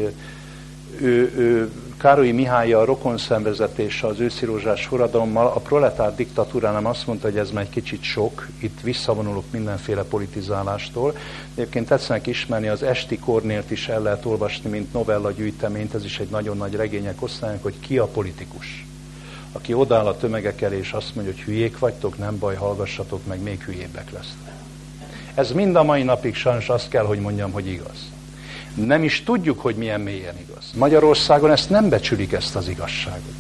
ő, 1.01 1.33
ő 1.37 1.71
Károly 1.97 2.31
Mihály 2.31 2.73
a 2.73 2.85
rokon 2.85 3.19
szemvezetése 3.19 4.07
az 4.07 4.21
őszirózsás 4.21 4.87
forradalommal 4.87 5.47
a 5.47 5.61
proletár 5.61 6.15
diktatúránál 6.15 6.87
azt 6.87 7.07
mondta, 7.07 7.27
hogy 7.27 7.39
ez 7.39 7.51
már 7.51 7.63
egy 7.63 7.71
kicsit 7.71 8.03
sok, 8.03 8.49
itt 8.59 8.81
visszavonulok 8.81 9.45
mindenféle 9.51 10.03
politizálástól. 10.03 11.17
Egyébként 11.55 11.89
tetszenek 11.89 12.27
ismerni, 12.27 12.69
az 12.69 12.83
Esti 12.83 13.19
Kornélt 13.19 13.71
is 13.71 13.89
el 13.89 14.03
lehet 14.03 14.25
olvasni, 14.25 14.71
mint 14.71 14.93
novella 14.93 15.31
gyűjteményt, 15.31 15.95
ez 15.95 16.05
is 16.05 16.21
egy 16.21 16.29
nagyon 16.29 16.57
nagy 16.57 16.75
regények 16.75 17.23
osztálynak, 17.23 17.63
hogy 17.63 17.81
ki 17.81 17.99
a 17.99 18.07
politikus. 18.07 18.87
Aki 19.53 19.75
odáll 19.75 20.07
a 20.07 20.17
tömegek 20.17 20.63
elé, 20.63 20.79
és 20.79 20.93
azt 20.93 21.15
mondja, 21.15 21.33
hogy 21.35 21.43
hülyék 21.43 21.79
vagytok, 21.79 22.19
nem 22.19 22.39
baj, 22.39 22.55
hallgassatok 22.55 23.27
meg, 23.27 23.43
még 23.43 23.63
hülyébbek 23.63 24.11
lesznek. 24.11 24.56
Ez 25.37 25.51
mind 25.53 25.77
a 25.77 25.83
mai 25.83 26.03
napig 26.03 26.35
sajnos 26.35 26.69
azt 26.69 26.89
kell, 26.89 27.05
hogy 27.05 27.19
mondjam, 27.19 27.53
hogy 27.53 27.67
igaz 27.67 28.15
nem 28.77 29.05
is 29.05 29.23
tudjuk, 29.23 29.61
hogy 29.61 29.75
milyen 29.75 30.01
mélyen 30.01 30.35
igaz. 30.49 30.65
Magyarországon 30.75 31.51
ezt 31.51 31.71
nem 31.71 31.89
becsülik 31.89 32.33
ezt 32.33 32.57
az 32.57 32.69
igazságot. 32.69 33.35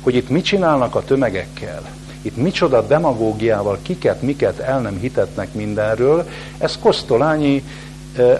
Hogy 0.00 0.14
itt 0.14 0.28
mit 0.28 0.44
csinálnak 0.44 0.94
a 0.94 1.04
tömegekkel, 1.04 1.82
itt 2.22 2.36
micsoda 2.36 2.86
demagógiával 2.86 3.78
kiket, 3.82 4.22
miket 4.22 4.58
el 4.58 4.80
nem 4.80 4.98
hitetnek 4.98 5.54
mindenről, 5.54 6.28
ez 6.58 6.78
Kosztolányi 6.78 7.64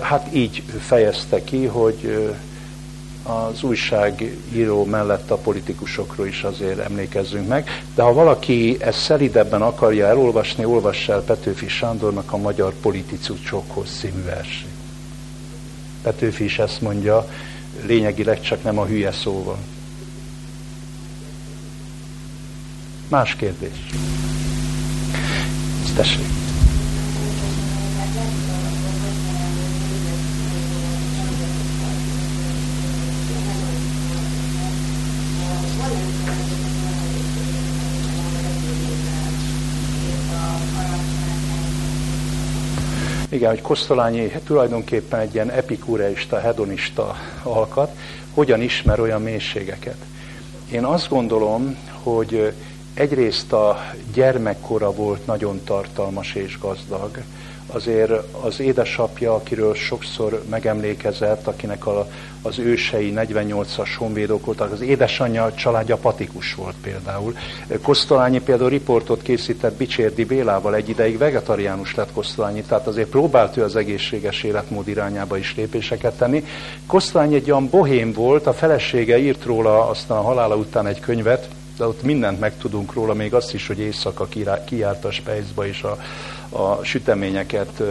hát 0.00 0.28
így 0.32 0.62
fejezte 0.78 1.44
ki, 1.44 1.64
hogy 1.64 2.30
az 3.30 3.62
újságíró 3.62 4.84
mellett 4.84 5.30
a 5.30 5.36
politikusokról 5.36 6.26
is 6.26 6.42
azért 6.42 6.78
emlékezzünk 6.78 7.48
meg, 7.48 7.84
de 7.94 8.02
ha 8.02 8.12
valaki 8.12 8.76
ezt 8.80 8.98
szelidebben 8.98 9.62
akarja 9.62 10.06
elolvasni, 10.06 10.64
olvassa 10.64 11.12
el 11.12 11.22
Petőfi 11.22 11.68
Sándornak 11.68 12.32
a 12.32 12.36
Magyar 12.36 12.74
Politicusokhoz 12.74 13.98
című 13.98 14.22
versét. 14.22 14.68
Petőfi 16.02 16.44
is 16.44 16.58
ezt 16.58 16.80
mondja, 16.80 17.28
lényegileg 17.86 18.40
csak 18.40 18.62
nem 18.62 18.78
a 18.78 18.86
hülye 18.86 19.12
szóval. 19.12 19.58
Más 23.08 23.36
kérdés. 23.36 23.86
Tessék. 25.94 26.49
Igen, 43.32 43.50
hogy 43.50 43.60
Kosztolányi 43.60 44.32
tulajdonképpen 44.44 45.20
egy 45.20 45.34
ilyen 45.34 45.50
epikureista, 45.50 46.38
hedonista 46.38 47.16
alkat, 47.42 47.96
hogyan 48.34 48.60
ismer 48.60 49.00
olyan 49.00 49.22
mélységeket. 49.22 49.96
Én 50.70 50.84
azt 50.84 51.08
gondolom, 51.08 51.76
hogy 52.02 52.52
egyrészt 52.94 53.52
a 53.52 53.92
gyermekkora 54.12 54.92
volt 54.92 55.26
nagyon 55.26 55.60
tartalmas 55.64 56.34
és 56.34 56.58
gazdag, 56.58 57.22
azért 57.72 58.12
az 58.40 58.60
édesapja, 58.60 59.34
akiről 59.34 59.74
sokszor 59.74 60.42
megemlékezett, 60.48 61.46
akinek 61.46 61.86
a, 61.86 62.08
az 62.42 62.58
ősei 62.58 63.12
48-as 63.16 63.88
honvédok 63.98 64.44
voltak, 64.44 64.72
az 64.72 64.80
édesanyja 64.80 65.52
családja 65.54 65.96
patikus 65.96 66.54
volt 66.54 66.74
például. 66.82 67.36
Kosztolányi 67.82 68.40
például 68.40 68.70
riportot 68.70 69.22
készített 69.22 69.76
Bicsérdi 69.76 70.24
Bélával, 70.24 70.74
egy 70.74 70.88
ideig 70.88 71.18
vegetariánus 71.18 71.94
lett 71.94 72.12
Kosztolányi, 72.12 72.62
tehát 72.62 72.86
azért 72.86 73.08
próbált 73.08 73.56
ő 73.56 73.62
az 73.62 73.76
egészséges 73.76 74.42
életmód 74.42 74.88
irányába 74.88 75.36
is 75.36 75.54
lépéseket 75.56 76.18
tenni. 76.18 76.44
Kosztolányi 76.86 77.34
egy 77.34 77.50
olyan 77.50 77.68
bohém 77.68 78.12
volt, 78.12 78.46
a 78.46 78.52
felesége 78.52 79.18
írt 79.18 79.44
róla 79.44 79.88
aztán 79.88 80.18
a 80.18 80.22
halála 80.22 80.56
után 80.56 80.86
egy 80.86 81.00
könyvet, 81.00 81.48
de 81.80 81.86
ott 81.86 82.02
mindent 82.02 82.40
megtudunk 82.40 82.92
róla, 82.92 83.14
még 83.14 83.34
azt 83.34 83.54
is, 83.54 83.66
hogy 83.66 83.78
éjszaka 83.78 84.28
kijárt 84.64 85.04
a 85.04 85.10
Spejzba, 85.10 85.66
és 85.66 85.82
a, 85.82 85.98
a 86.50 86.84
süteményeket 86.84 87.82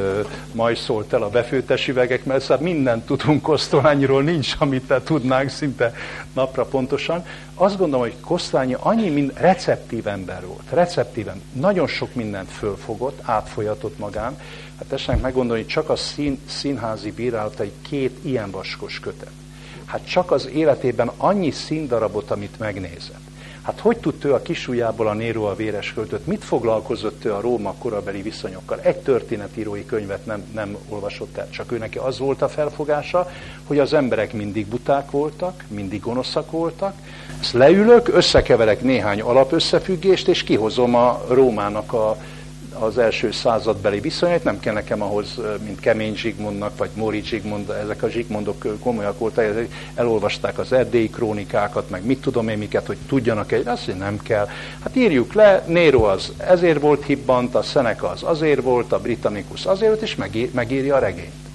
majd 0.51 0.77
szólt 0.77 1.13
el 1.13 1.21
a 1.21 1.29
befőttes 1.29 1.87
üvegek, 1.87 2.25
mert 2.25 2.41
szóval 2.41 2.63
mindent 2.63 3.05
tudunk 3.05 3.41
Kosztolányiról, 3.41 4.23
nincs, 4.23 4.55
amit 4.57 4.87
te 4.87 5.01
tudnánk 5.01 5.49
szinte 5.49 5.93
napra 6.33 6.65
pontosan. 6.65 7.25
Azt 7.53 7.77
gondolom, 7.77 8.01
hogy 8.01 8.15
Kosztolányi 8.21 8.75
annyi 8.79 9.09
mind 9.09 9.31
receptív 9.35 10.07
ember 10.07 10.45
volt, 10.45 10.69
receptíven, 10.69 11.41
nagyon 11.53 11.87
sok 11.87 12.15
mindent 12.15 12.49
fölfogott, 12.51 13.19
átfolyatott 13.21 13.97
magán. 13.97 14.37
Hát 14.77 14.87
tessenek 14.87 15.21
meggondolni, 15.21 15.65
csak 15.65 15.89
a 15.89 15.95
szín, 15.95 16.39
színházi 16.47 17.11
bírálat 17.11 17.59
egy 17.59 17.73
két 17.81 18.17
ilyen 18.21 18.51
vaskos 18.51 18.99
kötet. 18.99 19.31
Hát 19.85 20.07
csak 20.07 20.31
az 20.31 20.47
életében 20.47 21.11
annyi 21.17 21.51
színdarabot, 21.51 22.31
amit 22.31 22.59
megnézett 22.59 23.28
Hát 23.61 23.79
hogy 23.79 23.97
tudta 23.97 24.27
ő 24.27 24.33
a 24.33 24.41
kisujjából 24.41 25.07
a 25.07 25.13
Néró 25.13 25.45
a 25.45 25.55
véres 25.55 25.93
költött? 25.93 26.25
Mit 26.25 26.43
foglalkozott 26.43 27.25
ő 27.25 27.33
a 27.33 27.41
Róma 27.41 27.73
korabeli 27.73 28.21
viszonyokkal? 28.21 28.79
Egy 28.79 28.97
történetírói 28.97 29.85
könyvet 29.85 30.25
nem, 30.25 30.43
nem 30.53 30.77
olvasott 30.89 31.37
el, 31.37 31.49
csak 31.49 31.71
ő 31.71 31.77
neki 31.77 31.97
az 31.97 32.19
volt 32.19 32.41
a 32.41 32.47
felfogása, 32.47 33.31
hogy 33.67 33.79
az 33.79 33.93
emberek 33.93 34.33
mindig 34.33 34.67
buták 34.67 35.11
voltak, 35.11 35.63
mindig 35.67 36.01
gonoszak 36.01 36.51
voltak. 36.51 36.93
Ezt 37.41 37.53
leülök, 37.53 38.07
összekeverek 38.07 38.81
néhány 38.81 39.21
alapösszefüggést, 39.21 40.27
és 40.27 40.43
kihozom 40.43 40.95
a 40.95 41.21
Rómának 41.27 41.93
a, 41.93 42.17
az 42.73 42.97
első 42.97 43.31
századbeli 43.31 43.99
viszonyait, 43.99 44.43
nem 44.43 44.59
kell 44.59 44.73
nekem 44.73 45.01
ahhoz, 45.01 45.39
mint 45.65 45.79
Kemény 45.79 46.15
Zsigmondnak, 46.15 46.77
vagy 46.77 46.89
Mori 46.93 47.23
Zsigmond, 47.23 47.69
ezek 47.69 48.03
a 48.03 48.09
Zsigmondok 48.09 48.79
komolyak 48.79 49.19
voltak, 49.19 49.67
elolvasták 49.95 50.57
az 50.57 50.73
erdélyi 50.73 51.09
krónikákat, 51.09 51.89
meg 51.89 52.05
mit 52.05 52.21
tudom 52.21 52.47
én 52.47 52.57
miket, 52.57 52.85
hogy 52.85 52.97
tudjanak 53.07 53.51
egy, 53.51 53.67
azt, 53.67 53.85
hogy 53.85 53.95
nem 53.95 54.17
kell. 54.21 54.47
Hát 54.83 54.95
írjuk 54.95 55.33
le, 55.33 55.63
Nero 55.67 56.03
az 56.03 56.33
ezért 56.37 56.81
volt 56.81 57.05
hibbant, 57.05 57.55
a 57.55 57.61
Seneca 57.61 58.09
az 58.09 58.23
azért 58.23 58.61
volt, 58.61 58.91
a 58.91 58.99
Britannicus 58.99 59.65
azért 59.65 59.91
volt, 59.91 60.01
és 60.01 60.15
megír, 60.15 60.49
megírja 60.53 60.95
a 60.95 60.99
regényt. 60.99 61.48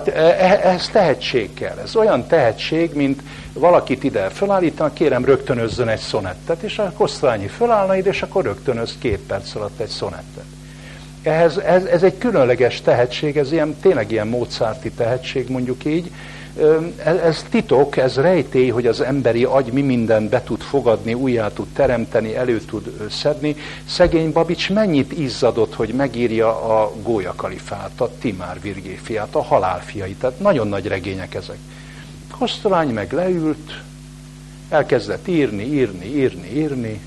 Tehát 0.00 0.64
ez 0.64 0.88
tehetség 0.88 1.54
kell. 1.54 1.78
Ez 1.78 1.96
olyan 1.96 2.26
tehetség, 2.26 2.94
mint 2.94 3.22
valakit 3.52 4.04
ide 4.04 4.28
fölállítanak, 4.28 4.94
kérem 4.94 5.24
rögtönözzön 5.24 5.88
egy 5.88 5.98
szonettet, 5.98 6.62
és 6.62 6.78
a 6.78 6.92
Kosztolányi 6.96 7.46
fölállna 7.46 7.96
ide, 7.96 8.10
és 8.10 8.22
akkor 8.22 8.44
rögtönöz 8.44 8.94
két 8.98 9.18
perc 9.18 9.54
alatt 9.54 9.80
egy 9.80 9.88
szonettet. 9.88 10.44
Ehhez, 11.22 11.58
ez, 11.58 11.84
ez 11.84 12.02
egy 12.02 12.18
különleges 12.18 12.80
tehetség, 12.80 13.36
ez 13.36 13.52
ilyen, 13.52 13.76
tényleg 13.80 14.10
ilyen 14.10 14.26
Mozarti 14.26 14.90
tehetség, 14.90 15.48
mondjuk 15.48 15.84
így. 15.84 16.10
Ez, 17.04 17.16
ez 17.16 17.44
titok, 17.50 17.96
ez 17.96 18.16
rejtély, 18.16 18.68
hogy 18.68 18.86
az 18.86 19.00
emberi 19.00 19.44
agy 19.44 19.72
mi 19.72 19.82
mindent 19.82 20.28
be 20.28 20.42
tud 20.42 20.60
fogadni, 20.60 21.14
újjá 21.14 21.48
tud 21.48 21.66
teremteni, 21.72 22.36
elő 22.36 22.60
tud 22.60 23.10
szedni. 23.10 23.56
Szegény 23.88 24.32
Babics 24.32 24.70
mennyit 24.70 25.18
izzadott, 25.18 25.74
hogy 25.74 25.94
megírja 25.94 26.80
a 26.80 26.92
Gólyakalifát, 27.02 28.00
a 28.00 28.10
Timár 28.18 28.60
Virgéfiát, 28.60 29.34
a 29.34 29.42
halálfiait. 29.42 30.18
Tehát 30.18 30.38
nagyon 30.38 30.68
nagy 30.68 30.86
regények 30.86 31.34
ezek. 31.34 31.58
Kosztolány 32.38 32.88
meg 32.88 33.12
leült, 33.12 33.80
elkezdett 34.68 35.28
írni, 35.28 35.62
írni, 35.62 36.06
írni, 36.06 36.48
írni, 36.54 37.00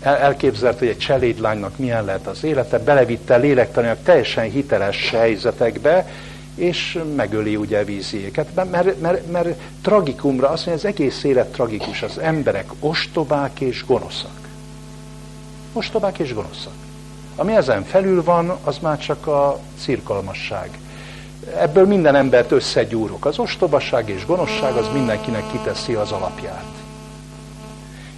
El, 0.00 0.16
elképzelt, 0.16 0.78
hogy 0.78 0.88
egy 0.88 0.98
cselédlánynak 0.98 1.78
milyen 1.78 2.04
lehet 2.04 2.26
az 2.26 2.44
élete, 2.44 2.78
belevitte 2.78 3.36
lélektanilag 3.36 3.98
teljesen 4.02 4.50
hiteles 4.50 5.10
helyzetekbe, 5.10 6.06
és 6.54 7.02
megöli 7.16 7.56
ugye 7.56 7.84
víziéket, 7.84 8.70
mert, 8.70 9.00
mert, 9.00 9.30
mert 9.30 9.58
tragikumra 9.82 10.48
azt 10.48 10.66
mondja, 10.66 10.88
az 10.88 10.94
egész 10.94 11.24
élet 11.24 11.52
tragikus, 11.52 12.02
az 12.02 12.18
emberek 12.18 12.70
ostobák 12.80 13.60
és 13.60 13.84
gonoszak. 13.86 14.48
Ostobák 15.72 16.18
és 16.18 16.34
gonoszak. 16.34 16.72
Ami 17.36 17.54
ezen 17.54 17.84
felül 17.84 18.22
van, 18.22 18.58
az 18.64 18.78
már 18.78 18.98
csak 18.98 19.26
a 19.26 19.58
cirkalmasság 19.78 20.78
ebből 21.58 21.86
minden 21.86 22.14
embert 22.14 22.50
összegyúrok. 22.50 23.24
Az 23.24 23.38
ostobaság 23.38 24.08
és 24.08 24.26
gonoszság 24.26 24.74
az 24.76 24.88
mindenkinek 24.92 25.50
kiteszi 25.50 25.94
az 25.94 26.10
alapját. 26.12 26.64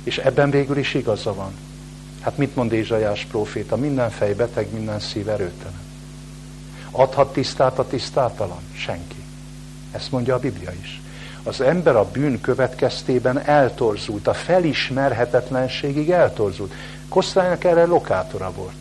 És 0.02 0.18
ebben 0.18 0.50
végül 0.50 0.76
is 0.76 0.94
igaza 0.94 1.34
van. 1.34 1.52
Hát 2.20 2.36
mit 2.36 2.56
mond 2.56 2.72
Ézsajás 2.72 3.26
próféta? 3.30 3.76
Minden 3.76 4.10
fej 4.10 4.34
beteg, 4.34 4.72
minden 4.72 5.00
szív 5.00 5.28
erőtelen. 5.28 5.83
Adhat 6.96 7.32
tisztát 7.32 7.78
a 7.78 7.86
tisztátalan? 7.86 8.60
Senki. 8.76 9.22
Ezt 9.92 10.10
mondja 10.10 10.34
a 10.34 10.38
Biblia 10.38 10.70
is. 10.82 11.02
Az 11.42 11.60
ember 11.60 11.96
a 11.96 12.08
bűn 12.12 12.40
következtében 12.40 13.38
eltorzult, 13.38 14.26
a 14.26 14.34
felismerhetetlenségig 14.34 16.10
eltorzult. 16.10 16.72
Kosztánynak 17.08 17.64
erre 17.64 17.84
lokátora 17.84 18.52
volt. 18.56 18.74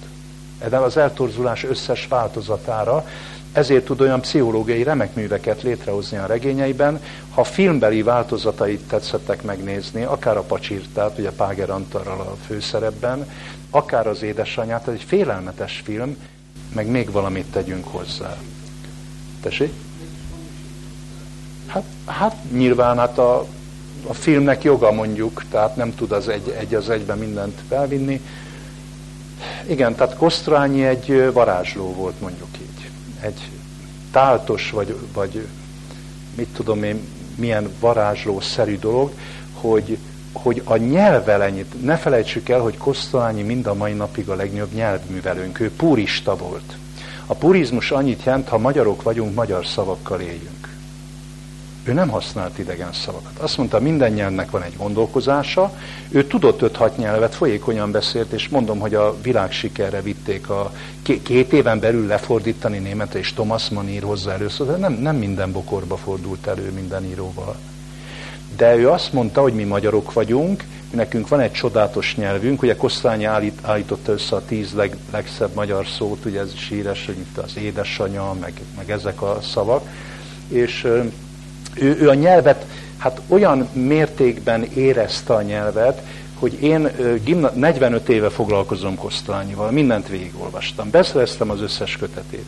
Ebben 0.60 0.82
az 0.82 0.98
eltorzulás 0.98 1.64
összes 1.64 2.08
változatára, 2.08 3.06
ezért 3.52 3.86
tud 3.86 4.02
olyan 4.02 4.22
pszichológiai 4.22 4.84
remek 4.84 5.16
műveket 5.16 5.62
létrehozni 5.62 6.18
a 6.18 6.26
regényeiben. 6.26 7.02
Ha 7.30 7.44
filmbeli 7.44 8.02
változatait 8.02 8.88
tetszettek 8.88 9.42
megnézni, 9.42 10.04
akár 10.04 10.38
a 10.38 10.42
Pacsirtát, 10.42 11.18
ugye 11.18 11.32
Páger 11.32 11.70
Antarral 11.70 12.20
a 12.20 12.36
főszerepben, 12.46 13.30
akár 13.70 14.08
az 14.08 14.24
édesanyját, 14.24 14.88
ez 14.88 14.94
egy 14.94 15.04
félelmetes 15.04 15.82
film, 15.86 16.18
meg 16.74 16.88
még 16.88 17.12
valamit 17.12 17.46
tegyünk 17.46 17.88
hozzá. 17.88 18.38
Tessék? 19.42 19.74
Hát, 21.68 21.84
hát 22.06 22.36
nyilván 22.52 22.98
hát 22.98 23.18
a 23.18 23.48
a 24.08 24.14
filmnek 24.14 24.64
joga 24.64 24.92
mondjuk, 24.92 25.44
tehát 25.50 25.76
nem 25.76 25.96
tud 25.96 26.12
az 26.12 26.28
egy, 26.28 26.56
egy 26.60 26.76
az 26.76 26.90
egyben 26.90 27.18
mindent 27.18 27.62
felvinni. 27.68 28.22
Igen, 29.68 29.96
tehát 29.96 30.16
Kosztrányi 30.16 30.86
egy 30.86 31.32
varázsló 31.34 31.94
volt 31.94 32.22
mondjuk 32.22 32.50
így. 32.62 32.90
Egy 33.20 33.50
táltos, 34.12 34.72
vagy, 34.72 34.98
vagy 35.14 35.48
mit 36.36 36.48
tudom 36.48 36.84
én, 36.84 37.08
milyen 37.36 37.70
varázslószerű 37.80 38.78
dolog, 38.78 39.12
hogy, 39.54 39.98
hogy 40.34 40.62
a 40.64 40.76
nyelvvel 40.76 41.44
ennyit, 41.44 41.84
ne 41.84 41.98
felejtsük 41.98 42.50
el, 42.50 42.60
hogy 42.60 42.78
Kosztolányi 42.78 43.42
mind 43.42 43.68
a 43.68 43.74
mai 43.74 43.94
napig 43.94 44.30
a 44.30 44.36
legnagyobb 44.36 44.74
nyelvművelőnk, 44.74 45.60
ő 45.60 45.72
purista 45.72 46.36
volt. 46.36 46.78
A 47.26 47.34
purizmus 47.34 47.92
annyit 47.92 48.24
jelent, 48.24 48.48
ha 48.48 48.58
magyarok 48.58 49.02
vagyunk, 49.02 49.34
magyar 49.34 49.66
szavakkal 49.66 50.20
éljünk. 50.20 50.64
Ő 51.84 51.94
nem 51.94 52.10
használt 52.10 52.58
idegen 52.58 52.94
szavakat. 52.94 53.40
Azt 53.40 53.58
mondta, 53.58 53.80
minden 53.80 54.12
nyelvnek 54.12 54.52
van 54.52 54.62
egy 54.62 54.78
gondolkozása. 54.78 55.74
Ő 56.10 56.28
tudott 56.28 56.60
5-6 56.62 56.96
nyelvet, 56.96 57.36
folyékonyan 57.36 57.92
beszélt, 57.92 58.32
és 58.32 58.50
mondom, 58.50 58.80
hogy 58.80 58.96
a 58.96 59.16
világ 59.22 59.52
sikerre 59.52 60.02
vitték 60.02 60.50
a 60.50 60.74
két 61.02 61.52
éven 61.52 61.80
belül 61.80 62.08
lefordítani 62.08 62.78
németre, 62.78 63.20
és 63.20 63.34
Thomas 63.34 63.70
Mann 63.70 63.88
ír 63.88 64.04
hozzá 64.04 64.34
először, 64.34 64.68
de 64.68 64.76
nem, 64.76 64.94
nem 64.94 65.16
minden 65.16 65.52
bokorba 65.52 65.98
fordult 65.98 66.48
elő 66.48 66.72
minden 66.72 67.06
íróval. 67.06 67.56
De 68.58 68.76
ő 68.76 68.90
azt 68.90 69.14
mondta, 69.14 69.42
hogy 69.42 69.54
mi 69.54 69.64
magyarok 69.64 70.14
vagyunk, 70.14 70.64
nekünk 70.92 71.28
van 71.28 71.40
egy 71.40 71.52
csodálatos 71.52 72.16
nyelvünk, 72.16 72.62
ugye 72.62 72.76
Kosztányi 72.76 73.26
állít, 73.26 73.60
állította 73.62 74.12
össze 74.12 74.36
a 74.36 74.46
tíz 74.46 74.74
leg, 74.74 74.96
legszebb 75.12 75.54
magyar 75.54 75.86
szót, 75.88 76.26
ugye 76.26 76.40
ez 76.40 76.56
síres, 76.56 77.06
mint 77.06 77.38
az 77.38 77.58
édesanyja, 77.58 78.36
meg, 78.40 78.54
meg 78.78 78.92
ezek 78.92 79.22
a 79.22 79.40
szavak, 79.42 79.88
és 80.48 80.84
ő, 81.76 81.98
ő 82.00 82.10
a 82.10 82.14
nyelvet, 82.14 82.66
hát 82.98 83.22
olyan 83.28 83.70
mértékben 83.74 84.64
érezte 84.64 85.34
a 85.34 85.42
nyelvet, 85.42 86.02
hogy 86.40 86.62
én 86.62 86.90
gimna, 87.24 87.52
45 87.56 88.10
éve 88.10 88.30
foglalkozom 88.30 88.96
Kosztolányival, 88.96 89.72
mindent 89.72 90.08
végigolvastam, 90.08 90.90
beszereztem 90.90 91.50
az 91.50 91.62
összes 91.62 91.98
kötetét. 91.98 92.46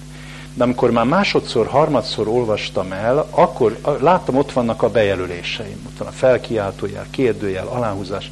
De 0.56 0.64
amikor 0.64 0.91
már 0.91 1.06
másodszor, 1.06 1.68
harmadszor 1.68 2.27
olvastam 2.27 2.91
el, 2.91 3.27
akkor 3.30 3.77
láttam, 3.99 4.36
ott 4.36 4.52
vannak 4.52 4.82
a 4.84 4.90
bejelöléseim. 4.90 5.86
Ott 5.86 5.98
van 5.98 6.07
a 6.07 6.11
felkiáltójel, 6.11 7.06
kérdőjel, 7.10 7.68
aláhúzás. 7.68 8.32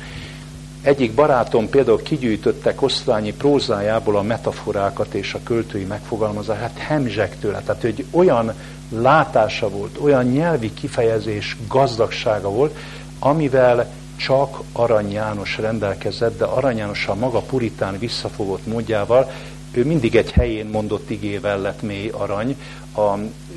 Egyik 0.81 1.13
barátom 1.13 1.69
például 1.69 2.01
kigyűjtötte 2.01 2.75
Kosztolányi 2.75 3.33
prózájából 3.33 4.17
a 4.17 4.21
metaforákat 4.21 5.13
és 5.13 5.33
a 5.33 5.39
költői 5.43 5.83
megfogalmazást, 5.83 6.61
hát 6.61 6.77
hemzsek. 6.77 7.39
Tehát, 7.39 7.81
hogy 7.81 8.05
olyan 8.11 8.53
látása 8.89 9.69
volt, 9.69 9.97
olyan 10.01 10.25
nyelvi 10.25 10.73
kifejezés 10.73 11.57
gazdagsága 11.67 12.49
volt, 12.49 12.77
amivel 13.19 13.91
csak 14.15 14.59
Arany 14.71 15.11
János 15.11 15.57
rendelkezett, 15.57 16.37
de 16.37 16.45
Arany 16.45 16.77
János 16.77 17.07
a 17.07 17.15
maga 17.15 17.39
puritán 17.39 17.99
visszafogott 17.99 18.65
módjával, 18.67 19.31
ő 19.73 19.85
mindig 19.85 20.15
egy 20.15 20.31
helyén 20.31 20.65
mondott 20.65 21.09
igével 21.09 21.59
lett 21.59 21.81
mély 21.81 22.09
arany, 22.09 22.57
a 22.95 23.13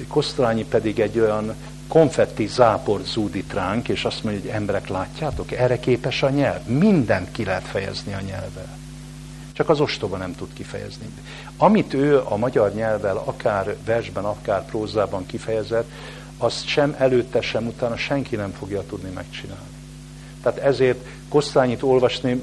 Kosztolányi 0.09 0.65
pedig 0.65 1.01
egy 1.01 1.19
olyan 1.19 1.55
konfetti 1.89 2.47
záport 2.47 3.07
zúdít 3.07 3.53
ránk, 3.53 3.89
és 3.89 4.05
azt 4.05 4.25
mondja, 4.25 4.43
hogy 4.43 4.51
emberek 4.51 4.89
látjátok, 4.89 5.53
erre 5.53 5.79
képes 5.79 6.23
a 6.23 6.31
nyelv. 6.31 6.67
Mindent 6.67 7.33
ki 7.33 7.45
lehet 7.45 7.67
fejezni 7.67 8.13
a 8.13 8.21
nyelvvel. 8.21 8.79
Csak 9.53 9.69
az 9.69 9.81
ostoba 9.81 10.17
nem 10.17 10.35
tud 10.35 10.49
kifejezni. 10.53 11.07
Amit 11.57 11.95
ő 11.95 12.21
a 12.25 12.37
magyar 12.37 12.75
nyelvvel 12.75 13.17
akár 13.25 13.77
versben, 13.85 14.25
akár 14.25 14.65
prózában 14.65 15.27
kifejezett, 15.27 15.91
azt 16.39 16.67
sem 16.67 16.95
előtte, 16.99 17.41
sem 17.41 17.67
utána 17.67 17.97
senki 17.97 18.37
nem 18.37 18.53
fogja 18.53 18.83
tudni 18.87 19.11
megcsinálni. 19.11 19.75
Tehát 20.43 20.59
ezért 20.59 21.07
Kosztányit 21.29 21.83
olvasni 21.83 22.43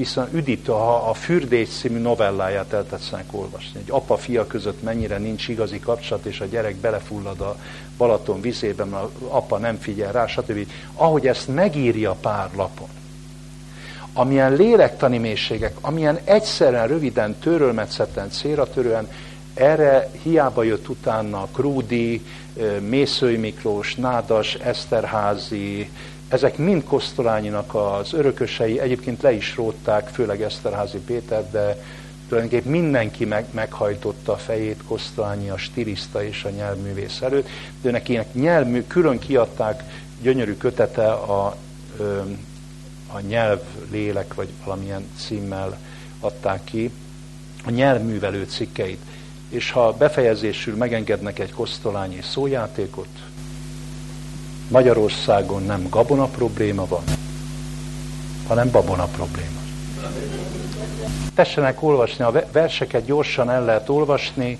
viszont 0.00 0.32
üdítő, 0.32 0.72
ha 0.72 0.94
a 0.94 1.14
Fürdés 1.14 1.68
című 1.68 1.98
novelláját 1.98 2.72
eltetszenek 2.72 3.24
olvasni. 3.30 3.80
Egy 3.80 3.90
apa-fia 3.90 4.46
között 4.46 4.82
mennyire 4.82 5.18
nincs 5.18 5.48
igazi 5.48 5.80
kapcsolat, 5.80 6.24
és 6.24 6.40
a 6.40 6.44
gyerek 6.44 6.76
belefullad 6.76 7.40
a 7.40 7.56
Balaton 7.96 8.40
vizében, 8.40 8.88
mert 8.88 9.02
az 9.02 9.10
apa 9.28 9.58
nem 9.58 9.76
figyel 9.76 10.12
rá, 10.12 10.26
stb. 10.26 10.66
Ahogy 10.94 11.26
ezt 11.26 11.48
megírja 11.48 12.16
pár 12.20 12.48
lapon, 12.56 12.88
amilyen 14.12 14.52
lélektani 14.52 15.18
mélységek, 15.18 15.76
amilyen 15.80 16.18
egyszerűen, 16.24 16.86
röviden, 16.86 17.36
törölmetszetten, 17.38 18.30
célra 18.30 18.70
törően, 18.70 19.08
erre 19.54 20.10
hiába 20.22 20.62
jött 20.62 20.88
utána 20.88 21.46
Krúdi, 21.52 22.24
Mészői 22.88 23.36
Miklós, 23.36 23.94
Nádas, 23.94 24.54
Eszterházi, 24.54 25.90
ezek 26.30 26.56
mind 26.56 26.84
Kosztolányinak 26.84 27.74
az 27.74 28.12
örökösei, 28.12 28.80
egyébként 28.80 29.22
le 29.22 29.32
is 29.32 29.56
rótták, 29.56 30.08
főleg 30.08 30.42
Eszterházi 30.42 30.98
Péter, 30.98 31.50
de 31.50 31.84
tulajdonképpen 32.28 32.70
mindenki 32.70 33.24
meg, 33.24 33.46
meghajtotta 33.50 34.32
a 34.32 34.36
fejét 34.36 34.82
Kosztolányi, 34.86 35.50
a 35.50 35.56
stiliszta 35.56 36.24
és 36.24 36.44
a 36.44 36.50
nyelvművész 36.50 37.20
előtt, 37.20 37.48
de 37.82 37.90
neki 37.90 38.20
nyelvmű, 38.32 38.84
külön 38.86 39.18
kiadták 39.18 39.84
gyönyörű 40.22 40.56
kötete 40.56 41.10
a 41.12 41.56
a 43.12 43.20
nyelv 43.20 43.60
lélek, 43.90 44.34
vagy 44.34 44.48
valamilyen 44.64 45.04
címmel 45.16 45.78
adták 46.20 46.64
ki, 46.64 46.90
a 47.64 47.70
nyelvművelő 47.70 48.44
cikkeit. 48.44 49.00
És 49.48 49.70
ha 49.70 49.92
befejezésül 49.92 50.76
megengednek 50.76 51.38
egy 51.38 51.52
kosztolányi 51.52 52.20
szójátékot, 52.22 53.08
Magyarországon 54.70 55.62
nem 55.62 55.86
gabona 55.88 56.24
probléma 56.24 56.86
van, 56.86 57.02
hanem 58.48 58.70
babona 58.70 59.04
probléma. 59.04 59.60
Tessenek 61.34 61.82
olvasni, 61.82 62.24
a 62.24 62.44
verseket 62.52 63.04
gyorsan 63.04 63.50
el 63.50 63.64
lehet 63.64 63.88
olvasni, 63.88 64.58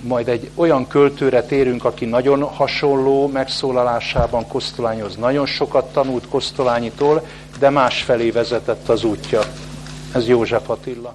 majd 0.00 0.28
egy 0.28 0.50
olyan 0.54 0.86
költőre 0.86 1.42
térünk, 1.42 1.84
aki 1.84 2.04
nagyon 2.04 2.42
hasonló 2.42 3.28
megszólalásában 3.28 4.48
Kosztolányhoz 4.48 5.16
nagyon 5.16 5.46
sokat 5.46 5.92
tanult 5.92 6.28
Kosztolányitól, 6.28 7.26
de 7.58 7.70
másfelé 7.70 8.30
vezetett 8.30 8.88
az 8.88 9.04
útja. 9.04 9.40
Ez 10.14 10.28
József 10.28 10.70
Attila. 10.70 11.12